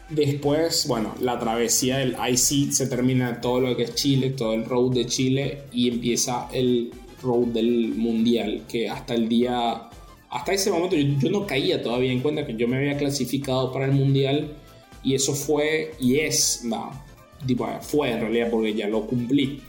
Después, 0.08 0.86
bueno, 0.86 1.14
la 1.20 1.38
travesía 1.38 1.98
del 1.98 2.12
IC 2.14 2.70
se 2.70 2.86
termina 2.86 3.40
todo 3.40 3.60
lo 3.60 3.76
que 3.76 3.84
es 3.84 3.94
Chile, 3.94 4.30
todo 4.30 4.54
el 4.54 4.64
road 4.64 4.92
de 4.92 5.06
Chile 5.06 5.62
y 5.72 5.88
empieza 5.88 6.48
el 6.52 6.92
road 7.22 7.48
del 7.48 7.88
mundial, 7.88 8.64
que 8.68 8.88
hasta 8.88 9.14
el 9.14 9.28
día, 9.28 9.90
hasta 10.30 10.52
ese 10.52 10.70
momento 10.70 10.94
yo, 10.94 11.18
yo 11.18 11.30
no 11.30 11.46
caía 11.46 11.82
todavía 11.82 12.12
en 12.12 12.20
cuenta 12.20 12.46
que 12.46 12.54
yo 12.54 12.68
me 12.68 12.76
había 12.76 12.96
clasificado 12.96 13.72
para 13.72 13.86
el 13.86 13.92
mundial 13.92 14.56
y 15.02 15.14
eso 15.14 15.34
fue 15.34 15.94
y 15.98 16.20
es, 16.20 16.60
no, 16.64 16.92
tipo, 17.44 17.66
fue 17.80 18.12
en 18.12 18.20
realidad 18.20 18.48
porque 18.50 18.74
ya 18.74 18.88
lo 18.88 19.06
cumplí. 19.06 19.60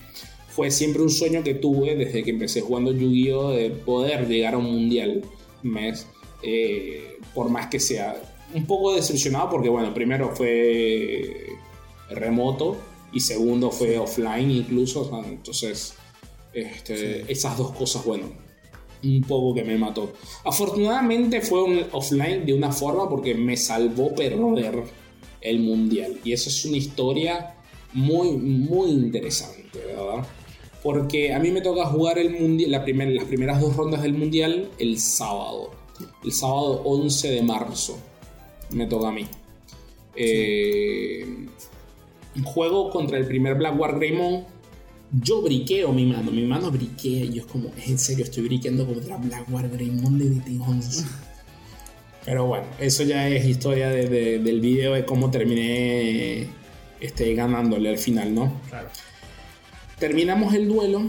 Fue 0.49 0.71
siempre 0.71 1.01
un 1.01 1.09
sueño 1.09 1.43
que 1.43 1.53
tuve 1.55 1.95
desde 1.95 2.23
que 2.23 2.31
empecé 2.31 2.61
jugando 2.61 2.91
Yu-Gi-Oh! 2.91 3.51
de 3.51 3.69
poder 3.69 4.27
llegar 4.27 4.55
a 4.55 4.57
un 4.57 4.65
mundial. 4.65 5.23
¿ves? 5.63 6.07
Eh, 6.43 7.17
por 7.33 7.49
más 7.49 7.67
que 7.67 7.79
sea 7.79 8.15
un 8.53 8.65
poco 8.65 8.95
decepcionado 8.95 9.49
porque, 9.49 9.69
bueno, 9.69 9.93
primero 9.93 10.35
fue 10.35 11.47
remoto 12.09 12.77
y 13.11 13.19
segundo 13.19 13.71
fue 13.71 13.97
offline 13.97 14.49
incluso. 14.51 15.01
o 15.01 15.09
sea, 15.21 15.29
entonces, 15.29 15.93
este, 16.53 17.31
esas 17.31 17.57
dos 17.57 17.71
cosas, 17.71 18.03
bueno, 18.05 18.25
un 19.03 19.21
poco 19.21 19.53
que 19.53 19.63
me 19.63 19.77
mató. 19.77 20.13
Afortunadamente 20.43 21.41
fue 21.41 21.63
un 21.63 21.85
offline 21.91 22.45
de 22.45 22.53
una 22.53 22.71
forma 22.71 23.07
porque 23.09 23.35
me 23.35 23.55
salvó 23.57 24.13
perder 24.15 24.83
el 25.41 25.59
mundial. 25.59 26.17
Y 26.23 26.31
eso 26.33 26.49
es 26.49 26.65
una 26.65 26.77
historia 26.77 27.55
muy, 27.93 28.31
muy 28.31 28.89
interesante, 28.89 29.79
¿verdad? 29.85 30.25
Porque 30.81 31.33
a 31.33 31.39
mí 31.39 31.51
me 31.51 31.61
toca 31.61 31.85
jugar 31.85 32.17
el 32.17 32.31
mundial, 32.39 32.71
la 32.71 32.83
primer- 32.83 33.09
las 33.09 33.25
primeras 33.25 33.61
dos 33.61 33.75
rondas 33.75 34.01
del 34.01 34.13
mundial 34.13 34.69
el 34.79 34.99
sábado. 34.99 35.71
El 36.23 36.31
sábado 36.31 36.81
11 36.85 37.29
de 37.31 37.41
marzo. 37.43 37.97
Me 38.71 38.85
toca 38.87 39.09
a 39.09 39.11
mí. 39.11 39.25
Eh, 40.15 41.25
juego 42.43 42.89
contra 42.89 43.17
el 43.17 43.25
primer 43.25 43.55
Black 43.55 43.79
War 43.79 43.95
Greymon. 43.97 44.43
Yo 45.21 45.41
briqueo 45.41 45.93
mi 45.93 46.05
mano, 46.05 46.31
mi 46.31 46.43
mano 46.43 46.69
briquea 46.69 47.23
y 47.25 47.33
yo 47.33 47.41
es 47.43 47.47
como, 47.47 47.69
es 47.77 47.87
en 47.87 47.97
serio, 47.97 48.25
estoy 48.25 48.43
briqueando 48.43 48.85
contra 48.85 49.15
Black 49.17 49.45
War 49.49 49.69
Greymon 49.69 50.17
de 50.19 50.25
BT11. 50.25 51.05
Pero 52.25 52.45
bueno, 52.45 52.65
eso 52.79 53.03
ya 53.03 53.29
es 53.29 53.45
historia 53.45 53.87
de- 53.89 54.09
de- 54.09 54.39
del 54.39 54.59
video 54.59 54.93
de 54.93 55.05
cómo 55.05 55.31
terminé 55.31 56.47
este, 56.99 57.33
ganándole 57.35 57.87
al 57.89 57.97
final, 57.97 58.35
¿no? 58.35 58.51
Claro. 58.69 58.89
Terminamos 59.97 60.53
el 60.53 60.67
duelo. 60.67 61.03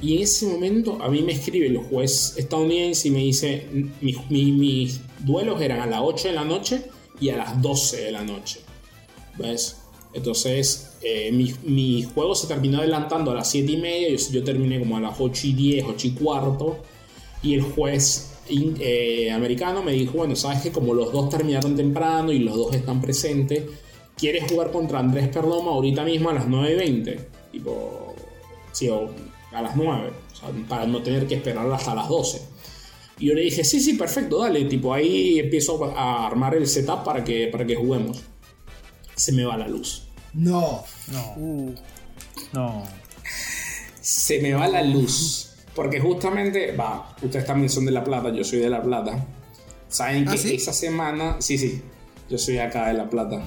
Y 0.00 0.16
en 0.16 0.22
ese 0.24 0.46
momento 0.46 1.00
a 1.00 1.08
mí 1.08 1.22
me 1.22 1.32
escribe 1.32 1.68
el 1.68 1.76
juez 1.78 2.34
estadounidense 2.36 3.06
y 3.06 3.10
me 3.12 3.18
dice, 3.20 3.66
"Mi- 4.00 4.16
mi- 4.28 4.50
mis 4.52 5.00
duelos 5.24 5.60
eran 5.60 5.80
a 5.80 5.86
las 5.86 6.00
8 6.02 6.28
de 6.28 6.34
la 6.34 6.44
noche 6.44 6.82
y 7.20 7.30
a 7.30 7.36
las 7.36 7.60
12 7.62 8.04
de 8.04 8.12
la 8.12 8.22
noche. 8.22 8.60
¿Ves? 9.38 9.78
Entonces 10.14 10.92
eh, 11.02 11.30
mi, 11.32 11.54
mi 11.64 12.02
juego 12.02 12.34
se 12.34 12.46
terminó 12.46 12.78
adelantando 12.78 13.30
a 13.30 13.34
las 13.34 13.50
7 13.50 13.72
y 13.72 13.76
media, 13.78 14.08
yo, 14.10 14.16
yo 14.30 14.44
terminé 14.44 14.78
como 14.78 14.96
a 14.96 15.00
las 15.00 15.16
8 15.18 15.46
y 15.48 15.52
10, 15.54 15.84
8 15.88 16.06
y 16.06 16.10
cuarto. 16.12 16.76
Y 17.42 17.54
el 17.54 17.62
juez 17.62 18.34
in- 18.48 18.76
eh, 18.78 19.30
americano 19.32 19.82
me 19.82 19.92
dijo, 19.92 20.18
bueno, 20.18 20.36
sabes 20.36 20.60
que 20.60 20.70
como 20.70 20.94
los 20.94 21.12
dos 21.12 21.28
terminaron 21.28 21.74
temprano 21.74 22.30
y 22.30 22.38
los 22.38 22.54
dos 22.56 22.74
están 22.74 23.00
presentes, 23.00 23.64
¿quieres 24.16 24.50
jugar 24.50 24.70
contra 24.70 25.00
Andrés 25.00 25.28
Perloma 25.28 25.72
ahorita 25.72 26.04
mismo 26.04 26.30
a 26.30 26.34
las 26.34 26.46
9 26.46 26.72
y 26.72 26.76
20? 26.76 27.28
Tipo, 27.50 28.14
sí, 28.70 28.88
o 28.90 29.08
a 29.52 29.60
las 29.62 29.74
9, 29.76 30.10
o 30.32 30.36
sea, 30.36 30.48
para 30.68 30.86
no 30.86 31.02
tener 31.02 31.26
que 31.26 31.34
esperar 31.34 31.70
hasta 31.72 31.94
las 31.94 32.08
12. 32.08 32.42
Y 33.18 33.26
yo 33.26 33.34
le 33.34 33.42
dije, 33.42 33.62
sí, 33.64 33.80
sí, 33.80 33.94
perfecto, 33.94 34.38
dale, 34.40 34.64
tipo, 34.64 34.92
ahí 34.92 35.38
empiezo 35.38 35.84
a 35.96 36.26
armar 36.26 36.54
el 36.54 36.66
setup 36.66 37.04
para 37.04 37.22
que, 37.22 37.46
para 37.48 37.64
que 37.66 37.74
juguemos. 37.76 38.22
Se 39.14 39.32
me 39.32 39.44
va 39.44 39.56
la 39.56 39.68
luz. 39.68 40.08
No. 40.34 40.84
No, 41.12 41.34
Uh, 41.36 41.74
no. 42.52 42.82
se 44.00 44.40
me 44.40 44.54
va 44.54 44.66
la 44.68 44.82
luz. 44.82 45.50
Porque 45.74 46.00
justamente, 46.00 46.72
va, 46.76 47.14
ustedes 47.22 47.46
también 47.46 47.68
son 47.70 47.86
de 47.86 47.92
La 47.92 48.02
Plata, 48.04 48.30
yo 48.32 48.44
soy 48.44 48.58
de 48.58 48.68
La 48.68 48.82
Plata. 48.82 49.26
Saben 49.88 50.26
¿Ah, 50.28 50.32
que 50.32 50.38
sí? 50.38 50.54
esa 50.56 50.72
semana, 50.72 51.36
sí, 51.40 51.56
sí, 51.58 51.80
yo 52.28 52.38
soy 52.38 52.58
acá 52.58 52.88
de 52.88 52.94
La 52.94 53.08
Plata. 53.08 53.42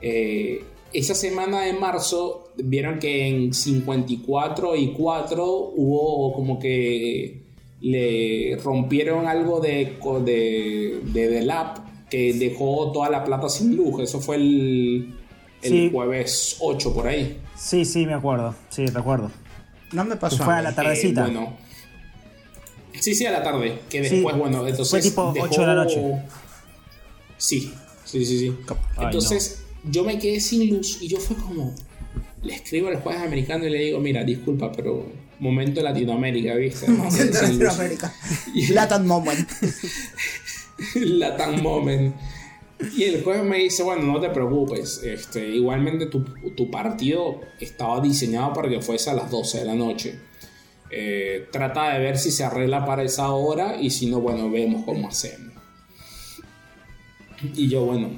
Eh, 0.00 0.62
esa 0.92 1.14
semana 1.14 1.62
de 1.62 1.72
marzo, 1.72 2.52
vieron 2.56 2.98
que 2.98 3.26
en 3.26 3.52
54 3.54 4.76
y 4.76 4.92
4 4.92 5.44
hubo 5.76 6.32
como 6.34 6.58
que 6.58 7.45
le 7.80 8.58
rompieron 8.62 9.26
algo 9.26 9.60
de, 9.60 9.96
de, 10.24 11.28
de, 11.28 11.52
app 11.52 11.78
que 12.10 12.32
dejó 12.34 12.92
toda 12.92 13.10
La 13.10 13.24
Plata 13.24 13.48
sin 13.48 13.76
luz. 13.76 14.00
Eso 14.00 14.20
fue 14.20 14.36
el, 14.36 15.14
el 15.62 15.70
Sí. 15.70 15.90
jueves 15.92 16.56
8 16.60 16.94
por 16.94 17.06
ahí. 17.08 17.38
Sí, 17.56 17.84
sí, 17.84 18.06
me 18.06 18.14
acuerdo. 18.14 18.54
Sí, 18.70 18.86
recuerdo. 18.86 19.30
No 19.92 20.04
me 20.04 20.16
pasó. 20.16 20.42
Fue 20.44 20.54
a 20.54 20.62
la 20.62 20.74
tardecita. 20.74 21.22
Eh, 21.26 21.30
bueno. 21.32 21.56
Sí, 22.98 23.14
sí, 23.14 23.26
a 23.26 23.30
la 23.32 23.42
tarde. 23.42 23.78
Que 23.90 24.02
Sí, 24.04 24.16
después, 24.16 24.36
bueno, 24.36 24.66
entonces. 24.66 24.90
fue 24.90 25.00
tipo 25.02 25.32
dejó- 25.32 25.46
8 25.46 25.60
de 25.60 25.66
la 25.66 25.74
noche. 25.74 26.02
Sí, 27.36 27.72
sí, 28.04 28.24
sí, 28.24 28.38
sí. 28.38 28.56
Ay, 28.96 29.06
entonces, 29.06 29.62
yo 29.84 30.04
me 30.04 30.18
quedé 30.18 30.40
sin 30.40 30.74
luz 30.74 30.98
y 31.02 31.08
yo 31.08 31.18
fue 31.18 31.36
como. 31.36 31.74
Le 32.42 32.54
escribo 32.54 32.88
al 32.88 32.96
juez 33.00 33.18
americano 33.18 33.66
y 33.66 33.70
le 33.70 33.78
digo, 33.78 33.98
mira, 34.00 34.22
disculpa, 34.24 34.70
pero 34.72 35.06
momento 35.40 35.82
Latinoamérica, 35.82 36.54
¿viste? 36.54 36.88
Luz. 36.88 37.18
Latinoamérica. 37.18 38.14
Latin 38.70 39.06
moment. 39.06 39.48
Latam 40.94 41.62
Moment. 41.62 42.14
Y 42.94 43.04
el 43.04 43.24
juez 43.24 43.42
me 43.42 43.58
dice, 43.58 43.82
bueno, 43.82 44.02
no 44.02 44.20
te 44.20 44.28
preocupes, 44.28 45.00
este, 45.02 45.48
igualmente 45.48 46.06
tu, 46.06 46.24
tu 46.54 46.70
partido 46.70 47.40
estaba 47.58 48.00
diseñado 48.00 48.52
para 48.52 48.68
que 48.68 48.82
fuese 48.82 49.08
a 49.08 49.14
las 49.14 49.30
12 49.30 49.60
de 49.60 49.64
la 49.64 49.74
noche. 49.74 50.18
Eh, 50.90 51.48
trata 51.50 51.94
de 51.94 52.00
ver 52.00 52.18
si 52.18 52.30
se 52.30 52.44
arregla 52.44 52.84
para 52.84 53.02
esa 53.02 53.30
hora 53.30 53.80
y 53.80 53.90
si 53.90 54.06
no, 54.06 54.20
bueno, 54.20 54.50
vemos 54.50 54.84
cómo 54.84 55.08
hacemos. 55.08 55.54
Y 57.54 57.68
yo, 57.68 57.86
bueno, 57.86 58.10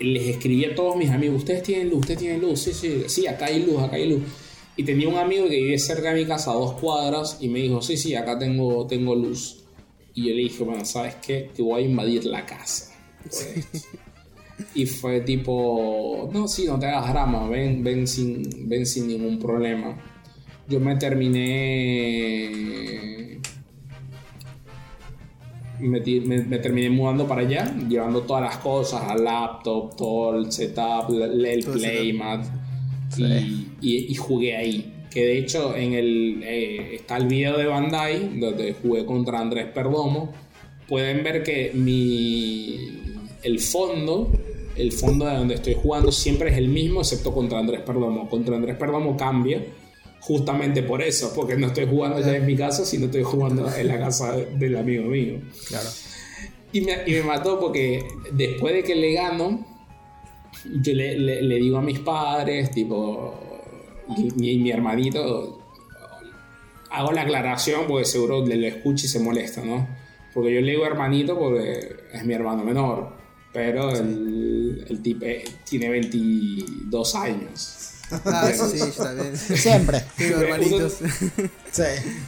les 0.00 0.28
escribí 0.28 0.66
a 0.66 0.74
todos 0.74 0.96
mis 0.96 1.10
amigos, 1.10 1.38
ustedes 1.38 1.62
tienen 1.62 1.88
luz, 1.88 2.00
ustedes 2.00 2.20
tienen 2.20 2.40
luz, 2.42 2.60
sí, 2.60 2.72
sí, 2.74 3.04
sí, 3.06 3.26
acá 3.26 3.46
hay 3.46 3.64
luz, 3.64 3.82
acá 3.82 3.96
hay 3.96 4.10
luz. 4.10 4.22
Y 4.76 4.82
tenía 4.84 5.08
un 5.08 5.16
amigo 5.16 5.44
que 5.48 5.56
vive 5.56 5.78
cerca 5.78 6.12
de 6.12 6.20
mi 6.22 6.26
casa, 6.26 6.50
a 6.50 6.54
dos 6.54 6.72
cuadras, 6.80 7.38
y 7.40 7.48
me 7.48 7.60
dijo, 7.60 7.80
sí, 7.80 7.96
sí, 7.96 8.14
acá 8.14 8.38
tengo, 8.38 8.86
tengo 8.86 9.14
luz. 9.14 9.64
Y 10.14 10.24
yo 10.28 10.30
le 10.34 10.42
dije, 10.42 10.64
bueno, 10.64 10.84
¿sabes 10.84 11.14
qué? 11.24 11.50
Te 11.54 11.62
voy 11.62 11.82
a 11.82 11.86
invadir 11.86 12.24
la 12.26 12.44
casa. 12.44 12.92
por 13.22 13.32
esto". 13.32 13.88
Y 14.74 14.86
fue 14.86 15.20
tipo, 15.20 16.28
no, 16.32 16.46
sí, 16.48 16.66
no 16.66 16.78
te 16.78 16.86
hagas 16.86 17.12
drama, 17.12 17.48
ven, 17.48 17.82
ven, 17.84 18.06
sin, 18.06 18.68
ven 18.68 18.84
sin 18.86 19.06
ningún 19.08 19.38
problema. 19.38 19.96
Yo 20.68 20.80
me 20.80 20.96
terminé... 20.96 22.50
Me, 25.80 26.00
me- 26.00 26.44
me 26.44 26.58
terminé 26.58 26.88
mudando 26.88 27.26
para 27.26 27.40
allá, 27.42 27.74
llevando 27.88 28.22
todas 28.22 28.42
las 28.44 28.56
cosas, 28.58 29.06
la 29.08 29.16
laptop, 29.16 29.96
todo 29.96 30.36
el 30.38 30.50
setup, 30.52 31.10
el 31.10 31.44
el 31.44 31.64
playmat, 31.64 32.46
y, 33.18 33.68
y- 33.80 34.06
y 34.10 34.14
jugué 34.14 34.56
ahí. 34.56 34.90
Que 35.10 35.24
de 35.26 35.38
hecho 35.38 35.76
en 35.76 35.92
el 35.94 36.42
eh, 36.44 36.94
está 36.96 37.16
el 37.18 37.26
video 37.26 37.56
de 37.56 37.66
Bandai, 37.66 38.38
donde 38.40 38.74
jugué 38.74 39.04
contra 39.06 39.40
Andrés 39.40 39.66
Perdomo. 39.72 40.32
Pueden 40.88 41.22
ver 41.22 41.42
que 41.42 41.70
mi 41.74 42.76
el 43.42 43.60
fondo, 43.60 44.30
el 44.76 44.90
fondo 44.92 45.26
de 45.26 45.34
donde 45.36 45.54
estoy 45.54 45.74
jugando 45.80 46.10
siempre 46.10 46.50
es 46.50 46.56
el 46.58 46.68
mismo, 46.68 47.00
excepto 47.00 47.32
contra 47.32 47.58
Andrés 47.60 47.80
Perdomo. 47.82 48.28
Contra 48.28 48.56
Andrés 48.56 48.76
Perdomo 48.76 49.16
cambia, 49.16 49.64
justamente 50.20 50.82
por 50.82 51.00
eso, 51.02 51.32
porque 51.34 51.56
no 51.56 51.68
estoy 51.68 51.86
jugando 51.86 52.20
ya 52.20 52.34
en 52.36 52.44
mi 52.46 52.56
casa, 52.56 52.84
sino 52.84 53.06
estoy 53.06 53.22
jugando 53.22 53.70
en 53.76 53.86
la 53.88 53.98
casa 53.98 54.32
del 54.36 54.76
amigo 54.76 55.04
mío. 55.04 55.40
Claro. 55.68 55.88
Y 56.72 56.80
me, 56.80 56.92
y 57.06 57.12
me 57.12 57.22
mató 57.22 57.60
porque 57.60 58.02
después 58.32 58.74
de 58.74 58.82
que 58.82 58.94
le 58.96 59.12
gano, 59.12 59.64
yo 60.82 60.92
le, 60.94 61.16
digo 61.56 61.78
a 61.78 61.82
mis 61.82 61.98
padres, 62.00 62.70
tipo, 62.70 63.34
y, 64.16 64.30
mi- 64.32 64.70
hermanito, 64.70 65.60
hago 66.90 67.12
la 67.12 67.22
aclaración 67.22 67.82
porque 67.88 68.04
seguro 68.04 68.44
le 68.46 68.56
lo 68.56 68.66
escucha 68.66 69.06
y 69.06 69.08
se 69.08 69.18
molesta, 69.20 69.62
¿no? 69.64 69.86
Porque 70.32 70.54
yo 70.54 70.60
le 70.60 70.72
digo 70.72 70.84
hermanito 70.86 71.38
porque 71.38 71.96
es 72.12 72.24
mi 72.24 72.34
hermano 72.34 72.64
menor, 72.64 73.12
pero 73.52 73.90
el, 73.90 74.84
el 74.88 75.02
tipo 75.02 75.24
eh, 75.24 75.44
tiene 75.68 75.88
22 75.88 77.14
años. 77.14 77.93
Ah, 78.24 78.48
eso 78.52 78.70
sí, 78.70 78.78
yo 78.78 78.86
también. 79.02 79.36
Siempre. 79.36 80.02
Tengo 80.16 80.40
hermanitos. 80.40 80.94
Sí. 81.72 81.82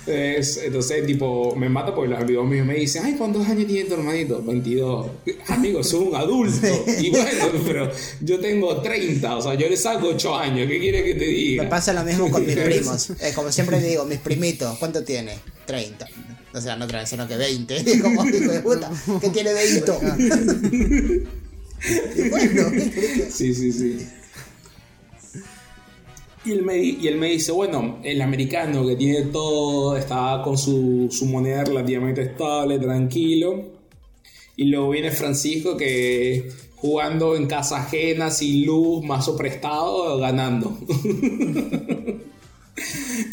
Es- 0.07 0.57
entonces, 0.59 1.07
tipo, 1.07 1.55
me 1.55 1.69
mata 1.69 1.95
porque 1.95 2.11
los 2.11 2.21
amigos 2.21 2.49
míos 2.49 2.67
me 2.67 2.75
dicen, 2.75 3.03
ay, 3.05 3.15
¿cuántos 3.15 3.47
años 3.47 3.67
tiene 3.67 3.89
tu 3.89 3.95
hermanito? 3.95 4.43
22. 4.43 5.07
Amigo, 5.49 5.85
soy 5.85 6.09
un 6.09 6.17
adulto. 6.17 6.67
Y 6.99 7.11
bueno, 7.11 7.47
pero 7.67 7.91
yo 8.21 8.41
tengo 8.41 8.81
30, 8.81 9.37
o 9.37 9.43
sea, 9.43 9.55
yo 9.55 9.69
le 9.69 9.77
saco 9.77 10.09
8 10.09 10.37
años. 10.37 10.69
¿Qué 10.69 10.79
quiere 10.79 11.05
que 11.05 11.15
te 11.15 11.25
diga? 11.27 11.63
Me 11.65 11.69
pasa 11.69 11.93
lo 11.93 12.03
mismo 12.05 12.31
con 12.31 12.45
mis 12.45 12.57
primos. 12.65 13.11
Eh, 13.21 13.33
como 13.35 13.53
siempre 13.53 13.81
digo, 13.81 14.05
mis 14.05 14.19
primitos, 14.19 14.77
¿cuánto 14.79 15.05
tiene? 15.05 15.39
30. 15.67 16.07
O 16.55 16.61
sea, 16.61 16.77
no 16.77 16.87
30, 16.87 17.07
sino 17.07 17.29
que 17.29 17.37
20. 17.37 18.01
Como 18.03 18.27
hijo 18.27 18.51
de 18.51 18.61
puta, 18.61 18.91
que 19.21 19.29
tiene 19.29 19.53
20. 19.53 19.93
Y 22.17 22.29
bueno, 22.31 22.71
¿qué 22.73 23.29
Sí, 23.31 23.55
sí, 23.55 23.73
sí. 23.73 24.07
Y 26.47 26.53
él, 26.53 26.63
me, 26.63 26.79
y 26.79 27.07
él 27.09 27.17
me 27.17 27.31
dice, 27.31 27.53
bueno, 27.53 27.99
el 28.05 28.23
americano 28.23 28.87
que 28.87 28.97
tiene 28.97 29.23
todo, 29.27 29.97
está 29.97 30.41
con 30.45 30.57
su, 30.57 31.09
su 31.11 31.27
moneda 31.27 31.65
relativamente 31.65 32.23
estable, 32.23 32.79
tranquilo. 32.79 33.65
Y 34.57 34.67
luego 34.67 34.91
viene 34.91 35.11
Francisco 35.11 35.77
que 35.77 36.49
jugando 36.77 37.35
en 37.37 37.47
casa 37.47 37.79
ajena, 37.79 38.31
sin 38.31 38.65
luz, 38.65 39.05
mazo 39.05 39.37
prestado, 39.37 40.19
ganando. 40.19 40.79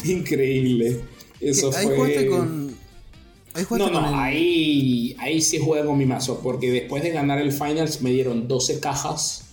Increíble. 0.04 1.00
Eso 1.40 1.70
Ahí 1.76 1.86
fue... 1.86 1.96
jugaste 1.96 2.26
con. 2.28 2.74
Ahí 3.54 3.64
jugaste 3.64 3.92
No, 3.92 4.00
no, 4.00 4.06
con 4.06 4.14
el- 4.14 4.20
ahí, 4.20 5.16
ahí 5.18 5.40
sí 5.40 5.58
juego 5.58 5.88
con 5.90 5.98
mi 5.98 6.06
mazo, 6.06 6.40
porque 6.42 6.70
después 6.70 7.02
de 7.02 7.10
ganar 7.10 7.40
el 7.40 7.52
Finals 7.52 8.02
me 8.02 8.10
dieron 8.10 8.48
12 8.48 8.80
cajas. 8.80 9.44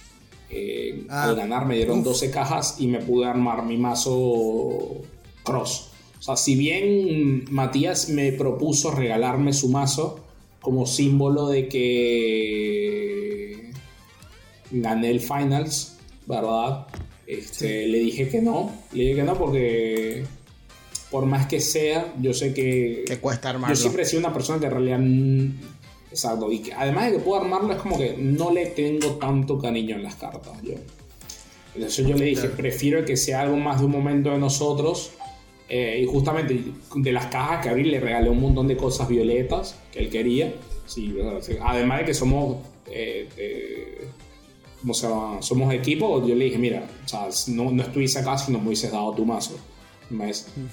Eh, 0.51 1.03
Ah, 1.09 1.23
al 1.23 1.35
ganar 1.35 1.65
me 1.65 1.75
dieron 1.75 1.99
uf. 1.99 2.05
12 2.05 2.31
cajas 2.31 2.75
y 2.79 2.87
me 2.87 2.99
pude 2.99 3.25
armar 3.25 3.63
mi 3.65 3.77
mazo 3.77 5.01
cross. 5.43 5.87
O 6.19 6.23
sea, 6.23 6.35
si 6.35 6.55
bien 6.55 7.45
Matías 7.49 8.09
me 8.09 8.31
propuso 8.33 8.91
regalarme 8.91 9.53
su 9.53 9.69
mazo 9.69 10.19
como 10.61 10.85
símbolo 10.85 11.47
de 11.47 11.67
que 11.67 13.71
gané 14.71 15.09
el 15.11 15.19
Finals, 15.19 15.97
¿verdad? 16.27 16.85
Este, 17.27 17.87
Le 17.87 17.99
dije 17.99 18.29
que 18.29 18.41
no, 18.41 18.71
le 18.93 19.03
dije 19.03 19.15
que 19.17 19.23
no 19.23 19.37
porque 19.37 20.23
por 21.09 21.25
más 21.25 21.47
que 21.47 21.59
sea, 21.59 22.13
yo 22.21 22.33
sé 22.33 22.53
que 22.53 23.03
Que 23.07 23.17
cuesta 23.17 23.49
yo 23.49 23.55
armarlo. 23.55 23.75
siempre 23.75 24.03
he 24.03 24.05
sido 24.05 24.19
una 24.19 24.33
persona 24.33 24.59
que 24.59 24.65
en 24.67 24.71
realidad. 24.71 24.99
Exacto. 26.11 26.51
Y 26.51 26.59
que 26.59 26.73
además 26.73 27.05
de 27.05 27.13
que 27.13 27.19
puedo 27.23 27.41
armarlo, 27.41 27.71
es 27.73 27.79
como 27.81 27.97
que 27.97 28.15
no 28.17 28.51
le 28.51 28.67
tengo 28.67 29.07
tanto 29.15 29.57
cariño 29.57 29.95
en 29.95 30.03
las 30.03 30.15
cartas. 30.15 30.61
Yo. 30.61 30.73
Entonces 31.73 32.05
yo 32.05 32.15
le 32.15 32.25
dije, 32.25 32.41
Claro. 32.41 32.57
prefiero 32.57 33.05
que 33.05 33.15
sea 33.17 33.41
algo 33.41 33.55
más 33.57 33.79
de 33.79 33.85
un 33.85 33.91
momento 33.91 34.29
de 34.31 34.38
nosotros. 34.38 35.11
eh, 35.73 36.01
y 36.03 36.05
justamente 36.05 36.65
de 36.95 37.11
las 37.13 37.27
cajas 37.27 37.63
que 37.63 37.69
abrí 37.69 37.85
le 37.85 37.97
regalé 38.01 38.29
un 38.29 38.41
montón 38.41 38.67
de 38.67 38.75
cosas 38.75 39.07
violetas 39.07 39.77
que 39.93 39.99
él 39.99 40.09
quería. 40.09 40.53
Sí, 40.85 41.15
además 41.61 41.99
de 41.99 42.05
que 42.05 42.13
somos. 42.13 42.57
eh, 42.88 43.29
eh, 43.38 44.07
¿Cómo 44.81 44.93
se 44.93 45.07
llama? 45.07 45.41
Somos 45.41 45.73
equipo. 45.73 46.27
Yo 46.27 46.35
le 46.35 46.43
dije, 46.45 46.57
mira, 46.57 46.83
o 47.05 47.07
sea, 47.07 47.29
no, 47.55 47.71
no 47.71 47.83
estuviese 47.83 48.19
acá 48.19 48.38
si 48.38 48.51
no 48.51 48.59
me 48.59 48.65
hubieses 48.67 48.91
dado 48.91 49.13
tu 49.13 49.25
mazo. 49.25 49.55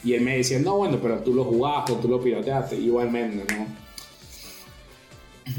Y 0.03 0.15
él 0.15 0.23
me 0.23 0.37
decía, 0.39 0.59
no, 0.59 0.79
bueno, 0.79 0.99
pero 1.01 1.19
tú 1.21 1.33
lo 1.33 1.45
jugaste, 1.45 1.93
tú 2.03 2.09
lo 2.09 2.21
piloteaste, 2.21 2.75
igualmente, 2.75 3.45
¿no? 3.55 3.67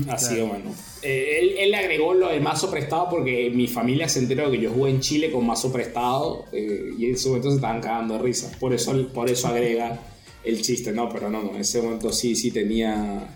Así 0.07 0.35
que 0.35 0.41
bueno. 0.41 0.73
Eh, 1.01 1.39
él, 1.41 1.55
él 1.57 1.71
le 1.71 1.77
agregó 1.77 2.13
lo 2.13 2.29
del 2.29 2.41
mazo 2.41 2.69
prestado 2.69 3.07
porque 3.09 3.49
mi 3.49 3.67
familia 3.67 4.09
se 4.09 4.19
enteró 4.19 4.51
que 4.51 4.59
yo 4.59 4.71
jugué 4.71 4.91
en 4.91 4.99
Chile 4.99 5.31
con 5.31 5.45
mazo 5.45 5.71
prestado 5.71 6.45
eh, 6.51 6.91
y 6.97 7.05
en 7.05 7.13
ese 7.13 7.29
momento 7.29 7.49
se 7.49 7.55
estaban 7.55 7.81
cagando 7.81 8.15
de 8.15 8.21
risa. 8.21 8.51
Por 8.59 8.73
eso, 8.73 9.07
por 9.13 9.29
eso 9.29 9.47
agrega 9.47 9.99
el 10.43 10.61
chiste, 10.61 10.91
no, 10.91 11.09
pero 11.09 11.29
no, 11.29 11.43
no, 11.43 11.51
en 11.51 11.61
ese 11.61 11.81
momento 11.81 12.11
sí, 12.11 12.35
sí 12.35 12.51
tenía 12.51 13.27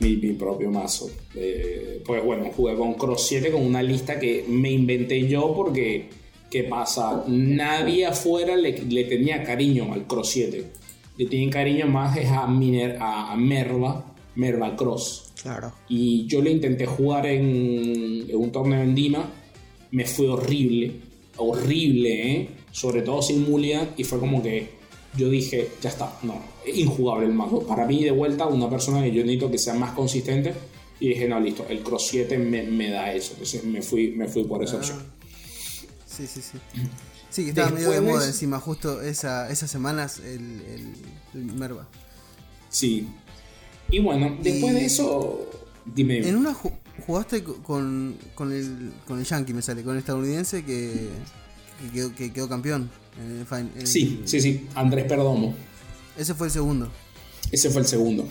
mi, 0.00 0.16
mi 0.16 0.32
propio 0.32 0.70
mazo. 0.70 1.10
Eh, 1.34 2.02
pues 2.04 2.24
bueno, 2.24 2.50
jugué 2.54 2.76
con 2.76 2.94
Cross 2.94 3.26
7 3.28 3.50
con 3.50 3.64
una 3.64 3.82
lista 3.82 4.18
que 4.18 4.44
me 4.48 4.70
inventé 4.70 5.26
yo 5.26 5.52
porque, 5.54 6.08
¿qué 6.50 6.64
pasa? 6.64 7.24
Nadie 7.26 8.06
afuera 8.06 8.56
le, 8.56 8.72
le 8.82 9.04
tenía 9.04 9.42
cariño 9.42 9.92
al 9.92 10.06
Cross 10.06 10.30
7. 10.30 10.64
Le 11.16 11.26
tienen 11.26 11.50
cariño 11.50 11.86
más 11.86 12.16
es 12.16 12.28
a, 12.28 12.46
Miner, 12.46 12.96
a, 13.00 13.32
a 13.32 13.36
Merva, 13.36 14.14
Merva 14.36 14.76
Cross. 14.76 15.27
Claro. 15.42 15.72
Y 15.88 16.26
yo 16.26 16.42
le 16.42 16.50
intenté 16.50 16.86
jugar 16.86 17.26
en, 17.26 18.26
en 18.28 18.36
un 18.36 18.50
torneo 18.52 18.82
en 18.82 18.94
Dima. 18.94 19.30
Me 19.92 20.04
fue 20.04 20.28
horrible. 20.28 21.00
Horrible, 21.36 22.32
¿eh? 22.32 22.48
Sobre 22.72 23.02
todo 23.02 23.22
sin 23.22 23.48
Mulia. 23.48 23.94
Y 23.96 24.04
fue 24.04 24.18
como 24.18 24.42
que 24.42 24.70
yo 25.16 25.30
dije, 25.30 25.70
ya 25.80 25.88
está, 25.90 26.12
no, 26.22 26.40
injugable 26.74 27.26
el 27.26 27.32
mazo. 27.32 27.60
Para 27.60 27.86
mí, 27.86 28.02
de 28.04 28.10
vuelta, 28.10 28.46
una 28.46 28.68
persona 28.68 29.02
que 29.02 29.12
yo 29.12 29.22
necesito 29.22 29.50
que 29.50 29.58
sea 29.58 29.74
más 29.74 29.92
consistente. 29.92 30.52
Y 31.00 31.10
dije, 31.10 31.28
no, 31.28 31.38
listo, 31.38 31.64
el 31.68 31.80
Cross 31.80 32.08
7 32.08 32.36
me, 32.38 32.64
me 32.64 32.90
da 32.90 33.12
eso. 33.12 33.32
Entonces 33.34 33.62
me 33.64 33.80
fui, 33.82 34.10
me 34.10 34.26
fui 34.26 34.44
por 34.44 34.62
esa 34.64 34.74
Ah. 34.76 34.78
opción. 34.78 34.98
Sí, 36.06 36.26
sí, 36.26 36.40
sí. 36.42 36.58
Sí, 37.30 37.42
que 37.44 37.50
estaba 37.50 37.68
medio 37.70 37.90
de 37.90 37.96
Después- 38.00 38.14
moda 38.16 38.26
encima, 38.26 38.58
justo 38.58 39.02
esa, 39.02 39.50
esas 39.50 39.70
semanas 39.70 40.18
el, 40.18 40.62
el, 40.62 40.94
el 41.34 41.42
Merva. 41.52 41.86
Sí. 42.70 43.06
Y 43.90 44.00
bueno, 44.00 44.36
después 44.42 44.74
de 44.74 44.84
eso, 44.84 45.48
dime. 45.86 46.18
En 46.28 46.36
una 46.36 46.52
ju- 46.54 46.72
jugaste 47.06 47.42
co- 47.42 47.62
con, 47.62 48.16
con, 48.34 48.52
el, 48.52 48.92
con 49.06 49.18
el 49.18 49.24
Yankee, 49.24 49.54
me 49.54 49.62
sale, 49.62 49.82
con 49.82 49.94
el 49.94 50.00
estadounidense 50.00 50.64
que, 50.64 51.08
que, 51.80 51.90
quedó, 51.92 52.14
que 52.14 52.32
quedó 52.32 52.48
campeón. 52.48 52.90
En 53.18 53.46
el 53.50 53.70
en- 53.78 53.86
Sí, 53.86 54.20
sí, 54.24 54.40
sí, 54.40 54.66
Andrés 54.74 55.04
Perdomo. 55.06 55.54
Ese 56.16 56.34
fue 56.34 56.48
el 56.48 56.52
segundo. 56.52 56.90
Ese 57.50 57.70
fue 57.70 57.80
el 57.82 57.86
segundo. 57.88 58.28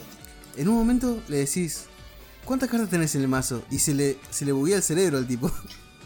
En 0.55 0.67
un 0.67 0.75
momento 0.75 1.21
le 1.27 1.37
decís, 1.37 1.85
¿cuántas 2.45 2.69
cartas 2.69 2.89
tenés 2.89 3.15
en 3.15 3.21
el 3.21 3.27
mazo? 3.27 3.63
Y 3.71 3.79
se 3.79 3.93
le, 3.93 4.17
se 4.29 4.45
le 4.45 4.51
buguea 4.51 4.77
el 4.77 4.83
cerebro 4.83 5.17
al 5.17 5.27
tipo. 5.27 5.51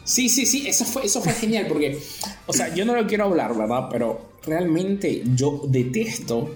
Sí, 0.04 0.30
sí, 0.30 0.46
sí, 0.48 0.66
eso 0.68 0.84
fue, 0.84 1.06
eso 1.06 1.22
fue 1.22 1.32
genial 1.34 1.68
porque, 1.68 2.00
o 2.48 2.54
sea, 2.54 2.74
yo 2.74 2.86
no 2.86 2.96
lo 2.96 3.06
quiero 3.06 3.26
hablar, 3.26 3.56
¿verdad? 3.56 3.88
Pero 3.92 4.32
realmente 4.44 5.24
yo 5.36 5.62
detesto, 5.68 6.56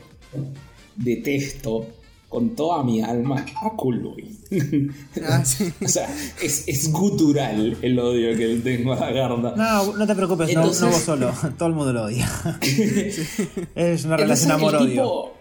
detesto 0.95 1.87
con 2.29 2.55
toda 2.55 2.83
mi 2.83 3.01
alma 3.01 3.45
a 3.61 3.69
Kulboy. 3.71 4.29
Ah, 5.27 5.43
sí. 5.43 5.71
o 5.83 5.87
sea, 5.87 6.07
es, 6.41 6.67
es 6.67 6.91
gutural 6.91 7.77
el 7.81 7.97
odio 7.99 8.37
que 8.37 8.47
le 8.47 8.57
tengo 8.59 8.93
a 8.93 8.99
la 8.99 9.11
garda. 9.11 9.53
No, 9.55 9.93
no 9.97 10.05
te 10.07 10.13
preocupes, 10.15 10.53
no- 10.53 10.61
Entonces- 10.61 10.81
no, 10.83 10.89
vos 10.91 11.01
solo. 11.01 11.31
Todo 11.57 11.69
el 11.69 11.75
mundo 11.75 11.93
lo 11.93 12.03
odia. 12.03 12.29
es 13.75 14.05
una 14.05 14.17
relación 14.17 14.51
amor-odio. 14.51 14.87
tipo- 14.89 15.33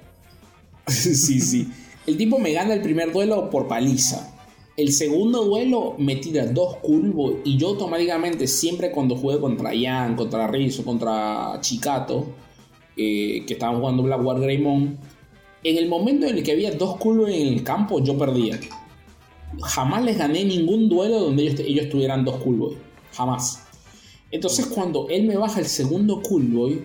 sí, 0.88 1.40
sí. 1.40 1.68
El 2.06 2.16
tipo 2.16 2.38
me 2.38 2.52
gana 2.52 2.74
el 2.74 2.82
primer 2.82 3.12
duelo 3.12 3.50
por 3.50 3.66
paliza. 3.68 4.30
El 4.76 4.92
segundo 4.92 5.44
duelo 5.44 5.94
me 5.98 6.16
tira 6.16 6.46
dos 6.46 6.76
curvos 6.76 7.34
y 7.44 7.56
yo 7.56 7.68
automáticamente 7.68 8.46
siempre 8.46 8.90
cuando 8.90 9.16
jugué 9.16 9.38
contra 9.38 9.72
Ian, 9.72 10.16
contra 10.16 10.46
Rizzo, 10.48 10.84
contra 10.84 11.58
Chicato, 11.60 12.26
eh, 12.96 13.44
que 13.46 13.52
estaban 13.54 13.78
jugando 13.80 14.02
Blackwater 14.02 14.42
Greymon, 14.42 14.98
en 15.64 15.78
el 15.78 15.88
momento 15.88 16.26
en 16.26 16.36
el 16.36 16.42
que 16.44 16.52
había 16.52 16.70
dos 16.72 16.96
curvos 16.98 17.30
en 17.30 17.48
el 17.48 17.62
campo 17.64 18.02
yo 18.02 18.16
perdía. 18.16 18.60
jamás 19.62 20.04
les 20.04 20.18
gané 20.18 20.44
ningún 20.44 20.88
duelo 20.88 21.18
donde 21.20 21.44
ellos, 21.44 21.60
ellos 21.60 21.88
tuvieran 21.88 22.24
dos 22.24 22.36
Cool 22.36 22.56
Boy. 22.56 22.76
Jamás. 23.12 23.62
Entonces 24.30 24.66
cuando 24.66 25.08
él 25.08 25.24
me 25.24 25.36
baja 25.36 25.60
el 25.60 25.66
segundo 25.66 26.20
Cool 26.22 26.44
Boy, 26.48 26.82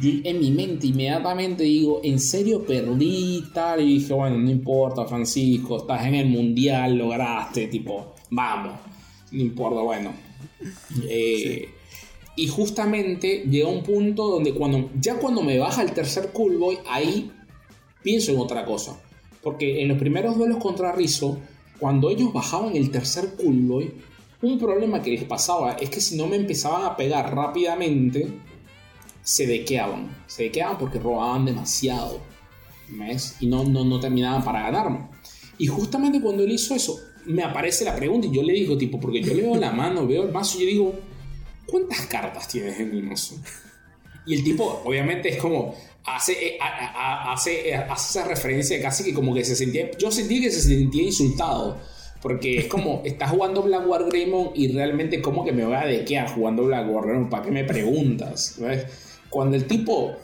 yo 0.00 0.10
en 0.24 0.40
mi 0.40 0.50
mente 0.50 0.86
inmediatamente 0.86 1.64
digo, 1.64 2.00
¿en 2.02 2.18
serio 2.18 2.64
perdí 2.64 3.44
tal? 3.52 3.82
Y 3.82 3.98
dije, 3.98 4.14
bueno, 4.14 4.38
no 4.38 4.50
importa, 4.50 5.04
Francisco, 5.04 5.78
estás 5.78 6.06
en 6.06 6.14
el 6.14 6.28
mundial, 6.28 6.96
lograste, 6.96 7.66
tipo, 7.66 8.14
vamos, 8.30 8.72
no 9.30 9.40
importa, 9.40 9.80
bueno. 9.82 10.12
Eh, 11.08 11.68
Y 12.36 12.46
justamente 12.46 13.44
llega 13.50 13.68
un 13.68 13.82
punto 13.82 14.28
donde 14.28 14.54
cuando, 14.54 14.88
ya 14.98 15.16
cuando 15.18 15.42
me 15.42 15.58
baja 15.58 15.82
el 15.82 15.92
tercer 15.92 16.30
Cool 16.32 16.56
Boy, 16.56 16.78
ahí 16.88 17.30
pienso 18.02 18.32
en 18.32 18.38
otra 18.38 18.64
cosa. 18.64 19.00
Porque 19.42 19.82
en 19.82 19.88
los 19.88 19.98
primeros 19.98 20.36
duelos 20.36 20.58
contra 20.58 20.92
Rizzo, 20.92 21.38
cuando 21.78 22.10
ellos 22.10 22.32
bajaban 22.32 22.76
el 22.76 22.90
tercer 22.90 23.34
Cool 23.36 23.62
Boy, 23.62 23.92
un 24.42 24.58
problema 24.58 25.02
que 25.02 25.10
les 25.10 25.24
pasaba 25.24 25.72
es 25.72 25.90
que 25.90 26.00
si 26.00 26.16
no 26.16 26.26
me 26.26 26.36
empezaban 26.36 26.84
a 26.84 26.96
pegar 26.96 27.34
rápidamente, 27.34 28.28
se 29.22 29.46
dequeaban. 29.46 30.16
Se 30.26 30.44
dequeaban 30.44 30.78
porque 30.78 30.98
robaban 30.98 31.44
demasiado. 31.44 32.20
¿Ves? 32.88 33.36
Y 33.40 33.46
no, 33.46 33.64
no, 33.64 33.84
no 33.84 34.00
terminaban 34.00 34.44
para 34.44 34.62
ganarme. 34.62 35.06
Y 35.58 35.66
justamente 35.66 36.20
cuando 36.20 36.42
él 36.42 36.52
hizo 36.52 36.74
eso, 36.74 36.98
me 37.26 37.42
aparece 37.42 37.84
la 37.84 37.94
pregunta 37.94 38.26
y 38.26 38.32
yo 38.32 38.42
le 38.42 38.52
digo, 38.52 38.76
tipo, 38.76 38.98
porque 38.98 39.22
yo 39.22 39.34
le 39.34 39.42
veo 39.42 39.56
la 39.56 39.72
mano, 39.72 40.06
veo 40.06 40.24
el 40.24 40.32
mazo 40.32 40.58
y 40.58 40.62
yo 40.62 40.66
digo, 40.66 40.94
¿cuántas 41.66 42.06
cartas 42.06 42.48
tienes 42.48 42.78
en 42.80 42.90
el 42.90 43.02
mazo? 43.02 43.36
Y 44.26 44.34
el 44.34 44.44
tipo, 44.44 44.82
obviamente, 44.84 45.28
es 45.30 45.36
como, 45.36 45.74
hace, 46.04 46.32
eh, 46.32 46.58
a- 46.60 46.66
a- 47.28 47.32
hace, 47.32 47.70
eh, 47.70 47.74
hace 47.76 48.18
esa 48.18 48.28
referencia 48.28 48.80
casi 48.80 49.04
que 49.04 49.12
como 49.14 49.34
que 49.34 49.44
se 49.44 49.56
sentía, 49.56 49.90
yo 49.98 50.10
sentí 50.12 50.40
que 50.40 50.50
se 50.50 50.60
sentía 50.60 51.02
insultado. 51.02 51.78
Porque 52.20 52.58
es 52.58 52.66
como, 52.66 53.02
estás 53.04 53.30
jugando 53.30 53.62
Black 53.62 53.88
War 53.88 54.04
Greymon 54.04 54.50
y 54.54 54.68
realmente 54.68 55.20
como 55.20 55.44
que 55.44 55.50
me 55.52 55.64
voy 55.64 55.74
a 55.74 55.86
dequear 55.86 56.28
jugando 56.32 56.64
Black 56.64 56.88
War 56.88 57.04
Greymon, 57.04 57.28
¿para 57.28 57.42
qué 57.44 57.50
me 57.50 57.64
preguntas? 57.64 58.56
¿Ves? 58.60 58.86
Cuando 59.28 59.56
el 59.56 59.66
tipo 59.66 60.14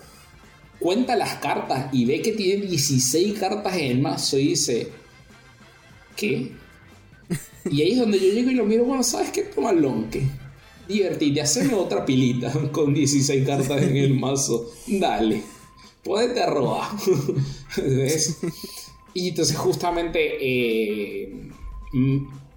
cuenta 0.79 1.17
las 1.17 1.35
cartas 1.37 1.87
y 1.93 2.05
ve 2.05 2.23
que 2.23 2.33
tiene 2.33 2.67
16 2.67 3.37
cartas 3.37 3.77
en 3.77 3.85
el 3.87 3.99
mazo 4.01 4.39
y 4.39 4.49
dice, 4.51 4.89
¿qué? 6.15 6.53
Y 7.71 7.83
ahí 7.83 7.93
es 7.93 7.99
donde 7.99 8.19
yo 8.21 8.33
llego 8.33 8.51
y 8.51 8.55
lo 8.55 8.65
miro, 8.65 8.85
bueno, 8.85 9.03
¿sabes 9.03 9.31
qué? 9.31 9.43
Toma 9.43 9.73
lonque. 9.73 10.23
Divertite, 10.89 11.41
haceme 11.43 11.75
otra 11.75 12.05
pilita 12.05 12.53
con 12.73 12.95
16 12.95 13.47
cartas 13.47 13.83
en 13.83 13.97
el 13.97 14.15
mazo. 14.19 14.71
Dale, 14.87 15.43
podete 16.03 16.47
robar. 16.47 16.91
¿Ves? 17.77 18.39
Y 19.15 19.29
entonces 19.29 19.57
justamente 19.57 20.37
eh, 20.41 21.33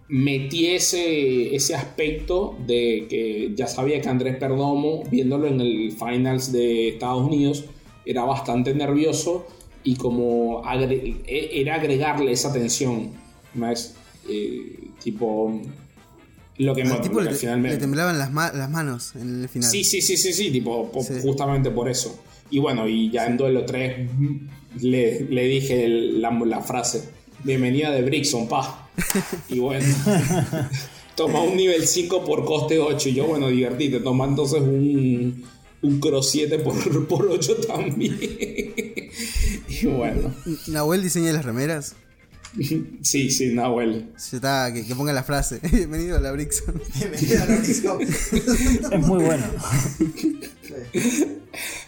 metí 0.08 0.68
ese, 0.68 1.56
ese 1.56 1.76
aspecto 1.76 2.56
de 2.66 3.08
que 3.10 3.52
ya 3.56 3.68
sabía 3.68 4.02
que 4.02 4.10
Andrés 4.10 4.38
Perdomo, 4.38 5.03
viéndolo 5.10 5.48
en 5.48 5.60
el 5.62 5.91
finals 5.91 6.52
de 6.52 6.90
Estados 6.90 7.26
Unidos, 7.28 7.66
era 8.06 8.24
bastante 8.24 8.74
nervioso 8.74 9.45
y 9.84 9.95
como 9.95 10.62
e- 10.66 11.49
era 11.53 11.76
agregarle 11.76 12.32
esa 12.32 12.52
tensión. 12.53 13.12
Más, 13.53 13.95
eh, 14.30 14.76
tipo, 15.03 15.60
lo 16.57 16.76
que, 16.76 16.84
Al 16.84 17.02
tipo 17.02 17.22
le, 17.22 17.32
le 17.32 17.78
temblaban 17.78 18.18
las, 18.19 18.32
ma- 18.32 18.52
las 18.53 18.69
manos 18.69 19.15
en 19.15 19.41
el 19.44 19.49
final. 19.49 19.69
Sí, 19.69 19.84
sí, 19.84 20.02
sí, 20.02 20.18
sí, 20.18 20.34
sí, 20.34 20.52
tipo, 20.52 20.91
po- 20.91 21.02
Sí. 21.03 21.15
justamente 21.22 21.72
por 21.72 21.90
eso. 21.90 22.22
Y 22.49 22.60
bueno, 22.60 22.88
y 22.88 23.10
ya 23.10 23.26
en 23.28 23.38
duelo 23.38 23.65
3 23.65 24.10
le, 24.82 25.22
le 25.30 25.44
dije 25.45 25.86
el- 25.86 26.22
la, 26.22 26.32
la 26.45 26.61
frase, 26.61 27.10
bienvenida 27.44 27.91
de 27.91 28.02
Brixon, 28.03 28.48
pa. 28.48 28.90
Y 29.49 29.60
bueno, 29.60 29.86
toma 31.15 31.41
un 31.41 31.56
nivel 31.56 31.88
5 31.88 32.23
por 32.26 32.45
coste 32.45 32.80
8. 32.80 33.10
Y 33.10 33.14
yo, 33.14 33.26
bueno, 33.28 33.48
divertite, 33.48 33.99
toma 34.02 34.26
entonces 34.26 34.61
un, 34.61 35.44
un 35.82 35.99
cross 35.99 36.30
7 36.32 36.60
por, 36.60 37.07
por 37.07 37.26
8 37.28 37.56
también. 37.68 38.19
y 39.69 39.86
bueno, 39.88 40.34
Nahuel 40.68 41.02
diseña 41.02 41.32
las 41.34 41.45
remeras. 41.45 41.95
sí, 43.02 43.32
sí, 43.32 43.53
Nahuel. 43.53 44.11
Se 44.18 44.38
está, 44.38 44.72
que, 44.73 44.86
que 44.86 44.95
ponga 44.95 45.14
la 45.14 45.23
frase. 45.23 45.60
Bienvenido 45.72 46.18
a 46.18 46.22
la 46.22 46.32
Brixon. 46.32 46.82
Bienvenido 46.99 47.44
a 47.44 47.45
la 47.45 47.57
Brixcom. 47.57 48.02
Es 48.02 49.07
muy 49.07 49.23
bueno. 49.23 49.44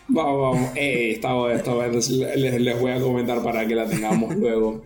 Vamos, 0.08 0.42
vamos. 0.42 0.72
Eh, 0.76 1.12
esta 1.12 1.34
vez, 1.36 1.58
esta 1.58 1.74
vez 1.74 2.10
les, 2.10 2.62
les 2.62 2.80
voy 2.80 2.92
a 2.92 3.00
comentar 3.00 3.44
para 3.44 3.68
que 3.68 3.76
la 3.76 3.86
tengamos 3.86 4.36
luego. 4.36 4.86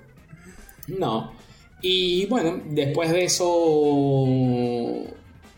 No. 0.87 1.33
Y 1.81 2.25
bueno, 2.25 2.59
después 2.69 3.11
de 3.11 3.25
eso 3.25 5.03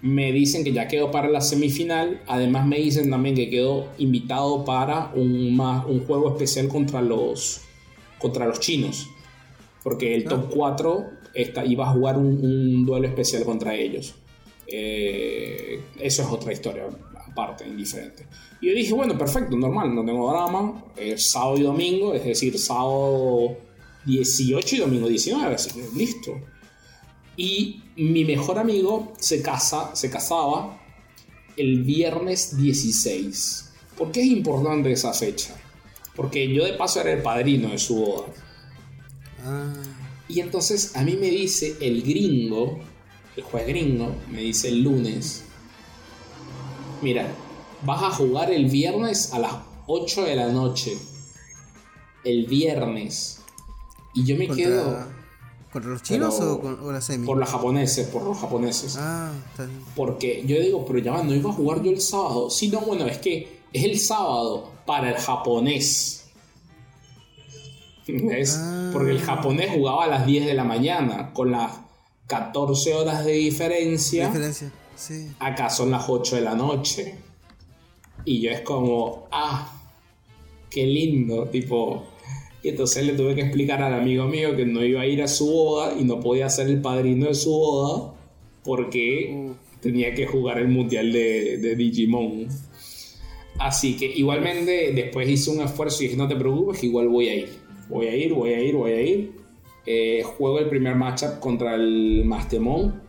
me 0.01 0.31
dicen 0.33 0.63
que 0.63 0.73
ya 0.73 0.87
quedó 0.89 1.11
para 1.11 1.29
la 1.29 1.39
semifinal. 1.39 2.21
Además 2.27 2.65
me 2.67 2.77
dicen 2.77 3.09
también 3.09 3.35
que 3.35 3.49
quedó 3.49 3.89
invitado 3.97 4.65
para 4.65 5.11
un, 5.15 5.55
más, 5.55 5.85
un 5.85 6.05
juego 6.05 6.29
especial 6.31 6.67
contra 6.67 7.01
los, 7.01 7.61
contra 8.17 8.45
los 8.45 8.59
chinos. 8.59 9.09
Porque 9.83 10.15
el 10.15 10.25
top 10.25 10.49
4 10.53 11.09
está, 11.33 11.65
iba 11.65 11.89
a 11.89 11.93
jugar 11.93 12.17
un, 12.17 12.43
un 12.43 12.85
duelo 12.85 13.07
especial 13.07 13.43
contra 13.43 13.75
ellos. 13.75 14.15
Eh, 14.71 15.81
eso 15.99 16.21
es 16.21 16.27
otra 16.29 16.53
historia, 16.53 16.85
aparte, 17.15 17.67
indiferente. 17.67 18.27
Y 18.61 18.67
yo 18.67 18.73
dije, 18.73 18.93
bueno, 18.93 19.17
perfecto, 19.17 19.55
normal, 19.55 19.93
no 19.95 20.05
tengo 20.05 20.31
drama. 20.31 20.83
Es 20.95 21.31
sábado 21.31 21.57
y 21.57 21.63
domingo, 21.63 22.13
es 22.13 22.23
decir, 22.23 22.57
sábado 22.59 23.57
18 24.05 24.75
y 24.75 24.79
domingo 24.79 25.07
19, 25.07 25.55
así 25.55 25.71
que 25.71 25.97
listo. 25.97 26.39
Y 27.35 27.81
mi 27.95 28.25
mejor 28.25 28.59
amigo 28.59 29.13
se 29.17 29.41
casa, 29.41 29.95
se 29.95 30.09
casaba 30.09 30.79
el 31.57 31.83
viernes 31.83 32.57
16. 32.57 33.73
¿Por 33.97 34.11
qué 34.11 34.21
es 34.21 34.27
importante 34.27 34.91
esa 34.91 35.13
fecha? 35.13 35.55
Porque 36.15 36.53
yo 36.53 36.65
de 36.65 36.73
paso 36.73 37.01
era 37.01 37.13
el 37.13 37.21
padrino 37.21 37.69
de 37.69 37.77
su 37.77 37.95
boda. 37.97 38.27
Ah, 39.45 39.73
Y 40.27 40.39
entonces 40.41 40.95
a 40.95 41.03
mí 41.03 41.15
me 41.19 41.27
dice 41.29 41.77
el 41.81 42.01
gringo, 42.03 42.79
el 43.35 43.43
juez 43.43 43.67
gringo, 43.67 44.11
me 44.31 44.41
dice 44.41 44.67
el 44.69 44.83
lunes, 44.83 45.43
mira, 47.01 47.27
vas 47.83 48.03
a 48.03 48.11
jugar 48.11 48.51
el 48.51 48.65
viernes 48.65 49.33
a 49.33 49.39
las 49.39 49.53
8 49.87 50.23
de 50.23 50.35
la 50.35 50.47
noche. 50.51 50.97
El 52.23 52.45
viernes. 52.45 53.41
Y 54.13 54.25
yo 54.25 54.35
me 54.35 54.47
quedo 54.49 54.83
contra, 54.83 55.07
¿Contra 55.71 55.91
los 55.91 56.03
chinos 56.03 56.35
Pero- 56.37 56.53
o, 56.53 56.61
con, 56.61 56.79
o 56.81 56.91
la 56.91 56.99
semi? 57.01 57.25
por 57.25 57.37
los 57.37 57.49
japoneses, 57.49 58.07
por 58.07 58.23
los 58.23 58.37
japoneses. 58.37 58.97
Ah, 58.99 59.31
está 59.51 59.65
bien. 59.65 59.79
Porque 59.95 60.43
yo 60.45 60.59
digo, 60.59 60.85
pero 60.85 60.99
ya 60.99 61.23
no 61.23 61.33
iba 61.33 61.49
a 61.49 61.53
jugar 61.53 61.81
yo 61.81 61.91
el 61.91 62.01
sábado. 62.01 62.49
Sí, 62.49 62.67
no, 62.69 62.81
bueno, 62.81 63.05
es 63.05 63.19
que 63.19 63.61
es 63.71 63.83
el 63.85 63.97
sábado 63.99 64.71
para 64.85 65.09
el 65.11 65.15
japonés. 65.17 66.18
Ah. 68.57 68.89
Porque 68.91 69.11
el 69.11 69.21
japonés 69.21 69.71
jugaba 69.71 70.05
a 70.05 70.07
las 70.07 70.25
10 70.25 70.45
de 70.45 70.53
la 70.53 70.63
mañana, 70.63 71.31
con 71.33 71.51
las 71.51 71.71
14 72.27 72.93
horas 72.95 73.25
de 73.25 73.33
¿Qué 73.33 73.37
diferencia. 73.37 74.27
diferencia? 74.27 74.71
Sí. 74.95 75.27
Acá 75.39 75.69
son 75.69 75.91
las 75.91 76.09
8 76.09 76.37
de 76.37 76.41
la 76.41 76.55
noche. 76.55 77.15
Y 78.25 78.41
yo 78.41 78.51
es 78.51 78.61
como, 78.61 79.27
ah, 79.31 79.71
qué 80.69 80.85
lindo, 80.85 81.45
tipo. 81.47 82.03
Y 82.61 82.69
entonces 82.69 83.05
le 83.05 83.13
tuve 83.13 83.35
que 83.35 83.41
explicar 83.41 83.81
al 83.81 83.93
amigo 83.93 84.25
mío 84.25 84.55
que 84.55 84.65
no 84.65 84.83
iba 84.83 85.01
a 85.01 85.05
ir 85.05 85.21
a 85.21 85.27
su 85.27 85.49
boda 85.49 85.93
y 85.97 86.03
no 86.03 86.19
podía 86.19 86.49
ser 86.49 86.67
el 86.67 86.81
padrino 86.81 87.27
de 87.27 87.35
su 87.35 87.51
boda 87.51 88.13
porque 88.63 89.53
tenía 89.81 90.13
que 90.13 90.27
jugar 90.27 90.59
el 90.59 90.67
mundial 90.67 91.11
de, 91.11 91.57
de 91.57 91.75
Digimon. 91.75 92.47
Así 93.57 93.97
que 93.97 94.05
igualmente 94.05 94.91
después 94.93 95.27
hice 95.27 95.51
un 95.51 95.61
esfuerzo 95.61 96.03
y 96.03 96.07
dije, 96.07 96.17
no 96.17 96.27
te 96.27 96.35
preocupes, 96.35 96.83
igual 96.83 97.07
voy 97.09 97.29
a 97.29 97.35
ir. 97.35 97.58
Voy 97.89 98.07
a 98.07 98.15
ir, 98.15 98.33
voy 98.33 98.53
a 98.53 98.61
ir, 98.61 98.75
voy 98.75 98.91
a 98.91 99.01
ir. 99.01 99.31
Eh, 99.85 100.21
juego 100.23 100.59
el 100.59 100.69
primer 100.69 100.95
matchup 100.95 101.39
contra 101.39 101.75
el 101.75 102.23
Mastemon. 102.23 103.01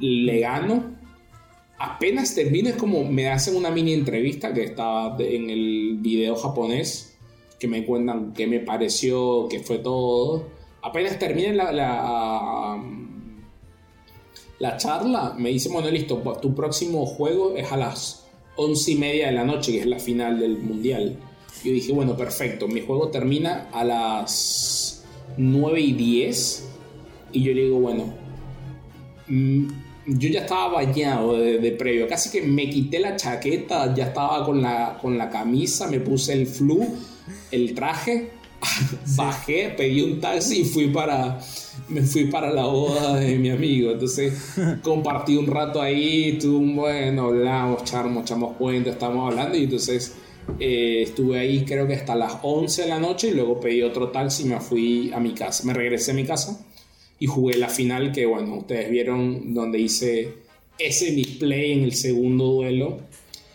Le 0.00 0.40
gano. 0.40 0.96
Apenas 1.78 2.34
termino 2.34 2.68
es 2.70 2.76
como 2.76 3.04
me 3.04 3.28
hacen 3.28 3.56
una 3.56 3.70
mini 3.70 3.92
entrevista 3.92 4.54
que 4.54 4.62
está 4.64 5.14
de- 5.16 5.36
en 5.36 5.50
el 5.50 5.96
video 6.00 6.34
japonés. 6.36 7.18
Que 7.58 7.68
me 7.68 7.84
cuentan 7.84 8.32
qué 8.34 8.46
me 8.46 8.60
pareció, 8.60 9.46
qué 9.48 9.60
fue 9.60 9.78
todo. 9.78 10.44
Apenas 10.82 11.18
termine 11.18 11.52
la, 11.54 11.72
la, 11.72 12.82
la 14.58 14.76
charla, 14.76 15.34
me 15.36 15.48
dice, 15.50 15.68
bueno, 15.70 15.90
listo, 15.90 16.22
tu 16.40 16.54
próximo 16.54 17.04
juego 17.06 17.56
es 17.56 17.70
a 17.72 17.76
las 17.76 18.26
once 18.56 18.92
y 18.92 18.96
media 18.96 19.26
de 19.26 19.32
la 19.32 19.44
noche, 19.44 19.72
que 19.72 19.80
es 19.80 19.86
la 19.86 19.98
final 19.98 20.38
del 20.38 20.58
mundial. 20.58 21.18
Yo 21.66 21.72
dije, 21.72 21.92
bueno, 21.92 22.16
perfecto, 22.16 22.68
mi 22.68 22.80
juego 22.80 23.08
termina 23.08 23.68
a 23.72 23.82
las 23.82 25.02
9 25.36 25.80
y 25.80 25.92
10. 25.94 26.68
Y 27.32 27.42
yo 27.42 27.52
le 27.52 27.62
digo, 27.62 27.80
bueno, 27.80 28.14
mm, 29.26 29.66
yo 30.06 30.28
ya 30.28 30.42
estaba 30.42 30.74
bañado 30.74 31.36
de, 31.36 31.58
de 31.58 31.72
previo, 31.72 32.06
casi 32.06 32.30
que 32.30 32.40
me 32.40 32.70
quité 32.70 33.00
la 33.00 33.16
chaqueta, 33.16 33.92
ya 33.96 34.06
estaba 34.06 34.44
con 34.44 34.62
la, 34.62 34.96
con 35.02 35.18
la 35.18 35.28
camisa, 35.28 35.88
me 35.88 35.98
puse 35.98 36.34
el 36.34 36.46
flu, 36.46 36.86
el 37.50 37.74
traje, 37.74 38.30
bajé, 39.16 39.74
pedí 39.76 40.02
un 40.02 40.20
taxi 40.20 40.60
y 40.60 40.64
fui 40.64 40.86
para, 40.86 41.40
me 41.88 42.02
fui 42.02 42.26
para 42.26 42.52
la 42.52 42.66
boda 42.66 43.16
de 43.16 43.36
mi 43.38 43.50
amigo. 43.50 43.90
Entonces 43.90 44.54
compartí 44.84 45.36
un 45.36 45.48
rato 45.48 45.82
ahí, 45.82 46.38
un 46.44 46.76
bueno, 46.76 47.24
hablamos, 47.24 47.82
charmos, 47.82 48.22
echamos 48.22 48.56
cuentas, 48.56 48.92
estábamos 48.92 49.32
hablando 49.32 49.58
y 49.58 49.64
entonces 49.64 50.14
eh, 50.58 51.02
estuve 51.02 51.38
ahí 51.38 51.64
creo 51.64 51.86
que 51.86 51.94
hasta 51.94 52.14
las 52.14 52.38
11 52.42 52.82
de 52.82 52.88
la 52.88 52.98
noche 52.98 53.28
y 53.28 53.32
luego 53.32 53.60
pedí 53.60 53.82
otro 53.82 54.08
taxi 54.08 54.44
y 54.44 54.46
me 54.46 54.60
fui 54.60 55.10
a 55.12 55.20
mi 55.20 55.34
casa. 55.34 55.64
Me 55.64 55.74
regresé 55.74 56.12
a 56.12 56.14
mi 56.14 56.24
casa 56.24 56.64
y 57.18 57.26
jugué 57.26 57.56
la 57.56 57.68
final 57.68 58.12
que 58.12 58.26
bueno, 58.26 58.56
ustedes 58.58 58.90
vieron 58.90 59.54
donde 59.54 59.78
hice 59.78 60.32
ese 60.78 61.10
display 61.10 61.72
en 61.72 61.84
el 61.84 61.94
segundo 61.94 62.46
duelo. 62.46 62.98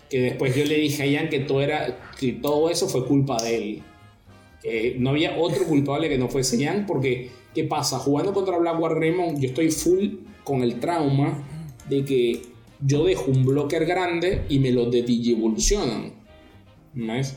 Que 0.10 0.22
después 0.22 0.56
yo 0.56 0.66
le 0.66 0.76
dije 0.76 1.04
a 1.04 1.06
Ian 1.06 1.30
que 1.30 1.40
todo, 1.40 1.62
era, 1.62 2.12
todo 2.42 2.70
eso 2.70 2.90
fue 2.90 3.06
culpa 3.06 3.42
de 3.42 3.56
él. 3.56 5.00
No 5.00 5.12
había 5.12 5.38
otro 5.38 5.66
culpable 5.66 6.10
que 6.10 6.18
no 6.18 6.28
fuese 6.28 6.58
Ian 6.58 6.86
porque, 6.86 7.30
¿qué 7.56 7.64
pasa? 7.64 7.98
Jugando 7.98 8.34
contra 8.34 8.58
Blackwater 8.58 8.98
Raymond 8.98 9.40
yo 9.40 9.48
estoy 9.50 9.72
full 9.72 10.08
con 10.44 10.62
el 10.64 10.80
trauma 10.80 11.48
de 11.90 12.04
que 12.04 12.42
yo 12.86 13.06
dejo 13.06 13.32
un 13.32 13.46
blocker 13.46 13.86
grande 13.86 14.42
y 14.50 14.60
me 14.60 14.72
lo 14.72 14.90
de 14.90 15.00
evolucionan 15.00 16.21
¿Ves? 16.94 17.36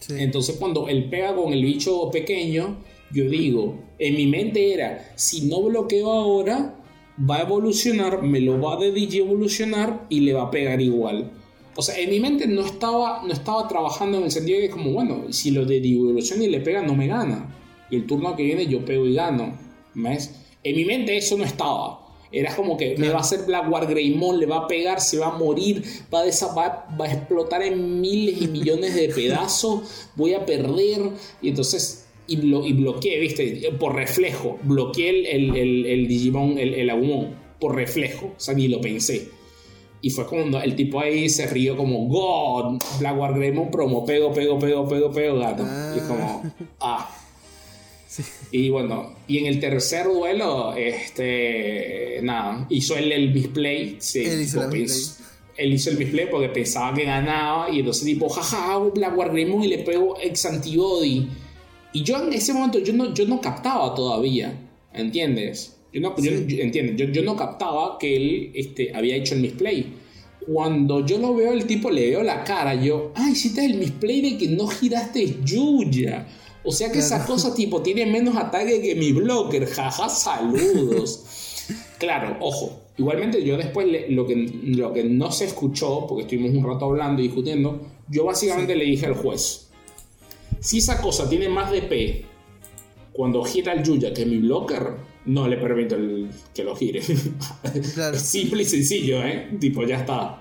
Sí. 0.00 0.14
Entonces 0.18 0.56
cuando 0.56 0.88
él 0.88 1.08
pega 1.08 1.34
con 1.34 1.52
el 1.52 1.64
bicho 1.64 2.10
pequeño, 2.10 2.76
yo 3.12 3.28
digo, 3.28 3.78
en 3.98 4.16
mi 4.16 4.26
mente 4.26 4.74
era, 4.74 5.12
si 5.14 5.46
no 5.46 5.62
bloqueo 5.62 6.12
ahora, 6.12 6.74
va 7.18 7.36
a 7.36 7.42
evolucionar, 7.42 8.22
me 8.22 8.40
lo 8.40 8.60
va 8.60 8.74
a 8.74 8.78
de 8.78 9.18
evolucionar 9.18 10.06
y 10.08 10.20
le 10.20 10.32
va 10.32 10.44
a 10.44 10.50
pegar 10.50 10.80
igual. 10.80 11.30
O 11.76 11.82
sea, 11.82 11.98
en 11.98 12.10
mi 12.10 12.20
mente 12.20 12.46
no 12.46 12.62
estaba, 12.62 13.22
no 13.24 13.32
estaba 13.32 13.66
trabajando 13.66 14.18
en 14.18 14.24
el 14.24 14.30
sentido 14.30 14.60
de 14.60 14.66
que 14.66 14.72
como, 14.72 14.92
bueno, 14.92 15.32
si 15.32 15.50
lo 15.50 15.64
de 15.64 15.78
evoluciona 15.78 16.44
y 16.44 16.50
le 16.50 16.60
pega, 16.60 16.82
no 16.82 16.94
me 16.94 17.08
gana. 17.08 17.54
Y 17.90 17.96
el 17.96 18.06
turno 18.06 18.36
que 18.36 18.44
viene 18.44 18.66
yo 18.66 18.84
pego 18.84 19.06
y 19.06 19.14
gano. 19.14 19.56
¿Ves? 19.94 20.34
En 20.62 20.76
mi 20.76 20.84
mente 20.84 21.16
eso 21.16 21.36
no 21.36 21.44
estaba. 21.44 22.03
Era 22.38 22.54
como 22.56 22.76
que 22.76 22.96
me 22.98 23.08
va 23.08 23.18
a 23.18 23.20
hacer 23.20 23.40
Blackguard 23.46 23.88
Greymon, 23.88 24.38
le 24.40 24.46
va 24.46 24.56
a 24.58 24.66
pegar, 24.66 25.00
se 25.00 25.18
va 25.18 25.28
a 25.28 25.38
morir, 25.38 25.82
va 26.12 26.20
a, 26.20 26.54
va, 26.54 26.86
va 27.00 27.04
a 27.06 27.12
explotar 27.12 27.62
en 27.62 28.00
miles 28.00 28.42
y 28.42 28.48
millones 28.48 28.94
de 28.94 29.08
pedazos, 29.08 30.08
voy 30.16 30.34
a 30.34 30.44
perder. 30.44 31.00
Y 31.42 31.48
entonces, 31.50 32.06
y, 32.26 32.36
blo- 32.38 32.66
y 32.66 32.72
bloqueé, 32.72 33.20
¿viste? 33.20 33.68
Por 33.78 33.94
reflejo, 33.94 34.58
bloqueé 34.62 35.10
el, 35.10 35.26
el, 35.26 35.56
el- 35.56 35.86
el 35.86 36.08
Digimon, 36.08 36.58
el, 36.58 36.74
el 36.74 36.90
Agumon, 36.90 37.34
por 37.60 37.74
reflejo, 37.76 38.26
o 38.36 38.40
sea, 38.40 38.54
ni 38.54 38.68
lo 38.68 38.80
pensé. 38.80 39.28
Y 40.02 40.10
fue 40.10 40.26
cuando 40.26 40.60
el 40.60 40.76
tipo 40.76 41.00
ahí 41.00 41.30
se 41.30 41.46
rió 41.46 41.76
como, 41.78 42.06
God, 42.08 42.78
Blackguard 42.98 43.36
Greymon 43.36 43.70
promo, 43.70 44.04
pego, 44.04 44.32
pego, 44.34 44.58
pego, 44.58 44.86
pego, 44.86 45.10
pego, 45.12 45.38
gato. 45.38 45.62
Y 45.94 45.98
es 45.98 46.04
como, 46.04 46.42
ah. 46.80 47.10
Y 48.52 48.68
bueno, 48.70 49.14
y 49.26 49.38
en 49.38 49.46
el 49.46 49.58
tercer 49.60 50.06
duelo, 50.06 50.74
este, 50.76 52.20
nada, 52.22 52.66
hizo 52.70 52.96
él 52.96 53.10
el 53.12 53.32
display. 53.32 53.96
Sí, 53.98 54.20
Él 54.24 54.40
hizo 54.42 54.62
el 54.62 54.70
pens- 54.70 55.20
él 55.56 55.72
hizo 55.72 55.90
el 55.90 55.98
display 55.98 56.26
porque 56.30 56.48
pensaba 56.48 56.94
que 56.94 57.04
ganaba 57.04 57.70
y 57.70 57.78
entonces 57.80 58.04
tipo, 58.04 58.28
jaja, 58.28 58.76
War 58.78 59.30
Greymon 59.32 59.62
y 59.64 59.68
le 59.68 59.78
pego 59.78 60.16
ex 60.20 60.46
antibody. 60.46 61.28
Y 61.92 62.02
yo 62.02 62.22
en 62.22 62.32
ese 62.32 62.52
momento 62.52 62.78
yo 62.80 62.92
no, 62.92 63.14
yo 63.14 63.24
no 63.26 63.40
captaba 63.40 63.94
todavía, 63.94 64.52
¿entiendes? 64.92 65.76
Yo 65.92 66.00
no, 66.00 66.16
yo- 66.18 66.32
yo- 66.46 66.58
¿entiendes? 66.62 66.96
Yo, 66.96 67.06
yo 67.12 67.22
no 67.22 67.36
captaba 67.36 67.98
que 67.98 68.16
él 68.16 68.50
este, 68.54 68.92
había 68.94 69.14
hecho 69.16 69.34
el 69.34 69.40
misplay. 69.42 69.94
Cuando 70.46 71.06
yo 71.06 71.18
lo 71.18 71.34
veo, 71.34 71.52
el 71.52 71.64
tipo 71.66 71.88
le 71.90 72.10
veo 72.10 72.22
la 72.22 72.42
cara, 72.44 72.74
yo, 72.74 73.12
ah, 73.14 73.30
hiciste 73.30 73.64
el 73.64 73.74
misplay 73.78 74.20
de 74.20 74.36
que 74.38 74.48
no 74.48 74.66
giraste 74.66 75.36
Yuya. 75.44 76.26
O 76.64 76.72
sea 76.72 76.90
que 76.90 76.98
esa 77.00 77.26
cosa 77.26 77.54
tipo 77.54 77.82
tiene 77.82 78.06
menos 78.06 78.36
ataque 78.36 78.80
que 78.80 78.94
mi 78.94 79.12
blocker, 79.12 79.66
jaja, 79.66 80.08
saludos. 80.08 81.24
claro, 81.98 82.36
ojo. 82.40 82.80
Igualmente 82.96 83.44
yo 83.44 83.56
después 83.56 83.86
le- 83.88 84.08
lo, 84.10 84.26
que, 84.26 84.34
lo 84.64 84.92
que 84.92 85.02
no 85.04 85.30
se 85.32 85.44
escuchó, 85.46 86.06
porque 86.08 86.22
estuvimos 86.22 86.52
un 86.54 86.64
rato 86.70 86.84
hablando 86.86 87.20
y 87.20 87.26
discutiendo, 87.26 87.80
yo 88.08 88.24
básicamente 88.24 88.76
le 88.76 88.84
dije 88.84 89.06
al 89.06 89.14
juez, 89.14 89.66
si 90.60 90.78
esa 90.78 91.00
cosa 91.00 91.28
tiene 91.28 91.48
más 91.48 91.70
DP 91.72 92.24
cuando 93.12 93.44
gira 93.44 93.72
el 93.72 93.82
Yuya 93.82 94.14
que 94.14 94.24
mi 94.24 94.38
blocker, 94.38 94.92
no 95.26 95.48
le 95.48 95.56
permito 95.56 95.96
el- 95.96 96.30
que 96.54 96.64
lo 96.64 96.74
gire. 96.76 97.02
Claro. 97.94 98.18
Simple 98.18 98.62
y 98.62 98.66
sencillo, 98.66 99.22
¿eh? 99.24 99.50
Tipo, 99.60 99.84
ya 99.84 99.98
está. 100.00 100.40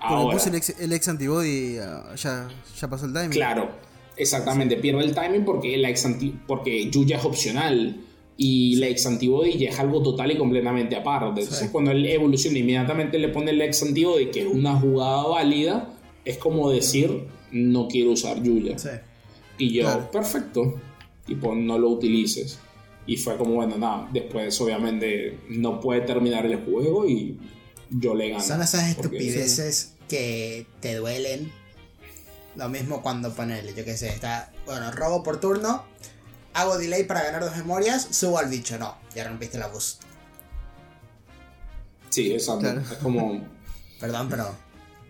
Ahora. 0.00 0.36
puse 0.36 0.48
el 0.48 0.56
ex, 0.56 0.70
el 0.80 0.92
ex 0.92 1.08
antibody, 1.08 1.76
ah, 1.78 2.14
ya, 2.16 2.48
ya 2.80 2.88
pasó 2.88 3.06
el 3.06 3.12
timing. 3.12 3.30
Claro, 3.30 3.70
exactamente. 4.16 4.76
Pierde 4.76 5.04
el 5.04 5.14
timing 5.14 5.44
porque, 5.44 5.76
la 5.76 5.88
ex 5.90 6.06
porque 6.46 6.90
Yuya 6.90 7.18
es 7.18 7.24
opcional. 7.24 8.04
Y 8.38 8.76
la 8.76 8.88
ex 8.88 9.04
antibody 9.06 9.58
ya 9.58 9.68
es 9.70 9.78
algo 9.78 10.02
total 10.02 10.32
y 10.32 10.36
completamente 10.38 10.96
aparte. 10.96 11.42
Entonces, 11.42 11.68
cuando 11.70 11.90
él 11.90 12.04
evoluciona 12.06 12.58
inmediatamente 12.58 13.18
le 13.18 13.28
pone 13.28 13.50
el 13.50 13.60
ex 13.60 13.82
antibody, 13.82 14.26
que 14.30 14.40
es 14.40 14.46
una 14.46 14.74
jugada 14.80 15.24
válida, 15.28 15.94
es 16.24 16.38
como 16.38 16.70
decir, 16.70 17.24
no 17.52 17.86
quiero 17.88 18.12
usar 18.12 18.42
Yuya. 18.42 18.78
Sí. 18.78 18.88
Y 19.58 19.72
yo, 19.74 19.82
Claro. 19.82 20.10
perfecto. 20.10 20.80
Tipo, 21.26 21.54
no 21.54 21.78
lo 21.78 21.90
utilices. 21.90 22.58
Y 23.06 23.16
fue 23.18 23.36
como, 23.36 23.54
bueno, 23.56 23.76
nada. 23.78 24.08
Después, 24.12 24.58
obviamente, 24.60 25.38
no 25.50 25.78
puede 25.78 26.00
terminar 26.00 26.46
el 26.46 26.56
juego 26.64 27.06
y 27.06 27.36
yo 27.90 28.14
le 28.14 28.30
gano. 28.30 28.42
Son 28.42 28.62
esas 28.62 28.94
Porque- 28.94 29.18
estupideces 29.18 29.94
que 30.08 30.66
te 30.80 30.96
duelen. 30.96 31.52
Lo 32.56 32.68
mismo 32.68 33.02
cuando 33.02 33.32
ponele, 33.32 33.74
yo 33.74 33.84
qué 33.84 33.96
sé, 33.96 34.08
está, 34.08 34.52
bueno, 34.66 34.90
robo 34.92 35.22
por 35.22 35.40
turno, 35.40 35.84
hago 36.52 36.76
delay 36.76 37.04
para 37.04 37.22
ganar 37.22 37.42
dos 37.42 37.56
memorias, 37.56 38.08
subo 38.10 38.38
al 38.38 38.50
bicho, 38.50 38.78
no, 38.78 38.96
ya 39.14 39.26
rompiste 39.26 39.58
la 39.58 39.68
bus. 39.68 39.98
Sí, 42.10 42.32
exacto. 42.32 42.60
Claro. 42.60 42.80
Es 42.80 42.98
como. 42.98 43.40
Perdón, 44.00 44.28
pero 44.28 44.54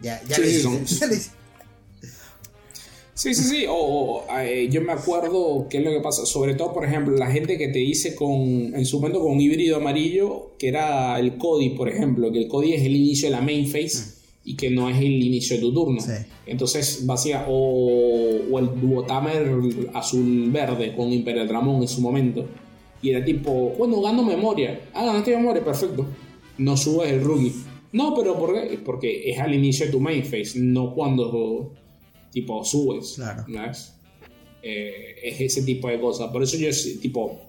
ya, 0.01 0.23
ya 0.29 0.37
Sí, 0.37 0.43
hiciste, 0.43 0.63
son-. 0.63 1.33
Sí, 3.15 3.35
sí, 3.35 3.45
sí. 3.45 3.67
O, 3.69 3.75
o, 3.75 4.39
eh, 4.39 4.69
yo 4.71 4.81
me 4.81 4.93
acuerdo 4.93 5.67
qué 5.69 5.79
es 5.79 5.85
lo 5.85 5.91
que 5.91 6.01
pasa. 6.01 6.25
Sobre 6.25 6.55
todo, 6.55 6.73
por 6.73 6.85
ejemplo, 6.85 7.17
la 7.17 7.31
gente 7.31 7.59
que 7.59 7.69
te 7.69 7.79
dice 7.79 8.15
con, 8.17 8.41
en 8.41 8.87
su 8.87 8.99
momento 8.99 9.21
con 9.21 9.33
un 9.33 9.41
híbrido 9.41 9.77
amarillo, 9.77 10.53
que 10.59 10.69
era 10.69 11.19
el 11.19 11.37
Cody, 11.37 11.71
por 11.71 11.89
ejemplo, 11.89 12.33
que 12.33 12.39
el 12.39 12.49
Cody 12.49 12.75
es 12.75 12.83
el 12.83 12.97
inicio 12.97 13.29
de 13.29 13.37
la 13.37 13.43
main 13.43 13.67
phase 13.67 14.22
y 14.45 14.57
que 14.57 14.71
no 14.71 14.89
es 14.89 14.97
el 14.97 15.23
inicio 15.23 15.57
de 15.57 15.63
tu 15.63 15.73
turno. 15.73 16.01
Sí. 16.01 16.13
Entonces, 16.47 17.07
vacía, 17.07 17.47
o, 17.49 18.41
o 18.51 18.59
el 18.59 18.81
Duotamer 18.81 19.51
azul-verde 19.95 20.95
con 20.97 21.13
Imperial 21.13 21.49
Dramón 21.49 21.83
en 21.83 21.89
su 21.89 22.01
momento. 22.01 22.47
Y 23.01 23.11
era 23.11 23.25
tipo, 23.25 23.75
bueno, 23.79 24.01
gano 24.01 24.23
memoria. 24.23 24.81
Ah, 24.95 25.05
ganaste 25.05 25.37
memoria, 25.37 25.65
perfecto. 25.65 26.07
No 26.59 26.77
subes 26.77 27.11
el 27.13 27.23
rookie. 27.23 27.53
No, 27.93 28.15
pero 28.15 28.39
¿por 28.39 28.55
qué? 28.55 28.79
Porque 28.79 29.31
es 29.31 29.39
al 29.39 29.55
inicio 29.55 29.87
de 29.87 29.93
tu 29.93 30.01
main 30.01 30.25
phase, 30.25 30.59
no 30.59 30.95
cuando 30.95 31.73
tipo 32.33 32.65
subes. 32.65 33.15
Claro. 33.17 33.45
¿ves? 33.49 33.95
Eh, 34.63 35.17
es 35.23 35.41
ese 35.41 35.63
tipo 35.63 35.89
de 35.89 36.01
cosas. 36.01 36.31
Por 36.31 36.43
eso 36.43 36.57
yo, 36.57 36.69
tipo, 37.01 37.41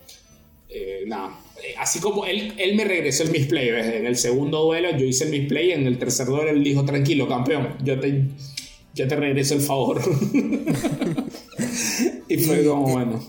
eh, 0.70 1.04
nada. 1.08 1.40
Eh, 1.58 1.76
Así 1.80 2.00
como 2.00 2.26
él, 2.26 2.54
él 2.58 2.76
me 2.76 2.84
regresó 2.86 3.24
el 3.24 3.32
misplay, 3.32 3.72
¿ves? 3.72 3.88
En 3.94 4.06
el 4.06 4.16
segundo 4.18 4.64
duelo 4.64 4.92
yo 4.98 5.06
hice 5.06 5.26
el 5.26 5.32
misplay, 5.32 5.72
en 5.72 5.86
el 5.88 5.98
tercer 5.98 6.28
duelo 6.28 6.50
él 6.50 6.64
dijo, 6.64 6.84
tranquilo, 6.86 7.28
campeón, 7.28 7.76
yo 7.84 8.00
te, 8.00 8.26
yo 8.94 9.08
te 9.08 9.16
regreso 9.16 9.54
el 9.56 9.62
favor. 9.62 10.02
y 12.28 12.38
fue 12.38 12.66
como, 12.66 12.90
bueno. 12.90 13.24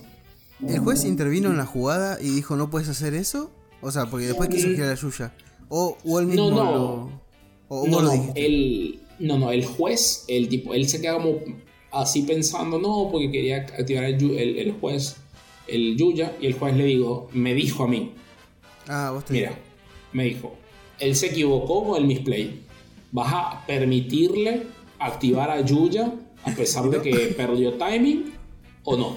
¿El 0.66 0.78
juez 0.78 1.04
intervino 1.04 1.50
en 1.50 1.58
la 1.58 1.66
jugada 1.66 2.18
y 2.20 2.30
dijo 2.30 2.56
no 2.56 2.70
puedes 2.70 2.88
hacer 2.88 3.14
eso? 3.14 3.50
O 3.82 3.90
sea, 3.90 4.06
porque 4.06 4.26
después 4.26 4.48
quiso 4.48 4.68
girar 4.68 4.88
la 4.88 4.94
Yuya. 4.94 5.34
O, 5.68 5.98
o 6.04 6.20
él 6.20 6.26
mismo 6.26 6.50
No, 6.50 6.56
no. 6.56 6.72
lo. 6.72 7.24
O 7.68 7.86
No, 7.86 8.02
no, 8.02 8.32
el, 8.34 9.00
no, 9.18 9.38
no, 9.38 9.50
el 9.50 9.64
juez, 9.64 10.24
el 10.28 10.48
tipo, 10.48 10.74
él 10.74 10.88
se 10.88 11.00
queda 11.00 11.14
como 11.14 11.40
así 11.90 12.22
pensando, 12.22 12.78
no, 12.78 13.08
porque 13.10 13.30
quería 13.30 13.58
activar 13.58 14.04
el, 14.04 14.58
el 14.58 14.72
juez, 14.72 15.16
el 15.66 15.96
Yuya, 15.96 16.32
y 16.40 16.46
el 16.46 16.54
juez 16.54 16.74
le 16.76 16.84
dijo, 16.84 17.28
me 17.32 17.54
dijo 17.54 17.84
a 17.84 17.88
mí, 17.88 18.12
Ah, 18.86 19.10
vos 19.14 19.24
te 19.24 19.32
Mira, 19.32 19.58
me 20.12 20.24
dijo, 20.24 20.54
él 20.98 21.16
se 21.16 21.26
equivocó 21.28 21.84
con 21.84 22.00
el 22.00 22.06
misplay. 22.06 22.60
¿Vas 23.12 23.32
a 23.32 23.66
permitirle 23.66 24.64
activar 24.98 25.50
a 25.50 25.60
Yuya 25.62 26.12
a 26.44 26.50
pesar 26.54 26.90
de 26.90 27.00
que 27.10 27.16
perdió 27.36 27.74
timing 27.74 28.32
o 28.84 28.96
no? 28.96 29.16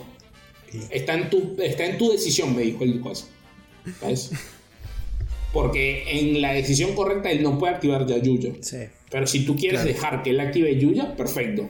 Está 0.90 1.14
en 1.15 1.30
tu, 1.30 1.56
está 1.61 1.86
en 1.86 1.98
tu 1.98 2.11
decisión, 2.11 2.56
me 2.56 2.61
dijo 2.61 2.84
el 2.84 3.02
juez. 3.02 3.28
¿Ves? 4.06 4.32
Porque 5.53 6.03
en 6.19 6.41
la 6.41 6.53
decisión 6.53 6.94
correcta 6.94 7.32
él 7.32 7.41
no 7.41 7.57
puede 7.57 7.74
activar 7.74 8.06
ya 8.06 8.18
Yuya. 8.18 8.52
Sí. 8.61 8.78
Pero 9.10 9.26
si 9.28 9.45
tú 9.45 9.56
quieres 9.56 9.82
Claro. 9.82 9.94
dejar 9.95 10.24
que 10.24 10.30
él 10.32 10.40
active 10.40 10.78
Yuya, 10.80 11.15
perfecto. 11.15 11.69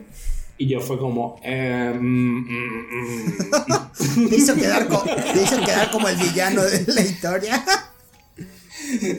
Y 0.60 0.68
yo 0.68 0.80
fue 0.80 0.98
como... 0.98 1.40
eh, 1.44 1.94
mm, 2.00 2.38
mm, 2.48 2.88
mm. 2.92 4.28
Te 4.30 4.36
hizo, 4.36 4.56
quedar 4.56 4.88
co- 4.88 5.04
te 5.34 5.44
hizo 5.44 5.60
quedar 5.64 5.92
como 5.92 6.08
el 6.08 6.16
villano 6.18 6.64
de 6.64 6.84
la 6.94 7.02
historia. 7.02 7.64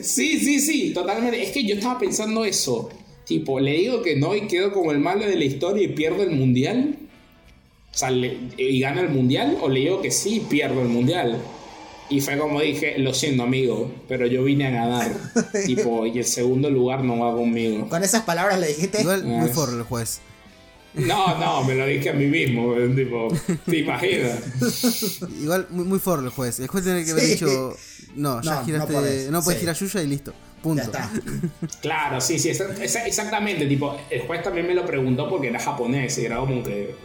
Sí, 0.01 0.39
sí, 0.39 0.59
sí, 0.59 0.91
totalmente. 0.93 1.43
Es 1.43 1.51
que 1.51 1.63
yo 1.65 1.75
estaba 1.75 1.99
pensando 1.99 2.43
eso. 2.45 2.89
Tipo, 3.25 3.59
le 3.59 3.73
digo 3.73 4.01
que 4.01 4.15
no 4.15 4.35
y 4.35 4.47
quedo 4.47 4.71
como 4.71 4.91
el 4.91 4.99
malo 4.99 5.25
de 5.25 5.35
la 5.35 5.43
historia 5.45 5.83
y 5.83 5.89
pierdo 5.89 6.23
el 6.23 6.31
mundial. 6.31 6.95
O 7.93 7.97
sea, 7.97 8.09
le- 8.09 8.37
¿y 8.57 8.79
gana 8.79 9.01
el 9.01 9.09
mundial? 9.09 9.57
O 9.61 9.69
le 9.69 9.81
digo 9.81 10.01
que 10.01 10.09
sí, 10.11 10.45
pierdo 10.49 10.81
el 10.81 10.87
mundial. 10.87 11.37
Y 12.09 12.21
fue 12.21 12.37
como 12.39 12.59
dije, 12.61 12.97
lo 12.97 13.13
siento 13.13 13.43
amigo, 13.43 13.91
pero 14.07 14.25
yo 14.25 14.43
vine 14.43 14.67
a 14.67 14.71
ganar. 14.71 15.11
tipo, 15.67 16.07
y 16.07 16.17
el 16.17 16.25
segundo 16.25 16.69
lugar 16.71 17.03
no 17.03 17.19
va 17.19 17.35
conmigo. 17.35 17.87
Con 17.89 18.03
esas 18.03 18.23
palabras 18.23 18.59
le 18.59 18.67
dijiste. 18.69 19.01
Igual, 19.01 19.23
muy 19.25 19.49
forro 19.49 19.77
el 19.77 19.83
juez. 19.83 20.19
No, 20.93 21.37
no, 21.37 21.63
me 21.63 21.75
lo 21.75 21.85
dije 21.85 22.09
a 22.09 22.13
mí 22.13 22.25
mismo. 22.25 22.73
Tipo, 22.95 23.27
¿te 23.65 23.77
imaginas? 23.77 24.39
Igual, 25.41 25.67
muy, 25.69 25.85
muy 25.85 25.99
forro 25.99 26.23
el 26.23 26.29
juez. 26.29 26.59
El 26.59 26.67
juez 26.67 26.83
tiene 26.83 27.05
que 27.05 27.11
haber 27.11 27.23
Sí. 27.23 27.31
dicho, 27.33 27.75
no, 28.15 28.41
ya 28.41 28.51
No, 28.55 28.59
no 28.61 28.65
giraste, 28.65 28.93
no 28.93 28.99
podés, 28.99 29.27
puedes 29.43 29.59
sí. 29.59 29.59
girar 29.59 29.75
Yuya 29.75 30.01
y 30.03 30.07
listo. 30.07 30.33
Punto. 30.63 30.81
Ya 30.81 30.85
está. 30.87 31.11
Claro, 31.81 32.19
sí, 32.19 32.37
sí, 32.39 32.49
exa- 32.49 32.75
exa- 32.77 33.05
exactamente. 33.05 33.65
Tipo, 33.67 33.95
el 34.09 34.21
juez 34.21 34.43
también 34.43 34.67
me 34.67 34.73
lo 34.73 34.85
preguntó 34.85 35.29
porque 35.29 35.47
era 35.47 35.59
japonés 35.59 36.17
y 36.17 36.25
era 36.25 36.37
como 36.37 36.63
que 36.63 36.95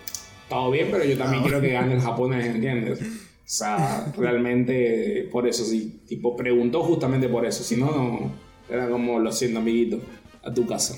todo 0.48 0.70
bien, 0.70 0.88
pero 0.90 1.04
yo 1.04 1.16
también 1.16 1.42
quiero 1.42 1.60
que 1.60 1.68
gane 1.72 1.94
el 1.94 2.00
japonés, 2.00 2.46
¿entiendes? 2.46 3.00
O 3.00 3.04
sea, 3.44 4.12
realmente 4.16 5.28
por 5.30 5.46
eso 5.46 5.64
sí. 5.64 6.00
Tipo, 6.08 6.34
preguntó 6.36 6.82
justamente 6.82 7.28
por 7.28 7.44
eso. 7.46 7.62
Si 7.62 7.76
no, 7.76 7.86
no. 7.92 8.32
Era 8.68 8.88
como, 8.88 9.18
lo 9.18 9.30
siento, 9.30 9.58
amiguito, 9.58 10.00
a 10.42 10.52
tu 10.52 10.66
casa. 10.66 10.96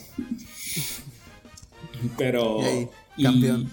Pero. 2.17 2.61
Y 2.61 2.65
ahí, 2.65 2.89
y- 3.17 3.23
campeón. 3.25 3.71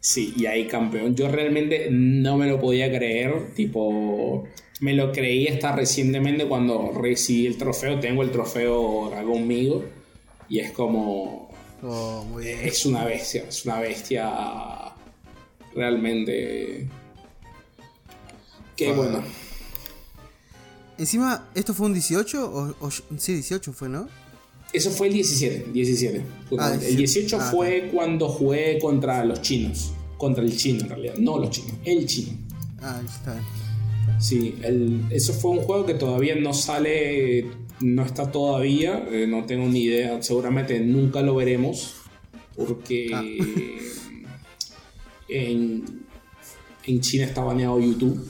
Sí, 0.00 0.32
y 0.36 0.46
ahí 0.46 0.66
campeón. 0.68 1.14
Yo 1.16 1.28
realmente 1.28 1.88
no 1.90 2.36
me 2.36 2.46
lo 2.46 2.60
podía 2.60 2.88
creer. 2.88 3.52
Tipo, 3.54 4.44
me 4.80 4.94
lo 4.94 5.10
creí 5.12 5.48
hasta 5.48 5.74
recientemente 5.74 6.46
cuando 6.46 6.92
recibí 6.92 7.46
el 7.46 7.58
trofeo. 7.58 7.98
Tengo 8.00 8.22
el 8.22 8.30
trofeo 8.30 9.06
acá 9.06 9.22
conmigo. 9.24 9.84
Y 10.48 10.60
es 10.60 10.70
como. 10.72 11.50
Oh, 11.82 12.24
muy 12.30 12.44
bien. 12.44 12.58
Es 12.62 12.86
una 12.86 13.04
bestia. 13.04 13.44
Es 13.48 13.64
una 13.66 13.80
bestia. 13.80 14.30
Realmente. 15.74 16.88
Qué 18.76 18.92
Joder. 18.94 18.96
bueno. 19.12 19.22
Encima, 20.96 21.48
¿esto 21.54 21.74
fue 21.74 21.86
un 21.86 21.92
18? 21.94 22.50
O, 22.50 22.74
o- 22.86 22.90
sí, 22.90 23.34
18 23.34 23.72
fue, 23.72 23.88
¿no? 23.88 24.08
Eso 24.72 24.90
fue 24.90 25.08
el 25.08 25.14
17. 25.14 25.70
17 25.72 26.22
justamente. 26.48 26.86
Ah, 26.86 26.88
el 26.88 26.96
18 26.96 27.36
ah, 27.36 27.50
fue 27.50 27.90
cuando 27.92 28.28
jugué 28.28 28.78
contra 28.78 29.24
los 29.24 29.40
chinos. 29.40 29.92
Contra 30.16 30.42
el 30.44 30.56
chino 30.56 30.82
en 30.82 30.88
realidad. 30.88 31.14
No 31.18 31.38
los 31.38 31.50
chinos. 31.50 31.72
El 31.84 32.06
chino. 32.06 32.32
Ah, 32.80 33.00
está 33.04 33.32
bien. 33.34 33.44
Sí, 34.20 34.56
el, 34.62 35.04
eso 35.10 35.32
fue 35.32 35.52
un 35.52 35.58
juego 35.58 35.86
que 35.86 35.94
todavía 35.94 36.34
no 36.34 36.52
sale, 36.52 37.46
no 37.80 38.04
está 38.04 38.32
todavía, 38.32 39.06
eh, 39.12 39.26
no 39.28 39.44
tengo 39.44 39.66
ni 39.68 39.84
idea, 39.84 40.20
seguramente 40.22 40.80
nunca 40.80 41.22
lo 41.22 41.36
veremos, 41.36 41.94
porque 42.56 43.10
Ah. 43.14 43.22
en, 45.28 45.84
en 46.84 47.00
China 47.00 47.24
está 47.24 47.42
baneado 47.42 47.78
YouTube. 47.80 48.28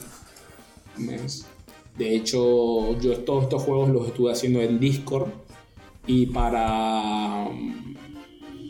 ¿ves? 0.97 1.45
De 1.97 2.15
hecho, 2.15 2.99
yo 2.99 3.17
todos 3.19 3.43
estos 3.43 3.63
juegos 3.63 3.89
los 3.89 4.07
estuve 4.07 4.31
haciendo 4.31 4.61
en 4.61 4.79
Discord 4.79 5.29
y 6.09 6.25
para, 6.25 7.47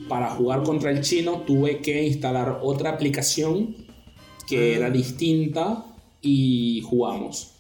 para 0.10 0.30
jugar 0.32 0.64
contra 0.64 0.92
el 0.92 1.00
chino 1.00 1.44
tuve 1.48 1.80
que 1.80 2.04
instalar 2.06 2.60
otra 2.62 2.90
aplicación 2.90 3.78
que 4.46 4.76
era 4.76 4.90
distinta 4.90 5.86
y 6.22 6.82
jugamos. 6.86 7.54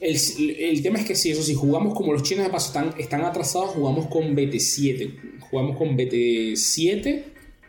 El, 0.00 0.16
el 0.58 0.82
tema 0.82 0.98
es 0.98 1.04
que 1.04 1.14
si 1.14 1.30
eso, 1.30 1.40
si 1.44 1.54
jugamos 1.54 1.94
como 1.94 2.12
los 2.12 2.24
chinos 2.24 2.44
de 2.44 2.50
paso 2.50 2.66
están, 2.66 2.94
están 2.98 3.20
atrasados, 3.20 3.70
jugamos 3.70 4.06
con 4.08 4.34
BT7. 4.34 5.38
Jugamos 5.38 5.76
con 5.78 5.96
BT7 5.96 7.22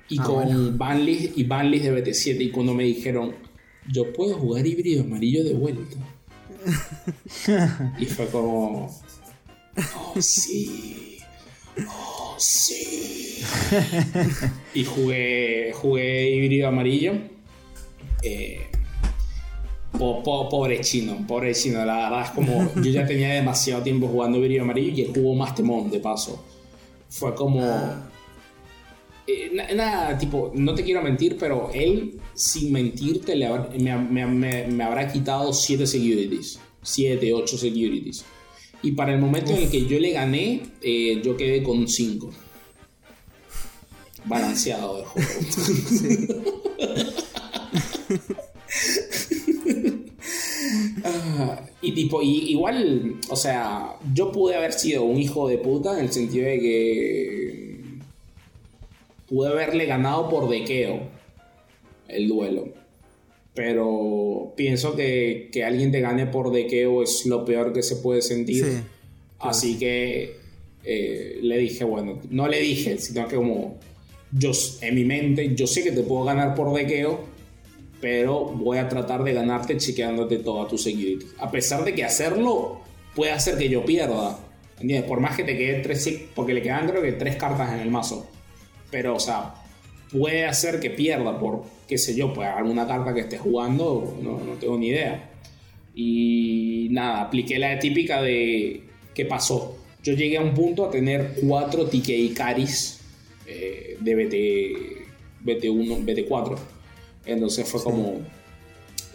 y 0.09 0.19
Ah, 0.19 0.23
con 0.23 0.35
bueno. 0.45 0.71
banlist 0.75 1.37
y 1.37 1.43
banlist 1.43 1.85
de 1.85 2.03
BT7. 2.03 2.41
Y 2.41 2.49
cuando 2.49 2.73
me 2.73 2.85
dijeron, 2.85 3.35
yo 3.91 4.11
puedo 4.11 4.39
jugar 4.39 4.65
híbrido 4.65 5.03
amarillo 5.03 5.43
de 5.43 5.53
vuelta. 5.53 5.97
y 7.99 8.05
fue 8.05 8.25
como, 8.27 8.89
oh 10.15 10.19
sí, 10.19 11.09
oh 11.87 12.35
sí. 12.37 13.37
y 14.73 14.83
jugué, 14.85 15.71
jugué 15.73 16.29
híbrido 16.35 16.67
amarillo. 16.67 17.13
Eh, 18.23 18.59
po- 19.91 20.23
po- 20.23 20.49
pobre 20.49 20.79
chino, 20.81 21.25
pobre 21.27 21.53
chino, 21.53 21.83
la 21.85 21.95
verdad 22.09 22.23
es 22.25 22.29
como 22.31 22.71
yo 22.75 22.91
ya 22.91 23.05
tenía 23.05 23.33
demasiado 23.33 23.83
tiempo 23.83 24.07
jugando 24.07 24.37
híbrido 24.39 24.63
amarillo 24.63 24.91
y 24.93 25.01
él 25.01 25.11
jugó 25.13 25.35
más 25.35 25.53
temón 25.55 25.89
de 25.91 25.99
paso. 25.99 26.43
Fue 27.09 27.35
como... 27.35 27.61
eh, 29.27 29.51
na- 29.53 29.71
nada, 29.73 30.17
tipo, 30.17 30.51
no 30.55 30.73
te 30.73 30.83
quiero 30.83 31.01
mentir, 31.01 31.37
pero 31.39 31.69
él, 31.73 32.19
sin 32.33 32.71
mentirte, 32.71 33.35
le 33.35 33.49
me, 33.79 33.95
me- 33.97 34.25
me- 34.25 34.67
me 34.67 34.83
habrá 34.83 35.07
quitado 35.11 35.53
7 35.53 35.85
securities. 35.85 36.59
7, 36.81 37.31
8 37.33 37.57
securities. 37.57 38.25
Y 38.83 38.91
para 38.91 39.13
el 39.13 39.19
momento 39.19 39.51
en 39.51 39.63
el 39.63 39.69
que 39.71 39.85
yo 39.85 39.97
le 39.97 40.11
gané, 40.11 40.61
eh, 40.81 41.21
yo 41.23 41.37
quedé 41.37 41.63
con 41.63 41.87
5. 41.87 42.29
Balanceado 44.25 44.97
de 44.97 45.05
juego. 45.05 45.29
Ah, 51.05 51.59
y 51.81 51.91
tipo, 51.91 52.21
y, 52.21 52.51
igual, 52.51 53.19
o 53.29 53.35
sea, 53.35 53.97
yo 54.13 54.31
pude 54.31 54.55
haber 54.55 54.71
sido 54.73 55.03
un 55.03 55.17
hijo 55.17 55.47
de 55.47 55.57
puta 55.57 55.93
en 55.93 56.05
el 56.05 56.11
sentido 56.11 56.45
de 56.45 56.59
que 56.59 57.83
pude 59.27 59.49
haberle 59.49 59.85
ganado 59.85 60.29
por 60.29 60.49
dequeo 60.49 61.01
el 62.07 62.29
duelo. 62.29 62.82
Pero 63.53 64.53
pienso 64.57 64.95
que, 64.95 65.49
que 65.51 65.63
alguien 65.63 65.91
te 65.91 66.01
gane 66.01 66.25
por 66.25 66.51
dequeo 66.51 67.03
es 67.03 67.25
lo 67.25 67.45
peor 67.45 67.71
que 67.71 67.83
se 67.83 67.97
puede 67.97 68.21
sentir. 68.21 68.65
Sí. 68.65 68.71
Así 69.39 69.77
que 69.77 70.37
eh, 70.83 71.39
le 71.41 71.57
dije, 71.57 71.83
bueno, 71.83 72.19
no 72.29 72.47
le 72.47 72.59
dije, 72.59 72.97
sino 72.97 73.27
que 73.27 73.35
como 73.35 73.77
yo 74.31 74.51
en 74.81 74.95
mi 74.95 75.05
mente, 75.05 75.53
yo 75.55 75.67
sé 75.67 75.83
que 75.83 75.91
te 75.91 76.01
puedo 76.01 76.23
ganar 76.23 76.55
por 76.55 76.73
dequeo, 76.73 77.21
pero 78.01 78.45
voy 78.45 78.79
a 78.79 78.89
tratar 78.89 79.23
de 79.23 79.33
ganarte 79.33 79.77
chequeándote 79.77 80.37
toda 80.37 80.67
tu 80.67 80.77
security. 80.77 81.25
A 81.37 81.51
pesar 81.51 81.85
de 81.85 81.93
que 81.93 82.03
hacerlo 82.03 82.81
puede 83.15 83.31
hacer 83.31 83.57
que 83.57 83.69
yo 83.69 83.85
pierda. 83.85 84.39
¿Entiendes? 84.79 85.07
Por 85.07 85.19
más 85.19 85.37
que 85.37 85.43
te 85.43 85.55
quede 85.55 85.79
tres, 85.79 86.09
porque 86.35 86.53
le 86.53 86.61
quedan 86.61 86.89
creo 86.89 87.01
que 87.01 87.13
tres 87.13 87.35
cartas 87.35 87.73
en 87.73 87.79
el 87.79 87.91
mazo. 87.91 88.27
Pero, 88.91 89.15
o 89.15 89.19
sea, 89.19 89.53
puede 90.11 90.45
hacer 90.45 90.79
que 90.79 90.89
pierda 90.89 91.39
por, 91.39 91.63
qué 91.93 91.99
sé 91.99 92.15
yo, 92.15 92.33
pues 92.33 92.49
alguna 92.49 92.87
carta 92.87 93.13
que 93.13 93.19
esté 93.19 93.37
jugando, 93.37 94.17
no, 94.19 94.39
no 94.43 94.53
tengo 94.53 94.79
ni 94.79 94.87
idea. 94.87 95.29
Y 95.93 96.87
nada, 96.89 97.21
apliqué 97.21 97.59
la 97.59 97.77
típica 97.77 98.19
de 98.19 98.81
qué 99.13 99.25
pasó. 99.25 99.77
Yo 100.01 100.15
llegué 100.15 100.37
a 100.37 100.41
un 100.41 100.55
punto 100.55 100.85
a 100.87 100.89
tener 100.89 101.35
cuatro 101.39 101.85
TK 101.85 102.33
Caris 102.33 102.99
eh, 103.45 103.95
de 103.99 104.15
BT, 104.15 105.45
BT1, 105.45 106.03
BT4. 106.03 106.57
Entonces 107.27 107.69
fue 107.69 107.83
como. 107.83 108.21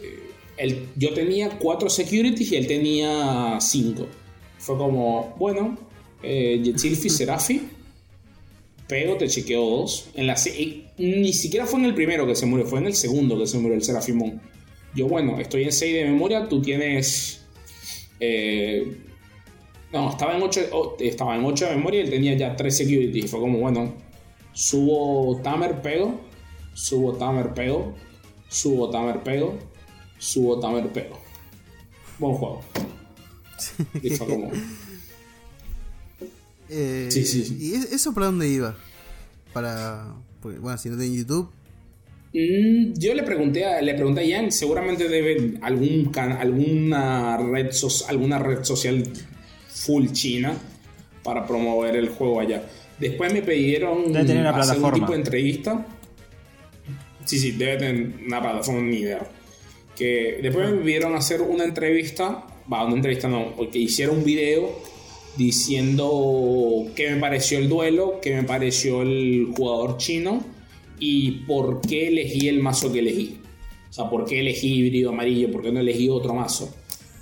eh, 0.01 0.85
yo 0.95 1.13
tenía 1.13 1.49
cuatro 1.59 1.89
securities 1.89 2.49
y 2.53 2.55
él 2.55 2.65
tenía 2.65 3.57
cinco. 3.59 4.07
Fue 4.57 4.77
como, 4.77 5.35
bueno, 5.37 5.77
eh, 6.23 6.61
Yetsilfi, 6.63 7.09
Serafi, 7.09 7.61
Pego, 8.87 9.17
te 9.17 9.27
chequeó 9.27 9.65
dos. 9.65 10.11
En 10.15 10.27
la, 10.27 10.37
ni 10.99 11.33
siquiera 11.33 11.65
fue 11.65 11.79
en 11.79 11.85
el 11.85 11.95
primero 11.95 12.27
que 12.27 12.35
se 12.35 12.45
murió, 12.45 12.65
fue 12.65 12.79
en 12.79 12.87
el 12.87 12.93
segundo 12.95 13.37
que 13.39 13.47
se 13.47 13.57
murió 13.57 13.75
el 13.75 13.83
Serafimón. 13.83 14.41
Yo, 14.95 15.07
bueno, 15.07 15.39
estoy 15.39 15.63
en 15.63 15.71
6 15.71 15.93
de 15.93 16.05
memoria, 16.05 16.47
tú 16.47 16.61
tienes. 16.61 17.41
eh, 18.19 18.97
no, 19.91 20.11
estaba 20.11 20.35
en 20.35 20.43
8 20.43 20.97
estaba 20.99 21.35
en 21.35 21.45
8 21.45 21.65
de 21.65 21.75
memoria 21.75 22.01
y 22.01 22.03
él 22.03 22.09
tenía 22.11 22.33
ya 22.37 22.55
3 22.55 22.75
securities. 22.77 23.25
Y 23.25 23.27
fue 23.27 23.39
como, 23.39 23.57
bueno, 23.59 23.93
subo 24.53 25.39
Tamer, 25.41 25.81
pego, 25.81 26.19
subo 26.73 27.13
Tamer, 27.17 27.53
pego, 27.53 27.95
subo 28.49 28.89
Tamer, 28.89 29.23
pego, 29.23 29.57
subo 30.19 30.59
Tamer, 30.59 30.91
pego. 30.91 31.19
Buen 32.19 32.35
juego. 32.35 32.61
Y 34.03 34.09
fue 34.11 34.27
como. 34.27 34.51
Eh, 36.71 37.07
Sí, 37.09 37.25
sí, 37.25 37.43
sí. 37.45 37.57
¿Y 37.59 37.73
es- 37.73 37.91
eso 37.91 38.13
para 38.13 38.27
dónde 38.27 38.47
iba? 38.47 38.77
Para. 39.53 40.13
Porque, 40.41 40.59
bueno, 40.59 40.77
si 40.77 40.89
no 40.89 40.97
tiene 40.97 41.15
YouTube. 41.15 41.49
Mm, 42.33 42.93
yo 42.99 43.13
le 43.15 43.23
pregunté 43.23 43.65
a, 43.65 43.81
le 43.81 43.93
pregunté 43.95 44.21
a 44.21 44.23
Ian, 44.23 44.51
seguramente 44.51 45.09
debe 45.09 45.55
algún 45.61 46.05
can- 46.11 46.33
alguna 46.33 47.37
red 47.37 47.71
so- 47.71 48.05
alguna 48.07 48.37
red 48.37 48.63
social 48.63 49.03
full 49.67 50.07
china 50.11 50.53
para 51.23 51.45
promover 51.47 51.95
el 51.95 52.09
juego 52.09 52.39
allá. 52.39 52.63
Después 52.99 53.33
me 53.33 53.41
pidieron 53.41 54.11
Debe 54.13 54.25
tener 54.25 54.41
una 54.41 54.49
hacer 54.57 54.77
un 54.83 54.93
tipo 54.93 55.11
de 55.11 55.17
entrevista. 55.17 55.85
Sí, 57.25 57.39
sí, 57.39 57.51
debe 57.51 57.77
tener 57.77 58.13
una 58.27 58.41
plataforma 58.41 58.81
ni 58.81 58.97
idea. 58.97 59.27
Que 59.95 60.39
después 60.41 60.69
me 60.71 60.77
pidieron 60.77 61.15
hacer 61.15 61.41
una 61.41 61.63
entrevista, 61.63 62.45
va, 62.71 62.85
una 62.85 62.95
entrevista 62.95 63.27
no, 63.27 63.55
que 63.71 63.79
hiciera 63.79 64.11
un 64.11 64.23
video 64.23 64.81
diciendo 65.37 66.85
qué 66.95 67.11
me 67.11 67.19
pareció 67.19 67.57
el 67.59 67.69
duelo, 67.69 68.19
qué 68.21 68.35
me 68.35 68.43
pareció 68.43 69.01
el 69.01 69.47
jugador 69.55 69.97
chino 69.97 70.43
y 70.99 71.31
por 71.47 71.81
qué 71.81 72.07
elegí 72.09 72.47
el 72.47 72.59
mazo 72.61 72.91
que 72.91 72.99
elegí. 72.99 73.37
O 73.89 73.93
sea, 73.93 74.09
por 74.09 74.25
qué 74.25 74.41
elegí 74.41 74.73
híbrido 74.75 75.09
amarillo, 75.09 75.51
por 75.51 75.61
qué 75.61 75.71
no 75.71 75.79
elegí 75.79 76.09
otro 76.09 76.33
mazo. 76.33 76.73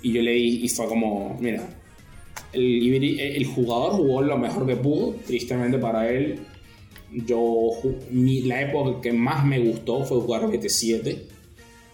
Y 0.02 0.12
yo 0.12 0.22
le 0.22 0.32
di, 0.32 0.64
y 0.64 0.68
fue 0.68 0.86
como, 0.86 1.36
mira, 1.40 1.68
el, 2.52 3.44
jugador 3.46 3.92
jugó 3.92 4.22
lo 4.22 4.36
mejor 4.38 4.66
que 4.66 4.76
pudo, 4.76 5.14
tristemente 5.26 5.78
para 5.78 6.10
él. 6.10 6.40
Yo, 7.26 7.70
mi- 8.10 8.42
la 8.42 8.60
época 8.62 9.00
que 9.00 9.12
más 9.12 9.44
me 9.44 9.58
gustó 9.58 10.04
fue 10.04 10.20
jugar 10.20 10.42
BT7. 10.42 11.22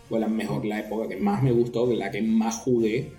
Fue 0.09 0.19
la 0.21 0.29
mejor, 0.29 0.65
la 0.65 0.81
época 0.81 1.09
que 1.09 1.17
más 1.17 1.43
me 1.43 1.53
gustó, 1.53 1.87
la 1.93 2.11
que 2.11 2.21
más 2.21 2.57
jugué. 2.57 3.11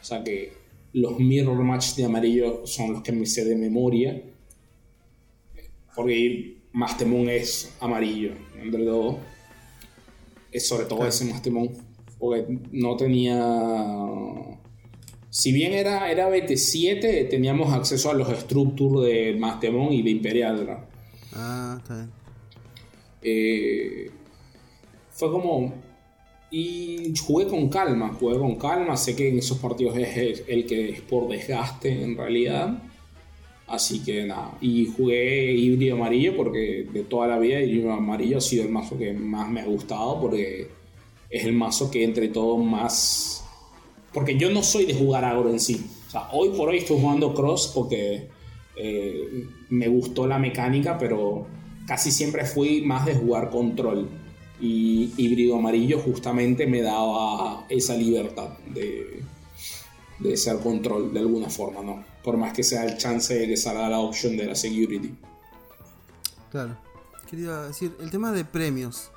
O 0.00 0.04
sea 0.04 0.22
que 0.22 0.52
los 0.92 1.18
mirror 1.18 1.62
match 1.62 1.94
de 1.94 2.04
amarillo 2.04 2.66
son 2.66 2.92
los 2.92 3.02
que 3.02 3.12
me 3.12 3.26
sé 3.26 3.44
de 3.44 3.56
memoria. 3.56 4.22
Porque 5.94 6.56
Mastemon 6.72 7.28
es 7.28 7.74
amarillo, 7.80 8.32
entre 8.60 8.84
todo. 8.84 9.18
Es 10.50 10.66
sobre 10.66 10.86
todo 10.86 11.06
ese 11.06 11.24
Mastemon. 11.26 11.70
Porque 12.18 12.58
no 12.72 12.96
tenía. 12.96 13.40
Si 15.30 15.50
bien 15.50 15.72
era, 15.72 16.10
era 16.10 16.28
BT7, 16.28 17.28
teníamos 17.28 17.72
acceso 17.72 18.10
a 18.10 18.14
los 18.14 18.28
Structure 18.28 19.06
de 19.06 19.34
Mastemon 19.38 19.92
y 19.92 20.02
de 20.02 20.10
Imperial. 20.10 20.86
Ah, 21.32 21.78
está 21.80 21.94
bien. 21.96 22.10
Eh, 23.22 24.10
fue 25.10 25.30
como. 25.30 25.81
Y 26.52 27.14
jugué 27.18 27.46
con 27.46 27.70
calma, 27.70 28.14
jugué 28.20 28.38
con 28.38 28.56
calma. 28.56 28.94
Sé 28.98 29.16
que 29.16 29.30
en 29.30 29.38
esos 29.38 29.56
partidos 29.56 29.96
es 29.96 30.44
el, 30.46 30.66
que 30.66 30.90
es 30.90 31.00
por 31.00 31.26
desgaste 31.26 32.02
en 32.02 32.14
realidad. 32.14 32.82
Así 33.66 34.04
que 34.04 34.26
nada. 34.26 34.58
Y 34.60 34.86
jugué 34.94 35.50
híbrido 35.50 35.96
amarillo 35.96 36.36
porque 36.36 36.86
de 36.92 37.04
toda 37.04 37.26
la 37.26 37.38
vida 37.38 37.62
híbrido 37.62 37.92
amarillo 37.92 38.36
ha 38.36 38.42
sido 38.42 38.64
el 38.64 38.68
mazo 38.68 38.98
que 38.98 39.14
más 39.14 39.48
me 39.48 39.62
ha 39.62 39.64
gustado 39.64 40.20
porque 40.20 40.68
es 41.30 41.44
el 41.46 41.54
mazo 41.54 41.90
que 41.90 42.04
entre 42.04 42.28
todo 42.28 42.58
más. 42.58 43.42
Porque 44.12 44.36
yo 44.36 44.50
no 44.50 44.62
soy 44.62 44.84
de 44.84 44.92
jugar 44.92 45.24
agro 45.24 45.48
en 45.48 45.58
sí. 45.58 45.82
O 46.06 46.10
sea, 46.10 46.28
hoy 46.32 46.50
por 46.50 46.68
hoy 46.68 46.78
estoy 46.78 47.00
jugando 47.00 47.32
cross 47.32 47.72
porque 47.74 48.28
eh, 48.76 49.46
me 49.70 49.88
gustó 49.88 50.26
la 50.26 50.38
mecánica, 50.38 50.98
pero 50.98 51.46
casi 51.86 52.10
siempre 52.10 52.44
fui 52.44 52.82
más 52.82 53.06
de 53.06 53.14
jugar 53.14 53.48
control. 53.48 54.21
Y 54.64 55.12
híbrido 55.16 55.56
amarillo 55.56 55.98
justamente 55.98 56.66
me 56.68 56.82
daba 56.82 57.66
esa 57.68 57.96
libertad 57.96 58.50
de, 58.72 59.20
de 60.20 60.36
ser 60.36 60.58
control 60.60 61.12
de 61.12 61.18
alguna 61.18 61.50
forma, 61.50 61.82
¿no? 61.82 62.04
Por 62.22 62.36
más 62.36 62.52
que 62.52 62.62
sea 62.62 62.84
el 62.84 62.96
chance 62.96 63.34
de 63.34 63.48
que 63.48 63.56
salga 63.56 63.88
la 63.88 63.98
opción 63.98 64.36
de 64.36 64.44
la 64.46 64.54
security. 64.54 65.12
Claro. 66.52 66.76
Quería 67.28 67.62
decir, 67.62 67.96
el 68.00 68.10
tema 68.10 68.30
de 68.30 68.44
premios. 68.44 69.10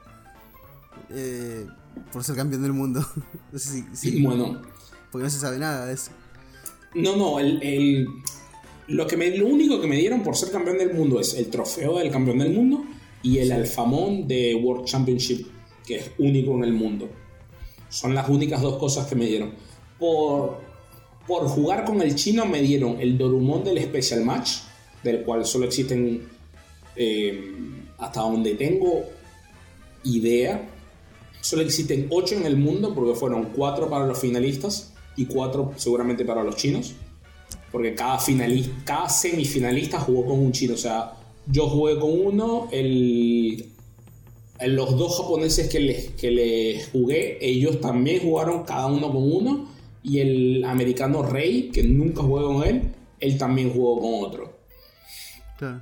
Eh, 1.12 1.68
por 2.12 2.24
ser 2.24 2.36
campeón 2.36 2.64
del 2.64 2.74
mundo. 2.74 3.06
no 3.52 3.60
sé 3.60 3.70
si, 3.70 3.86
si- 4.12 4.24
Bueno, 4.24 4.62
Porque 5.12 5.26
no 5.26 5.30
se 5.30 5.40
sabe 5.40 5.60
nada 5.60 5.86
de 5.86 5.94
eso. 5.94 6.10
no, 6.96 7.16
no, 7.18 7.40
el, 7.40 7.62
el- 7.62 8.08
lo, 8.88 9.06
que 9.06 9.16
me, 9.18 9.30
lo 9.38 9.46
único 9.48 9.80
que 9.80 9.86
me 9.88 9.98
dieron 9.98 10.24
por 10.24 10.36
ser 10.36 10.52
campeón 10.52 10.78
del 10.80 10.94
mundo 10.94 11.20
es 11.20 11.36
el 11.36 11.48
trofeo 11.52 12.00
del 12.00 12.10
campeón 12.12 12.40
del 12.40 12.54
mundo 12.54 12.84
y 13.26 13.40
el 13.40 13.52
alfamón 13.52 14.28
de 14.28 14.54
World 14.54 14.86
Championship, 14.86 15.48
que 15.84 15.96
es 15.96 16.12
único 16.20 16.54
en 16.58 16.64
el 16.64 16.74
mundo. 16.74 17.10
Son 17.90 18.14
las 18.14 18.30
únicas 18.30 18.62
dos 18.62 18.78
cosas 18.78 19.08
que 19.08 19.16
me 19.16 19.26
dieron. 19.26 19.52
Por, 19.98 20.60
por 21.26 21.48
jugar 21.48 21.86
con 21.86 22.04
el 22.04 22.14
chino 22.14 22.46
me 22.46 22.62
dieron 22.62 23.02
el 23.02 23.18
Dorumon 23.18 23.64
del 23.64 23.82
Special 23.82 24.24
Match, 24.24 24.58
del 25.02 25.24
cual 25.24 25.44
solo 25.44 25.66
existen, 25.66 26.30
eh, 26.96 27.52
hasta 27.98 28.22
donde 28.22 28.54
tengo 28.54 29.06
idea, 30.04 30.70
solo 31.42 31.64
existen 31.64 32.06
8 32.12 32.36
en 32.36 32.46
el 32.46 32.58
mundo 32.58 32.94
porque 32.94 33.16
fueron 33.16 33.46
4 33.56 33.90
para 33.90 34.06
los 34.06 34.20
finalistas 34.20 34.94
y 35.16 35.26
4 35.26 35.74
seguramente 35.78 36.26
para 36.26 36.44
los 36.44 36.58
chinos. 36.58 36.94
Porque 37.72 37.96
cada, 37.96 38.20
finalista, 38.20 38.72
cada 38.86 39.10
semifinalista 39.10 40.00
jugó 40.00 40.28
con 40.28 40.40
un 40.40 40.52
chino. 40.52 40.76
O 40.76 40.78
sea, 40.78 41.25
yo 41.48 41.70
jugué 41.70 42.00
con 42.00 42.12
uno, 42.12 42.68
el, 42.72 43.66
los 44.68 44.98
dos 44.98 45.18
japoneses 45.18 45.70
que 45.70 45.80
les, 45.80 46.10
que 46.12 46.32
les 46.32 46.90
jugué, 46.90 47.38
ellos 47.42 47.80
también 47.82 48.22
jugaron 48.22 48.64
cada 48.64 48.88
uno 48.88 49.12
con 49.12 49.32
uno. 49.32 49.76
Y 50.04 50.20
el 50.20 50.64
americano 50.66 51.24
Rey, 51.24 51.72
que 51.74 51.84
nunca 51.84 52.22
jugué 52.22 52.44
con 52.44 52.64
él, 52.64 52.82
él 53.20 53.38
también 53.38 53.72
jugó 53.72 54.00
con 54.00 54.24
otro. 54.24 54.54
Claro. 55.58 55.82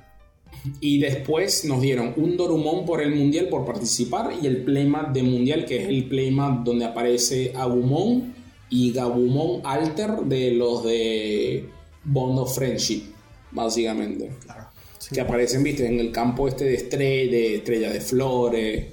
Y 0.80 0.98
después 0.98 1.66
nos 1.66 1.82
dieron 1.82 2.14
un 2.16 2.38
Dorumon 2.38 2.86
por 2.86 3.02
el 3.02 3.14
mundial 3.14 3.48
por 3.50 3.66
participar 3.66 4.32
y 4.40 4.46
el 4.46 4.64
playmat 4.64 5.12
de 5.12 5.22
mundial, 5.22 5.66
que 5.66 5.82
es 5.82 5.88
el 5.88 6.08
playmat 6.08 6.64
donde 6.64 6.86
aparece 6.86 7.52
Agumon 7.54 8.34
y 8.70 8.92
Gabumon 8.92 9.60
Alter 9.64 10.22
de 10.24 10.52
los 10.52 10.84
de 10.84 11.68
Bond 12.04 12.38
of 12.38 12.54
Friendship, 12.54 13.02
básicamente. 13.50 14.30
Claro. 14.42 14.63
Que 15.12 15.20
aparecen, 15.20 15.62
viste, 15.62 15.86
en 15.86 16.00
el 16.00 16.10
campo 16.12 16.48
este 16.48 16.64
de 16.64 16.74
estrella, 16.74 17.30
de 17.32 17.54
estrellas 17.56 17.92
de 17.92 18.00
flores, 18.00 18.86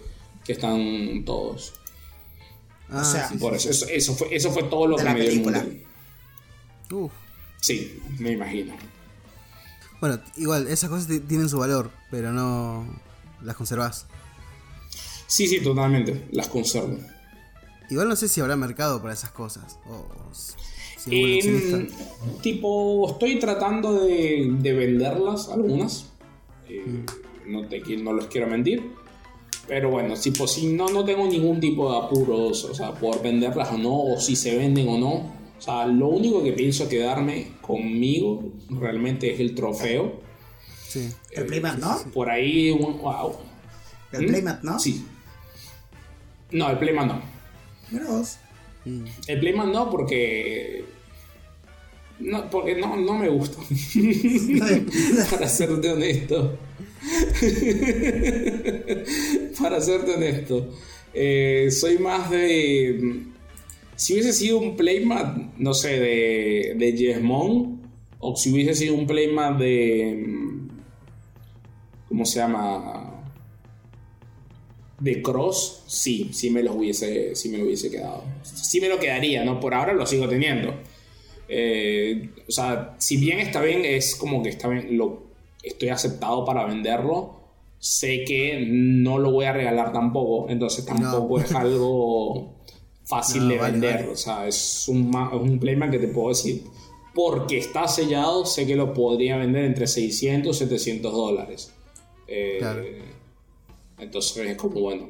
que 0.43 0.51
están 0.53 1.23
todos. 1.25 1.73
Ah, 2.89 3.03
sea, 3.03 3.29
sí, 3.29 3.37
Por 3.37 3.53
eso, 3.55 3.69
eso, 3.69 3.85
eso 3.87 4.13
fue, 4.15 4.35
eso 4.35 4.51
fue 4.51 4.63
todo 4.63 4.87
lo 4.87 4.97
De 4.97 5.03
que 5.03 5.09
la 5.09 5.13
me 5.13 5.21
dio 5.21 5.29
el 5.29 5.41
película. 5.41 5.63
sí. 5.63 6.93
Uf. 6.95 7.11
Sí, 7.61 7.99
me 8.19 8.31
imagino. 8.31 8.73
Bueno, 10.01 10.19
igual, 10.35 10.67
esas 10.67 10.89
cosas 10.89 11.07
ti- 11.07 11.19
tienen 11.19 11.47
su 11.47 11.59
valor, 11.59 11.91
pero 12.09 12.31
no 12.33 12.85
las 13.43 13.55
conservas. 13.55 14.07
Sí, 15.27 15.47
sí, 15.47 15.61
totalmente. 15.61 16.25
Las 16.31 16.47
conservo. 16.47 16.97
Igual 17.89 18.09
no 18.09 18.15
sé 18.15 18.27
si 18.27 18.41
habrá 18.41 18.55
mercado 18.55 19.01
para 19.01 19.13
esas 19.13 19.31
cosas. 19.31 19.77
O 19.87 20.05
si 21.03 21.39
Em, 21.39 21.41
coleccionista. 21.41 22.03
tipo, 22.41 23.09
estoy 23.09 23.39
tratando 23.39 24.03
de, 24.03 24.47
de 24.59 24.73
venderlas, 24.73 25.49
algunas. 25.49 26.05
Eh, 26.69 26.83
Mm. 26.85 27.51
no, 27.51 27.67
te, 27.67 27.79
no 27.97 28.13
les 28.13 28.25
quiero 28.25 28.47
mentir. 28.47 28.91
Pero 29.67 29.89
bueno, 29.89 30.15
tipo, 30.15 30.47
si 30.47 30.67
no, 30.73 30.87
no 30.89 31.05
tengo 31.05 31.25
ningún 31.27 31.59
tipo 31.59 31.91
de 31.91 31.97
apuros, 32.05 32.65
o 32.65 32.73
sea, 32.73 32.93
por 32.93 33.21
venderlas 33.21 33.71
o 33.71 33.77
no, 33.77 33.99
o 34.13 34.19
si 34.19 34.35
se 34.35 34.57
venden 34.57 34.87
o 34.89 34.97
no. 34.97 35.11
O 35.57 35.61
sea, 35.63 35.85
lo 35.85 36.07
único 36.09 36.43
que 36.43 36.51
pienso 36.53 36.89
quedarme 36.89 37.53
conmigo 37.61 38.43
realmente 38.69 39.31
es 39.33 39.39
el 39.39 39.53
trofeo. 39.55 40.19
Sí. 40.87 41.09
El 41.31 41.45
playmat, 41.45 41.77
¿no? 41.77 41.97
Por 42.13 42.29
ahí, 42.29 42.71
un- 42.71 42.97
wow. 42.99 43.33
El 44.11 44.23
¿Mm? 44.23 44.27
playmat, 44.27 44.63
¿no? 44.63 44.79
Sí. 44.79 45.05
No, 46.51 46.69
el 46.69 46.77
Playman 46.79 47.07
no. 47.07 47.21
Mira 47.91 48.07
vos. 48.09 48.37
Mm. 48.85 49.05
El 49.27 49.39
Playman 49.39 49.71
no 49.71 49.89
porque... 49.89 50.83
No, 52.19 52.49
porque 52.49 52.75
no, 52.75 52.97
no 52.97 53.17
me 53.17 53.29
gusta. 53.29 53.57
Para 55.31 55.47
serte 55.47 55.89
honesto. 55.89 56.57
Para 59.59 59.81
serte 59.81 60.13
honesto. 60.13 60.69
Eh, 61.13 61.69
soy 61.71 61.97
más 61.97 62.29
de. 62.29 63.23
Si 63.95 64.13
hubiese 64.13 64.33
sido 64.33 64.59
un 64.59 64.77
playmat, 64.77 65.35
no 65.57 65.73
sé, 65.73 65.99
de, 65.99 66.75
de 66.77 66.97
Jesmon, 66.97 67.81
o 68.19 68.35
si 68.35 68.51
hubiese 68.51 68.75
sido 68.75 68.93
un 68.95 69.07
playmat 69.07 69.57
de. 69.59 70.23
mm, 70.27 70.69
¿Cómo 72.07 72.25
se 72.25 72.39
llama? 72.39 73.20
De 75.01 75.21
Cross, 75.21 75.83
sí, 75.87 76.29
sí 76.31 76.51
me 76.51 76.61
los 76.61 76.75
hubiese, 76.75 77.35
sí 77.35 77.49
me 77.49 77.57
lo 77.57 77.65
hubiese 77.65 77.89
quedado. 77.89 78.23
Sí 78.43 78.79
me 78.79 78.87
lo 78.87 78.99
quedaría, 78.99 79.43
¿no? 79.43 79.59
Por 79.59 79.73
ahora 79.73 79.93
lo 79.93 80.05
sigo 80.05 80.29
teniendo. 80.29 80.73
Eh, 81.49 82.29
o 82.47 82.51
sea, 82.51 82.95
si 82.99 83.17
bien 83.17 83.39
está 83.39 83.61
bien, 83.61 83.83
es 83.83 84.15
como 84.15 84.43
que 84.43 84.49
está 84.49 84.67
bien, 84.67 84.95
lo, 84.97 85.23
estoy 85.63 85.89
aceptado 85.89 86.45
para 86.45 86.65
venderlo. 86.65 87.41
Sé 87.79 88.23
que 88.25 88.63
no 88.69 89.17
lo 89.17 89.31
voy 89.31 89.45
a 89.45 89.53
regalar 89.53 89.91
tampoco, 89.91 90.49
entonces 90.49 90.85
tampoco 90.85 91.39
es 91.39 91.51
algo 91.53 92.53
fácil 93.05 93.43
No, 93.43 93.47
de 93.49 93.57
vale, 93.57 93.71
vender. 93.71 93.95
vale. 94.01 94.07
O 94.09 94.15
sea, 94.15 94.47
es 94.47 94.87
un, 94.87 95.09
es 95.09 95.33
un 95.33 95.59
que 95.89 95.97
te 95.99 96.07
puedo 96.09 96.29
decir. 96.29 96.63
Porque 97.15 97.57
está 97.57 97.87
sellado, 97.87 98.45
sé 98.45 98.67
que 98.67 98.75
lo 98.75 98.93
podría 98.93 99.35
vender 99.37 99.65
entre 99.65 99.87
600 99.87 100.55
y 100.55 100.59
700 100.59 101.11
dólares. 101.11 101.73
Eh, 102.27 102.57
Claro. 102.59 102.83
Entonces 104.01 104.37
es 104.45 104.57
como 104.57 104.81
bueno. 104.81 105.07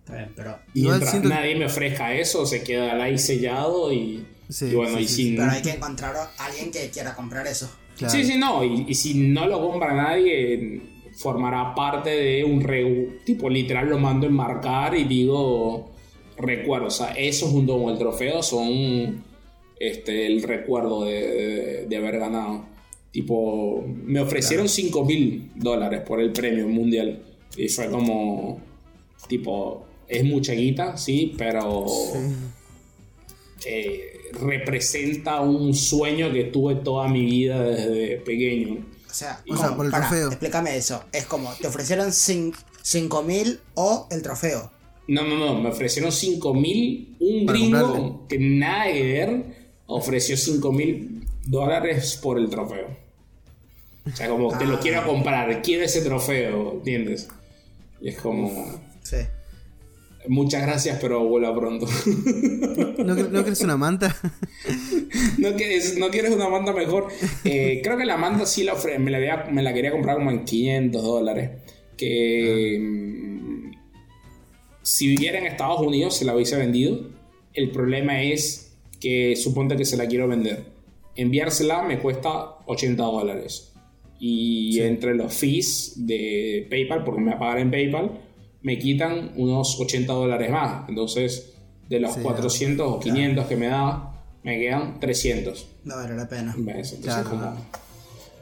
Está 0.00 0.16
bien, 0.16 0.32
pero, 0.34 0.58
Mientras 0.74 1.10
siento 1.10 1.28
nadie 1.28 1.54
me 1.54 1.66
ofrezca 1.66 2.14
eso, 2.14 2.44
se 2.46 2.62
queda 2.64 3.02
ahí 3.02 3.18
sellado 3.18 3.92
y, 3.92 4.24
Sí, 4.48 4.66
y 4.66 4.74
bueno, 4.74 4.96
sí, 4.96 5.02
y 5.04 5.08
sí, 5.08 5.14
sin, 5.24 5.36
pero 5.36 5.50
hay 5.52 5.62
que 5.62 5.70
encontrar 5.70 6.16
a 6.16 6.44
alguien 6.46 6.72
que 6.72 6.90
quiera 6.90 7.14
comprar 7.14 7.46
eso. 7.46 7.70
Claro. 7.96 8.12
Sí, 8.12 8.24
sí, 8.24 8.36
no. 8.36 8.64
Y, 8.64 8.86
y 8.88 8.94
si 8.94 9.14
no 9.14 9.46
lo 9.46 9.60
compra 9.60 9.94
nadie, 9.94 10.80
formará 11.16 11.74
parte 11.74 12.10
de 12.10 12.42
un 12.44 12.60
re- 12.62 13.20
tipo 13.24 13.48
literal 13.48 13.88
lo 13.88 13.98
mando 13.98 14.26
a 14.26 14.30
enmarcar 14.30 14.96
y 14.96 15.04
digo 15.04 15.92
recuerdo. 16.38 16.86
O 16.86 16.90
sea, 16.90 17.12
eso 17.12 17.46
junto 17.48 17.78
con 17.80 17.92
el 17.92 17.98
trofeo 17.98 18.42
son 18.42 19.22
este, 19.78 20.26
el 20.26 20.42
recuerdo 20.42 21.04
de, 21.04 21.12
de- 21.12 21.86
de 21.86 21.96
haber 21.96 22.18
ganado. 22.18 22.64
Tipo, 23.12 23.84
me 23.86 24.20
ofrecieron 24.20 24.68
5 24.68 25.04
mil 25.04 25.50
dólares 25.56 26.00
por 26.06 26.20
el 26.20 26.32
premio 26.32 26.66
mundial. 26.68 27.22
Y 27.56 27.68
fue 27.68 27.90
como, 27.90 28.60
tipo, 29.28 29.84
es 30.08 30.24
mucha 30.24 30.52
guita, 30.52 30.96
sí, 30.96 31.34
pero 31.36 31.84
eh, 33.66 34.12
representa 34.40 35.40
un 35.40 35.74
sueño 35.74 36.32
que 36.32 36.44
tuve 36.44 36.76
toda 36.76 37.08
mi 37.08 37.24
vida 37.24 37.62
desde 37.62 38.16
pequeño. 38.18 38.86
O 39.08 39.12
sea, 39.14 39.42
O 39.50 39.56
sea, 39.56 39.74
por 39.76 39.86
el 39.86 39.92
trofeo. 39.92 40.28
explícame 40.28 40.76
eso. 40.76 41.02
Es 41.12 41.26
como, 41.26 41.52
te 41.60 41.66
ofrecieron 41.66 42.12
5000 42.12 43.60
o 43.74 44.06
el 44.10 44.22
trofeo. 44.22 44.70
No, 45.08 45.24
no, 45.24 45.36
no, 45.36 45.60
me 45.60 45.70
ofrecieron 45.70 46.12
5 46.12 46.54
mil, 46.54 47.16
un 47.18 47.44
Para 47.46 47.58
gringo 47.58 47.80
comprarle. 47.80 48.12
que 48.28 48.38
nada 48.38 48.92
que 48.92 49.02
ver 49.02 49.44
ofreció 49.86 50.36
5 50.36 50.72
mil 50.72 51.26
dólares 51.46 52.16
por 52.22 52.38
el 52.38 52.48
trofeo. 52.48 52.96
O 54.06 54.16
sea, 54.16 54.28
como 54.28 54.56
te 54.56 54.64
lo 54.66 54.76
Ah. 54.76 54.80
quiero 54.80 55.04
comprar, 55.04 55.60
quiero 55.62 55.84
ese 55.84 56.02
trofeo, 56.02 56.74
¿entiendes? 56.74 57.28
Y 58.00 58.08
es 58.08 58.16
como, 58.18 58.50
Sí. 59.02 59.16
muchas 60.28 60.62
gracias, 60.62 60.98
pero 61.00 61.24
vuela 61.24 61.54
pronto. 61.54 61.86
¿No, 63.04 63.14
¿No 63.14 63.42
crees 63.44 63.60
una 63.62 63.76
manta? 63.76 64.16
no, 65.38 65.54
quieres, 65.54 65.98
no 65.98 66.08
quieres 66.10 66.32
una 66.32 66.48
manta 66.48 66.72
mejor. 66.72 67.08
Eh, 67.44 67.80
creo 67.82 67.96
que 67.98 68.04
la 68.06 68.16
manta 68.16 68.46
sí 68.46 68.64
la 68.64 68.74
ofre- 68.74 68.98
me 68.98 69.10
la, 69.10 69.18
había- 69.18 69.46
me 69.50 69.62
la 69.62 69.72
quería 69.74 69.90
comprar 69.92 70.16
como 70.16 70.30
en 70.30 70.44
500 70.44 71.02
dólares. 71.02 71.50
Que 71.96 72.78
mm, 72.80 73.70
si 74.82 75.08
viviera 75.08 75.38
en 75.38 75.46
Estados 75.46 75.80
Unidos 75.80 76.16
se 76.16 76.24
la 76.24 76.34
hubiese 76.34 76.56
vendido. 76.56 77.10
El 77.52 77.70
problema 77.70 78.22
es 78.22 78.76
que 79.00 79.34
suponte 79.36 79.76
que 79.76 79.84
se 79.84 79.96
la 79.96 80.06
quiero 80.06 80.28
vender. 80.28 80.64
Enviársela 81.16 81.82
me 81.82 81.98
cuesta 81.98 82.56
80 82.66 83.02
dólares. 83.02 83.69
Y 84.20 84.78
entre 84.80 85.14
los 85.14 85.32
fees 85.32 85.94
de 85.96 86.66
PayPal, 86.70 87.02
porque 87.04 87.20
me 87.22 87.30
va 87.30 87.36
a 87.36 87.40
pagar 87.40 87.58
en 87.60 87.70
PayPal, 87.70 88.10
me 88.62 88.78
quitan 88.78 89.32
unos 89.36 89.80
80 89.80 90.12
dólares 90.12 90.50
más. 90.50 90.88
Entonces, 90.88 91.54
de 91.88 92.00
los 92.00 92.12
Sí, 92.14 92.20
400 92.20 92.86
o 92.86 93.00
500 93.00 93.46
que 93.46 93.56
me 93.56 93.66
da, 93.68 94.22
me 94.42 94.58
quedan 94.60 95.00
300. 95.00 95.66
No 95.84 95.96
vale 95.96 96.14
la 96.14 96.28
pena. 96.28 96.54
¿Ves? 96.58 96.92
Entonces, 96.92 97.02
Claro. 97.24 97.30
como- 97.30 97.56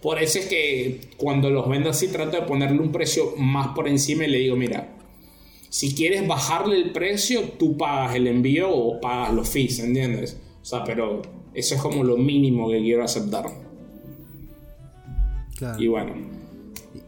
Por 0.03 0.23
eso 0.23 0.39
es 0.39 0.47
que 0.47 1.01
cuando 1.17 1.51
los 1.51 1.69
vendo 1.69 1.91
así 1.91 2.07
trato 2.09 2.37
de 2.41 2.43
ponerle 2.43 2.79
un 2.81 2.93
precio 2.93 3.35
más 3.37 3.69
por 3.75 3.89
encima 3.89 4.25
y 4.27 4.31
le 4.31 4.39
digo, 4.39 4.55
mira, 4.57 4.95
si 5.71 5.95
quieres 5.95 6.27
bajarle 6.27 6.77
el 6.77 6.93
precio, 6.93 7.43
tú 7.59 7.77
pagas 7.77 8.15
el 8.15 8.27
envío 8.29 8.71
o 8.71 9.01
pagas 9.01 9.35
los 9.35 9.49
fees, 9.49 9.79
¿entiendes? 9.81 10.37
O 10.63 10.65
sea, 10.65 10.85
pero 10.85 11.23
eso 11.55 11.75
es 11.75 11.81
como 11.81 12.05
lo 12.05 12.17
mínimo 12.17 12.69
que 12.71 12.81
quiero 12.81 13.03
aceptar. 13.05 13.47
Claro. 15.59 15.83
Y 15.83 15.89
bueno, 15.89 16.15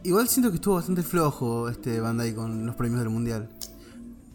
Igual 0.04 0.28
siento 0.28 0.50
que 0.50 0.56
estuvo 0.56 0.74
bastante 0.74 1.02
flojo 1.02 1.68
este 1.68 2.00
Bandai 2.00 2.34
con 2.34 2.64
los 2.66 2.74
premios 2.76 3.00
del 3.00 3.10
mundial. 3.10 3.48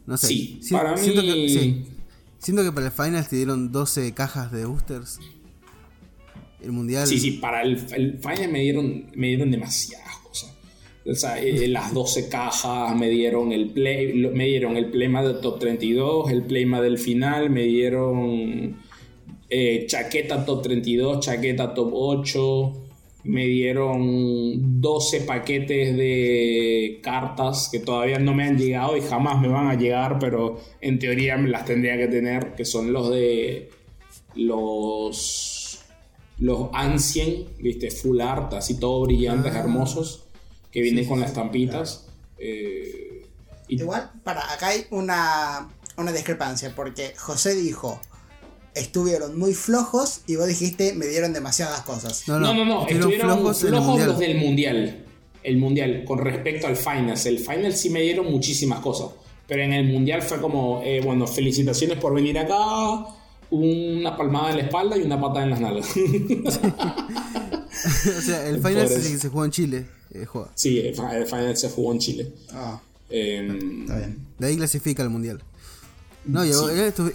No 0.06 0.18
sé. 0.18 0.28
Sí, 0.28 0.60
si- 0.62 0.74
para 0.74 0.96
siento 0.98 1.22
mí- 1.22 1.28
Que, 1.28 1.50
sí. 1.50 1.86
Siento 2.40 2.64
que 2.64 2.72
para 2.72 2.88
el 2.88 2.92
Finals 2.92 3.30
te 3.30 3.36
dieron 3.38 3.72
12 3.72 4.14
cajas 4.14 4.52
de 4.52 4.66
boosters. 4.66 5.20
El 6.62 6.72
mundial. 6.72 7.08
sí, 7.08 7.20
sí, 7.20 7.32
para 7.32 7.62
el, 7.62 7.78
el 7.96 8.20
final 8.20 8.52
me 8.52 8.60
dieron, 8.62 9.06
me 9.16 9.28
dieron 9.28 9.52
demasiadas 9.52 10.18
cosas. 10.20 10.52
O 11.06 11.14
sea, 11.16 11.40
eh, 11.42 11.68
las 11.68 11.94
12 11.94 12.28
cajas 12.30 12.96
me 12.96 13.10
dieron 13.10 13.52
el 13.52 13.70
play, 13.72 14.14
me 14.34 14.46
dieron 14.46 14.76
el 14.78 14.90
playmat 14.92 15.26
del 15.26 15.40
top 15.42 15.60
32, 15.60 16.32
el 16.32 16.44
playmat 16.44 16.82
del 16.82 16.98
final, 16.98 17.50
me 17.50 17.64
dieron 17.64 18.78
eh, 19.50 19.86
chaqueta 19.88 20.44
top 20.46 20.64
32, 20.64 21.20
chaqueta 21.26 21.74
top 21.74 21.92
8, 21.94 22.85
me 23.26 23.46
dieron 23.48 24.80
12 24.82 25.22
paquetes 25.22 25.98
de 25.98 27.00
cartas 27.04 27.70
que 27.72 27.80
todavía 27.80 28.20
no 28.20 28.34
me 28.34 28.44
han 28.46 28.58
llegado 28.58 28.96
y 28.96 29.02
jamás 29.02 29.42
me 29.42 29.48
van 29.48 29.68
a 29.68 29.76
llegar, 29.76 30.20
pero 30.20 30.60
en 30.82 31.00
teoría 31.00 31.36
me 31.38 31.50
las 31.50 31.66
tendría 31.66 31.98
que 31.98 32.08
tener, 32.08 32.54
que 32.56 32.66
son 32.66 32.94
los 32.94 33.10
de 33.12 33.70
los 34.36 35.80
los 36.38 36.68
Ancient, 36.74 37.58
viste, 37.60 37.90
full 37.92 38.20
art, 38.20 38.54
así 38.54 38.78
todo 38.78 39.06
brillantes, 39.06 39.56
hermosos, 39.56 40.26
que 40.70 40.82
vienen 40.82 41.06
con 41.08 41.22
las 41.22 41.30
estampitas. 41.30 42.08
Eh, 42.38 43.26
y- 43.70 43.80
Igual, 43.82 44.12
para 44.24 44.52
acá 44.54 44.68
hay 44.68 44.82
una, 44.92 45.70
una 45.98 46.12
discrepancia, 46.12 46.74
porque 46.76 47.14
José 47.18 47.56
dijo, 47.56 48.02
estuvieron 48.76 49.38
muy 49.38 49.54
flojos 49.54 50.22
y 50.28 50.36
vos 50.36 50.48
dijiste, 50.48 50.94
me 50.94 51.08
dieron 51.08 51.34
demasiadas 51.34 51.82
cosas. 51.82 52.28
No, 52.28 52.40
no, 52.40 52.54
no, 52.54 52.82
estuvieron 52.82 53.12
estuvieron 53.12 53.38
flojos, 53.38 53.64
el 53.64 53.72
mundial. 53.74 54.08
los 54.10 54.20
del 54.20 54.38
mundial. 54.38 55.02
El 55.44 55.58
mundial, 55.58 56.04
con 56.06 56.20
respecto 56.20 56.68
al 56.68 56.76
finals. 56.76 57.26
El 57.26 57.40
final 57.40 57.74
sí 57.76 57.90
me 57.90 58.02
dieron 58.02 58.32
muchísimas 58.32 58.80
cosas. 58.80 59.10
Pero 59.48 59.62
en 59.62 59.74
el 59.74 59.86
mundial 59.86 60.24
fue 60.24 60.42
como, 60.42 60.82
eh, 60.84 61.02
bueno, 61.04 61.28
felicitaciones 61.28 62.00
por 62.00 62.14
venir 62.14 62.38
acá. 62.40 62.56
Una 63.52 64.18
palmada 64.18 64.50
en 64.52 64.58
la 64.58 64.64
espalda 64.64 64.98
y 64.98 65.04
una 65.04 65.22
pata 65.22 65.44
en 65.44 65.52
las 65.52 65.62
nalgas. 65.62 65.88
o 65.96 66.52
sea, 68.22 68.48
el 68.50 68.62
que 68.62 69.18
se 69.18 69.30
jugó 69.30 69.46
en 69.46 69.52
Chile. 69.52 69.86
eh, 70.12 70.26
juega. 70.26 70.50
sí, 70.56 70.80
el 70.80 70.88
el 70.88 71.28
final 71.28 71.56
se 71.56 71.70
jugó 71.70 71.92
en 71.92 72.00
Chile. 72.00 72.32
Ah, 72.52 72.82
Eh, 73.10 73.48
está 73.82 73.98
bien. 73.98 74.18
De 74.40 74.48
ahí 74.48 74.58
clasifica 74.58 75.04
al 75.04 75.12
mundial. 75.12 75.44
No, 76.26 76.44
y 76.44 76.52
Sí. 76.54 76.60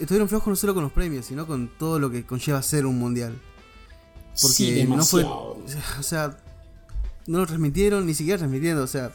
estuvieron 0.01 0.29
flojos 0.29 0.49
no 0.49 0.57
solo 0.57 0.75
con 0.75 0.85
los 0.85 0.93
premios, 0.93 1.27
sino 1.27 1.47
con 1.47 1.69
todo 1.79 1.99
lo 1.99 2.11
que 2.11 2.25
conlleva 2.25 2.63
ser 2.63 2.87
un 2.87 2.99
mundial. 2.99 3.39
Porque 4.41 4.55
sí, 4.57 4.85
no 4.89 5.05
fue. 5.05 5.25
O 5.99 6.03
sea, 6.03 6.39
no 7.27 7.39
lo 7.39 7.47
transmitieron, 7.47 8.07
ni 8.07 8.15
siquiera 8.15 8.39
transmitiendo. 8.39 8.83
O 8.83 8.87
sea, 8.87 9.13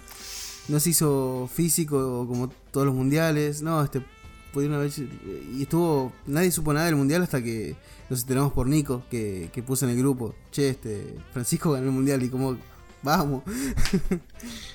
no 0.67 0.80
se 0.80 0.89
hizo 0.91 1.49
físico 1.53 2.26
como 2.27 2.49
todos 2.72 2.85
los 2.85 2.95
mundiales. 2.95 3.61
No, 3.61 3.84
este. 3.84 4.01
Pudieron 4.53 4.77
haber. 4.77 4.91
Y 5.57 5.63
estuvo. 5.63 6.11
Nadie 6.27 6.51
supo 6.51 6.73
nada 6.73 6.85
del 6.85 6.95
mundial 6.95 7.23
hasta 7.23 7.41
que 7.43 7.76
nos 8.09 8.22
enteramos 8.22 8.53
por 8.53 8.67
Nico, 8.67 9.03
que, 9.09 9.49
que 9.53 9.63
puso 9.63 9.85
en 9.85 9.91
el 9.91 9.97
grupo. 9.97 10.35
Che, 10.51 10.69
este. 10.69 11.15
Francisco 11.34 11.72
ganó 11.72 11.85
el 11.88 11.91
mundial 11.91 12.22
y 12.23 12.30
como. 12.30 12.57
Vamos. 13.03 13.43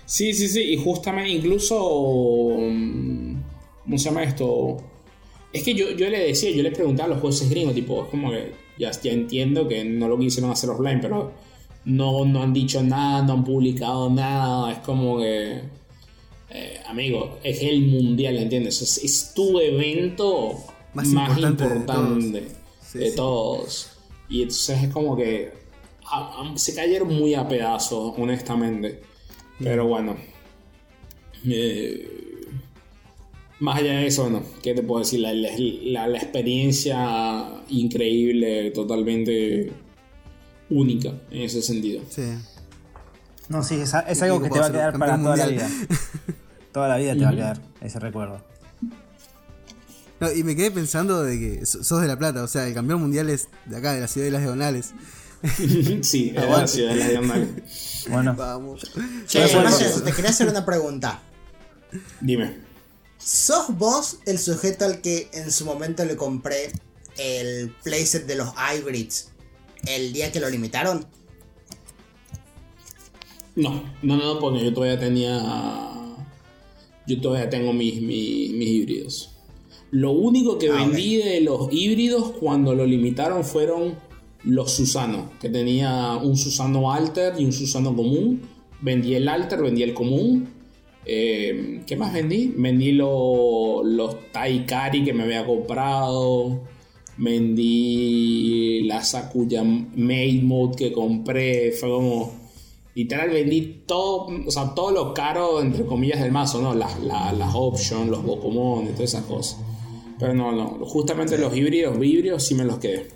Sí, 0.07 0.35
sí, 0.35 0.49
sí, 0.49 0.61
y 0.61 0.83
justamente 0.83 1.31
incluso... 1.31 2.57
mm, 2.59 3.35
¿Cómo 3.85 3.97
se 3.99 4.05
llama 4.05 4.25
esto? 4.25 4.83
Es 5.53 5.63
que 5.65 5.75
yo, 5.75 5.91
yo 5.91 6.09
le 6.09 6.19
decía, 6.27 6.51
yo 6.51 6.63
le 6.63 6.71
preguntaba 6.71 7.07
a 7.07 7.11
los 7.15 7.21
jueces 7.21 7.51
gringos, 7.51 7.75
tipo, 7.75 8.05
es 8.05 8.09
como 8.11 8.31
que 8.31 8.53
ya, 8.79 8.91
ya 8.93 9.13
entiendo 9.13 9.67
que 9.67 9.85
no 9.85 10.09
lo 10.09 10.19
quisieron 10.19 10.51
hacer 10.53 10.71
offline, 10.71 11.01
pero 11.01 11.33
no, 11.85 12.25
no 12.25 12.43
han 12.43 12.53
dicho 12.53 12.83
nada, 12.83 13.23
no 13.25 13.33
han 13.35 13.45
publicado 13.45 14.09
nada, 14.11 14.73
es 14.73 14.79
como 14.79 15.19
que... 15.19 15.61
eh, 16.51 16.81
amigo, 16.87 17.39
es 17.43 17.63
el 17.63 17.83
mundial, 17.89 18.37
¿entiendes? 18.39 18.81
Es, 18.83 18.99
es 19.05 19.33
tu 19.35 19.59
evento 19.59 20.55
Más 20.95 21.09
más, 21.09 21.29
importante 21.31 21.65
importante, 21.65 22.41
de 22.41 22.41
de 22.41 22.47
todos. 22.47 22.55
Sí, 22.93 22.99
de 22.99 23.11
sí. 23.11 23.17
todos. 23.17 23.91
Y 24.29 24.43
entonces 24.43 24.83
es 24.85 24.89
como 24.93 25.17
que 25.17 25.51
a- 26.05 26.43
a- 26.53 26.59
se 26.59 26.75
cayeron 26.75 27.09
muy 27.09 27.35
a 27.35 27.49
pedazos, 27.49 28.15
honestamente. 28.17 29.01
Pero 29.59 29.87
bueno. 29.89 30.17
Eh, 31.49 32.20
más 33.61 33.79
allá 33.79 33.93
de 33.93 34.07
eso, 34.07 34.23
bueno, 34.25 34.43
¿qué 34.63 34.75
te 34.75 34.83
puedo 34.83 35.01
decir? 35.01 35.21
La, 35.21 35.33
la- 36.09 36.17
experiencia 36.19 37.47
increíble, 37.69 38.71
totalmente 38.73 39.71
única 40.71 41.11
en 41.31 41.43
ese 41.43 41.63
sentido. 41.63 42.03
Sí. 42.09 42.23
No, 43.49 43.63
sí, 43.63 43.75
es, 43.77 43.93
es 44.09 44.23
algo 44.23 44.41
que 44.43 44.51
te 44.51 44.59
va 44.59 44.67
a 44.67 44.73
quedar 44.73 44.99
para 44.99 45.19
toda 45.21 45.37
la 45.37 45.47
vida. 45.47 45.69
Toda 46.73 46.89
la 46.89 46.97
vida 46.99 47.15
te 47.15 47.21
va 47.25 47.31
a 47.31 47.35
quedar 47.35 47.61
ese 47.81 47.99
recuerdo. 47.99 48.41
No, 50.21 50.31
y 50.33 50.45
me 50.45 50.55
quedé 50.55 50.71
pensando 50.71 51.23
de 51.23 51.39
que 51.39 51.67
so- 51.67 51.83
sos 51.83 52.01
de 52.03 52.07
La 52.07 52.19
Plata, 52.19 52.43
o 52.43 52.47
sea, 52.49 52.67
el 52.69 52.75
campeón 52.75 53.01
mundial 53.01 53.29
es 53.31 53.49
de 53.67 53.77
acá, 53.77 53.93
de 53.95 54.01
la 54.01 54.07
ciudad 54.09 54.27
de 54.27 54.31
las 54.33 54.43
diagonales. 54.43 54.93
sí, 56.03 56.33
es 56.37 56.43
Aguante. 56.43 56.61
la 56.61 56.67
ciudad 56.69 56.91
de 56.91 56.97
las 56.97 57.09
diagonales. 57.09 57.49
Bueno, 58.11 58.35
Vamos. 58.37 58.83
Che, 59.27 59.41
te 60.05 60.13
quería 60.13 60.31
hacer 60.31 60.49
una 60.49 60.65
pregunta. 60.65 61.21
Dime. 62.21 62.70
¿Sos 63.23 63.77
vos 63.77 64.19
el 64.27 64.39
sujeto 64.39 64.85
al 64.85 65.01
que 65.03 65.29
en 65.33 65.51
su 65.51 65.65
momento 65.65 66.05
le 66.05 66.17
compré 66.17 66.73
el 67.19 67.71
playset 67.83 68.27
de 68.27 68.35
los 68.35 68.49
hybrids 68.55 69.31
el 69.87 70.13
día 70.13 70.33
que 70.33 70.41
lo 70.41 70.49
limitaron? 70.49 71.07
No, 73.57 73.83
no, 74.03 74.17
no, 74.17 74.39
porque 74.39 74.65
yo 74.65 74.73
todavía 74.73 74.99
tenía. 74.99 75.43
Yo 77.07 77.21
todavía 77.21 77.51
tengo 77.51 77.73
mis, 77.73 78.01
mis, 78.01 78.53
mis 78.53 78.69
híbridos. 78.69 79.37
Lo 79.91 80.13
único 80.13 80.59
que 80.59 80.71
Ah, 80.71 80.75
vendí 80.77 81.17
de 81.17 81.41
los 81.41 81.69
híbridos 81.73 82.31
cuando 82.39 82.75
lo 82.75 82.87
limitaron 82.87 83.45
fueron 83.45 83.97
los 84.45 84.73
Susano, 84.73 85.31
que 85.41 85.49
tenía 85.51 86.17
un 86.17 86.37
Susano 86.37 86.93
Alter 86.93 87.35
y 87.39 87.45
un 87.45 87.53
Susano 87.53 87.95
común. 87.95 88.41
Vendí 88.81 89.15
el 89.15 89.29
Alter, 89.29 89.61
vendí 89.61 89.83
el 89.83 89.93
común. 89.93 90.49
Eh, 91.07 91.81
¿Qué 91.87 91.97
más 91.97 92.13
vendí? 92.13 92.53
Vendí 92.57 92.93
lo- 92.93 93.83
los 93.85 94.31
Taikari 94.33 95.05
que 95.05 95.13
me 95.13 95.25
había 95.25 95.45
comprado. 95.47 96.61
Vendí 97.17 98.83
la 98.85 99.03
Sakuya 99.03 99.63
Maid 99.65 100.43
Mode 100.43 100.77
que 100.77 100.93
compré. 100.93 101.73
Fue 101.73 101.89
como 101.89 102.33
literal 102.95 103.31
vendí 103.31 103.83
todo, 103.87 104.29
o 104.47 104.51
sea, 104.51 104.75
todo 104.75 104.91
lo 104.91 105.15
caro, 105.15 105.61
entre 105.63 105.85
comillas, 105.87 106.21
del 106.21 106.33
mazo, 106.33 106.61
¿no? 106.61 106.75
Las, 106.75 107.01
la- 107.01 107.33
las 107.33 107.55
options, 107.55 108.09
los 108.09 108.23
Bokomon 108.23 108.85
y 108.85 108.89
todas 108.89 109.15
esas 109.15 109.25
cosas. 109.25 109.59
Pero 110.19 110.35
no, 110.35 110.53
no, 110.53 110.85
justamente 110.85 111.39
los 111.39 111.57
híbridos, 111.57 111.97
híbridos 112.05 112.45
sí 112.45 112.55
me 112.55 112.65
los 112.65 112.79
quedé. 112.79 113.09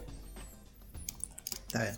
Está 1.67 1.83
bien. 1.83 1.95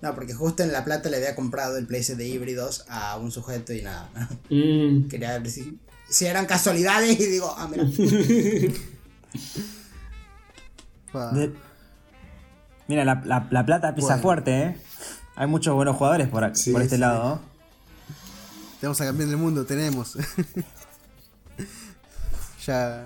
No, 0.00 0.14
porque 0.14 0.32
justo 0.34 0.62
en 0.62 0.72
La 0.72 0.84
Plata 0.84 1.08
le 1.08 1.16
había 1.16 1.34
comprado 1.34 1.76
el 1.76 1.86
playset 1.86 2.16
de 2.16 2.28
híbridos 2.28 2.84
a 2.88 3.16
un 3.16 3.32
sujeto 3.32 3.72
y 3.72 3.82
nada. 3.82 4.08
Mm, 4.48 5.08
Quería 5.08 5.36
ver 5.38 5.50
si, 5.50 5.78
si 6.08 6.26
eran 6.26 6.46
casualidades 6.46 7.18
y 7.18 7.26
digo, 7.26 7.52
ah, 7.56 7.68
mira. 7.68 7.84
Mira, 12.86 13.04
la, 13.04 13.22
la- 13.24 13.46
la 13.50 13.66
plata 13.66 13.94
pisa 13.94 14.08
Bueno. 14.08 14.22
fuerte, 14.22 14.62
¿eh? 14.62 14.76
Hay 15.36 15.46
muchos 15.46 15.74
buenos 15.74 15.96
jugadores 15.96 16.28
por, 16.28 16.42
ac- 16.42 16.72
por 16.72 16.82
este 16.82 16.96
sí. 16.96 17.00
lado, 17.00 17.24
¿no? 17.24 17.40
Tenemos 18.80 19.00
a 19.00 19.04
campeón 19.06 19.28
del 19.30 19.38
mundo, 19.38 19.64
tenemos. 19.66 20.16
ya. 22.66 23.04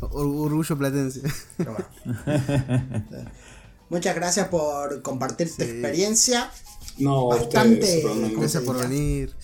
or- 0.00 0.26
orgullo 0.26 0.76
platense. 0.78 1.22
Pero 1.56 1.74
bueno. 1.74 1.86
Muchas 3.90 4.14
gracias 4.14 4.46
por 4.48 5.02
compartir 5.02 5.54
tu 5.54 5.64
experiencia. 5.64 6.50
no, 6.98 7.26
Bastante 7.26 8.04
ustedes. 8.06 8.36
Gracias 8.38 8.62
por 8.62 8.78
venir. 8.78 9.34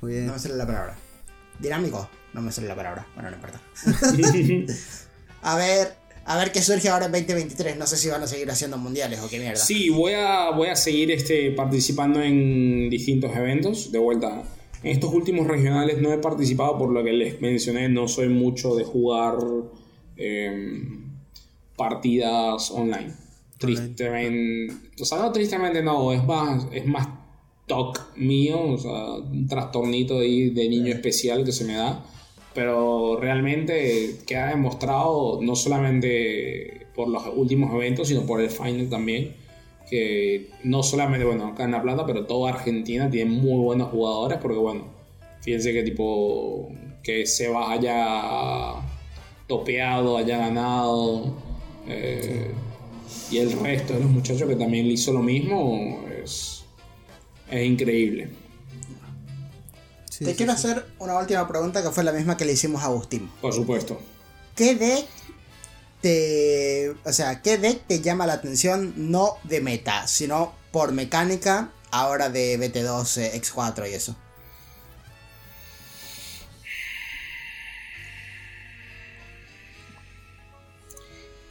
Muy 0.00 0.12
bien. 0.12 0.26
No 0.26 0.32
me 0.32 0.38
sale 0.40 0.56
la 0.56 0.66
palabra. 0.66 0.98
Dinámico. 1.60 2.08
No 2.34 2.42
me 2.42 2.50
sale 2.50 2.66
la 2.66 2.74
palabra. 2.74 3.06
Bueno, 3.14 3.30
no 3.30 3.36
importa. 3.36 3.60
a 5.42 5.56
ver, 5.56 5.94
a 6.24 6.36
ver 6.36 6.50
qué 6.50 6.60
surge 6.60 6.88
ahora 6.88 7.06
en 7.06 7.12
2023. 7.12 7.76
No 7.76 7.86
sé 7.86 7.96
si 7.96 8.08
van 8.08 8.24
a 8.24 8.26
seguir 8.26 8.50
haciendo 8.50 8.76
mundiales 8.76 9.20
o 9.20 9.28
qué 9.28 9.38
mierda. 9.38 9.54
Sí, 9.54 9.88
voy 9.90 10.14
a, 10.14 10.50
voy 10.50 10.66
a 10.66 10.74
seguir 10.74 11.12
este, 11.12 11.52
participando 11.52 12.20
en 12.20 12.90
distintos 12.90 13.36
eventos. 13.36 13.92
De 13.92 14.00
vuelta, 14.00 14.42
en 14.82 14.90
estos 14.90 15.14
últimos 15.14 15.46
regionales 15.46 16.02
no 16.02 16.12
he 16.12 16.18
participado 16.18 16.76
por 16.76 16.90
lo 16.90 17.04
que 17.04 17.12
les 17.12 17.40
mencioné. 17.40 17.88
No 17.88 18.08
soy 18.08 18.28
mucho 18.28 18.74
de 18.74 18.82
jugar 18.82 19.36
em, 20.16 21.12
partidas 21.76 22.68
online. 22.72 23.21
Tristemente. 23.62 24.74
O 25.00 25.04
sea, 25.04 25.18
no 25.18 25.32
tristemente 25.32 25.82
no, 25.82 26.12
es 26.12 26.24
más, 26.24 26.66
es 26.72 26.86
más 26.86 27.08
toc 27.66 28.16
mío, 28.16 28.60
o 28.60 28.78
sea, 28.78 29.14
un 29.14 29.46
trastornito 29.46 30.18
ahí 30.18 30.50
de 30.50 30.68
niño 30.68 30.92
especial 30.92 31.44
que 31.44 31.52
se 31.52 31.64
me 31.64 31.74
da. 31.74 32.04
Pero 32.54 33.16
realmente 33.18 34.18
queda 34.26 34.48
demostrado, 34.48 35.40
no 35.40 35.56
solamente 35.56 36.86
por 36.94 37.08
los 37.08 37.22
últimos 37.34 37.72
eventos, 37.74 38.08
sino 38.08 38.26
por 38.26 38.40
el 38.40 38.50
final 38.50 38.88
también, 38.90 39.34
que 39.88 40.50
no 40.64 40.82
solamente, 40.82 41.24
bueno, 41.24 41.46
acá 41.46 41.64
en 41.64 41.70
La 41.70 41.82
Plata, 41.82 42.04
pero 42.04 42.26
toda 42.26 42.50
Argentina 42.50 43.08
tiene 43.08 43.30
muy 43.30 43.62
buenos 43.62 43.90
jugadores, 43.90 44.38
porque 44.38 44.58
bueno, 44.58 44.84
fíjense 45.40 45.72
que 45.72 45.82
tipo, 45.82 46.68
que 47.02 47.24
Sebas 47.26 47.70
haya 47.70 48.74
topeado, 49.46 50.18
haya 50.18 50.38
ganado, 50.38 51.34
eh, 51.88 52.50
y 53.30 53.38
el 53.38 53.52
resto 53.60 53.94
de 53.94 54.00
los 54.00 54.10
muchachos 54.10 54.48
que 54.48 54.56
también 54.56 54.86
le 54.86 54.94
hizo 54.94 55.12
lo 55.12 55.20
mismo, 55.22 56.04
es, 56.22 56.64
es 57.50 57.66
increíble. 57.66 58.30
Sí, 60.10 60.24
Te 60.24 60.32
sí, 60.32 60.36
quiero 60.36 60.52
sí. 60.52 60.58
hacer 60.58 60.86
una 60.98 61.18
última 61.18 61.46
pregunta 61.48 61.82
que 61.82 61.90
fue 61.90 62.04
la 62.04 62.12
misma 62.12 62.36
que 62.36 62.44
le 62.44 62.52
hicimos 62.52 62.82
a 62.82 62.86
Agustín. 62.86 63.30
Por 63.40 63.52
supuesto. 63.54 63.98
¿Qué 64.54 64.74
deck 64.74 65.06
te. 66.00 66.94
O 67.04 67.12
sea, 67.12 67.40
qué 67.42 67.58
deck 67.58 67.86
te 67.86 68.00
llama 68.00 68.26
la 68.26 68.34
atención 68.34 68.92
no 68.96 69.36
de 69.44 69.60
meta, 69.60 70.06
sino 70.06 70.52
por 70.70 70.92
mecánica 70.92 71.72
ahora 71.90 72.28
de 72.28 72.58
BT2, 72.58 73.18
eh, 73.18 73.40
X4 73.40 73.90
y 73.90 73.94
eso? 73.94 74.16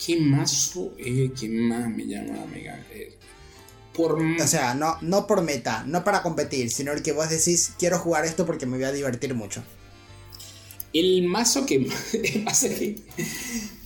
¿Qué 0.04 0.18
mazo 0.20 0.94
es 0.98 1.08
el 1.08 1.34
que 1.34 1.48
más 1.50 1.90
me 1.90 2.06
llama 2.08 2.38
la 2.38 2.46
mega? 2.46 2.84
Eh, 2.92 3.14
Por, 3.94 4.20
O 4.22 4.48
sea, 4.48 4.74
no, 4.74 4.98
no 5.02 5.28
por 5.28 5.42
meta, 5.44 5.84
no 5.86 6.04
para 6.04 6.24
competir, 6.24 6.72
sino 6.72 6.92
el 6.92 7.04
que 7.04 7.12
vos 7.12 7.30
decís, 7.30 7.74
quiero 7.78 8.00
jugar 8.00 8.26
esto 8.26 8.46
porque 8.46 8.66
me 8.66 8.78
voy 8.78 8.86
a 8.86 8.92
divertir 8.92 9.34
mucho. 9.36 9.64
El 10.94 11.24
mazo 11.24 11.66
que 11.66 11.80
mazo 12.44 12.68
que- 12.70 12.96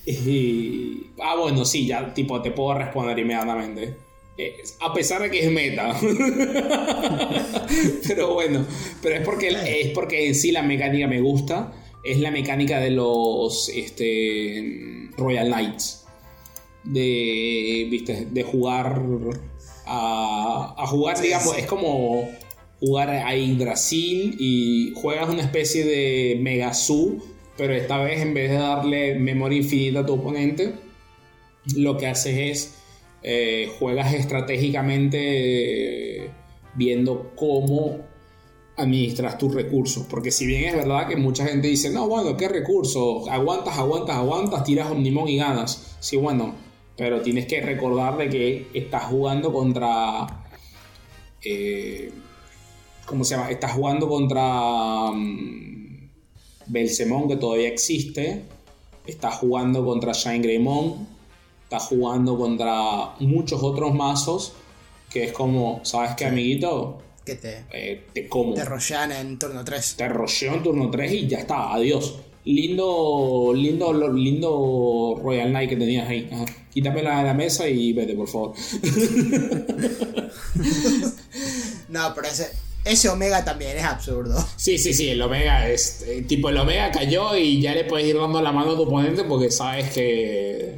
eh, 0.07 0.97
ah, 1.21 1.35
bueno, 1.35 1.65
sí, 1.65 1.85
ya 1.87 2.13
tipo 2.13 2.41
te 2.41 2.51
puedo 2.51 2.77
responder 2.77 3.17
inmediatamente. 3.19 3.95
Eh, 4.37 4.55
a 4.81 4.93
pesar 4.93 5.21
de 5.21 5.31
que 5.31 5.45
es 5.45 5.51
meta. 5.51 5.97
pero 8.07 8.33
bueno, 8.33 8.65
pero 9.01 9.15
es 9.15 9.21
porque 9.25 9.81
es 9.81 9.91
porque 9.91 10.27
en 10.27 10.35
sí 10.35 10.51
la 10.51 10.61
mecánica 10.61 11.07
me 11.07 11.21
gusta. 11.21 11.73
Es 12.03 12.19
la 12.19 12.29
mecánica 12.31 12.79
de 12.79 12.91
los 12.91 13.69
este, 13.69 15.09
Royal 15.17 15.47
Knights. 15.47 16.04
De, 16.85 17.87
¿viste? 17.89 18.27
de 18.29 18.43
jugar 18.43 19.01
a, 19.87 20.75
a 20.77 20.87
jugar, 20.87 21.19
digamos, 21.19 21.57
es 21.57 21.65
como 21.65 22.29
jugar 22.79 23.09
a 23.09 23.35
Yggdrasil 23.35 24.35
y 24.39 24.93
juegas 24.95 25.29
una 25.29 25.41
especie 25.41 25.83
de 25.83 26.37
Megazoo, 26.41 27.17
pero 27.57 27.73
esta 27.73 28.03
vez 28.03 28.21
en 28.21 28.33
vez 28.33 28.51
de 28.51 28.57
darle 28.57 29.15
memoria 29.15 29.57
infinita 29.57 30.01
a 30.01 30.05
tu 30.05 30.13
oponente, 30.13 30.73
lo 31.75 31.97
que 31.97 32.07
haces 32.07 32.37
es 32.37 32.75
eh, 33.23 33.71
juegas 33.79 34.13
estratégicamente 34.13 36.25
eh, 36.25 36.29
viendo 36.75 37.31
cómo 37.35 37.99
administras 38.77 39.37
tus 39.37 39.53
recursos. 39.53 40.05
Porque 40.07 40.31
si 40.31 40.45
bien 40.45 40.65
es 40.65 40.75
verdad 40.75 41.07
que 41.07 41.15
mucha 41.15 41.45
gente 41.45 41.67
dice, 41.67 41.89
no, 41.89 42.07
bueno, 42.07 42.35
¿qué 42.37 42.47
recursos? 42.47 43.27
Aguantas, 43.29 43.77
aguantas, 43.77 44.17
aguantas, 44.17 44.63
tiras 44.63 44.91
Omnimon 44.91 45.29
y 45.29 45.37
ganas. 45.37 45.95
Sí, 45.99 46.17
bueno, 46.17 46.53
pero 46.97 47.21
tienes 47.21 47.45
que 47.45 47.61
recordar 47.61 48.17
de 48.17 48.29
que 48.29 48.67
estás 48.73 49.03
jugando 49.05 49.51
contra... 49.51 50.27
eh, 51.43 52.11
¿Cómo 53.05 53.23
se 53.23 53.35
llama? 53.35 53.51
Estás 53.51 53.73
jugando 53.73 54.07
contra 54.07 55.11
mm, 55.11 56.09
Belzemon, 56.67 57.27
que 57.27 57.35
todavía 57.37 57.67
existe. 57.69 58.41
Estás 59.05 59.35
jugando 59.35 59.85
contra 59.85 60.13
Shine 60.13 60.39
Greymon. 60.39 61.07
Estás 61.63 61.83
jugando 61.83 62.37
contra 62.37 63.13
muchos 63.19 63.61
otros 63.61 63.93
mazos. 63.93 64.53
Que 65.11 65.25
es 65.25 65.31
como, 65.33 65.81
¿sabes 65.83 66.15
qué, 66.15 66.25
amiguito? 66.25 67.01
Que 67.23 67.35
te, 67.35 67.65
Eh, 67.71 68.05
te 68.13 68.27
como. 68.27 68.53
te 68.55 68.65
rollan 68.65 69.11
en 69.11 69.37
turno 69.37 69.63
3. 69.63 69.95
Te 69.97 70.09
rolleo 70.09 70.53
en 70.55 70.63
turno 70.63 70.89
3 70.89 71.11
y 71.11 71.27
ya 71.27 71.39
está, 71.39 71.73
adiós. 71.73 72.19
Lindo, 72.45 73.51
lindo, 73.55 73.91
lindo 74.13 75.19
Royal 75.21 75.49
Knight 75.49 75.69
que 75.69 75.75
tenías 75.75 76.07
ahí. 76.07 76.29
Ajá. 76.31 76.45
Quítamela 76.73 77.17
de 77.19 77.23
la 77.23 77.33
mesa 77.33 77.67
y 77.67 77.91
vete, 77.93 78.13
por 78.15 78.27
favor. 78.27 78.53
No, 81.89 82.13
pero 82.15 82.27
ese, 82.27 82.51
ese 82.83 83.09
Omega 83.09 83.43
también 83.45 83.77
es 83.77 83.83
absurdo. 83.83 84.43
Sí, 84.57 84.77
sí, 84.77 84.93
sí, 84.93 85.09
el 85.09 85.21
Omega 85.21 85.69
es. 85.69 86.03
eh, 86.07 86.23
tipo, 86.27 86.49
el 86.49 86.57
Omega 86.57 86.91
cayó 86.91 87.35
y 87.37 87.61
ya 87.61 87.73
le 87.73 87.85
puedes 87.85 88.07
ir 88.07 88.17
dando 88.17 88.41
la 88.41 88.51
mano 88.51 88.71
a 88.71 88.75
tu 88.75 88.83
oponente 88.83 89.23
porque 89.23 89.51
sabes 89.51 89.91
que. 89.93 90.75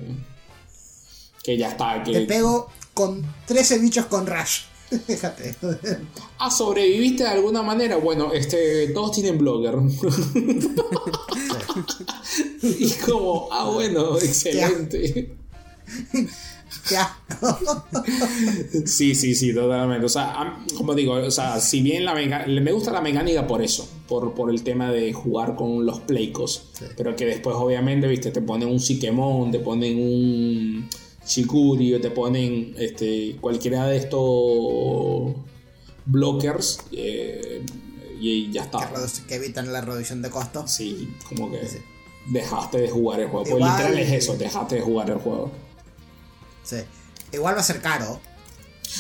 que 1.44 1.58
ya 1.58 1.70
está. 1.70 2.04
Te 2.04 2.22
pego 2.22 2.70
con 2.94 3.24
13 3.46 3.80
bichos 3.80 4.06
con 4.06 4.28
Rush. 4.28 4.62
Déjate. 5.08 5.56
ah, 6.40 6.50
sobreviviste 6.50 7.24
de 7.24 7.30
alguna 7.30 7.62
manera. 7.62 7.98
Bueno, 7.98 8.32
este. 8.34 8.88
Todos 8.90 9.12
tienen 9.12 9.38
blogger. 9.38 9.76
y 12.62 12.90
como, 13.06 13.50
ah, 13.52 13.70
bueno, 13.70 14.18
excelente. 14.18 15.36
Asco. 16.96 17.84
Sí, 18.86 19.16
sí, 19.16 19.36
sí, 19.36 19.54
totalmente. 19.54 20.06
O 20.06 20.10
sea, 20.10 20.58
como 20.78 20.94
digo, 20.94 21.14
o 21.14 21.32
sea, 21.32 21.60
si 21.60 21.82
bien 21.82 22.06
la 22.06 22.14
me 22.14 22.72
gusta 22.72 22.92
la 22.92 23.02
mecánica 23.02 23.46
por 23.46 23.62
eso, 23.62 23.88
por, 24.08 24.34
por 24.34 24.50
el 24.50 24.64
tema 24.64 24.92
de 24.92 25.14
jugar 25.14 25.56
con 25.56 25.86
los 25.86 26.00
Playcos, 26.02 26.70
pero 26.96 27.16
que 27.16 27.26
después 27.26 27.56
obviamente, 27.58 28.08
viste, 28.08 28.32
te 28.32 28.42
ponen 28.42 28.70
un 28.70 28.80
Sikemon, 28.80 29.52
te 29.52 29.60
ponen 29.60 29.98
un 30.00 30.90
Shikurio, 31.28 32.00
te 32.00 32.10
ponen 32.12 32.74
este, 32.78 33.36
cualquiera 33.42 33.86
de 33.88 33.98
estos 33.98 35.36
blockers 36.06 36.80
eh, 36.92 37.62
y 38.20 38.52
ya 38.52 38.64
está. 38.64 38.90
que 39.28 39.36
evitan 39.36 39.72
la 39.72 39.82
reducción 39.82 40.22
de 40.22 40.30
costo. 40.30 40.66
Sí, 40.68 41.10
como 41.28 41.52
que 41.52 41.66
Sí. 41.68 41.78
dejaste 42.30 42.80
de 42.82 42.90
jugar 42.90 43.20
el 43.20 43.28
juego. 43.28 43.44
Pues 43.44 43.56
Igual- 43.56 43.72
literal 43.78 44.00
es 44.00 44.12
eso, 44.24 44.36
dejaste 44.38 44.76
de 44.76 44.82
jugar 44.82 45.10
el 45.10 45.18
juego. 45.18 45.52
Sí. 46.64 46.78
Igual 47.34 47.56
va 47.56 47.60
a 47.60 47.64
ser 47.64 47.82
caro. 47.82 48.20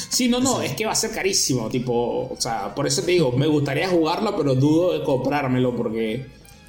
Sí, 0.10 0.28
no, 0.28 0.42
no, 0.42 0.62
es 0.62 0.74
que 0.74 0.86
va 0.86 0.92
a 0.92 0.96
ser 0.96 1.12
carísimo, 1.12 1.70
tipo, 1.70 1.94
o 2.30 2.36
sea, 2.38 2.76
por 2.76 2.86
eso 2.88 3.02
te 3.04 3.12
digo, 3.12 3.32
me 3.32 3.48
gustaría 3.48 3.88
jugarlo, 3.88 4.36
pero 4.36 4.54
dudo 4.54 4.92
de 4.98 5.04
comprármelo 5.06 5.74
porque 5.76 6.26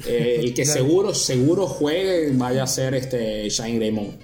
eh, 0.07 0.37
el 0.39 0.55
que 0.55 0.65
seguro, 0.67 1.13
seguro 1.15 1.67
juegue 1.67 2.31
vaya 2.35 2.63
a 2.63 2.67
ser 2.69 2.95
este 2.95 3.49
Shine 3.51 3.77
Greymon. 3.79 4.17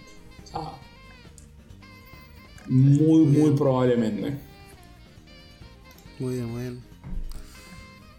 Muy, 2.68 3.24
muy 3.26 3.50
probablemente. 3.56 4.38
Muy 6.18 6.34
bien, 6.34 6.46
muy 6.50 6.62
bien. 6.62 6.80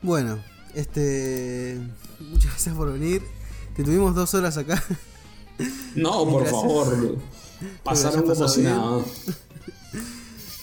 Bueno, 0.01 0.39
este. 0.73 1.80
Muchas 2.19 2.51
gracias 2.51 2.76
por 2.76 2.91
venir. 2.93 3.22
Te 3.76 3.84
tuvimos 3.84 4.15
dos 4.15 4.34
horas 4.34 4.57
acá. 4.57 4.81
No, 5.95 6.26
por 6.26 6.41
Gracias. 6.41 6.51
favor. 6.61 7.17
Pasado 7.81 8.49
si 8.49 8.61
bien. 8.61 8.73
nada. 8.73 9.03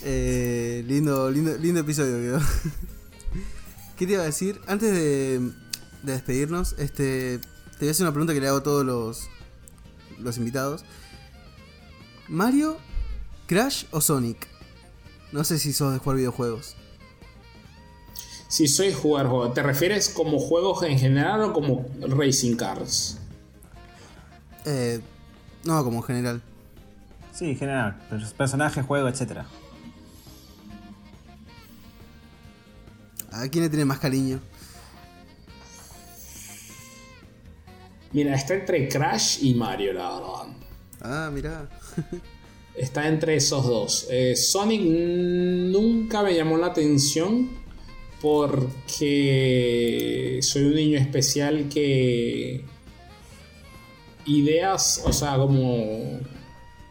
Eh, 0.04 0.84
lindo, 0.88 1.30
lindo, 1.30 1.56
lindo 1.58 1.80
episodio 1.80 2.16
quedó. 2.18 2.40
¿Qué 3.96 4.04
te 4.06 4.14
iba 4.14 4.22
a 4.22 4.26
decir? 4.26 4.60
Antes 4.66 4.90
de, 4.90 5.38
de 6.02 6.12
despedirnos, 6.12 6.74
este, 6.78 7.38
te 7.38 7.78
voy 7.78 7.88
a 7.88 7.90
hacer 7.92 8.04
una 8.04 8.12
pregunta 8.12 8.34
que 8.34 8.40
le 8.40 8.48
hago 8.48 8.58
a 8.58 8.62
todos 8.64 8.84
los, 8.84 9.28
los 10.18 10.36
invitados. 10.38 10.84
¿Mario, 12.28 12.78
Crash 13.52 13.84
o 13.90 14.00
Sonic? 14.00 14.48
No 15.30 15.44
sé 15.44 15.58
si 15.58 15.74
sos 15.74 15.92
de 15.92 15.98
jugar 15.98 16.16
videojuegos. 16.16 16.74
Si 18.48 18.66
soy 18.66 18.94
jugar 18.94 19.26
juegos, 19.26 19.52
¿te 19.52 19.62
refieres 19.62 20.08
como 20.08 20.38
juegos 20.38 20.82
en 20.84 20.98
general 20.98 21.42
o 21.42 21.52
como 21.52 21.86
racing 22.00 22.56
cars? 22.56 23.18
Eh, 24.64 25.00
no, 25.64 25.84
como 25.84 25.98
en 25.98 26.02
general. 26.04 26.42
Sí, 27.34 27.50
en 27.50 27.58
general. 27.58 28.00
pers- 28.10 28.32
Personaje, 28.32 28.80
juego, 28.80 29.08
etcétera. 29.08 29.44
¿A 33.32 33.48
quién 33.48 33.64
le 33.64 33.68
tiene 33.70 33.84
más 33.84 33.98
cariño? 33.98 34.40
Mira, 38.12 38.34
está 38.34 38.54
entre 38.54 38.88
Crash 38.88 39.42
y 39.42 39.54
Mario, 39.54 39.92
la 39.92 40.08
verdad. 40.14 40.56
Ah, 41.02 41.30
mirá. 41.30 41.68
Está 42.76 43.08
entre 43.08 43.36
esos 43.36 43.66
dos. 43.66 44.06
Eh, 44.10 44.34
Sonic 44.36 44.80
nunca 44.82 46.22
me 46.22 46.34
llamó 46.34 46.56
la 46.56 46.68
atención 46.68 47.50
porque 48.20 50.38
soy 50.42 50.62
un 50.64 50.74
niño 50.74 50.98
especial 50.98 51.68
que 51.68 52.64
ideas, 54.26 55.02
o 55.04 55.12
sea, 55.12 55.36
como 55.36 56.20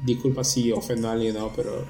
disculpa 0.04 0.44
si 0.44 0.72
ofendo 0.72 1.10
a 1.10 1.14
alguien, 1.14 1.36
¿no? 1.36 1.52
Pero 1.56 1.86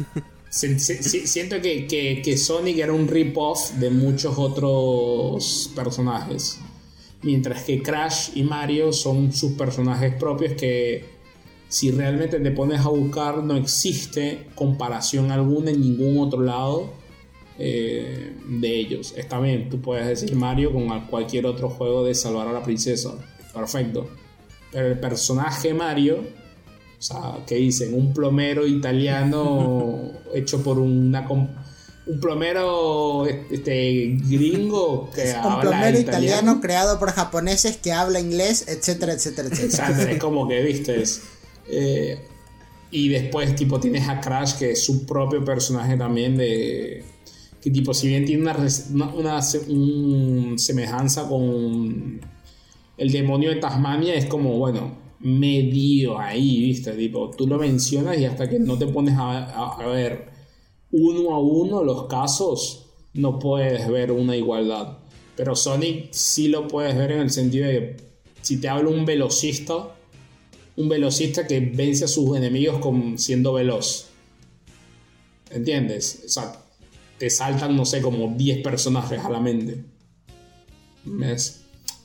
si- 0.50 0.78
si- 0.80 1.02
si- 1.02 1.26
siento 1.26 1.60
que, 1.60 1.86
que- 1.86 2.22
que 2.24 2.36
Sonic 2.36 2.78
era 2.78 2.92
un 2.92 3.06
rip-off 3.08 3.72
de 3.72 3.90
muchos 3.90 4.34
otros 4.38 5.70
personajes. 5.74 6.58
Mientras 7.22 7.62
que 7.64 7.82
Crash 7.82 8.30
y 8.34 8.42
Mario 8.42 8.92
son 8.92 9.32
sus 9.32 9.52
personajes 9.52 10.14
propios 10.14 10.52
que 10.54 11.15
si 11.68 11.90
realmente 11.90 12.38
te 12.38 12.50
pones 12.50 12.80
a 12.80 12.88
buscar 12.88 13.42
no 13.42 13.56
existe 13.56 14.46
comparación 14.54 15.30
alguna 15.32 15.70
en 15.70 15.80
ningún 15.80 16.18
otro 16.18 16.42
lado 16.42 16.92
eh, 17.58 18.34
de 18.48 18.76
ellos. 18.76 19.14
Está 19.16 19.40
bien, 19.40 19.68
tú 19.68 19.80
puedes 19.80 20.06
decir 20.06 20.36
Mario 20.36 20.72
con 20.72 20.88
cualquier 21.06 21.46
otro 21.46 21.70
juego 21.70 22.04
de 22.04 22.14
salvar 22.14 22.48
a 22.48 22.52
la 22.52 22.62
princesa. 22.62 23.14
Perfecto. 23.52 24.08
Pero 24.70 24.88
el 24.88 25.00
personaje 25.00 25.72
Mario, 25.72 26.18
o 26.98 27.02
sea, 27.02 27.38
que 27.46 27.56
dicen? 27.56 27.94
Un 27.94 28.12
plomero 28.12 28.66
italiano 28.66 30.12
hecho 30.34 30.62
por 30.62 30.78
una... 30.78 31.26
Un 32.08 32.20
plomero 32.20 33.26
este, 33.26 34.16
gringo 34.28 35.10
que 35.10 35.22
Un 35.22 35.36
habla 35.38 35.60
plomero 35.60 35.98
italiano. 35.98 36.24
italiano 36.26 36.60
creado 36.60 37.00
por 37.00 37.10
japoneses 37.10 37.78
que 37.78 37.92
habla 37.92 38.20
inglés, 38.20 38.66
etcétera, 38.68 39.14
etcétera, 39.14 39.48
etcétera. 39.48 39.88
Exacto, 39.88 40.02
es 40.12 40.18
como 40.20 40.46
que, 40.46 40.62
viste, 40.62 41.02
es, 41.02 41.22
eh, 41.70 42.18
y 42.90 43.08
después, 43.08 43.54
tipo, 43.56 43.80
tienes 43.80 44.08
a 44.08 44.20
Crash, 44.20 44.54
que 44.58 44.70
es 44.72 44.84
su 44.84 45.04
propio 45.06 45.44
personaje 45.44 45.96
también 45.96 46.36
de... 46.36 47.04
Que, 47.60 47.70
tipo, 47.70 47.92
si 47.92 48.06
bien 48.08 48.24
tiene 48.24 48.42
una, 48.42 48.56
una, 48.92 49.06
una 49.14 49.42
se- 49.42 49.70
un 49.72 50.54
semejanza 50.58 51.28
con 51.28 52.20
el 52.96 53.12
demonio 53.12 53.50
de 53.50 53.56
Tasmania, 53.56 54.14
es 54.14 54.26
como, 54.26 54.56
bueno, 54.56 54.96
medio 55.18 56.18
ahí, 56.18 56.60
viste, 56.60 56.92
tipo, 56.92 57.30
tú 57.36 57.46
lo 57.46 57.58
mencionas 57.58 58.18
y 58.18 58.24
hasta 58.24 58.48
que 58.48 58.58
no 58.60 58.78
te 58.78 58.86
pones 58.86 59.14
a, 59.16 59.44
a- 59.46 59.82
a 59.82 59.86
ver 59.88 60.28
uno 60.92 61.34
a 61.34 61.40
uno 61.40 61.82
los 61.82 62.06
casos, 62.06 62.86
no 63.14 63.38
puedes 63.40 63.88
ver 63.88 64.12
una 64.12 64.36
igualdad. 64.36 64.98
Pero 65.34 65.56
Sonic 65.56 66.12
sí 66.12 66.46
lo 66.48 66.68
puedes 66.68 66.96
ver 66.96 67.10
en 67.12 67.20
el 67.20 67.30
sentido 67.30 67.66
de 67.66 67.72
que 67.74 67.96
si 68.42 68.60
te 68.60 68.68
habla 68.68 68.90
un 68.90 69.04
velocista, 69.04 69.95
un 70.76 70.88
velocista 70.88 71.46
que 71.46 71.60
vence 71.60 72.04
a 72.04 72.08
sus 72.08 72.36
enemigos 72.36 72.78
con, 72.78 73.18
siendo 73.18 73.54
veloz. 73.54 74.06
¿Entiendes? 75.50 76.22
O 76.26 76.28
sea, 76.28 76.64
te 77.18 77.30
saltan, 77.30 77.76
no 77.76 77.84
sé, 77.84 78.02
como 78.02 78.34
10 78.36 78.62
personajes 78.62 79.20
a 79.20 79.30
la 79.30 79.40
mente. 79.40 79.84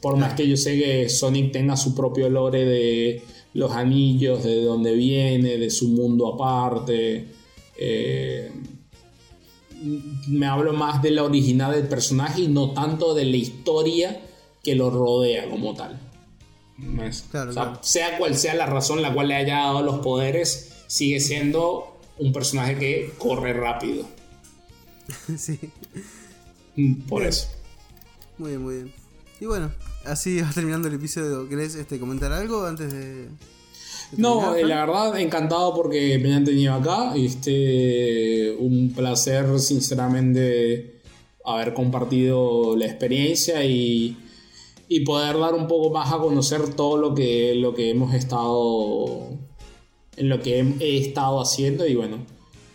Por 0.01 0.17
más 0.17 0.33
que 0.33 0.47
yo 0.47 0.57
sé 0.57 0.79
que 0.79 1.09
Sonic 1.09 1.51
tenga 1.51 1.75
su 1.75 1.93
propio 1.93 2.29
lore 2.29 2.65
de 2.65 3.21
los 3.53 3.71
anillos, 3.71 4.43
de 4.43 4.63
dónde 4.63 4.93
viene, 4.93 5.57
de 5.57 5.69
su 5.69 5.89
mundo 5.89 6.33
aparte. 6.33 7.27
eh, 7.77 8.51
me 10.27 10.45
hablo 10.45 10.73
más 10.73 11.01
de 11.01 11.11
la 11.11 11.23
original 11.23 11.73
del 11.73 11.87
personaje 11.87 12.41
y 12.43 12.47
no 12.47 12.71
tanto 12.71 13.15
de 13.15 13.25
la 13.25 13.37
historia 13.37 14.21
que 14.63 14.75
lo 14.75 14.89
rodea 14.91 15.49
como 15.49 15.73
tal. 15.73 15.99
O 16.79 17.11
sea, 17.11 17.29
claro. 17.53 17.79
sea 17.81 18.17
cual 18.17 18.35
sea 18.35 18.55
la 18.55 18.65
razón 18.65 19.01
la 19.01 19.13
cual 19.13 19.27
le 19.27 19.35
haya 19.35 19.57
dado 19.57 19.81
los 19.83 19.99
poderes, 19.99 20.71
sigue 20.87 21.19
siendo 21.19 21.99
un 22.17 22.33
personaje 22.33 22.77
que 22.77 23.13
corre 23.17 23.53
rápido. 23.53 24.05
sí. 25.37 25.59
Por 27.07 27.23
eso. 27.23 27.47
Muy 28.37 28.49
bien, 28.49 28.61
muy 28.61 28.75
bien. 28.75 28.93
Y 29.39 29.45
bueno, 29.45 29.71
así 30.05 30.41
va 30.41 30.49
terminando 30.51 30.87
el 30.87 30.95
episodio. 30.95 31.47
¿Querés 31.49 31.75
este, 31.75 31.99
comentar 31.99 32.31
algo 32.31 32.65
antes 32.65 32.91
de.? 32.91 33.25
de 33.25 33.29
No, 34.17 34.55
eh, 34.55 34.65
la 34.65 34.85
verdad, 34.85 35.19
encantado 35.19 35.75
porque 35.75 36.17
me 36.19 36.33
han 36.33 36.45
tenido 36.45 36.73
acá. 36.73 37.13
Este, 37.15 38.55
un 38.59 38.93
placer, 38.95 39.59
sinceramente, 39.59 41.01
haber 41.45 41.73
compartido 41.73 42.75
la 42.75 42.85
experiencia 42.85 43.63
y, 43.65 44.17
y 44.93 45.05
poder 45.05 45.37
dar 45.39 45.53
un 45.53 45.67
poco 45.67 45.89
más 45.91 46.11
a 46.11 46.17
conocer 46.17 46.73
todo 46.75 46.97
lo 46.97 47.15
que, 47.15 47.55
lo 47.55 47.73
que 47.73 47.89
hemos 47.91 48.13
estado. 48.13 49.29
en 50.17 50.27
lo 50.29 50.41
que 50.41 50.59
he, 50.59 50.75
he 50.81 50.97
estado 50.97 51.39
haciendo. 51.41 51.87
Y 51.87 51.95
bueno, 51.95 52.17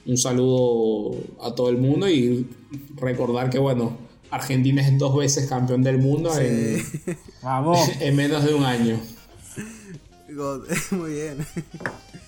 un 0.06 0.16
saludo 0.16 1.14
a 1.42 1.54
todo 1.54 1.68
el 1.68 1.76
mundo 1.76 2.08
y 2.08 2.48
recordar 2.96 3.50
que, 3.50 3.58
bueno, 3.58 3.98
Argentina 4.30 4.80
es 4.80 4.96
dos 4.98 5.14
veces 5.14 5.46
campeón 5.46 5.82
del 5.82 5.98
mundo 5.98 6.30
en, 6.38 6.82
Vamos. 7.42 7.78
en 8.00 8.16
menos 8.16 8.44
de 8.44 8.54
un 8.54 8.64
año. 8.64 8.98
God, 10.34 10.64
muy 10.92 11.12
bien. 11.12 11.46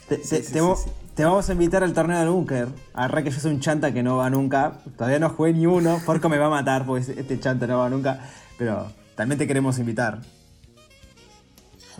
Te, 0.08 0.16
te- 0.18 0.24
Sí, 0.24 0.36
sí, 0.36 0.42
te 0.52 0.58
sí, 0.58 0.58
vo- 0.58 0.76
sí. 0.76 0.90
te 1.14 1.24
vamos 1.24 1.48
a 1.48 1.52
invitar 1.52 1.82
al 1.82 1.92
torneo 1.94 2.18
del 2.18 2.28
búnker. 2.28 2.68
Agarra 2.94 3.24
que 3.24 3.30
yo 3.30 3.40
soy 3.40 3.52
un 3.52 3.60
chanta 3.60 3.92
que 3.92 4.02
no 4.02 4.16
va 4.18 4.28
nunca. 4.30 4.80
Todavía 4.96 5.18
no 5.18 5.30
jugué 5.30 5.52
ni 5.54 5.66
uno. 5.66 6.00
Porco 6.06 6.28
me 6.28 6.38
va 6.38 6.46
a 6.46 6.50
matar 6.50 6.84
porque 6.86 7.12
este 7.12 7.40
chanta 7.40 7.66
no 7.66 7.78
va 7.78 7.88
nunca. 7.90 8.30
Pero 8.56 8.86
también 9.18 9.38
te 9.38 9.46
queremos 9.46 9.78
invitar. 9.78 10.22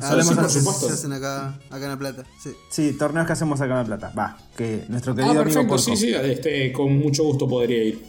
Ah, 0.01 0.09
Solemos 0.11 0.29
sí, 0.29 0.35
por 0.41 0.51
se- 0.51 0.59
supuesto. 0.61 0.87
Se 0.87 0.95
hacen 0.95 1.13
acá, 1.13 1.59
acá 1.69 1.85
en 1.85 1.89
La 1.91 1.99
Plata. 1.99 2.25
Sí. 2.43 2.51
Sí, 2.71 2.93
torneos 2.93 3.27
que 3.27 3.33
hacemos 3.33 3.61
acá 3.61 3.73
en 3.73 3.79
La 3.79 3.85
Plata. 3.99 4.13
Va, 4.17 4.39
que 4.57 4.85
nuestro 4.89 5.15
querido 5.15 5.33
Ah, 5.35 5.43
amigo 5.43 5.61
perfecto, 5.61 5.69
Porco. 5.77 5.97
sí, 5.97 5.97
sí, 5.97 6.15
este, 6.15 6.73
con 6.73 6.97
mucho 6.97 7.25
gusto 7.25 7.49
podría 7.49 7.83
ir. 7.83 8.03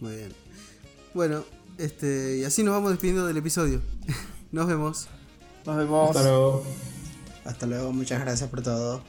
Muy 0.00 0.14
bien. 0.14 0.32
Bueno, 1.14 1.44
este, 1.78 2.36
y 2.38 2.44
así 2.44 2.62
nos 2.62 2.74
vamos 2.74 2.90
despidiendo 2.90 3.26
del 3.26 3.38
episodio. 3.38 3.80
Nos 4.52 4.66
vemos. 4.66 5.08
Nos 5.66 5.76
vemos. 5.76 6.10
Hasta 6.16 6.22
luego. 6.28 6.64
Hasta 7.44 7.66
luego, 7.66 7.92
muchas 7.92 8.20
gracias 8.20 8.48
por 8.50 8.62
todo. 8.62 9.02